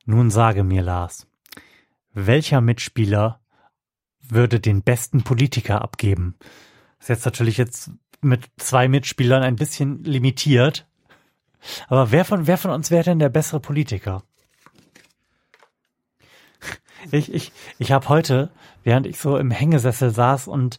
Nun 0.05 0.29
sage 0.29 0.63
mir, 0.63 0.83
Lars, 0.83 1.25
welcher 2.13 2.61
Mitspieler 2.61 3.38
würde 4.31 4.59
den 4.59 4.81
besten 4.81 5.23
Politiker 5.23 5.81
abgeben? 5.81 6.35
Das 6.97 7.05
ist 7.05 7.09
jetzt 7.09 7.25
natürlich 7.25 7.57
jetzt 7.57 7.91
mit 8.21 8.45
zwei 8.57 8.87
Mitspielern 8.87 9.43
ein 9.43 9.55
bisschen 9.55 10.03
limitiert. 10.03 10.87
Aber 11.87 12.11
wer 12.11 12.25
von, 12.25 12.47
wer 12.47 12.57
von 12.57 12.71
uns 12.71 12.91
wäre 12.91 13.03
denn 13.03 13.19
der 13.19 13.29
bessere 13.29 13.59
Politiker? 13.59 14.23
Ich, 17.11 17.33
ich, 17.33 17.51
ich 17.77 17.91
habe 17.91 18.09
heute, 18.09 18.51
während 18.83 19.07
ich 19.07 19.17
so 19.19 19.37
im 19.37 19.51
Hängesessel 19.51 20.11
saß 20.11 20.47
und 20.47 20.77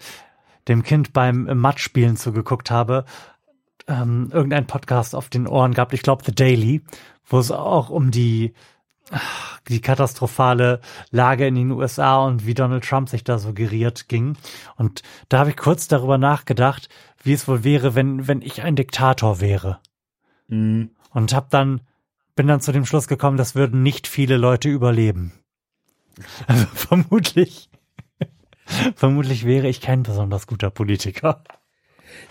dem 0.68 0.82
Kind 0.82 1.12
beim 1.12 1.44
Matschspielen 1.59 2.16
zugeguckt 2.16 2.70
habe, 2.70 3.05
ähm, 3.86 4.28
irgendein 4.32 4.66
Podcast 4.66 5.14
auf 5.14 5.28
den 5.28 5.47
Ohren 5.47 5.74
gehabt, 5.74 5.94
ich 5.94 6.02
glaube 6.02 6.22
The 6.24 6.35
Daily, 6.35 6.82
wo 7.27 7.39
es 7.39 7.51
auch 7.51 7.90
um 7.90 8.10
die 8.10 8.55
die 9.69 9.81
katastrophale 9.81 10.81
Lage 11.11 11.47
in 11.47 11.55
den 11.55 11.70
USA 11.70 12.24
und 12.24 12.47
wie 12.47 12.55
Donald 12.55 12.85
Trump 12.85 13.09
sich 13.09 13.24
da 13.24 13.39
so 13.39 13.53
geriert 13.53 14.09
ging. 14.09 14.37
Und 14.77 15.03
da 15.28 15.39
habe 15.39 15.51
ich 15.51 15.57
kurz 15.57 15.89
darüber 15.89 16.19
nachgedacht, 16.19 16.89
wie 17.23 17.32
es 17.32 17.49
wohl 17.49 17.65
wäre, 17.65 17.95
wenn, 17.95 18.28
wenn 18.28 18.43
ich 18.43 18.62
ein 18.62 18.77
Diktator 18.77 19.41
wäre. 19.41 19.81
Mhm. 20.49 20.91
Und 21.12 21.35
hab 21.35 21.51
dann, 21.51 21.81
bin 22.37 22.47
dann 22.47 22.61
zu 22.61 22.73
dem 22.73 22.87
Schluss 22.87 23.09
gekommen, 23.09 23.37
das 23.37 23.55
würden 23.55 23.82
nicht 23.82 24.07
viele 24.07 24.37
Leute 24.37 24.69
überleben. 24.69 25.32
Also 26.47 26.66
vermutlich, 26.74 27.69
vermutlich 28.95 29.45
wäre 29.45 29.69
ich 29.69 29.81
kein 29.81 30.03
besonders 30.03 30.47
guter 30.47 30.70
Politiker. 30.70 31.43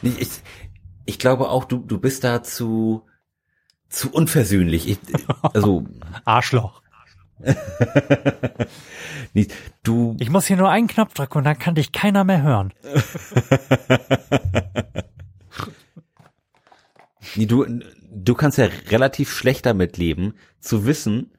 Ich, 0.01 0.41
ich 1.05 1.19
glaube 1.19 1.49
auch, 1.49 1.65
du, 1.65 1.79
du 1.79 1.99
bist 1.99 2.23
da 2.23 2.43
zu, 3.89 4.11
unversöhnlich. 4.11 4.87
Ich, 4.87 4.99
also 5.41 5.85
Arschloch. 6.25 6.81
du. 9.83 10.17
Ich 10.19 10.29
muss 10.29 10.45
hier 10.45 10.57
nur 10.57 10.69
einen 10.69 10.87
Knopf 10.87 11.13
drücken 11.13 11.37
und 11.39 11.45
dann 11.45 11.57
kann 11.57 11.75
dich 11.75 11.91
keiner 11.91 12.23
mehr 12.23 12.41
hören. 12.41 12.73
du, 17.35 17.65
du 18.11 18.33
kannst 18.35 18.57
ja 18.57 18.67
relativ 18.89 19.31
schlecht 19.31 19.65
damit 19.65 19.97
leben, 19.97 20.33
zu 20.59 20.85
wissen, 20.85 21.31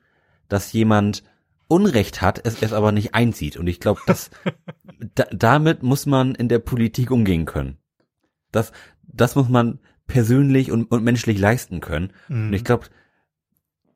dass 0.49 0.73
jemand 0.73 1.23
Unrecht 1.69 2.21
hat, 2.21 2.45
es, 2.45 2.63
es 2.63 2.73
aber 2.73 2.91
nicht 2.93 3.15
einsieht. 3.15 3.57
Und 3.57 3.69
ich 3.69 3.79
glaube, 3.79 4.01
dass 4.07 4.31
da, 5.15 5.25
damit 5.31 5.83
muss 5.83 6.07
man 6.07 6.35
in 6.35 6.49
der 6.49 6.59
Politik 6.59 7.11
umgehen 7.11 7.45
können. 7.45 7.79
Das, 8.51 8.73
das 9.03 9.37
muss 9.37 9.49
man 9.49 9.79
persönlich 10.11 10.71
und, 10.71 10.91
und 10.91 11.05
menschlich 11.05 11.39
leisten 11.39 11.81
können. 11.81 12.13
Mhm. 12.29 12.49
Und 12.49 12.53
ich 12.53 12.65
glaube, 12.65 12.87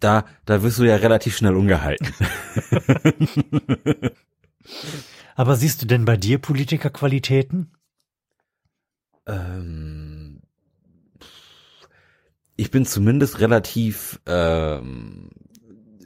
da, 0.00 0.24
da 0.44 0.62
wirst 0.62 0.78
du 0.78 0.84
ja 0.84 0.96
relativ 0.96 1.36
schnell 1.36 1.56
ungehalten. 1.56 2.08
Aber 5.34 5.56
siehst 5.56 5.82
du 5.82 5.86
denn 5.86 6.04
bei 6.04 6.16
dir 6.16 6.38
Politikerqualitäten? 6.38 7.72
Ähm, 9.26 10.42
ich 12.56 12.70
bin 12.70 12.86
zumindest 12.86 13.40
relativ 13.40 14.20
ähm, 14.26 15.30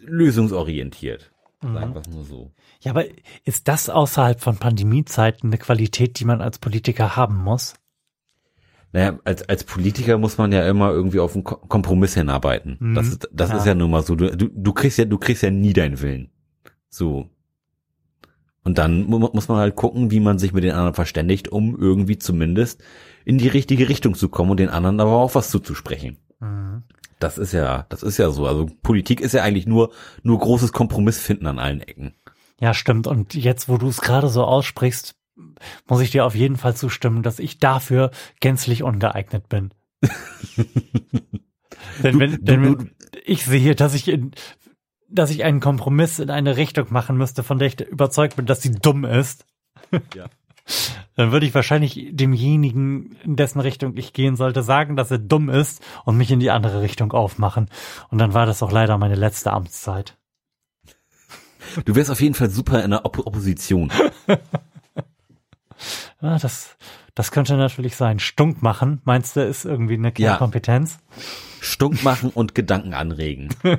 lösungsorientiert. 0.00 1.32
Mhm. 1.62 1.74
Sagen 1.74 1.94
wir 1.94 2.00
es 2.00 2.08
nur 2.08 2.24
so. 2.24 2.52
Ja, 2.80 2.92
aber 2.92 3.04
ist 3.44 3.66
das 3.66 3.90
außerhalb 3.90 4.40
von 4.40 4.58
Pandemiezeiten 4.58 5.50
eine 5.50 5.58
Qualität, 5.58 6.20
die 6.20 6.24
man 6.24 6.40
als 6.40 6.58
Politiker 6.58 7.16
haben 7.16 7.36
muss? 7.36 7.74
Naja, 8.92 9.18
als, 9.24 9.46
als 9.48 9.64
Politiker 9.64 10.16
muss 10.18 10.38
man 10.38 10.50
ja 10.50 10.66
immer 10.66 10.90
irgendwie 10.90 11.20
auf 11.20 11.34
einen 11.34 11.44
Kompromiss 11.44 12.14
hinarbeiten. 12.14 12.76
Mhm. 12.80 12.94
Das, 12.94 13.08
ist, 13.08 13.28
das 13.32 13.50
ja. 13.50 13.56
ist 13.58 13.66
ja 13.66 13.74
nun 13.74 13.90
mal 13.90 14.02
so. 14.02 14.14
Du, 14.14 14.34
du, 14.34 14.48
du 14.48 14.72
kriegst 14.72 14.98
ja, 14.98 15.04
du 15.04 15.18
kriegst 15.18 15.42
ja 15.42 15.50
nie 15.50 15.72
deinen 15.72 16.00
Willen. 16.00 16.30
So. 16.88 17.28
Und 18.64 18.78
dann 18.78 19.04
muss 19.04 19.48
man 19.48 19.58
halt 19.58 19.76
gucken, 19.76 20.10
wie 20.10 20.20
man 20.20 20.38
sich 20.38 20.52
mit 20.52 20.64
den 20.64 20.72
anderen 20.72 20.94
verständigt, 20.94 21.48
um 21.48 21.78
irgendwie 21.78 22.18
zumindest 22.18 22.82
in 23.24 23.38
die 23.38 23.48
richtige 23.48 23.88
Richtung 23.88 24.14
zu 24.14 24.28
kommen 24.28 24.50
und 24.50 24.60
den 24.60 24.68
anderen 24.68 25.00
aber 25.00 25.12
auch 25.12 25.34
was 25.34 25.50
zuzusprechen. 25.50 26.18
Mhm. 26.40 26.82
Das 27.18 27.38
ist 27.38 27.52
ja, 27.52 27.86
das 27.88 28.02
ist 28.02 28.18
ja 28.18 28.30
so. 28.30 28.46
Also 28.46 28.68
Politik 28.82 29.20
ist 29.20 29.32
ja 29.32 29.42
eigentlich 29.42 29.66
nur, 29.66 29.90
nur 30.22 30.38
großes 30.38 30.72
Kompromiss 30.72 31.18
finden 31.18 31.46
an 31.46 31.58
allen 31.58 31.80
Ecken. 31.80 32.14
Ja, 32.60 32.74
stimmt. 32.74 33.06
Und 33.06 33.34
jetzt, 33.34 33.68
wo 33.68 33.76
du 33.76 33.88
es 33.88 34.00
gerade 34.00 34.28
so 34.28 34.44
aussprichst, 34.44 35.14
muss 35.86 36.00
ich 36.00 36.10
dir 36.10 36.24
auf 36.24 36.34
jeden 36.34 36.56
Fall 36.56 36.74
zustimmen, 36.76 37.22
dass 37.22 37.38
ich 37.38 37.58
dafür 37.58 38.10
gänzlich 38.40 38.82
ungeeignet 38.82 39.48
bin. 39.48 39.72
denn 42.02 42.20
wenn, 42.20 42.44
denn 42.44 42.62
wenn 42.62 42.90
ich 43.24 43.44
sehe, 43.44 43.74
dass 43.74 43.94
ich 43.94 44.08
in, 44.08 44.32
dass 45.08 45.30
ich 45.30 45.44
einen 45.44 45.60
Kompromiss 45.60 46.18
in 46.18 46.30
eine 46.30 46.56
Richtung 46.56 46.86
machen 46.90 47.16
müsste, 47.16 47.42
von 47.42 47.58
der 47.58 47.68
ich 47.68 47.80
überzeugt 47.80 48.36
bin, 48.36 48.46
dass 48.46 48.62
sie 48.62 48.72
dumm 48.72 49.04
ist, 49.04 49.46
ja. 50.14 50.26
dann 51.16 51.32
würde 51.32 51.46
ich 51.46 51.54
wahrscheinlich 51.54 52.10
demjenigen, 52.12 53.16
in 53.24 53.36
dessen 53.36 53.60
Richtung 53.60 53.96
ich 53.96 54.12
gehen 54.12 54.36
sollte, 54.36 54.62
sagen, 54.62 54.96
dass 54.96 55.10
er 55.10 55.18
dumm 55.18 55.48
ist 55.48 55.82
und 56.04 56.16
mich 56.16 56.30
in 56.30 56.40
die 56.40 56.50
andere 56.50 56.82
Richtung 56.82 57.12
aufmachen. 57.12 57.68
Und 58.10 58.18
dann 58.18 58.34
war 58.34 58.46
das 58.46 58.62
auch 58.62 58.70
leider 58.70 58.98
meine 58.98 59.14
letzte 59.16 59.52
Amtszeit. 59.52 60.16
Du 61.84 61.94
wärst 61.94 62.10
auf 62.10 62.20
jeden 62.20 62.34
Fall 62.34 62.50
super 62.50 62.82
in 62.82 62.90
der 62.90 63.04
Opp 63.04 63.18
Opposition. 63.18 63.90
Ja, 66.20 66.38
das, 66.38 66.76
das 67.14 67.30
könnte 67.30 67.56
natürlich 67.56 67.96
sein. 67.96 68.18
Stunk 68.18 68.62
machen, 68.62 69.00
meinst 69.04 69.36
du, 69.36 69.40
ist 69.44 69.64
irgendwie 69.64 69.94
eine 69.94 70.12
Kernkompetenz? 70.12 70.98
Ja. 71.00 71.22
Stunk 71.60 72.02
machen 72.02 72.30
und 72.30 72.54
Gedanken 72.54 72.94
anregen. 72.94 73.48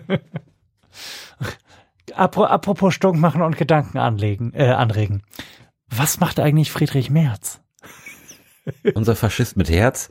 Apropos 2.15 2.93
Stunk 2.93 3.19
machen 3.19 3.41
und 3.41 3.57
Gedanken 3.57 3.97
anlegen, 3.97 4.53
äh, 4.53 4.69
anregen. 4.69 5.23
Was 5.89 6.19
macht 6.19 6.39
eigentlich 6.39 6.71
Friedrich 6.71 7.09
Merz? 7.09 7.61
Unser 8.93 9.15
Faschist 9.15 9.57
mit 9.57 9.69
Herz. 9.69 10.09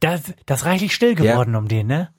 Das, 0.00 0.22
das 0.46 0.60
ist 0.60 0.66
reichlich 0.66 0.94
still 0.94 1.14
geworden 1.14 1.52
der, 1.52 1.60
um 1.60 1.68
den, 1.68 1.86
ne? 1.86 2.12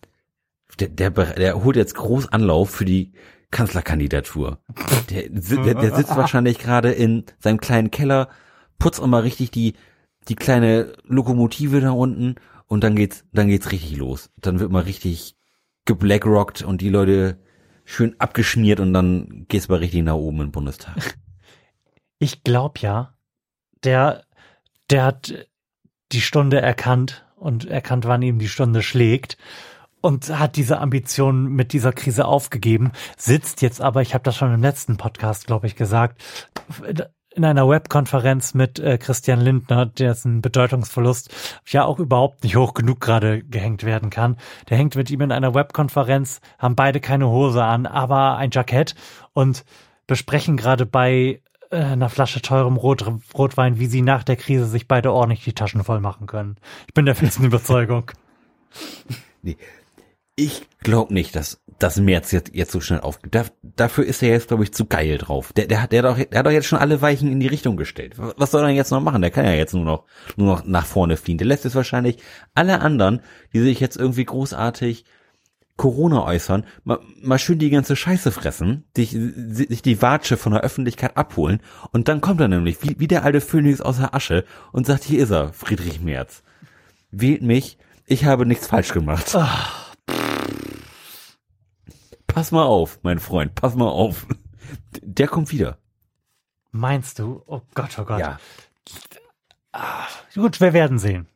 Der, 0.80 0.88
der, 0.90 1.10
der 1.12 1.64
holt 1.64 1.76
jetzt 1.76 1.96
groß 1.96 2.32
Anlauf 2.32 2.70
für 2.70 2.86
die 2.86 3.14
Kanzlerkandidatur. 3.52 4.60
Der, 5.10 5.30
der, 5.30 5.76
der 5.76 5.96
sitzt 5.96 6.16
wahrscheinlich 6.16 6.58
gerade 6.58 6.92
in 6.92 7.26
seinem 7.40 7.60
kleinen 7.60 7.92
Keller, 7.92 8.30
putzt 8.80 9.06
mal 9.06 9.22
richtig 9.22 9.52
die, 9.52 9.76
die 10.28 10.36
kleine 10.36 10.94
Lokomotive 11.04 11.82
da 11.82 11.92
unten 11.92 12.36
und 12.68 12.84
dann 12.84 12.96
geht's, 12.96 13.26
dann 13.34 13.48
geht's 13.48 13.72
richtig 13.72 13.98
los. 13.98 14.30
Dann 14.38 14.60
wird 14.60 14.72
mal 14.72 14.84
richtig 14.84 15.36
geblackrockt 15.86 16.62
und 16.62 16.82
die 16.82 16.90
Leute 16.90 17.40
schön 17.84 18.16
abgeschmiert 18.20 18.80
und 18.80 18.94
dann 18.94 19.46
geht's 19.50 19.68
mal 19.68 19.80
richtig 19.80 20.04
nach 20.04 20.16
oben 20.16 20.42
im 20.42 20.52
Bundestag. 20.52 21.18
Ich 22.24 22.44
glaub 22.44 22.78
ja, 22.78 23.16
der, 23.84 24.26
der 24.92 25.06
hat 25.06 25.48
die 26.12 26.22
Stunde 26.22 26.62
erkannt 26.62 27.26
und 27.36 27.66
erkannt, 27.66 28.06
wann 28.06 28.22
ihm 28.22 28.38
die 28.38 28.48
Stunde 28.48 28.84
schlägt 28.84 29.40
und 30.02 30.38
hat 30.38 30.56
diese 30.56 30.80
Ambition 30.80 31.46
mit 31.46 31.74
dieser 31.74 31.94
Krise 31.94 32.26
aufgegeben, 32.26 32.92
sitzt 33.18 33.62
jetzt 33.62 33.82
aber, 33.82 34.02
ich 34.02 34.14
habe 34.14 34.24
das 34.24 34.36
schon 34.36 34.54
im 34.54 34.62
letzten 34.62 34.98
Podcast, 34.98 35.48
glaube 35.48 35.68
ich, 35.68 35.76
gesagt, 35.76 36.22
in 37.34 37.46
einer 37.46 37.68
Webkonferenz 37.68 38.54
mit 38.54 38.80
äh, 38.80 38.98
Christian 38.98 39.40
Lindner, 39.40 39.86
dessen 39.86 40.42
Bedeutungsverlust 40.42 41.62
ja 41.68 41.86
auch 41.86 42.00
überhaupt 42.00 42.44
nicht 42.44 42.58
hoch 42.58 42.74
genug 42.74 43.00
gerade 43.00 43.42
gehängt 43.44 43.84
werden 43.84 44.10
kann. 44.10 44.38
Der 44.70 44.78
hängt 44.78 44.96
mit 44.96 45.10
ihm 45.10 45.22
in 45.22 45.32
einer 45.32 45.54
Webkonferenz, 45.54 46.42
haben 46.60 46.76
beide 46.76 47.00
keine 47.00 47.30
Hose 47.30 47.64
an, 47.64 47.86
aber 47.86 48.36
ein 48.36 48.50
Jackett 48.52 48.96
und 49.34 49.64
besprechen 50.08 50.58
gerade 50.58 50.86
bei 50.86 51.42
äh, 51.70 51.78
einer 51.78 52.10
Flasche 52.10 52.42
teurem 52.42 52.76
Rot 52.76 53.06
Rotwein, 53.34 53.80
wie 53.80 53.88
sie 53.88 54.02
nach 54.02 54.24
der 54.24 54.36
Krise 54.36 54.66
sich 54.66 54.88
beide 54.88 55.14
ordentlich 55.14 55.44
die 55.46 55.54
Taschen 55.54 55.84
voll 55.86 56.02
machen 56.02 56.28
können. 56.28 56.58
Ich 56.88 56.94
bin 56.94 57.06
der 57.06 57.16
festen 57.16 57.44
Überzeugung. 57.46 58.12
Nee, 59.42 59.58
ich 60.44 60.68
glaube 60.82 61.14
nicht, 61.14 61.36
dass, 61.36 61.62
dass 61.78 61.98
Merz 61.98 62.32
jetzt, 62.32 62.54
jetzt 62.54 62.72
so 62.72 62.82
schnell 62.82 63.02
aufgibt. 63.02 63.36
Da, 63.36 63.46
dafür 63.62 64.06
ist 64.06 64.24
er 64.24 64.30
jetzt, 64.30 64.48
glaube 64.48 64.64
ich, 64.64 64.74
zu 64.74 64.86
geil 64.86 65.18
drauf. 65.18 65.54
Der, 65.54 65.68
der, 65.68 65.84
hat, 65.84 65.92
der, 65.92 66.04
hat 66.04 66.12
doch, 66.12 66.26
der 66.26 66.40
hat 66.40 66.46
doch 66.46 66.52
jetzt 66.52 66.68
schon 66.68 66.80
alle 66.80 67.02
Weichen 67.02 67.32
in 67.32 67.40
die 67.40 67.48
Richtung 67.48 67.78
gestellt. 67.78 68.16
Was 68.18 68.52
soll 68.52 68.64
er 68.64 68.70
jetzt 68.70 68.92
noch 68.92 69.02
machen? 69.02 69.22
Der 69.22 69.32
kann 69.32 69.46
ja 69.46 69.54
jetzt 69.54 69.74
nur 69.74 69.86
noch, 69.86 70.06
nur 70.36 70.48
noch 70.48 70.66
nach 70.66 70.86
vorne 70.86 71.18
fliehen. 71.18 71.38
Der 71.38 71.48
lässt 71.48 71.66
es 71.66 71.76
wahrscheinlich 71.76 72.18
alle 72.56 72.82
anderen, 72.82 73.22
die 73.54 73.62
sich 73.62 73.80
jetzt 73.80 73.98
irgendwie 73.98 74.26
großartig 74.26 75.06
Corona 75.78 76.24
äußern, 76.26 76.66
mal, 76.84 77.00
mal 77.22 77.40
schön 77.40 77.58
die 77.58 77.72
ganze 77.72 77.96
Scheiße 77.96 78.32
fressen, 78.32 78.84
sich, 78.96 79.18
sich 79.18 79.82
die 79.82 80.02
Watsche 80.02 80.38
von 80.38 80.52
der 80.52 80.62
Öffentlichkeit 80.62 81.18
abholen 81.18 81.60
und 81.92 82.08
dann 82.08 82.22
kommt 82.22 82.40
er 82.40 82.48
nämlich, 82.48 82.84
wie, 82.84 83.00
wie 83.00 83.08
der 83.08 83.24
alte 83.24 83.42
Phönix 83.42 83.82
aus 83.82 83.98
der 83.98 84.14
Asche 84.14 84.46
und 84.74 84.86
sagt, 84.86 85.04
hier 85.04 85.24
ist 85.24 85.32
er, 85.32 85.54
Friedrich 85.54 86.00
Merz. 86.00 86.44
Wählt 87.10 87.42
mich, 87.42 87.80
ich 88.06 88.26
habe 88.26 88.46
nichts 88.46 88.68
falsch 88.68 88.94
gemacht. 88.94 89.32
Ach, 89.36 89.81
Pass 92.34 92.52
mal 92.52 92.64
auf, 92.64 93.00
mein 93.04 93.20
Freund, 93.20 93.56
pass 93.56 93.76
mal 93.76 93.90
auf. 93.90 94.26
Der 95.02 95.28
kommt 95.28 95.52
wieder. 95.52 95.78
meinst 96.72 97.20
du? 97.20 97.44
Oh 97.46 97.62
Gott, 97.74 97.98
oh 98.00 98.06
Gott. 98.06 98.20
Ja. 98.20 98.40
Gut, 100.36 100.62
wir 100.62 100.74
werden 100.74 100.98
sehen. 100.98 101.28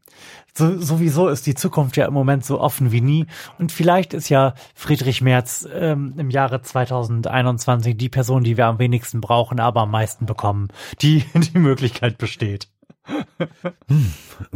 So, 0.58 0.80
sowieso 0.80 1.28
ist 1.28 1.46
die 1.48 1.54
Zukunft 1.56 1.98
ja 1.98 2.06
im 2.06 2.14
Moment 2.14 2.46
so 2.46 2.62
offen 2.62 2.94
wie 2.94 3.02
nie. 3.02 3.26
Und 3.60 3.74
vielleicht 3.74 4.14
ist 4.14 4.30
ja 4.30 4.54
Friedrich 4.74 5.22
Merz 5.22 5.68
ähm, 5.74 6.14
im 6.18 6.30
Jahre 6.30 6.62
2021 6.62 7.98
die 7.98 8.08
Person, 8.08 8.46
die 8.46 8.56
wir 8.56 8.68
am 8.68 8.80
wenigsten 8.80 9.20
brauchen, 9.20 9.60
aber 9.60 9.82
am 9.82 9.92
meisten 9.92 10.26
bekommen, 10.26 10.70
die 11.02 11.26
die 11.34 11.60
Möglichkeit 11.60 12.18
besteht. 12.18 12.70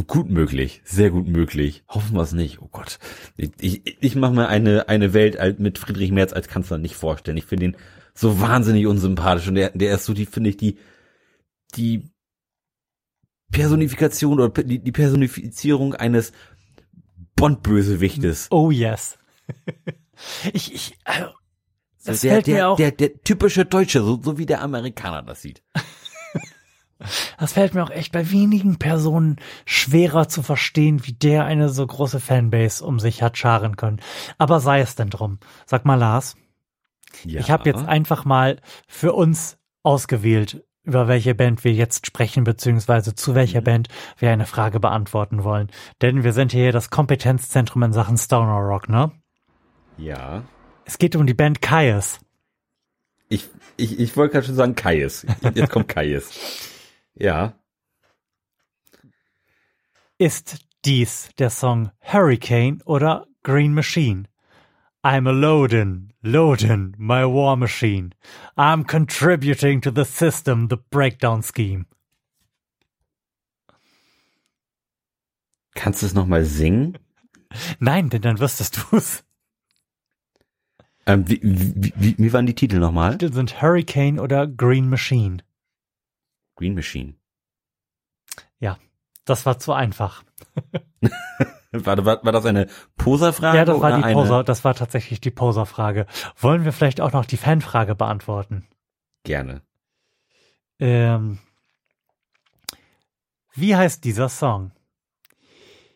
Gut 0.07 0.29
möglich, 0.29 0.81
sehr 0.83 1.11
gut 1.11 1.27
möglich. 1.27 1.83
Hoffen 1.87 2.15
wir 2.15 2.21
es 2.21 2.31
nicht. 2.31 2.61
Oh 2.61 2.69
Gott. 2.71 2.99
Ich, 3.37 3.51
ich, 3.59 3.97
ich 4.01 4.15
mache 4.15 4.33
mir 4.33 4.47
eine, 4.47 4.89
eine 4.89 5.13
Welt 5.13 5.59
mit 5.59 5.77
Friedrich 5.77 6.11
Merz 6.11 6.33
als 6.33 6.47
Kanzler 6.47 6.77
nicht 6.77 6.95
vorstellen. 6.95 7.37
Ich 7.37 7.45
finde 7.45 7.65
ihn 7.65 7.77
so 8.13 8.41
wahnsinnig 8.41 8.87
unsympathisch 8.87 9.47
und 9.47 9.55
der, 9.55 9.69
der 9.71 9.95
ist 9.95 10.05
so 10.05 10.13
die, 10.13 10.25
finde 10.25 10.49
ich, 10.49 10.57
die, 10.57 10.77
die 11.75 12.09
Personifikation 13.51 14.39
oder 14.39 14.63
die, 14.63 14.79
die 14.79 14.91
Personifizierung 14.91 15.95
eines 15.95 16.31
Bond-Bösewichtes. 17.35 18.47
Oh 18.51 18.71
yes. 18.71 19.17
ich, 20.53 20.73
ich, 20.73 20.97
also, 21.03 21.29
das 22.03 22.21
der, 22.21 22.33
fällt 22.33 22.47
der, 22.47 22.55
mir 22.55 22.67
auch, 22.67 22.77
der, 22.77 22.91
der 22.91 23.21
typische 23.21 23.65
Deutsche, 23.65 24.01
so, 24.01 24.19
so 24.21 24.37
wie 24.37 24.45
der 24.45 24.61
Amerikaner 24.61 25.23
das 25.23 25.41
sieht. 25.41 25.63
Das 27.37 27.53
fällt 27.53 27.73
mir 27.73 27.83
auch 27.83 27.89
echt 27.89 28.11
bei 28.11 28.31
wenigen 28.31 28.77
Personen 28.77 29.37
schwerer 29.65 30.27
zu 30.27 30.43
verstehen, 30.43 31.05
wie 31.05 31.13
der 31.13 31.45
eine 31.45 31.69
so 31.69 31.85
große 31.85 32.19
Fanbase 32.19 32.85
um 32.85 32.99
sich 32.99 33.21
hat 33.23 33.37
scharen 33.37 33.77
können. 33.77 33.99
Aber 34.37 34.59
sei 34.59 34.81
es 34.81 34.95
denn 34.95 35.09
drum. 35.09 35.39
Sag 35.65 35.85
mal, 35.85 35.95
Lars. 35.95 36.35
Ja. 37.23 37.39
Ich 37.39 37.49
habe 37.49 37.69
jetzt 37.69 37.85
einfach 37.85 38.25
mal 38.25 38.59
für 38.87 39.13
uns 39.13 39.57
ausgewählt, 39.83 40.63
über 40.83 41.07
welche 41.07 41.35
Band 41.35 41.63
wir 41.63 41.73
jetzt 41.73 42.05
sprechen, 42.05 42.43
beziehungsweise 42.43 43.15
zu 43.15 43.35
welcher 43.35 43.61
Band 43.61 43.87
wir 44.17 44.31
eine 44.31 44.45
Frage 44.45 44.79
beantworten 44.79 45.43
wollen. 45.43 45.69
Denn 46.01 46.23
wir 46.23 46.33
sind 46.33 46.51
hier 46.51 46.71
das 46.71 46.89
Kompetenzzentrum 46.89 47.83
in 47.83 47.93
Sachen 47.93 48.17
Stoner 48.17 48.59
Rock, 48.59 48.89
ne? 48.89 49.11
Ja. 49.97 50.43
Es 50.85 50.97
geht 50.97 51.15
um 51.15 51.25
die 51.27 51.33
Band 51.33 51.61
Kaius. 51.61 52.19
Ich, 53.27 53.47
ich, 53.77 53.99
ich 53.99 54.17
wollte 54.17 54.33
gerade 54.33 54.45
schon 54.47 54.55
sagen 54.55 54.75
Kaius. 54.75 55.25
Jetzt 55.53 55.69
kommt 55.69 55.87
Kaius. 55.87 56.31
Ja. 57.19 57.53
Ist 60.17 60.65
dies 60.85 61.29
der 61.37 61.49
Song 61.49 61.91
Hurricane 62.01 62.81
oder 62.85 63.27
Green 63.43 63.73
Machine? 63.73 64.27
I'm 65.03 65.27
a 65.27 65.31
loadin', 65.31 66.11
loadin' 66.21 66.93
my 66.97 67.23
war 67.23 67.55
machine. 67.55 68.13
I'm 68.57 68.83
contributing 68.85 69.81
to 69.81 69.91
the 69.91 70.03
system, 70.03 70.67
the 70.69 70.77
breakdown 70.77 71.41
scheme. 71.41 71.85
Kannst 75.73 76.01
du 76.01 76.05
es 76.05 76.13
nochmal 76.13 76.43
singen? 76.43 76.97
Nein, 77.79 78.09
denn 78.09 78.21
dann 78.21 78.39
wüsstest 78.39 78.91
du's. 78.91 79.23
Ähm, 81.05 81.27
wie, 81.27 81.39
wie, 81.41 81.93
wie, 81.95 82.15
wie 82.17 82.33
waren 82.33 82.45
die 82.45 82.55
Titel 82.55 82.79
nochmal? 82.79 83.17
Titel 83.17 83.33
sind 83.33 83.61
Hurricane 83.61 84.19
oder 84.19 84.47
Green 84.47 84.89
Machine. 84.89 85.37
Green 86.59 86.75
Machine. 86.75 87.13
Das 89.25 89.45
war 89.45 89.59
zu 89.59 89.73
einfach. 89.73 90.23
War, 91.71 92.03
war, 92.03 92.25
war 92.25 92.31
das 92.31 92.47
eine 92.47 92.67
Poserfrage? 92.97 93.57
Ja, 93.59 93.63
das 93.65 93.79
war 93.79 93.95
die 93.95 94.03
eine- 94.03 94.13
Poser, 94.15 94.43
das 94.43 94.63
war 94.63 94.73
tatsächlich 94.73 95.21
die 95.21 95.29
Poser-Frage. 95.29 96.07
Wollen 96.35 96.65
wir 96.65 96.71
vielleicht 96.73 96.99
auch 96.99 97.11
noch 97.11 97.25
die 97.25 97.37
Fanfrage 97.37 97.93
beantworten? 97.93 98.67
Gerne. 99.23 99.61
Ähm, 100.79 101.37
wie 103.53 103.75
heißt 103.75 104.03
dieser 104.03 104.29
Song? 104.29 104.71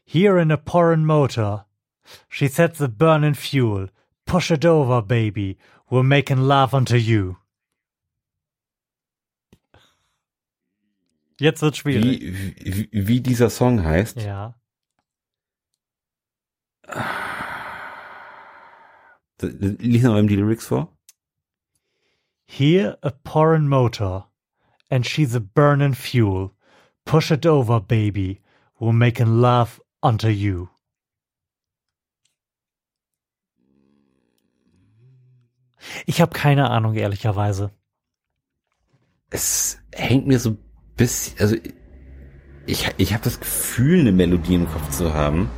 Here 0.05 0.39
in 0.39 0.51
a 0.51 0.57
pouring 0.57 1.05
motor, 1.05 1.65
she 2.29 2.47
sets 2.47 2.77
the 2.77 2.87
burning 2.87 3.33
fuel. 3.33 3.89
Push 4.27 4.51
it 4.51 4.67
over, 4.67 5.01
baby. 5.01 5.57
We're 5.89 6.03
making 6.03 6.37
love 6.37 6.75
unto 6.75 6.97
you. 6.97 7.37
Jetzt 11.43 11.61
wird 11.61 11.75
schwierig. 11.75 12.21
Wie, 12.21 12.89
wie, 12.93 13.07
wie 13.07 13.19
dieser 13.19 13.49
Song 13.49 13.83
heißt? 13.83 14.15
Ja. 14.15 14.55
Lies 19.41 20.03
noch 20.03 20.13
mal 20.13 20.25
die 20.25 20.37
Lyrics 20.37 20.67
vor. 20.67 20.97
Here 22.45 22.97
a 23.01 23.09
pouring 23.09 23.67
motor, 23.67 24.29
and 24.89 25.05
she's 25.05 25.35
a 25.35 25.41
burning 25.41 25.93
fuel. 25.93 26.51
Push 27.03 27.29
it 27.29 27.45
over, 27.45 27.81
baby. 27.81 28.41
We're 28.79 28.93
making 28.93 29.41
love 29.41 29.81
unto 30.01 30.29
you. 30.29 30.69
Ich 36.05 36.21
habe 36.21 36.31
keine 36.31 36.69
Ahnung, 36.69 36.95
ehrlicherweise. 36.95 37.71
Es 39.29 39.77
hängt 39.91 40.25
mir 40.25 40.39
so 40.39 40.57
bisschen, 40.95 41.39
also 41.39 41.55
ich, 42.65 42.89
ich 42.97 43.13
habe 43.13 43.23
das 43.23 43.39
Gefühl, 43.39 43.99
eine 43.99 44.11
Melodie 44.11 44.55
im 44.55 44.67
Kopf 44.67 44.89
zu 44.89 45.13
haben. 45.13 45.49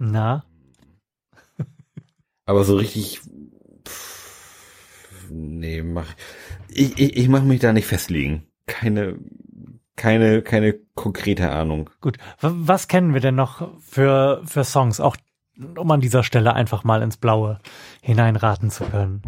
Na? 0.00 0.44
Aber 2.46 2.64
so 2.64 2.76
richtig. 2.76 3.20
Pff, 3.86 5.28
nee, 5.30 5.82
mach. 5.82 6.14
Ich, 6.68 6.98
ich, 6.98 7.16
ich 7.16 7.28
mach 7.28 7.42
mich 7.42 7.60
da 7.60 7.72
nicht 7.72 7.86
festlegen. 7.86 8.46
Keine, 8.66 9.18
keine, 9.96 10.42
keine 10.42 10.74
konkrete 10.94 11.50
Ahnung. 11.50 11.90
Gut. 12.00 12.18
Was 12.40 12.88
kennen 12.88 13.14
wir 13.14 13.20
denn 13.20 13.34
noch 13.34 13.78
für, 13.80 14.42
für 14.44 14.64
Songs? 14.64 15.00
Auch 15.00 15.16
um 15.76 15.90
an 15.90 16.00
dieser 16.00 16.22
Stelle 16.24 16.54
einfach 16.54 16.84
mal 16.84 17.02
ins 17.02 17.16
Blaue 17.16 17.60
hineinraten 18.02 18.70
zu 18.70 18.84
können. 18.84 19.22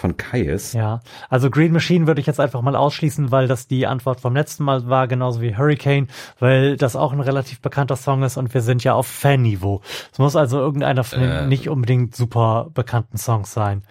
Von 0.00 0.16
Kaius. 0.16 0.72
Ja, 0.72 1.00
also 1.28 1.50
Green 1.50 1.72
Machine 1.72 2.06
würde 2.06 2.22
ich 2.22 2.26
jetzt 2.26 2.40
einfach 2.40 2.62
mal 2.62 2.74
ausschließen, 2.74 3.30
weil 3.30 3.48
das 3.48 3.66
die 3.66 3.86
Antwort 3.86 4.22
vom 4.22 4.34
letzten 4.34 4.64
Mal 4.64 4.88
war, 4.88 5.06
genauso 5.08 5.42
wie 5.42 5.54
Hurricane, 5.54 6.08
weil 6.38 6.78
das 6.78 6.96
auch 6.96 7.12
ein 7.12 7.20
relativ 7.20 7.60
bekannter 7.60 7.96
Song 7.96 8.22
ist 8.22 8.38
und 8.38 8.54
wir 8.54 8.62
sind 8.62 8.82
ja 8.82 8.94
auf 8.94 9.06
Fan-Niveau. 9.06 9.82
Es 10.10 10.18
muss 10.18 10.36
also 10.36 10.58
irgendeiner 10.58 11.04
von 11.04 11.20
den 11.20 11.30
Äh. 11.30 11.46
nicht 11.48 11.68
unbedingt 11.68 12.16
super 12.16 12.70
bekannten 12.72 13.18
Songs 13.18 13.52
sein. 13.52 13.82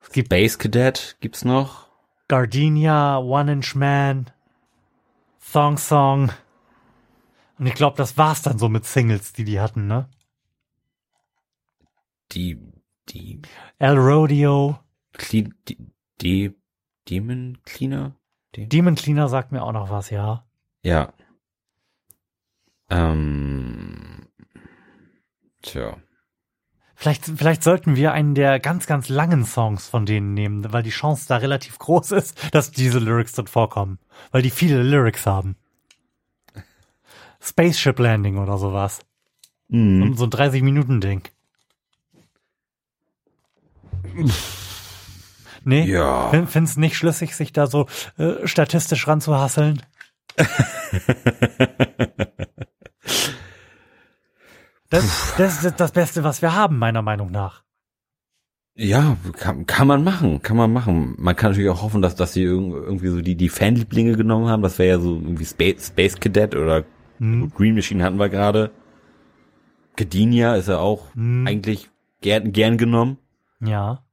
Es 0.00 0.08
gibt 0.12 0.28
Space 0.28 0.56
Cadet 0.56 1.18
gibt's 1.20 1.44
noch. 1.44 1.88
Gardenia, 2.28 3.18
One 3.18 3.52
Inch 3.52 3.74
Man, 3.74 4.30
Thong 5.52 5.76
Song. 5.76 6.30
Und 7.58 7.66
ich 7.66 7.74
glaube, 7.74 7.98
das 7.98 8.16
war's 8.16 8.40
dann 8.40 8.58
so 8.58 8.70
mit 8.70 8.86
Singles, 8.86 9.34
die 9.34 9.44
die 9.44 9.60
hatten, 9.60 9.88
ne? 9.88 10.08
Die, 12.32 12.58
die, 13.10 13.42
El 13.78 13.98
Rodeo, 13.98 14.78
Cle 15.16 15.50
die, 15.68 15.78
die 16.20 16.54
Demon 17.08 17.58
Cleaner? 17.64 18.16
Die? 18.54 18.68
Demon 18.68 18.94
Cleaner 18.94 19.28
sagt 19.28 19.52
mir 19.52 19.62
auch 19.62 19.72
noch 19.72 19.90
was, 19.90 20.10
ja. 20.10 20.44
Ja. 20.82 21.12
Ähm, 22.90 24.28
tja. 25.62 25.96
Vielleicht, 26.96 27.24
vielleicht 27.24 27.62
sollten 27.62 27.96
wir 27.96 28.12
einen 28.12 28.34
der 28.34 28.60
ganz, 28.60 28.86
ganz 28.86 29.08
langen 29.08 29.44
Songs 29.44 29.88
von 29.88 30.06
denen 30.06 30.32
nehmen, 30.32 30.72
weil 30.72 30.82
die 30.82 30.90
Chance 30.90 31.26
da 31.28 31.38
relativ 31.38 31.78
groß 31.78 32.12
ist, 32.12 32.54
dass 32.54 32.70
diese 32.70 32.98
Lyrics 32.98 33.32
dort 33.32 33.50
vorkommen. 33.50 33.98
Weil 34.30 34.42
die 34.42 34.50
viele 34.50 34.82
Lyrics 34.82 35.26
haben. 35.26 35.56
Spaceship 37.40 37.98
Landing 37.98 38.38
oder 38.38 38.58
sowas. 38.58 39.00
Mhm. 39.68 40.14
So 40.14 40.24
ein 40.24 40.30
30-Minuten-Ding. 40.30 41.22
Nee? 45.64 45.84
Ja. 45.84 46.30
Fin- 46.30 46.46
Find's 46.46 46.76
nicht 46.76 46.96
schlüssig, 46.96 47.34
sich 47.34 47.52
da 47.52 47.66
so 47.66 47.86
äh, 48.18 48.46
statistisch 48.46 49.06
ranzuhasseln? 49.08 49.82
Das, 54.90 55.34
das 55.36 55.64
ist 55.64 55.80
das 55.80 55.90
Beste, 55.90 56.22
was 56.22 56.40
wir 56.40 56.54
haben, 56.54 56.78
meiner 56.78 57.02
Meinung 57.02 57.32
nach. 57.32 57.64
Ja, 58.76 59.16
kann, 59.38 59.66
kann 59.66 59.86
man 59.86 60.04
machen, 60.04 60.42
kann 60.42 60.56
man 60.56 60.72
machen. 60.72 61.14
Man 61.18 61.34
kann 61.36 61.50
natürlich 61.50 61.70
auch 61.70 61.82
hoffen, 61.82 62.02
dass, 62.02 62.14
dass 62.14 62.32
sie 62.32 62.42
irgendwie 62.42 63.08
so 63.08 63.20
die, 63.20 63.36
die 63.36 63.48
Fanlieblinge 63.48 64.16
genommen 64.16 64.48
haben. 64.48 64.62
Das 64.62 64.78
wäre 64.78 64.96
ja 64.96 65.00
so 65.00 65.14
irgendwie 65.14 65.44
Space, 65.44 65.88
Space 65.88 66.18
Cadet 66.18 66.54
oder 66.54 66.84
hm. 67.18 67.50
Green 67.56 67.74
Machine 67.74 68.04
hatten 68.04 68.18
wir 68.18 68.28
gerade. 68.28 68.70
Gdynia 69.96 70.56
ist 70.56 70.68
ja 70.68 70.78
auch 70.78 71.14
hm. 71.14 71.46
eigentlich 71.46 71.90
gern, 72.20 72.52
gern 72.52 72.78
genommen. 72.78 73.18
Ja. 73.60 74.04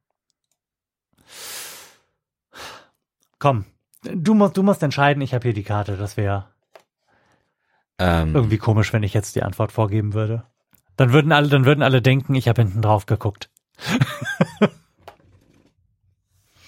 Komm, 3.41 3.65
du 4.03 4.35
musst, 4.35 4.55
du 4.55 4.61
musst 4.61 4.83
entscheiden, 4.83 5.19
ich 5.19 5.33
habe 5.33 5.41
hier 5.41 5.53
die 5.53 5.63
Karte, 5.63 5.97
das 5.97 6.15
wäre 6.15 6.45
ähm, 7.97 8.35
irgendwie 8.35 8.59
komisch, 8.59 8.93
wenn 8.93 9.01
ich 9.01 9.15
jetzt 9.15 9.35
die 9.35 9.41
Antwort 9.41 9.71
vorgeben 9.71 10.13
würde. 10.13 10.43
Dann 10.95 11.11
würden 11.11 11.31
alle, 11.31 11.49
dann 11.49 11.65
würden 11.65 11.81
alle 11.81 12.03
denken, 12.03 12.35
ich 12.35 12.47
habe 12.47 12.61
hinten 12.61 12.83
drauf 12.83 13.07
geguckt. 13.07 13.49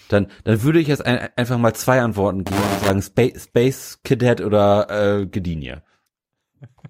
dann, 0.08 0.32
dann 0.46 0.64
würde 0.64 0.80
ich 0.80 0.88
jetzt 0.88 1.06
ein, 1.06 1.30
einfach 1.36 1.60
mal 1.60 1.76
zwei 1.76 2.02
Antworten 2.02 2.44
geben 2.44 2.58
und 2.58 2.86
sagen 2.88 3.04
Space, 3.04 3.44
Space 3.44 4.00
Cadet 4.04 4.42
oder 4.42 5.20
äh, 5.20 5.28
Gdynia. 5.28 5.84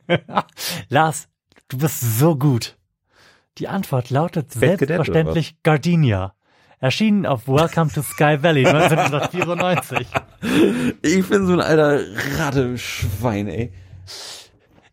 Lars, 0.88 1.28
du 1.68 1.80
bist 1.80 2.00
so 2.00 2.38
gut. 2.38 2.78
Die 3.58 3.68
Antwort 3.68 4.12
lautet 4.12 4.54
Space 4.54 4.80
selbstverständlich 4.80 5.62
Gardenia. 5.62 6.36
Erschienen 6.84 7.26
auf 7.26 7.48
Welcome 7.48 7.92
to 7.94 8.02
Sky 8.02 8.44
Valley 8.44 8.68
1994. 8.68 10.06
Ich 11.02 11.30
bin 11.30 11.48
so 11.48 11.54
ein 11.54 11.62
alter 11.62 12.02
Ratteschwein, 12.38 13.48
ey. 13.48 13.72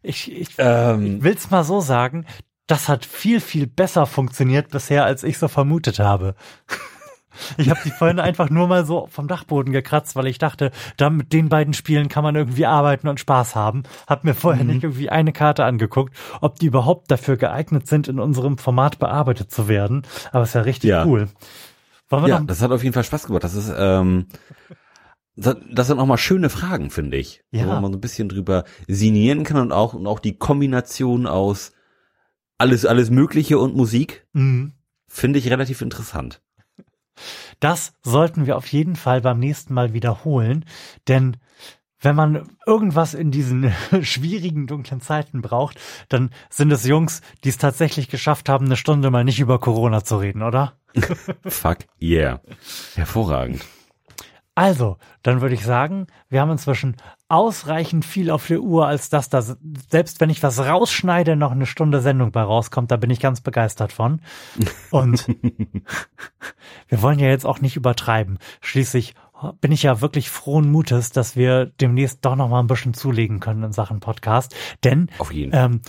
Ich, 0.01 0.31
ich, 0.31 0.51
ähm, 0.59 1.17
ich 1.17 1.25
will's 1.25 1.51
mal 1.51 1.65
so 1.65 1.81
sagen, 1.81 2.27
das 2.69 2.89
hat 2.89 3.05
viel, 3.05 3.41
viel 3.41 3.67
besser 3.67 4.07
funktioniert 4.07 4.71
bisher, 4.71 5.05
als 5.05 5.25
ich 5.25 5.37
so 5.39 5.49
vermutet 5.49 5.99
habe. 5.99 6.37
Ich 7.57 7.71
habe 7.71 7.81
die 7.85 7.91
vorhin 7.91 8.21
einfach 8.21 8.51
nur 8.51 8.69
mal 8.69 8.85
so 8.85 9.09
vom 9.11 9.27
Dachboden 9.27 9.73
gekratzt, 9.73 10.15
weil 10.15 10.27
ich 10.27 10.39
dachte, 10.39 10.71
da 10.97 11.11
mit 11.11 11.33
den 11.33 11.49
beiden 11.49 11.75
Spielen 11.75 12.09
kann 12.09 12.23
man 12.23 12.37
irgendwie 12.37 12.67
arbeiten 12.67 13.09
und 13.09 13.19
Spaß 13.19 13.57
haben. 13.57 13.85
Hab 14.07 14.25
mir 14.25 14.35
vorher 14.35 14.62
mhm. 14.62 14.71
nicht 14.71 14.85
irgendwie 14.85 15.11
eine 15.11 15.33
Karte 15.33 15.65
angeguckt, 15.65 16.15
ob 16.41 16.59
die 16.59 16.67
überhaupt 16.67 17.11
dafür 17.11 17.37
geeignet 17.37 17.87
sind, 17.89 18.09
in 18.09 18.21
unserem 18.21 18.59
Format 18.59 18.99
bearbeitet 18.99 19.51
zu 19.51 19.69
werden. 19.69 20.03
Aber 20.33 20.45
ist 20.45 20.55
ja 20.55 20.61
richtig 20.61 20.91
ja. 20.91 21.05
cool. 21.05 21.29
Ja, 22.11 22.41
das 22.41 22.62
hat 22.62 22.70
auf 22.73 22.82
jeden 22.82 22.93
Fall 22.93 23.05
Spaß 23.05 23.27
gemacht. 23.27 23.45
Das 23.45 23.55
ist, 23.55 23.73
ähm, 23.77 24.27
das 25.37 25.87
sind 25.87 25.99
auch 25.99 26.07
mal 26.07 26.19
schöne 26.19 26.51
Fragen, 26.51 26.91
finde 26.91 27.16
ich. 27.16 27.43
Ja. 27.51 27.66
Wo 27.66 27.81
man 27.81 27.93
so 27.93 27.99
ein 27.99 28.01
bisschen 28.01 28.28
drüber 28.28 28.65
sinnieren 28.89 29.45
kann 29.45 29.61
und 29.61 29.73
auch, 29.73 29.95
und 29.95 30.07
auch 30.07 30.19
die 30.19 30.37
Kombination 30.37 31.27
aus 31.27 31.73
alles, 32.59 32.85
alles 32.85 33.11
Mögliche 33.11 33.59
und 33.59 33.74
Musik 33.74 34.27
mhm. 34.32 34.73
finde 35.07 35.39
ich 35.39 35.51
relativ 35.51 35.81
interessant. 35.81 36.43
Das 37.59 37.93
sollten 38.03 38.47
wir 38.47 38.57
auf 38.57 38.66
jeden 38.66 38.97
Fall 38.97 39.20
beim 39.20 39.39
nächsten 39.39 39.74
Mal 39.74 39.93
wiederholen, 39.93 40.65
denn 41.09 41.37
wenn 42.01 42.17
man 42.17 42.49
irgendwas 42.67 43.15
in 43.15 43.31
diesen 43.31 43.73
schwierigen, 44.03 44.67
dunklen 44.67 45.01
Zeiten 45.01 45.43
braucht, 45.43 45.79
dann 46.09 46.31
sind 46.49 46.71
es 46.73 46.87
Jungs, 46.87 47.21
die 47.45 47.51
es 47.51 47.59
tatsächlich 47.59 48.09
geschafft 48.09 48.49
haben, 48.49 48.67
eine 48.67 48.77
Stunde 48.77 49.11
mal 49.11 49.25
nicht 49.25 49.41
über 49.41 49.59
Corona 49.59 50.03
zu 50.03 50.17
reden, 50.17 50.43
oder? 50.43 50.75
Fuck 51.45 51.79
yeah. 52.01 52.41
Hervorragend. 52.95 53.65
Also, 54.57 54.99
dann 55.23 55.41
würde 55.41 55.55
ich 55.55 55.65
sagen, 55.65 56.07
wir 56.29 56.41
haben 56.41 56.51
inzwischen 56.51 56.97
ausreichend 57.29 58.05
viel 58.05 58.31
auf 58.31 58.49
der 58.49 58.61
Uhr, 58.61 58.87
als 58.87 59.09
dass 59.09 59.31
da, 59.31 59.43
selbst 59.89 60.21
wenn 60.21 60.29
ich 60.29 60.43
was 60.43 60.59
rausschneide, 60.59 61.37
noch 61.37 61.53
eine 61.53 61.65
Stunde 61.67 62.01
Sendung 62.01 62.33
bei 62.33 62.43
rauskommt. 62.43 62.91
Da 62.91 62.97
bin 62.97 63.09
ich 63.11 63.21
ganz 63.21 63.41
begeistert 63.41 63.93
von. 63.93 64.21
Und 64.91 65.27
wir 66.89 67.01
wollen 67.01 67.21
ja 67.21 67.29
jetzt 67.29 67.47
auch 67.47 67.61
nicht 67.61 67.77
übertreiben. 67.77 68.39
Schließlich 68.61 69.15
bin 69.61 69.73
ich 69.73 69.83
ja 69.83 70.01
wirklich 70.01 70.31
frohen 70.31 70.71
Mutes, 70.71 71.11
dass 71.11 71.37
wir 71.37 71.67
demnächst 71.67 72.25
doch 72.25 72.37
noch 72.37 72.49
mal 72.49 72.61
ein 72.61 72.67
bisschen 72.67 72.95
zulegen 72.95 73.41
können 73.41 73.62
in 73.62 73.73
Sachen 73.73 74.01
Podcast. 74.01 74.55
Denn 74.85 75.11
auf 75.19 75.33
jeden. 75.33 75.53
Ähm, 75.55 75.81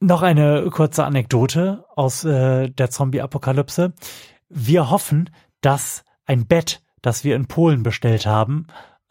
noch 0.00 0.22
eine 0.22 0.68
kurze 0.70 1.04
Anekdote 1.04 1.84
aus 1.94 2.24
äh, 2.24 2.68
der 2.68 2.90
Zombie-Apokalypse. 2.90 3.94
Wir 4.48 4.90
hoffen, 4.90 5.30
dass 5.60 6.04
ein 6.26 6.46
Bett 6.46 6.82
das 7.06 7.22
wir 7.22 7.36
in 7.36 7.46
Polen 7.46 7.84
bestellt 7.84 8.26
haben. 8.26 8.66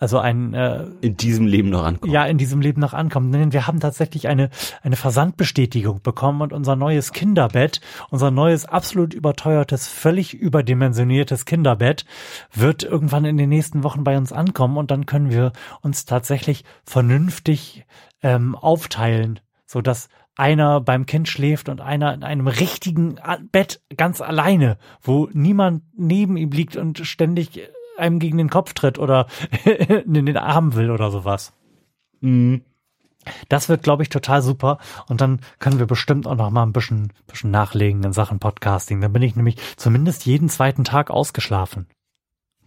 Also 0.06 0.20
ein 0.20 0.54
äh, 0.54 0.86
in 1.02 1.18
diesem 1.18 1.48
Leben 1.48 1.72
noch 1.72 1.84
ankommen. 1.84 2.14
Ja, 2.14 2.26
in 2.28 2.38
diesem 2.38 2.62
Leben 2.62 2.80
noch 2.80 2.94
ankommen. 2.94 3.32
Denn 3.32 3.54
wir 3.54 3.66
haben 3.66 3.80
tatsächlich 3.80 4.28
eine 4.28 4.52
eine 4.84 4.98
Versandbestätigung 4.98 6.04
bekommen 6.04 6.42
und 6.42 6.54
unser 6.54 6.76
neues 6.76 7.12
Kinderbett, 7.12 7.82
unser 8.12 8.30
neues 8.30 8.66
absolut 8.66 9.16
überteuertes, 9.16 9.88
völlig 9.88 10.36
überdimensioniertes 10.36 11.46
Kinderbett 11.46 12.06
wird 12.54 12.84
irgendwann 12.84 13.26
in 13.26 13.38
den 13.38 13.50
nächsten 13.50 13.82
Wochen 13.82 14.04
bei 14.04 14.16
uns 14.16 14.32
ankommen 14.32 14.78
und 14.78 14.92
dann 14.92 15.08
können 15.08 15.32
wir 15.32 15.54
uns 15.82 16.06
tatsächlich 16.06 16.66
vernünftig 16.84 17.88
ähm, 18.22 18.54
aufteilen, 18.54 19.40
so 19.66 19.82
dass 19.82 20.10
einer 20.36 20.82
beim 20.82 21.08
Kind 21.08 21.30
schläft 21.30 21.68
und 21.68 21.82
einer 21.82 22.14
in 22.14 22.24
einem 22.24 22.46
richtigen 22.46 23.16
Bett 23.52 23.82
ganz 23.98 24.22
alleine, 24.22 24.78
wo 25.02 25.30
niemand 25.34 25.82
neben 25.98 26.38
ihm 26.38 26.52
liegt 26.52 26.76
und 26.76 27.00
ständig 27.08 27.60
einem 27.98 28.20
gegen 28.20 28.38
den 28.38 28.50
Kopf 28.50 28.74
tritt 28.74 29.00
oder 29.00 29.28
in 29.66 30.26
den 30.26 30.38
Arm 30.38 30.76
will 30.76 30.92
oder 30.92 31.12
sowas. 31.12 31.54
Mhm. 32.22 32.62
Das 33.50 33.70
wird, 33.70 33.82
glaube 33.82 34.04
ich, 34.04 34.10
total 34.10 34.42
super. 34.42 34.78
Und 35.08 35.20
dann 35.20 35.40
können 35.60 35.80
wir 35.80 35.88
bestimmt 35.88 36.28
auch 36.28 36.36
noch 36.36 36.52
mal 36.52 36.64
ein 36.64 36.74
bisschen, 36.74 37.12
bisschen 37.26 37.50
nachlegen 37.50 38.04
in 38.04 38.14
Sachen 38.14 38.40
Podcasting. 38.40 39.02
Dann 39.02 39.14
bin 39.14 39.24
ich 39.24 39.36
nämlich 39.36 39.58
zumindest 39.78 40.26
jeden 40.26 40.48
zweiten 40.48 40.84
Tag 40.84 41.10
ausgeschlafen. 41.10 41.88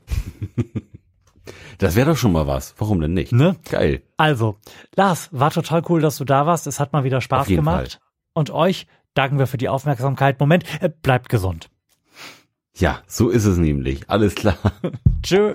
Das 1.79 1.95
wäre 1.95 2.11
doch 2.11 2.17
schon 2.17 2.33
mal 2.33 2.47
was. 2.47 2.75
Warum 2.79 3.01
denn 3.01 3.15
nicht? 3.15 3.33
Ne? 3.33 3.57
Geil. 3.71 4.03
Also, 4.17 4.57
Lars, 4.97 5.29
war 5.31 5.53
total 5.53 5.83
cool, 5.89 6.01
dass 6.01 6.17
du 6.17 6.25
da 6.25 6.45
warst. 6.45 6.67
Es 6.67 6.81
hat 6.81 6.93
mal 6.93 7.05
wieder 7.05 7.21
Spaß 7.21 7.47
gemacht. 7.47 7.93
Fall. 7.93 8.01
Und 8.35 8.51
euch 8.51 8.89
danken 9.15 9.39
wir 9.39 9.47
für 9.47 9.59
die 9.59 9.69
Aufmerksamkeit. 9.69 10.41
Moment, 10.41 10.65
äh, 10.83 10.89
bleibt 10.89 11.29
gesund. 11.29 11.71
Ja, 12.79 13.03
so 13.09 13.29
ist 13.29 13.45
es 13.45 13.59
nämlich. 13.59 14.09
Alles 14.09 14.35
klar. 14.35 14.57
Tschö. 15.23 15.55